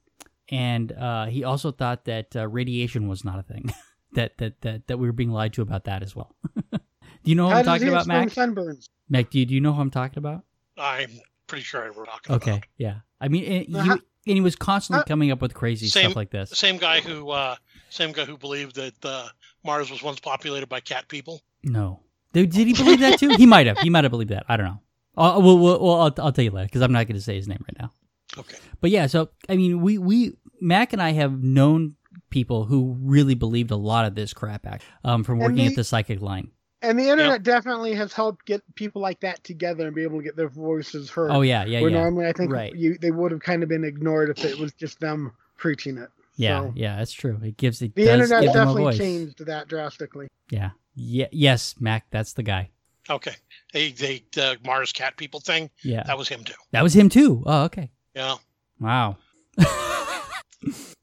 and 0.49 0.91
uh, 0.91 1.25
he 1.27 1.43
also 1.43 1.71
thought 1.71 2.05
that 2.05 2.35
uh, 2.35 2.47
radiation 2.47 3.07
was 3.07 3.23
not 3.23 3.39
a 3.39 3.43
thing. 3.43 3.73
that, 4.13 4.37
that 4.37 4.61
that 4.61 4.87
that 4.87 4.97
we 4.99 5.07
were 5.07 5.13
being 5.13 5.31
lied 5.31 5.53
to 5.53 5.61
about 5.61 5.85
that 5.85 6.03
as 6.03 6.15
well. 6.15 6.35
do 6.71 6.79
you 7.23 7.35
know 7.35 7.45
what 7.45 7.53
How 7.53 7.59
I'm 7.59 7.65
talking 7.65 7.87
about, 7.89 8.01
explain 8.01 8.19
Mac? 8.25 8.29
sunburns? 8.29 8.89
Mac, 9.09 9.29
do 9.29 9.39
you, 9.39 9.45
do 9.45 9.53
you 9.53 9.61
know 9.61 9.73
who 9.73 9.81
I'm 9.81 9.91
talking 9.91 10.17
about? 10.19 10.43
I'm 10.77 11.09
pretty 11.47 11.63
sure 11.63 11.81
we're 11.95 12.05
talking 12.05 12.33
about. 12.35 12.41
Okay, 12.41 12.51
about. 12.51 12.63
yeah. 12.77 12.95
I 13.21 13.27
mean, 13.27 13.43
and 13.45 13.65
he, 13.65 13.75
Uh-huh. 13.75 13.93
and 13.93 14.35
he 14.35 14.41
was 14.41 14.55
constantly 14.55 15.01
Uh, 15.01 15.05
coming 15.05 15.31
up 15.31 15.41
with 15.41 15.53
crazy 15.53 15.87
Same- 15.87 16.05
stuff 16.05 16.15
like 16.15 16.29
this. 16.31 16.49
The 16.49 16.55
same 16.55 16.77
guy 16.77 16.99
who, 17.01 17.29
uh, 17.29 17.55
same 17.89 18.11
guy 18.11 18.25
who 18.25 18.37
believed 18.37 18.75
that 18.75 18.93
uh, 19.05 19.27
Mars 19.63 19.89
was 19.91 20.01
once 20.03 20.19
populated 20.19 20.67
by 20.67 20.79
cat 20.79 21.07
people. 21.07 21.41
No, 21.63 22.01
did, 22.33 22.49
did 22.51 22.67
he 22.67 22.73
believe 22.73 22.99
that 23.01 23.19
too? 23.19 23.29
He 23.29 23.45
might 23.45 23.67
have. 23.67 23.77
He 23.79 23.89
might 23.89 24.03
have 24.03 24.11
believed 24.11 24.31
that. 24.31 24.45
I 24.49 24.57
don't 24.57 24.65
know. 24.65 24.79
Uh, 25.15 25.39
well, 25.39 25.57
well, 25.59 25.79
well 25.79 26.01
I'll, 26.01 26.13
I'll 26.25 26.31
tell 26.31 26.43
you 26.43 26.51
later 26.51 26.65
because 26.65 26.81
I'm 26.81 26.91
not 26.91 27.05
going 27.07 27.15
to 27.15 27.21
say 27.21 27.35
his 27.35 27.47
name 27.47 27.63
right 27.67 27.77
now. 27.79 27.91
Okay. 28.37 28.57
But 28.81 28.89
yeah, 28.91 29.07
so 29.07 29.29
I 29.49 29.55
mean, 29.55 29.81
we 29.81 29.97
we 29.97 30.33
Mac 30.61 30.93
and 30.93 31.01
I 31.01 31.11
have 31.11 31.43
known 31.43 31.95
people 32.29 32.65
who 32.65 32.95
really 32.99 33.35
believed 33.35 33.71
a 33.71 33.75
lot 33.75 34.05
of 34.05 34.15
this 34.15 34.33
crap 34.33 34.65
act 34.65 34.83
um, 35.03 35.23
from 35.23 35.35
And 35.35 35.43
working 35.43 35.65
at 35.65 35.69
the- 35.71 35.75
the 35.77 35.83
psychic 35.83 36.21
line. 36.21 36.49
And 36.81 36.99
the 36.99 37.07
internet 37.09 37.43
definitely 37.43 37.93
has 37.93 38.11
helped 38.11 38.45
get 38.45 38.61
people 38.75 39.01
like 39.01 39.21
that 39.21 39.41
together 39.45 39.85
and 39.87 39.95
be 39.95 40.03
able 40.03 40.17
to 40.17 40.23
get 40.23 40.35
their 40.35 40.49
voices 40.49 41.09
heard. 41.09 41.31
Oh 41.31 41.39
yeah, 41.39 41.63
yeah, 41.63 41.79
Where 41.79 41.89
yeah, 41.89 42.01
normally 42.01 42.27
I 42.27 42.33
think 42.33 42.51
Right. 42.51 42.75
you 42.75 42.97
they 42.97 43.11
would 43.11 43.31
have 43.31 43.39
kind 43.39 43.63
of 43.63 43.69
been 43.69 43.85
ignored 43.85 44.29
if 44.29 44.43
it 44.43 44.57
was 44.59 44.73
just 44.73 44.99
them 44.99 45.31
preaching 45.57 45.97
it. 45.97 46.09
yeah, 46.35 46.59
so- 46.59 46.73
yeah. 46.75 46.97
That's 46.97 47.13
true. 47.13 47.39
It 47.41 47.55
gives 47.55 47.81
it 47.81 47.95
The 47.95 48.11
internet 48.11 48.41
give 48.43 48.51
them 48.51 48.61
a 48.63 48.65
definitely 48.65 48.83
voice. 48.83 48.97
changed 48.97 49.45
that 49.45 49.69
drastically. 49.69 50.27
Yeah, 50.49 50.71
yeah, 50.95 51.27
yes, 51.31 51.75
Mac. 51.79 52.05
That's 52.11 52.33
the 52.33 52.43
guy. 52.43 52.71
Okay. 53.09 53.35
They, 53.71 53.91
they, 53.91 54.23
the 54.33 54.57
Mars 54.65 54.91
cat 54.91 55.15
people 55.15 55.39
thing, 55.39 55.69
Yeah, 55.83 56.03
that 56.03 56.17
was 56.17 56.27
him 56.27 56.43
too. 56.43 56.53
that 56.71 56.83
was 56.83 56.93
him 56.93 57.07
too. 57.07 57.43
Oh, 57.45 57.63
okay. 57.63 57.91
Yeah. 58.15 58.35
Wow. 58.79 59.17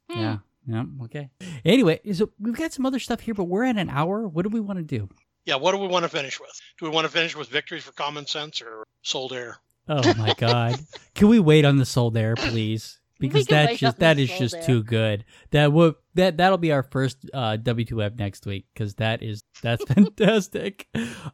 yeah. 0.09 0.37
Yeah. 0.67 0.83
Okay. 1.03 1.29
Anyway, 1.65 1.99
so 2.13 2.29
we've 2.39 2.55
got 2.55 2.71
some 2.73 2.85
other 2.85 2.99
stuff 2.99 3.19
here, 3.21 3.33
but 3.33 3.45
we're 3.45 3.63
at 3.63 3.77
an 3.77 3.89
hour. 3.89 4.27
What 4.27 4.43
do 4.43 4.49
we 4.49 4.59
want 4.59 4.77
to 4.77 4.83
do? 4.83 5.09
Yeah. 5.45 5.55
What 5.55 5.71
do 5.71 5.77
we 5.79 5.87
want 5.87 6.03
to 6.03 6.09
finish 6.09 6.39
with? 6.39 6.51
Do 6.79 6.85
we 6.85 6.91
want 6.91 7.05
to 7.05 7.11
finish 7.11 7.35
with 7.35 7.49
victories 7.49 7.83
for 7.83 7.91
common 7.93 8.27
sense 8.27 8.61
or 8.61 8.83
sold 9.01 9.33
air? 9.33 9.57
Oh 9.89 10.13
my 10.17 10.33
god. 10.37 10.79
Can 11.15 11.27
we 11.27 11.39
wait 11.39 11.65
on 11.65 11.77
the 11.77 11.85
sold 11.85 12.15
air, 12.15 12.35
please? 12.35 12.99
Because 13.19 13.45
that's 13.45 13.77
just 13.79 13.97
on 13.97 13.99
that 13.99 14.17
the 14.17 14.23
is 14.23 14.29
sold 14.29 14.39
just 14.39 14.55
air. 14.55 14.63
too 14.63 14.83
good. 14.83 15.25
That 15.51 15.73
will 15.73 15.95
that 16.15 16.37
that'll 16.37 16.57
be 16.57 16.71
our 16.71 16.83
first 16.83 17.17
uh 17.33 17.57
W2F 17.61 18.17
next 18.17 18.45
week 18.45 18.65
because 18.73 18.95
that 18.95 19.21
is 19.23 19.43
that's 19.61 19.83
fantastic. 19.93 20.87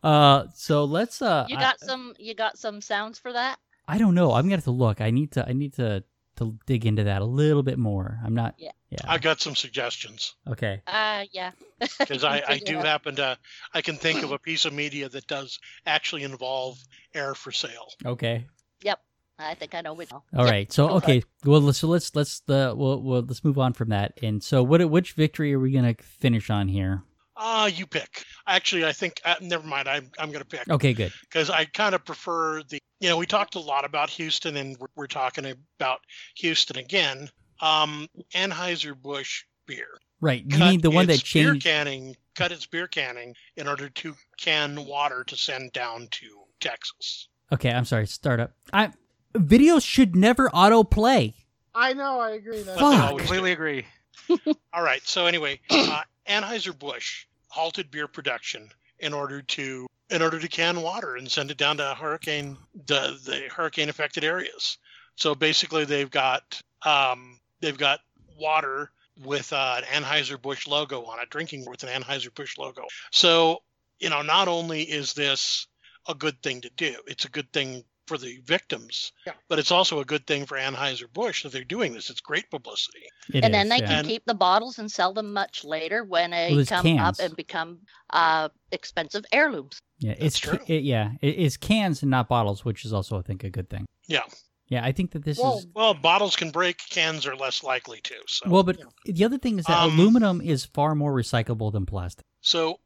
Uh 0.03 0.45
so 0.55 0.85
let's 0.85 1.21
uh 1.21 1.45
You 1.49 1.57
I- 1.57 1.61
got 1.61 1.79
some. 1.79 2.13
You 2.17 2.33
got 2.33 2.57
some 2.57 2.81
sounds 2.81 3.19
for 3.19 3.33
that. 3.33 3.57
I, 3.87 3.97
don't 3.97 4.15
know. 4.15 4.33
I'm 4.33 4.43
gonna 4.43 4.55
have 4.55 4.63
to 4.65 4.71
look. 4.71 5.01
I 5.01 5.11
need 5.11 5.31
to 5.33 5.47
I 5.47 5.53
need 5.53 5.73
to 5.75 6.03
to 6.37 6.57
dig 6.65 6.85
into 6.85 7.03
that 7.05 7.21
a 7.21 7.25
little 7.25 7.63
bit 7.63 7.77
more. 7.77 8.19
I'm 8.23 8.35
not 8.35 8.55
Yeah. 8.57 8.71
Yeah. 8.89 8.99
I've 9.05 9.21
got 9.21 9.41
some 9.41 9.55
suggestions 9.55 10.35
Okay. 10.47 10.81
Uh, 10.87 11.25
yeah. 11.31 11.51
because 11.99 12.23
I, 12.23 12.41
I 12.47 12.57
do 12.59 12.77
out. 12.77 12.85
happen 12.85 13.15
to, 13.17 13.37
I 13.73 13.81
can 13.81 13.97
think 13.97 14.23
of 14.23 14.31
a 14.31 14.39
piece 14.39 14.63
of 14.63 14.73
media 14.73 15.09
that 15.09 15.27
does 15.27 15.59
actually 15.85 16.23
involve 16.23 16.81
air 17.13 17.35
for 17.35 17.51
sale. 17.51 17.91
Okay. 18.05 18.45
Yep. 18.81 19.01
I 19.39 19.53
think 19.55 19.75
I 19.75 19.81
know 19.81 19.93
which. 19.93 20.11
All 20.11 20.45
right. 20.45 20.71
So 20.71 20.89
okay. 20.91 21.21
Well, 21.45 21.71
so 21.73 21.87
let's 21.87 22.15
let's 22.15 22.41
uh, 22.47 22.73
we'll, 22.75 23.01
we'll 23.01 23.21
let's 23.21 23.43
move 23.43 23.59
on 23.59 23.73
from 23.73 23.89
that. 23.89 24.17
And 24.23 24.41
so, 24.41 24.63
what 24.63 24.83
which 24.89 25.13
victory 25.13 25.53
are 25.53 25.59
we 25.59 25.71
gonna 25.71 25.93
finish 26.01 26.49
on 26.49 26.67
here? 26.67 27.03
Uh, 27.37 27.69
you 27.73 27.85
pick. 27.85 28.23
Actually, 28.47 28.85
I 28.85 28.91
think. 28.93 29.21
Uh, 29.23 29.35
never 29.41 29.65
mind. 29.67 29.87
I'm 29.87 30.09
I'm 30.17 30.31
gonna 30.31 30.45
pick 30.45 30.67
Okay, 30.69 30.93
good. 30.93 31.13
because 31.21 31.49
I 31.49 31.65
kind 31.65 31.93
of 31.95 32.03
prefer 32.05 32.63
the. 32.63 32.79
You 32.99 33.09
know, 33.09 33.17
we 33.17 33.27
talked 33.27 33.53
a 33.55 33.59
lot 33.59 33.85
about 33.85 34.09
Houston, 34.09 34.57
and 34.57 34.75
we're, 34.79 34.87
we're 34.95 35.07
talking 35.07 35.45
about 35.79 35.99
Houston 36.37 36.77
again. 36.77 37.29
Um, 37.61 38.07
Anheuser 38.33 38.99
Busch 38.99 39.43
beer. 39.67 39.87
Right. 40.19 40.43
You 40.43 40.57
cut 40.57 40.69
mean 40.71 40.81
the 40.81 40.89
one 40.89 41.05
that 41.07 41.19
its 41.21 41.31
beer 41.31 41.55
canning, 41.55 42.15
cut 42.35 42.51
its 42.51 42.65
beer 42.65 42.87
canning 42.87 43.35
in 43.55 43.67
order 43.67 43.89
to 43.89 44.15
can 44.39 44.85
water 44.85 45.23
to 45.25 45.35
send 45.35 45.73
down 45.73 46.07
to 46.11 46.25
Texas. 46.59 47.27
Okay, 47.53 47.69
I'm 47.71 47.85
sorry. 47.85 48.07
Start 48.07 48.39
up. 48.39 48.53
I 48.73 48.91
videos 49.35 49.85
should 49.85 50.15
never 50.15 50.49
autoplay. 50.49 51.35
I 51.75 51.93
know, 51.93 52.19
I 52.19 52.31
agree. 52.31 52.63
That's 52.63 52.79
But 52.79 52.89
they 52.89 52.95
Fuck. 52.97 53.09
always 53.09 53.27
do. 53.27 53.27
Completely 53.27 53.51
agree. 53.51 53.85
All 54.73 54.81
right. 54.81 55.01
So 55.07 55.27
anyway, 55.27 55.59
uh, 55.69 56.01
Anheuser 56.27 56.77
Busch 56.77 57.25
halted 57.49 57.91
beer 57.91 58.07
production 58.07 58.69
in 58.99 59.13
order 59.13 59.41
to 59.41 59.87
in 60.09 60.21
order 60.21 60.39
to 60.39 60.47
can 60.47 60.81
water 60.81 61.15
and 61.17 61.29
send 61.29 61.51
it 61.51 61.57
down 61.57 61.77
to 61.77 61.95
hurricane 61.95 62.57
the 62.85 63.19
the 63.23 63.49
hurricane 63.53 63.89
affected 63.89 64.23
areas. 64.23 64.77
So 65.15 65.35
basically, 65.35 65.85
they've 65.85 66.09
got 66.09 66.61
um, 66.83 67.39
they've 67.61 67.77
got 67.77 67.99
water 68.37 68.91
with 69.23 69.51
uh, 69.51 69.81
an 69.91 70.03
Anheuser 70.03 70.41
Busch 70.41 70.67
logo 70.67 71.03
on 71.05 71.19
it, 71.19 71.29
drinking 71.29 71.65
with 71.67 71.83
an 71.83 71.89
Anheuser 71.89 72.33
Busch 72.33 72.57
logo. 72.57 72.83
So 73.11 73.63
you 73.99 74.09
know, 74.09 74.21
not 74.21 74.47
only 74.47 74.83
is 74.83 75.13
this 75.13 75.67
a 76.07 76.13
good 76.13 76.41
thing 76.41 76.61
to 76.61 76.69
do, 76.69 76.95
it's 77.07 77.25
a 77.25 77.29
good 77.29 77.51
thing 77.51 77.83
for 78.07 78.17
the 78.17 78.39
victims, 78.45 79.11
Yeah. 79.25 79.33
but 79.49 79.59
it's 79.59 79.71
also 79.71 79.99
a 79.99 80.05
good 80.05 80.25
thing 80.25 80.45
for 80.45 80.57
Anheuser 80.57 81.11
Busch 81.13 81.43
that 81.43 81.51
they're 81.51 81.63
doing 81.63 81.93
this. 81.93 82.09
It's 82.09 82.21
great 82.21 82.49
publicity. 82.49 83.03
It 83.33 83.43
and 83.43 83.53
then 83.53 83.69
they 83.69 83.77
yeah. 83.77 83.87
can 83.87 83.99
And- 83.99 84.07
keep 84.07 84.23
the 84.25 84.33
bottles 84.33 84.79
and 84.79 84.91
sell 84.91 85.13
them 85.13 85.33
much 85.33 85.63
later 85.63 86.03
when 86.03 86.31
they 86.31 86.55
Well, 86.55 86.65
come 86.65 86.83
cans. 86.83 87.19
up 87.19 87.25
and 87.25 87.35
become 87.35 87.79
uh, 88.11 88.49
expensive 88.71 89.25
heirlooms. 89.31 89.79
Yeah, 89.99 90.15
it's 90.17 90.39
true. 90.39 90.59
It, 90.67 90.83
yeah, 90.83 91.11
it 91.21 91.35
is 91.35 91.57
cans 91.57 92.01
and 92.01 92.09
not 92.11 92.29
bottles, 92.29 92.63
which 92.63 92.85
is 92.85 92.93
also 92.93 93.19
I 93.19 93.21
think 93.21 93.43
a 93.43 93.49
good 93.49 93.69
thing. 93.69 93.85
Yeah. 94.07 94.23
Yeah, 94.69 94.83
I 94.83 94.91
think 94.91 95.11
that 95.11 95.23
this 95.23 95.37
Well, 95.39 95.59
is 95.59 95.67
Well, 95.73 95.93
bottles 95.93 96.35
can 96.35 96.51
break, 96.51 96.77
cans 96.89 97.25
are 97.25 97.35
less 97.37 97.63
likely 97.63 98.01
to. 98.01 98.15
So, 98.27 98.49
well, 98.49 98.63
but 98.63 98.77
the 99.05 99.23
other 99.23 99.37
thing 99.37 99.59
is 99.59 99.65
that 99.65 99.77
Um, 99.77 99.97
aluminum 99.97 100.41
is 100.41 100.65
far 100.65 100.93
more 100.95 101.13
recyclable 101.13 101.71
than 101.71 101.85
plastic. 101.85 102.25
so 102.41 102.79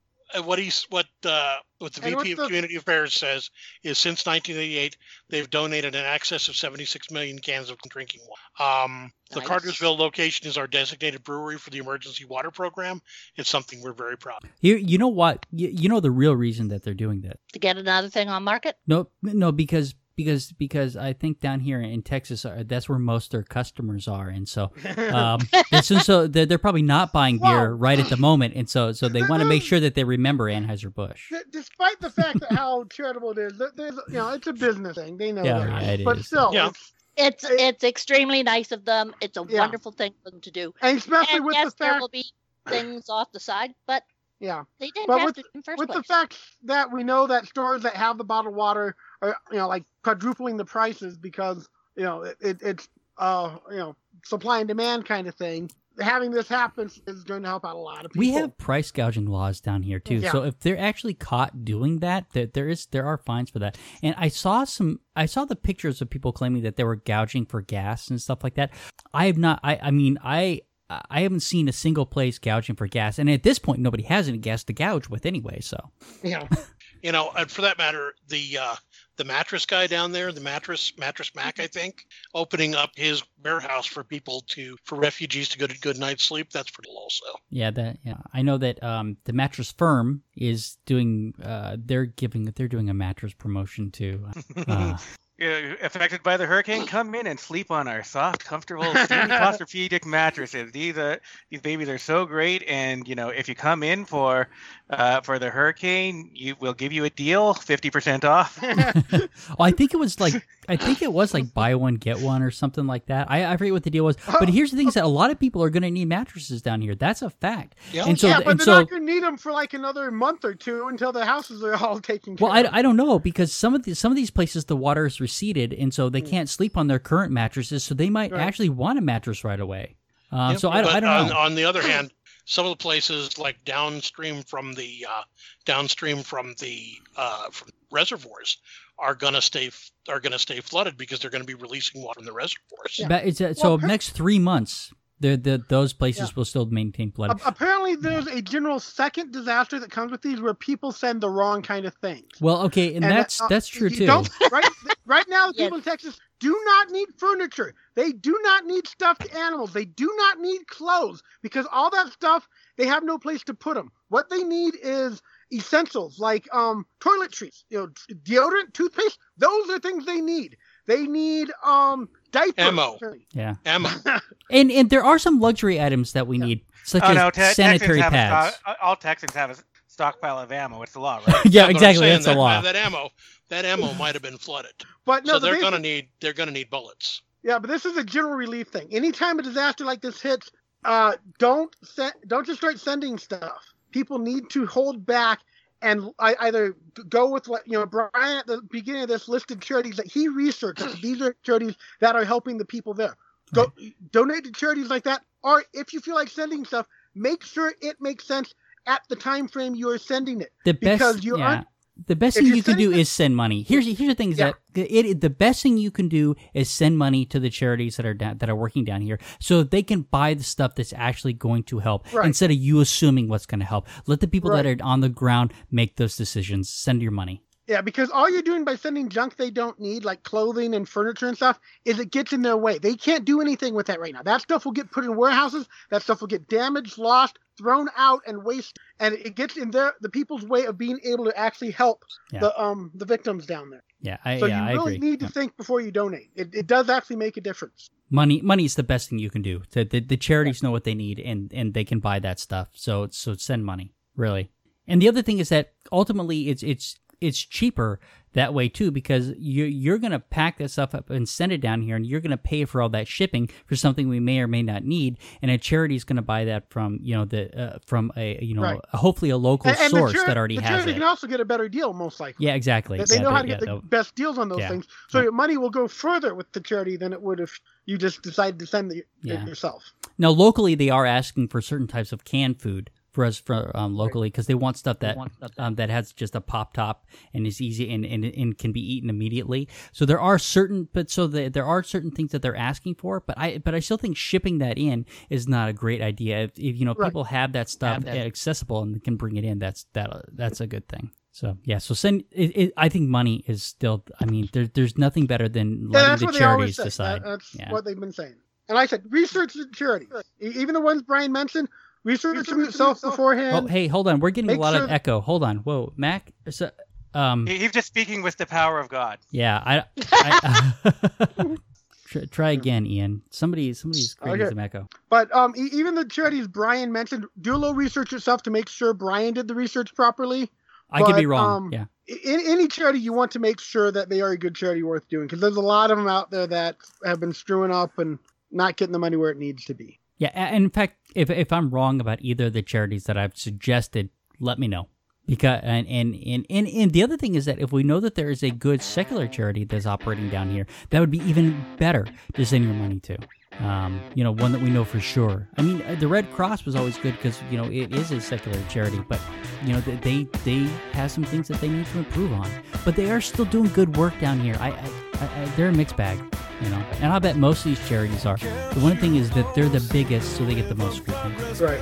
what 0.44 0.60
he's 0.60 0.86
what 0.90 1.06
uh, 1.26 1.58
what 1.80 1.94
the 1.94 2.06
And 2.06 2.16
what's 2.16 2.24
VP 2.28 2.32
of 2.34 2.38
the- 2.38 2.46
Community 2.48 2.76
Affairs 2.76 3.14
says 3.14 3.50
is 3.84 3.98
since 3.98 4.26
1988 4.26 4.98
they've 5.30 5.50
donated 5.50 5.96
in 5.96 6.04
excess 6.04 6.48
of 6.48 6.56
76 6.56 7.12
million 7.12 7.40
cans 7.40 7.70
of 7.70 7.78
drinking 7.90 8.22
water. 8.28 8.42
Um, 8.86 9.12
the 9.32 9.40
Nice. 9.40 9.48
Cartersville 9.48 9.96
location 9.98 10.48
is 10.48 10.58
our 10.58 10.68
designated 10.68 11.24
brewery 11.24 11.58
for 11.58 11.70
the 11.70 11.78
emergency 11.78 12.26
water 12.26 12.52
program. 12.52 13.02
It's 13.38 13.50
something 13.50 13.82
we're 13.82 13.94
very 13.94 14.18
proud. 14.18 14.44
of. 14.44 14.50
You 14.62 14.76
you 14.76 14.98
know 14.98 15.08
what? 15.08 15.46
You, 15.52 15.70
you 15.70 15.90
know 15.90 16.00
the 16.00 16.12
real 16.12 16.36
reason 16.36 16.68
that 16.70 16.84
they're 16.84 16.94
doing 16.94 17.22
that. 17.22 17.38
To 17.54 17.60
get 17.60 17.78
another 17.78 18.10
thing 18.10 18.28
on 18.30 18.44
market, 18.44 18.76
No, 18.88 19.08
no, 19.24 19.52
because 19.52 19.96
because 20.16 20.52
because 20.54 20.96
I 20.98 21.14
think 21.14 21.40
down 21.40 21.60
here 21.62 21.82
in 21.82 22.02
Texas, 22.02 22.46
uh, 22.46 22.64
that's 22.66 22.88
where 22.90 23.00
most 23.00 23.28
of 23.28 23.32
their 23.32 23.44
customers 23.44 24.08
are, 24.08 24.28
and 24.30 24.48
so 24.48 24.72
um, 25.14 25.40
and 25.72 25.84
so, 25.86 25.98
so 26.00 26.28
they're, 26.28 26.46
they're 26.46 26.58
probably 26.58 26.82
not 26.82 27.12
buying 27.14 27.38
beer 27.38 27.70
Well- 27.70 27.78
right 27.78 28.00
at 28.00 28.10
the 28.10 28.18
moment, 28.30 28.54
and 28.56 28.70
so 28.70 28.92
so 28.92 29.08
they 29.10 29.22
want 29.24 29.42
to 29.42 29.48
make 29.48 29.64
sure 29.72 29.80
that 29.80 29.96
they 29.96 30.04
remember 30.04 30.46
Anheuser 30.46 30.94
Busch. 30.94 31.30
D- 31.30 31.38
despite 31.52 32.00
the 32.02 32.10
fact 32.10 32.40
that 32.42 32.52
how 32.54 32.84
charitable 32.86 33.32
it 33.32 33.38
is, 33.40 33.62
there's 33.76 33.96
you 34.08 34.14
know 34.16 34.30
it's 34.30 34.48
a 34.48 34.54
business 34.54 34.96
thing. 34.96 35.18
They 35.18 35.32
know 35.32 35.44
Yeah, 35.44 35.60
that. 35.60 35.82
yeah, 35.84 35.92
it 35.92 36.06
but 36.06 36.18
is. 36.18 36.28
still, 36.28 36.52
Yeah. 36.54 36.68
it's, 36.70 36.94
it's 37.18 37.44
It- 37.46 37.60
it's 37.60 37.84
extremely 37.84 38.44
nice 38.44 38.72
of 38.72 38.86
them. 38.86 39.14
It's 39.22 39.38
a 39.38 39.46
Yeah. 39.48 39.60
wonderful 39.62 39.92
thing 39.92 40.14
for 40.24 40.32
them 40.32 40.42
to 40.42 40.52
do. 40.52 40.74
and 40.82 40.98
especially 40.98 41.38
And 41.38 41.46
with 41.46 41.56
yes, 41.56 41.74
the 41.74 41.84
there 41.86 42.00
will 42.00 42.10
be 42.10 42.26
things 42.68 43.10
off 43.10 43.32
the 43.32 43.40
side, 43.40 43.74
but 43.88 44.04
yeah, 44.42 44.64
they 44.80 44.90
didn't 44.90 45.08
But 45.08 45.20
have 45.20 45.26
with- 45.28 45.36
to 45.36 45.42
in 45.54 45.60
the 45.60 45.64
first 45.64 45.80
with 45.80 45.90
place. 45.90 45.98
the 46.00 46.04
fact 46.14 46.38
that 46.64 46.92
we 46.92 47.04
know 47.06 47.28
that 47.28 47.46
stores 47.46 47.84
that 47.84 47.94
have 47.94 48.18
the 48.18 48.24
bottled 48.26 48.56
water 48.56 48.96
are 49.22 49.38
you 49.52 49.58
know 49.58 49.68
like 49.70 49.86
quadrupling 50.04 50.58
the 50.58 50.66
prices 50.66 51.16
because 51.18 51.70
you 51.96 52.04
know 52.04 52.24
it, 52.24 52.36
it, 52.42 52.58
it's 52.62 52.90
uh 53.18 53.58
you 53.70 53.78
know 53.78 53.96
supply 54.26 54.60
and 54.60 54.68
demand 54.68 55.06
kind 55.06 55.28
of 55.28 55.36
thing. 55.36 55.70
Having 56.00 56.32
this 56.32 56.48
happen 56.48 56.90
is 57.06 57.24
going 57.26 57.44
to 57.44 57.50
help 57.50 57.66
out 57.66 57.76
a 57.76 57.80
lot 57.80 58.06
of 58.06 58.12
people. 58.12 58.22
We 58.22 58.32
have 58.32 58.58
price 58.58 58.92
gouging 58.92 59.26
laws 59.26 59.60
down 59.60 59.84
here 59.84 60.00
too. 60.00 60.16
Yeah. 60.16 60.32
So 60.32 60.44
if 60.44 60.58
they're 60.62 60.80
actually 60.80 61.14
caught 61.16 61.66
doing 61.66 62.00
that, 62.00 62.32
that 62.32 62.54
there 62.54 62.70
is 62.70 62.86
there 62.88 63.06
are 63.06 63.18
fines 63.18 63.50
for 63.50 63.60
that. 63.60 63.78
And 64.02 64.16
I 64.18 64.30
saw 64.30 64.64
some 64.64 65.02
I 65.18 65.26
saw 65.26 65.44
the 65.46 65.56
pictures 65.58 66.02
of 66.02 66.10
people 66.10 66.32
claiming 66.32 66.64
that 66.64 66.78
they 66.78 66.86
were 66.86 66.96
gouging 66.96 67.46
for 67.46 67.62
gas 67.62 68.08
and 68.08 68.20
stuff 68.22 68.42
like 68.42 68.56
that. 68.56 68.72
I 69.14 69.26
have 69.28 69.38
not 69.38 69.60
I 69.64 69.80
I 69.84 69.92
mean 69.92 70.18
I 70.24 70.62
I 71.10 71.22
haven't 71.22 71.42
seen 71.42 71.70
a 71.70 71.74
single 71.74 72.06
place 72.06 72.40
gouging 72.40 72.76
for 72.76 72.88
gas. 72.88 73.20
And 73.20 73.30
at 73.30 73.44
this 73.44 73.60
point 73.60 73.80
nobody 73.80 74.04
has 74.04 74.28
any 74.28 74.38
gas 74.38 74.64
to 74.66 74.74
gouge 74.74 75.10
with 75.10 75.26
anyway, 75.26 75.60
so 75.62 75.92
yeah. 76.24 76.48
You 77.04 77.12
know, 77.12 77.32
and 77.36 77.50
for 77.50 77.64
that 77.64 77.80
matter, 77.80 78.14
the 78.28 78.60
uh, 78.62 78.76
the 79.18 79.24
mattress 79.24 79.66
guy 79.66 79.88
down 79.88 80.12
there, 80.12 80.32
the 80.32 80.40
mattress 80.42 80.94
mattress 81.00 81.32
Mack, 81.34 81.60
I 81.60 81.66
think, 81.66 82.06
opening 82.36 82.76
up 82.76 82.92
his 82.96 83.24
warehouse 83.44 83.88
for 83.88 84.04
people 84.04 84.44
to 84.50 84.78
for 84.84 85.00
refugees 85.00 85.50
to 85.50 85.58
go 85.58 85.66
to 85.66 85.80
good 85.80 85.98
night's 85.98 86.26
sleep. 86.26 86.52
That's 86.52 86.70
pretty 86.70 86.90
cool 86.90 86.98
also. 87.00 87.40
yeah, 87.50 87.72
that 87.72 87.98
yeah. 88.04 88.18
I 88.34 88.44
know 88.44 88.60
that 88.60 88.84
um 88.84 89.18
the 89.24 89.34
mattress 89.34 89.72
firm 89.72 90.22
is 90.36 90.78
doing 90.86 91.34
uh 91.44 91.78
they're 91.84 92.06
giving 92.06 92.46
they're 92.56 92.68
doing 92.68 92.90
a 92.92 92.94
mattress 92.94 93.34
promotion 93.34 93.90
too. 93.92 94.28
Uh, 94.68 94.72
Uh, 94.92 94.98
affected 95.42 96.24
by 96.24 96.38
the 96.38 96.46
hurricane, 96.46 96.86
come 96.86 97.16
in 97.16 97.28
and 97.28 97.40
sleep 97.40 97.72
on 97.72 97.88
our 97.88 98.04
soft, 98.04 98.46
comfortable, 98.46 98.84
semi-claustrophobic 98.84 100.06
mattresses. 100.06 100.72
These 100.72 100.98
are 100.98 101.20
these 101.50 101.62
babies 101.62 101.90
are 101.90 101.98
so 101.98 102.26
great, 102.26 102.64
and 102.68 103.08
you 103.08 103.16
know 103.16 103.30
if 103.30 103.50
you 103.50 103.56
come 103.56 103.84
in 103.84 104.06
for 104.06 104.48
uh, 104.90 105.22
for 105.22 105.40
the 105.40 105.50
hurricane, 105.50 106.30
you 106.34 106.56
will 106.60 106.74
give 106.74 106.94
you 106.94 107.06
a 107.06 107.10
deal, 107.10 107.54
fifty 107.54 107.90
percent 107.90 108.24
off. 108.24 108.60
oh, 108.64 109.28
I 109.60 109.72
think 109.72 109.94
it 109.94 109.98
was 109.98 110.20
like 110.20 110.48
I 110.70 110.76
think 110.76 111.02
it 111.02 111.12
was 111.12 111.34
like 111.34 111.54
buy 111.54 111.76
one 111.76 111.96
get 111.96 112.20
one 112.22 112.42
or 112.42 112.52
something 112.52 112.86
like 112.88 113.08
that. 113.08 113.30
I, 113.30 113.46
I 113.46 113.58
forget 113.58 113.74
what 113.74 113.84
the 113.84 113.90
deal 113.90 114.06
was. 114.06 114.18
But 114.40 114.50
here's 114.50 114.72
the 114.72 114.78
thing: 114.78 114.88
is 114.88 114.94
that 114.94 115.04
a 115.04 115.08
lot 115.08 115.32
of 115.32 115.40
people 115.40 115.64
are 115.64 115.70
going 115.70 115.84
to 115.84 115.92
need 115.92 116.06
mattresses 116.08 116.62
down 116.62 116.82
here. 116.82 116.96
That's 116.96 117.22
a 117.22 117.30
fact. 117.30 117.76
Yeah. 117.92 118.06
And 118.06 118.20
so 118.20 118.28
yeah, 118.28 118.40
but 118.40 118.48
and 118.52 118.60
they're 118.60 118.66
so 118.66 118.80
not 118.80 118.90
going 118.90 119.06
to 119.06 119.14
need 119.14 119.24
them 119.24 119.38
for 119.38 119.52
like 119.52 119.74
another 119.74 120.12
month 120.12 120.46
or 120.46 120.54
two 120.54 120.88
until 120.88 121.12
the 121.12 121.26
houses 121.26 121.64
are 121.64 121.76
all 121.76 122.00
taken 122.02 122.38
care 122.38 122.48
well, 122.48 122.56
I, 122.56 122.62
of. 122.62 122.74
I 122.74 122.82
don't 122.82 122.98
know 122.98 123.20
because 123.20 123.52
some 123.52 123.74
of 123.76 123.84
the 123.84 123.94
some 123.96 124.12
of 124.12 124.16
these 124.16 124.32
places 124.32 124.66
the 124.66 124.76
water 124.76 125.06
is 125.06 125.20
receded 125.20 125.74
and 125.74 125.94
so 125.94 126.10
they 126.10 126.22
can't 126.22 126.50
sleep 126.50 126.78
on 126.78 126.88
their 126.88 127.00
current 127.00 127.32
mattresses. 127.32 127.84
So 127.84 127.94
they 127.96 128.10
might. 128.10 128.32
Right. 128.32 128.42
actually 128.42 128.70
want 128.70 128.98
a 128.98 129.02
mattress 129.02 129.44
right 129.44 129.60
away. 129.60 129.96
Uh, 130.32 130.50
Yep. 130.52 130.60
so 130.60 130.70
I, 130.70 130.82
But 130.84 130.94
I 130.94 131.00
don't 131.00 131.10
on, 131.10 131.28
know. 131.30 131.38
on 131.38 131.56
the 131.56 131.66
other 131.66 131.82
hand, 131.82 132.14
some 132.46 132.66
of 132.66 132.72
the 132.72 132.82
places 132.82 133.38
like 133.38 133.64
downstream 133.66 134.44
from 134.44 134.74
the 134.74 135.06
uh, 135.10 135.24
downstream 135.66 136.24
from 136.24 136.54
the 136.60 136.94
uh, 137.18 137.50
from 137.52 137.70
reservoirs 137.92 138.58
are 139.02 139.16
gonna 139.16 139.42
stay 139.42 139.72
are 140.08 140.20
gonna 140.20 140.40
stay 140.40 140.60
flooded 140.62 140.96
because 140.98 141.20
they're 141.20 141.32
gonna 141.32 141.44
be 141.44 141.56
releasing 141.56 142.02
water 142.04 142.20
from 142.20 142.26
the 142.26 142.32
reservoirs. 142.34 142.98
Yeah. 143.00 143.08
But 143.08 143.26
it's, 143.26 143.42
uh, 143.42 143.54
so 143.54 143.70
Well, 143.70 143.80
per- 143.80 143.88
next 143.88 144.12
three 144.12 144.40
months, 144.40 144.94
the, 145.20 145.36
the 145.38 145.64
those 145.70 145.94
places 145.94 146.30
Yeah. 146.30 146.34
will 146.36 146.46
still 146.46 146.66
maintain 146.68 147.12
flood. 147.12 147.40
A- 147.42 147.48
apparently, 147.48 147.96
there's 147.96 148.28
a 148.28 148.42
general 148.42 148.80
second 148.80 149.32
disaster 149.32 149.80
that 149.80 149.92
comes 149.92 150.12
with 150.12 150.22
these 150.22 150.40
where 150.40 150.54
people 150.54 150.92
send 150.92 151.22
the 151.22 151.30
wrong 151.30 151.62
kind 151.62 151.86
of 151.86 151.94
things. 151.96 152.28
Well, 152.40 152.62
okay, 152.64 152.96
and, 152.96 153.04
And, 153.04 153.12
that's 153.12 153.42
uh, 153.42 153.48
that's 153.48 153.68
true 153.68 153.90
too. 153.90 154.06
Don't, 154.06 154.30
right, 154.52 154.66
right 155.06 155.26
now, 155.30 155.48
the 155.52 155.58
Yeah. 155.58 155.66
people 155.66 155.78
in 155.80 155.84
Texas 155.84 156.20
do 156.40 156.60
not 156.66 156.90
need 156.90 157.08
furniture. 157.18 157.74
They 157.96 158.12
do 158.14 158.40
not 158.44 158.66
need 158.66 158.88
stuffed 158.88 159.32
animals. 159.36 159.74
They 159.74 159.86
do 159.86 160.12
not 160.18 160.40
need 160.40 160.68
clothes 160.68 161.22
because 161.44 161.68
all 161.72 161.90
that 161.92 162.12
stuff 162.14 162.48
they 162.78 162.86
have 162.88 163.04
no 163.04 163.18
place 163.20 163.44
to 163.44 163.54
put 163.54 163.76
them. 163.76 163.92
What 164.10 164.30
they 164.30 164.44
need 164.44 164.74
is 164.82 165.22
essentials 165.54 166.20
like 166.20 166.48
um, 166.54 166.86
toiletries, 167.00 167.64
you 167.70 167.78
know, 167.80 167.88
deodorant, 168.24 168.74
toothpaste. 168.74 169.18
Those 169.38 169.70
are 169.70 169.80
things 169.80 170.06
they 170.06 170.22
need. 170.22 170.58
They 170.88 171.04
need 171.06 171.52
um, 171.64 172.10
diapers. 172.32 172.54
Ammo. 172.58 172.98
Yeah, 173.34 173.56
Emma, 173.66 174.22
and 174.50 174.72
and 174.72 174.90
there 174.90 175.04
are 175.04 175.20
some 175.20 175.40
luxury 175.40 175.82
items 175.82 176.14
that 176.14 176.28
we 176.28 176.38
need, 176.38 176.62
such 176.84 177.04
oh 177.04 177.08
as 177.10 177.16
no, 177.16 177.30
te- 177.30 177.42
sanitary 177.54 178.00
Texans 178.00 178.12
pads. 178.24 178.56
stock, 178.58 178.78
all 178.82 178.96
Texans 178.96 179.34
have 179.34 179.52
a 179.52 179.56
stockpile 179.88 180.40
of 180.40 180.52
ammo. 180.52 180.82
It's 180.82 180.94
the 180.94 181.00
law, 181.00 181.22
right? 181.28 181.46
yeah, 181.46 181.64
But 181.64 181.72
exactly. 181.72 182.00
saying 182.08 182.14
That's 182.14 182.26
a 182.28 182.30
that, 182.32 182.38
law. 182.38 182.62
That 182.62 182.76
ammo, 182.76 183.10
that 183.50 183.66
ammo 183.66 183.94
might 183.94 184.16
have 184.16 184.22
been 184.24 184.38
flooded, 184.38 184.74
But 185.06 185.26
no, 185.26 185.34
so 185.34 185.40
the 185.40 185.46
they're 185.48 185.54
basic- 185.56 185.64
gonna 185.66 185.80
need 185.80 186.08
they're 186.20 186.34
gonna 186.34 186.52
need 186.52 186.70
bullets. 186.70 187.22
Yeah, 187.44 187.60
but 187.60 187.70
this 187.70 187.86
is 187.86 187.98
a 187.98 188.04
general 188.04 188.36
relief 188.36 188.68
thing. 188.68 188.88
Anytime 188.92 189.40
a 189.40 189.42
disaster 189.44 189.84
like 189.86 190.02
this 190.02 190.22
hits, 190.22 190.52
uh, 190.86 191.14
don't 191.40 191.74
se- 191.84 192.12
don't 192.28 192.46
just 192.46 192.60
start 192.60 192.80
sending 192.80 193.18
stuff. 193.18 193.64
People 193.92 194.20
need 194.20 194.50
to 194.52 194.66
hold 194.66 195.06
back 195.06 195.42
and 195.82 196.12
I, 196.20 196.36
either 196.42 196.76
go 197.10 197.30
with 197.32 197.48
what 197.48 197.66
you 197.66 197.74
know. 197.74 197.86
Brian 197.86 198.38
at 198.38 198.48
the 198.48 198.62
beginning 198.70 199.04
of 199.04 199.10
this 199.10 199.28
listed 199.28 199.62
charities 199.62 199.98
that 199.98 200.08
he 200.08 200.28
researched. 200.28 200.84
These 201.02 201.22
are 201.22 201.36
charities 201.44 201.76
that 202.00 202.16
are 202.16 202.24
helping 202.24 202.58
the 202.58 202.66
people 202.66 202.94
there. 202.94 203.16
Go 203.54 203.74
donate 204.12 204.46
to 204.46 204.52
charities 204.52 204.90
like 204.90 205.04
that, 205.04 205.24
or 205.44 205.64
if 205.74 205.92
you 205.92 206.00
feel 206.00 206.16
like 206.16 206.30
sending 206.30 206.64
stuff, 206.64 206.88
make 207.16 207.44
sure 207.44 207.74
it 207.82 208.00
makes 208.00 208.26
sense 208.26 208.54
at 208.86 209.02
the 209.10 209.16
time 209.16 209.48
frame 209.48 209.76
you 209.76 209.90
are 209.90 209.98
sending 209.98 210.42
it. 210.42 210.54
the 210.64 210.74
best, 210.74 210.82
because 210.82 211.24
you 211.26 211.38
yeah, 211.38 211.46
aren't- 211.46 211.68
the 212.08 212.16
best 212.16 212.38
If 212.38 212.44
thing 212.44 212.54
you're 212.56 212.64
can 212.64 212.78
do 212.78 212.92
is 212.92 213.10
send 213.10 213.36
money. 213.36 213.64
Here's 213.64 213.86
here's 213.86 213.98
the 214.10 214.16
thing: 214.16 214.32
is 214.32 214.38
Yeah. 214.40 214.54
that 214.74 214.92
it, 214.92 215.06
it- 215.06 215.22
the 215.22 215.30
best 215.30 215.62
thing 215.64 215.78
you 215.78 215.92
can 215.92 216.08
do 216.08 216.36
is 216.54 216.70
send 216.70 216.98
money 216.98 217.26
to 217.26 217.40
the 217.40 217.50
charities 217.50 217.98
that 217.98 218.06
are 218.06 218.14
down, 218.14 218.38
that 218.40 218.50
are 218.50 218.56
working 218.56 218.84
down 218.86 219.02
here, 219.02 219.20
so 219.40 219.60
that 219.60 219.72
they 219.72 219.84
can 219.84 220.02
buy 220.04 220.34
the 220.34 220.44
stuff 220.44 220.76
that's 220.76 220.94
actually 220.94 221.34
going 221.34 221.64
to 221.64 221.80
help, 221.80 222.12
Right. 222.14 222.26
instead 222.26 222.52
of 222.52 222.58
you 222.58 222.80
assuming 222.80 223.28
what's 223.28 223.46
going 223.46 223.60
to 223.60 223.66
help. 223.66 223.88
Let 224.08 224.20
the 224.20 224.28
people 224.28 224.52
that 224.52 224.66
are 224.66 224.78
on 224.82 225.02
the 225.02 225.10
ground 225.10 225.54
make 225.70 225.98
those 225.98 226.16
decisions. 226.18 226.70
Send 226.70 227.02
your 227.02 227.12
money. 227.12 227.42
Yeah, 227.68 227.82
because 227.82 228.10
all 228.10 228.30
you're 228.30 228.42
doing 228.42 228.66
by 228.66 228.76
sending 228.76 229.08
junk 229.08 229.38
they 229.38 229.50
don't 229.52 229.80
need, 229.80 230.04
like 230.04 230.24
clothing 230.24 230.74
and 230.74 230.90
furniture 230.90 231.28
and 231.28 231.38
stuff, 231.38 231.58
is 231.86 232.00
it 232.00 232.12
gets 232.12 232.34
in 232.34 232.42
their 232.42 232.58
way. 232.58 232.80
They 232.80 232.96
can't 232.96 233.24
do 233.24 233.40
anything 233.40 233.74
with 233.76 233.86
that 233.86 234.00
right 234.02 234.14
now. 234.14 234.24
That 234.24 234.42
stuff 234.42 234.66
will 234.66 234.74
get 234.74 234.92
put 234.92 235.06
in 235.06 235.16
warehouses. 235.16 235.70
That 235.90 236.02
stuff 236.02 236.20
will 236.20 236.28
get 236.28 236.50
damaged, 236.50 236.98
lost, 236.98 237.40
thrown 237.62 237.88
out, 237.96 238.22
and 238.28 238.44
wasted. 238.44 238.78
And 239.00 239.14
it 239.16 239.36
gets 239.36 239.56
in 239.58 239.72
their 239.72 239.94
the 240.02 240.10
people's 240.10 240.44
way 240.44 240.66
of 240.66 240.78
being 240.78 241.00
able 241.04 241.26
to 241.26 241.38
actually 241.38 241.72
help 241.72 242.04
Yeah. 242.32 242.42
the 242.42 242.62
um 242.62 242.92
the 242.96 243.06
victims 243.06 243.46
down 243.46 243.70
there. 243.70 243.84
Yeah, 244.02 244.18
I, 244.26 244.40
So 244.40 244.46
yeah, 244.48 244.72
you 244.72 244.78
really 244.78 244.98
need 245.00 245.20
to 245.20 245.26
Yeah. 245.26 245.32
think 245.32 245.58
before 245.58 245.80
you 245.82 245.92
donate. 245.92 246.30
It, 246.36 246.54
it 246.54 246.68
does 246.68 246.90
actually 246.90 247.18
make 247.18 247.38
a 247.38 247.42
difference. 247.42 247.90
Money, 248.10 248.42
money 248.42 248.66
is 248.66 248.76
the 248.76 248.84
best 248.84 249.10
thing 249.10 249.20
you 249.20 249.30
can 249.30 249.42
do. 249.42 249.62
The, 249.72 249.86
the, 249.86 250.00
the 250.02 250.18
charities 250.18 250.62
know 250.62 250.72
what 250.72 250.84
they 250.84 250.96
need, 250.96 251.18
and, 251.20 251.54
and 251.54 251.74
they 251.74 251.86
can 251.86 252.00
buy 252.00 252.20
that 252.20 252.40
stuff. 252.40 252.70
So 252.74 253.08
so 253.12 253.36
send 253.36 253.64
money, 253.66 253.94
really. 254.16 254.52
And 254.88 255.02
the 255.02 255.08
other 255.08 255.22
thing 255.22 255.40
is 255.40 255.50
that 255.50 255.74
ultimately 255.92 256.50
it's 256.50 256.64
it's 256.64 256.98
it's 257.22 257.40
cheaper 257.40 258.00
that 258.34 258.54
way 258.54 258.70
too 258.70 258.92
because 258.92 259.34
you 259.38 259.66
you're 259.66 259.98
gonna 259.98 260.18
pack 260.20 260.58
that 260.58 260.72
stuff 260.72 260.96
up 260.96 261.10
and 261.10 261.28
send 261.28 261.52
it 261.52 261.60
down 261.60 261.82
here, 261.82 261.96
and 261.98 262.06
you're 262.06 262.22
gonna 262.22 262.38
pay 262.38 262.64
for 262.66 262.82
all 262.82 262.88
that 262.90 263.06
shipping 263.08 263.50
for 263.66 263.76
something 263.76 264.08
we 264.08 264.20
may 264.22 264.40
or 264.40 264.48
may 264.48 264.64
not 264.64 264.84
need, 264.86 265.18
and 265.42 265.52
a 265.52 265.58
charity's 265.58 266.04
gonna 266.06 266.22
buy 266.22 266.46
that 266.46 266.70
from 266.70 266.98
you 267.04 267.14
know 267.14 267.26
the 267.26 267.44
uh, 267.76 267.78
from 267.86 268.10
a 268.16 268.40
you 268.42 268.54
know 268.56 268.62
Right. 268.62 268.80
hopefully 268.94 269.32
a 269.32 269.38
local 269.38 269.70
And, 269.70 269.80
and 269.80 269.92
source 269.92 270.14
chari- 270.14 270.26
that 270.28 270.38
already 270.38 270.56
the 270.56 270.62
has 270.62 270.70
charity 270.70 270.92
it. 270.92 270.94
can 270.96 271.04
also 271.04 271.28
get 271.28 271.40
a 271.42 271.46
better 271.46 271.68
deal, 271.68 271.92
most 271.94 272.20
likely. 272.22 272.46
Yeah, 272.46 272.54
exactly. 272.56 272.98
They, 273.00 273.04
they 273.04 273.16
Yeah, 273.16 273.22
know 273.24 273.32
how 273.32 273.42
they- 273.42 273.48
to 273.50 273.54
get 273.54 273.60
the 273.60 273.66
they'll- 273.66 273.82
best 273.82 274.16
deals 274.16 274.38
on 274.38 274.48
those 274.48 274.60
Yeah. 274.60 274.70
things. 274.70 274.88
So 275.10 275.22
your 275.22 275.34
money 275.34 275.58
will 275.58 275.70
go 275.70 275.90
further 275.90 276.34
with 276.34 276.50
the 276.54 276.62
charity 276.62 276.96
than 276.96 277.12
it 277.12 277.22
would 277.22 277.42
if 277.42 277.60
you 277.86 277.98
just 277.98 278.22
decided 278.22 278.60
to 278.60 278.66
send 278.66 278.94
it 278.94 279.08
Yeah. 279.24 279.46
yourself. 279.46 279.92
Now, 280.18 280.30
locally, 280.30 280.74
they 280.76 280.90
are 280.90 281.06
asking 281.06 281.50
for 281.50 281.62
certain 281.62 281.88
types 281.88 282.14
of 282.14 282.24
canned 282.24 282.62
food 282.62 282.90
for 283.12 283.26
us 283.26 283.38
for 283.38 283.72
um, 283.76 283.96
locally 283.96 284.30
because 284.30 284.48
they 284.48 284.54
want 284.54 284.78
stuff 284.78 285.00
that 285.00 285.18
um, 285.58 285.76
that 285.76 285.90
has 285.90 286.14
just 286.14 286.36
a 286.36 286.42
pop 286.42 286.74
top 286.74 287.06
and 287.34 287.46
is 287.46 287.60
easy 287.62 287.94
and, 287.94 288.06
and, 288.06 288.24
and 288.26 288.58
can 288.58 288.72
be 288.72 288.80
eaten 288.80 289.10
immediately. 289.10 289.68
So 289.92 290.06
there 290.06 290.20
are 290.20 290.40
certain, 290.40 290.88
but 290.94 291.10
so 291.10 291.28
the, 291.28 291.50
there 291.50 291.66
are 291.66 291.84
certain 291.84 292.12
things 292.12 292.32
that 292.32 292.42
they're 292.42 292.56
asking 292.56 292.96
for. 292.96 293.20
But 293.20 293.38
I 293.38 293.58
but 293.58 293.76
I 293.76 293.80
still 293.80 293.98
think 293.98 294.18
shipping 294.18 294.60
that 294.60 294.78
in 294.78 295.06
is 295.30 295.48
not 295.48 295.70
a 295.70 295.74
great 295.74 296.02
idea. 296.02 296.44
If, 296.44 296.52
if 296.58 296.78
you 296.78 296.86
know 296.86 296.94
Right. 296.98 297.08
people 297.08 297.26
have 297.26 297.54
that 297.54 297.70
stuff 297.70 298.06
accessible 298.06 298.82
and 298.84 299.04
can 299.04 299.16
bring 299.18 299.36
it 299.36 299.44
in, 299.44 299.60
that's 299.60 299.86
that 299.94 300.10
that's 300.34 300.62
a 300.62 300.68
good 300.68 300.88
thing. 300.88 301.12
So 301.34 301.58
yeah, 301.64 301.78
so 301.78 301.94
send. 301.94 302.26
It, 302.32 302.58
it, 302.58 302.74
I 302.76 302.90
think 302.90 303.08
money 303.10 303.44
is 303.48 303.64
still. 303.64 304.04
I 304.20 304.26
mean, 304.26 304.50
there, 304.52 304.68
there's 304.68 304.98
nothing 304.98 305.26
better 305.28 305.48
than 305.48 305.90
letting 305.90 306.10
that's 306.10 306.20
the 306.20 306.26
what 306.26 306.34
they 306.36 306.44
always 306.44 306.76
charities 306.76 306.78
decide. 306.78 307.24
That- 307.24 307.30
that's 307.30 307.56
yeah. 307.56 307.72
what 307.72 307.86
they've 307.86 308.00
been 308.00 308.12
saying. 308.12 308.36
And 308.68 308.76
like 308.76 308.90
I 308.90 308.98
said, 308.98 309.04
research 309.10 309.54
the 309.54 309.68
charity. 309.74 310.08
E- 310.42 310.48
Even 310.60 310.74
the 310.74 310.82
ones 310.82 311.02
Brian 311.02 311.32
mentioned, 311.32 311.68
research 312.04 312.48
them 312.48 312.60
yourself 312.60 313.02
beforehand. 313.02 313.66
Oh, 313.66 313.68
hey, 313.68 313.88
hold 313.88 314.08
on. 314.08 314.20
We're 314.20 314.30
getting 314.32 314.52
a 314.52 314.60
lot 314.60 314.74
sure 314.74 314.84
of 314.86 314.92
echo. 314.92 315.22
Hold 315.22 315.44
on. 315.44 315.58
Whoa, 315.58 315.94
Mac. 315.98 316.32
So, 316.50 316.72
um, 317.14 317.46
He- 317.48 317.58
He's 317.60 317.72
just 317.72 317.88
speaking 317.88 318.22
with 318.22 318.38
the 318.38 318.46
power 318.46 318.80
of 318.80 318.90
God. 318.90 319.20
yeah, 319.32 319.62
I. 319.66 319.84
I 320.14 321.56
try, 322.06 322.26
try 322.26 322.50
again, 322.52 322.86
Ian. 322.86 323.22
Somebody, 323.30 323.74
somebody's 323.74 324.14
creating 324.14 324.42
Okay. 324.44 324.50
some 324.50 324.60
echo. 324.60 324.88
But 325.10 325.34
um, 325.36 325.54
e- 325.58 325.70
even 325.74 325.96
the 325.96 326.06
charities 326.06 326.48
Brian 326.48 326.92
mentioned, 326.92 327.26
do 327.40 327.54
a 327.56 327.58
little 327.58 327.76
research 327.76 328.12
yourself 328.12 328.44
to 328.44 328.52
make 328.52 328.70
sure 328.70 328.94
Brian 328.94 329.34
did 329.34 329.48
the 329.48 329.56
research 329.56 329.94
properly. 329.96 330.50
I 330.94 331.04
could 331.04 331.16
be 331.16 331.26
wrong. 331.26 331.68
um, 331.68 331.70
yeah, 331.72 331.86
In 332.08 332.42
any 332.48 332.68
charity, 332.68 333.00
you 333.00 333.14
want 333.14 333.32
to 333.32 333.40
make 333.40 333.62
sure 333.62 333.94
that 333.94 334.10
they 334.10 334.20
are 334.20 334.32
a 334.32 334.38
good 334.38 334.56
charity 334.56 334.84
worth 334.84 335.08
doing 335.08 335.26
because 335.26 335.40
there's 335.40 335.56
a 335.56 335.62
lot 335.62 335.90
of 335.90 335.98
them 335.98 336.08
out 336.10 336.32
there 336.32 336.48
that 336.48 336.76
have 337.06 337.22
been 337.22 337.34
screwing 337.34 337.72
up 337.72 337.98
and 337.98 338.20
not 338.52 338.76
getting 338.76 338.92
the 338.92 339.00
money 339.00 339.16
where 339.16 339.30
it 339.32 339.38
needs 339.38 339.64
to 339.66 339.74
be. 339.74 340.00
Yeah. 340.22 340.30
And 340.36 340.66
in 340.66 340.70
fact, 340.70 340.98
if 341.16 341.32
if 341.32 341.52
I'm 341.52 341.72
wrong 341.72 342.00
about 342.00 342.22
either 342.22 342.46
of 342.46 342.54
the 342.54 342.62
charities 342.62 343.06
that 343.06 343.18
I've 343.18 343.36
suggested, 343.36 344.10
let 344.40 344.60
me 344.60 344.68
know. 344.68 344.88
Because 345.26 345.62
and 345.64 345.88
and, 345.88 346.14
and 346.14 346.46
and 346.48 346.68
and 346.68 346.92
the 346.92 347.02
other 347.02 347.18
thing 347.18 347.34
is 347.34 347.46
that 347.46 347.58
if 347.58 347.72
we 347.72 347.82
know 347.82 348.00
that 348.00 348.14
there 348.14 348.30
is 348.30 348.44
a 348.44 348.52
good 348.52 348.84
secular 348.84 349.28
charity 349.28 349.64
that's 349.64 349.88
operating 349.88 350.30
down 350.30 350.52
here, 350.52 350.68
that 350.92 351.00
would 351.00 351.10
be 351.10 351.22
even 351.22 351.66
better 351.78 352.06
to 352.36 352.46
send 352.46 352.66
your 352.66 352.74
money 352.76 353.00
to. 353.00 353.18
Um, 353.62 354.00
you 354.14 354.24
know, 354.24 354.32
one 354.32 354.52
that 354.52 354.62
we 354.62 354.70
know 354.70 354.84
for 354.84 355.00
sure. 355.00 355.50
I 355.58 355.64
mean, 355.64 355.82
uh, 355.82 355.96
the 356.00 356.08
Red 356.08 356.32
Cross 356.32 356.66
was 356.66 356.76
always 356.76 356.98
good 357.00 357.16
because 357.16 357.42
you 357.50 357.58
know 357.58 357.66
it 357.66 357.92
is 357.92 358.12
a 358.12 358.22
secular 358.22 358.62
charity, 358.70 359.04
but 359.10 359.20
you 359.66 359.74
know 359.74 359.82
they 359.82 359.96
they, 359.96 360.24
they 360.46 360.60
have 360.92 361.10
some 361.10 361.24
things 361.24 361.48
that 361.48 361.60
they 361.62 361.68
need 361.68 361.88
to 361.88 361.98
improve 361.98 362.32
on. 362.34 362.50
But 362.86 362.96
they 362.96 363.10
are 363.10 363.22
still 363.22 363.46
doing 363.46 363.70
good 363.70 363.98
work 363.98 364.20
down 364.20 364.40
here. 364.40 364.56
I, 364.60 364.70
I, 364.70 365.11
I, 365.22 365.42
I 365.42 365.46
they're 365.56 365.70
a 365.70 365.74
mixed 365.74 365.96
bag, 365.98 366.18
you 366.62 366.70
know, 366.70 366.84
and 367.02 367.14
I 367.14 367.20
bet 367.20 367.38
most 367.38 367.60
of 367.60 367.66
these 367.66 367.88
charities 367.88 368.26
are. 368.26 368.38
The 368.38 368.80
one 368.82 368.98
thing 368.98 369.16
is 369.16 369.30
that 369.32 369.54
they're 369.56 369.70
the 369.70 369.88
biggest, 369.92 370.36
so 370.36 370.46
they 370.46 370.56
get 370.56 370.68
the 370.70 370.76
most 370.76 370.98
scrutiny. 370.98 371.36
Right. 371.60 371.80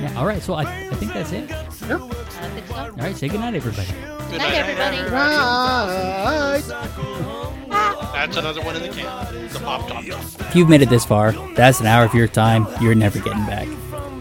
Yeah. 0.00 0.14
All 0.16 0.24
right. 0.26 0.42
So 0.42 0.54
I, 0.54 0.62
I 0.62 0.94
think 0.94 1.12
that's 1.12 1.32
it. 1.32 1.50
I 1.50 1.64
think 1.64 2.66
so. 2.68 2.74
All 2.76 2.90
right. 2.96 3.16
Say 3.16 3.28
goodnight, 3.28 3.54
everybody. 3.54 3.88
Good 4.30 4.38
Night, 4.38 4.52
night. 4.52 4.54
everybody. 4.54 4.98
Right. 5.10 6.62
That's 8.14 8.36
another 8.36 8.62
one 8.62 8.76
in 8.76 8.82
the 8.82 8.88
can. 8.88 9.48
The 9.52 9.58
pop 9.60 9.88
top. 9.88 10.04
If 10.04 10.54
you've 10.56 10.68
made 10.68 10.82
it 10.82 10.88
this 10.90 11.04
far, 11.04 11.32
that's 11.54 11.80
an 11.80 11.86
hour 11.86 12.04
of 12.04 12.14
your 12.14 12.28
time 12.28 12.66
you're 12.80 12.94
never 12.94 13.18
getting 13.18 13.44
back. 13.46 13.68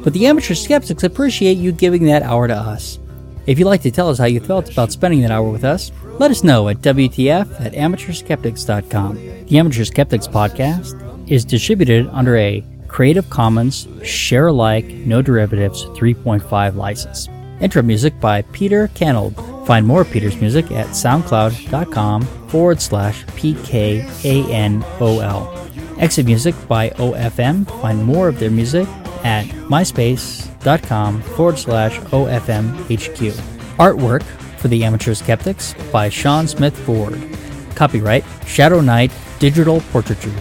But 0.03 0.13
the 0.13 0.27
amateur 0.27 0.53
skeptics 0.53 1.03
appreciate 1.03 1.57
you 1.57 1.71
giving 1.71 2.05
that 2.05 2.23
hour 2.23 2.47
to 2.47 2.55
us. 2.55 2.99
If 3.49 3.57
you'd 3.57 3.65
like 3.65 3.81
to 3.81 3.89
tell 3.89 4.09
us 4.09 4.19
how 4.19 4.25
you 4.25 4.39
felt 4.39 4.69
about 4.71 4.91
spending 4.91 5.21
that 5.21 5.31
hour 5.31 5.49
with 5.49 5.63
us, 5.63 5.91
let 6.19 6.29
us 6.29 6.43
know 6.43 6.69
at 6.69 6.81
WTF 6.81 7.59
at 7.59 7.73
amateurskeptics.com. 7.73 9.15
The 9.47 9.57
Amateur 9.57 9.85
Skeptics 9.85 10.27
podcast 10.27 10.93
is 11.27 11.45
distributed 11.45 12.07
under 12.11 12.37
a 12.37 12.63
Creative 12.87 13.27
Commons 13.31 13.87
Share 14.03 14.45
Alike 14.49 14.85
No 14.85 15.23
Derivatives 15.23 15.85
3.5 15.85 16.75
license. 16.75 17.27
Intro 17.59 17.81
music 17.81 18.19
by 18.19 18.43
Peter 18.43 18.87
Canold. 18.89 19.65
Find 19.65 19.83
more 19.83 20.01
of 20.01 20.11
Peter's 20.11 20.39
music 20.39 20.69
at 20.71 20.89
soundcloud.com 20.89 22.21
forward 22.49 22.79
slash 22.79 23.25
PKANOL. 23.25 23.89
Exit 25.97 26.27
music 26.27 26.53
by 26.67 26.91
OFM. 26.91 27.81
Find 27.81 28.05
more 28.05 28.27
of 28.27 28.37
their 28.37 28.51
music 28.51 28.87
at 29.23 29.47
myspace.com 30.59 31.21
forward 31.21 31.57
slash 31.57 31.99
OFMHQ. 31.99 33.31
Artwork 33.77 34.23
for 34.59 34.67
the 34.67 34.83
Amateur 34.83 35.13
Skeptics 35.13 35.73
by 35.91 36.09
Sean 36.09 36.47
Smith 36.47 36.77
Ford. 36.77 37.19
Copyright 37.75 38.25
Shadow 38.45 38.81
Knight 38.81 39.11
Digital 39.39 39.81
Portraiture. 39.91 40.33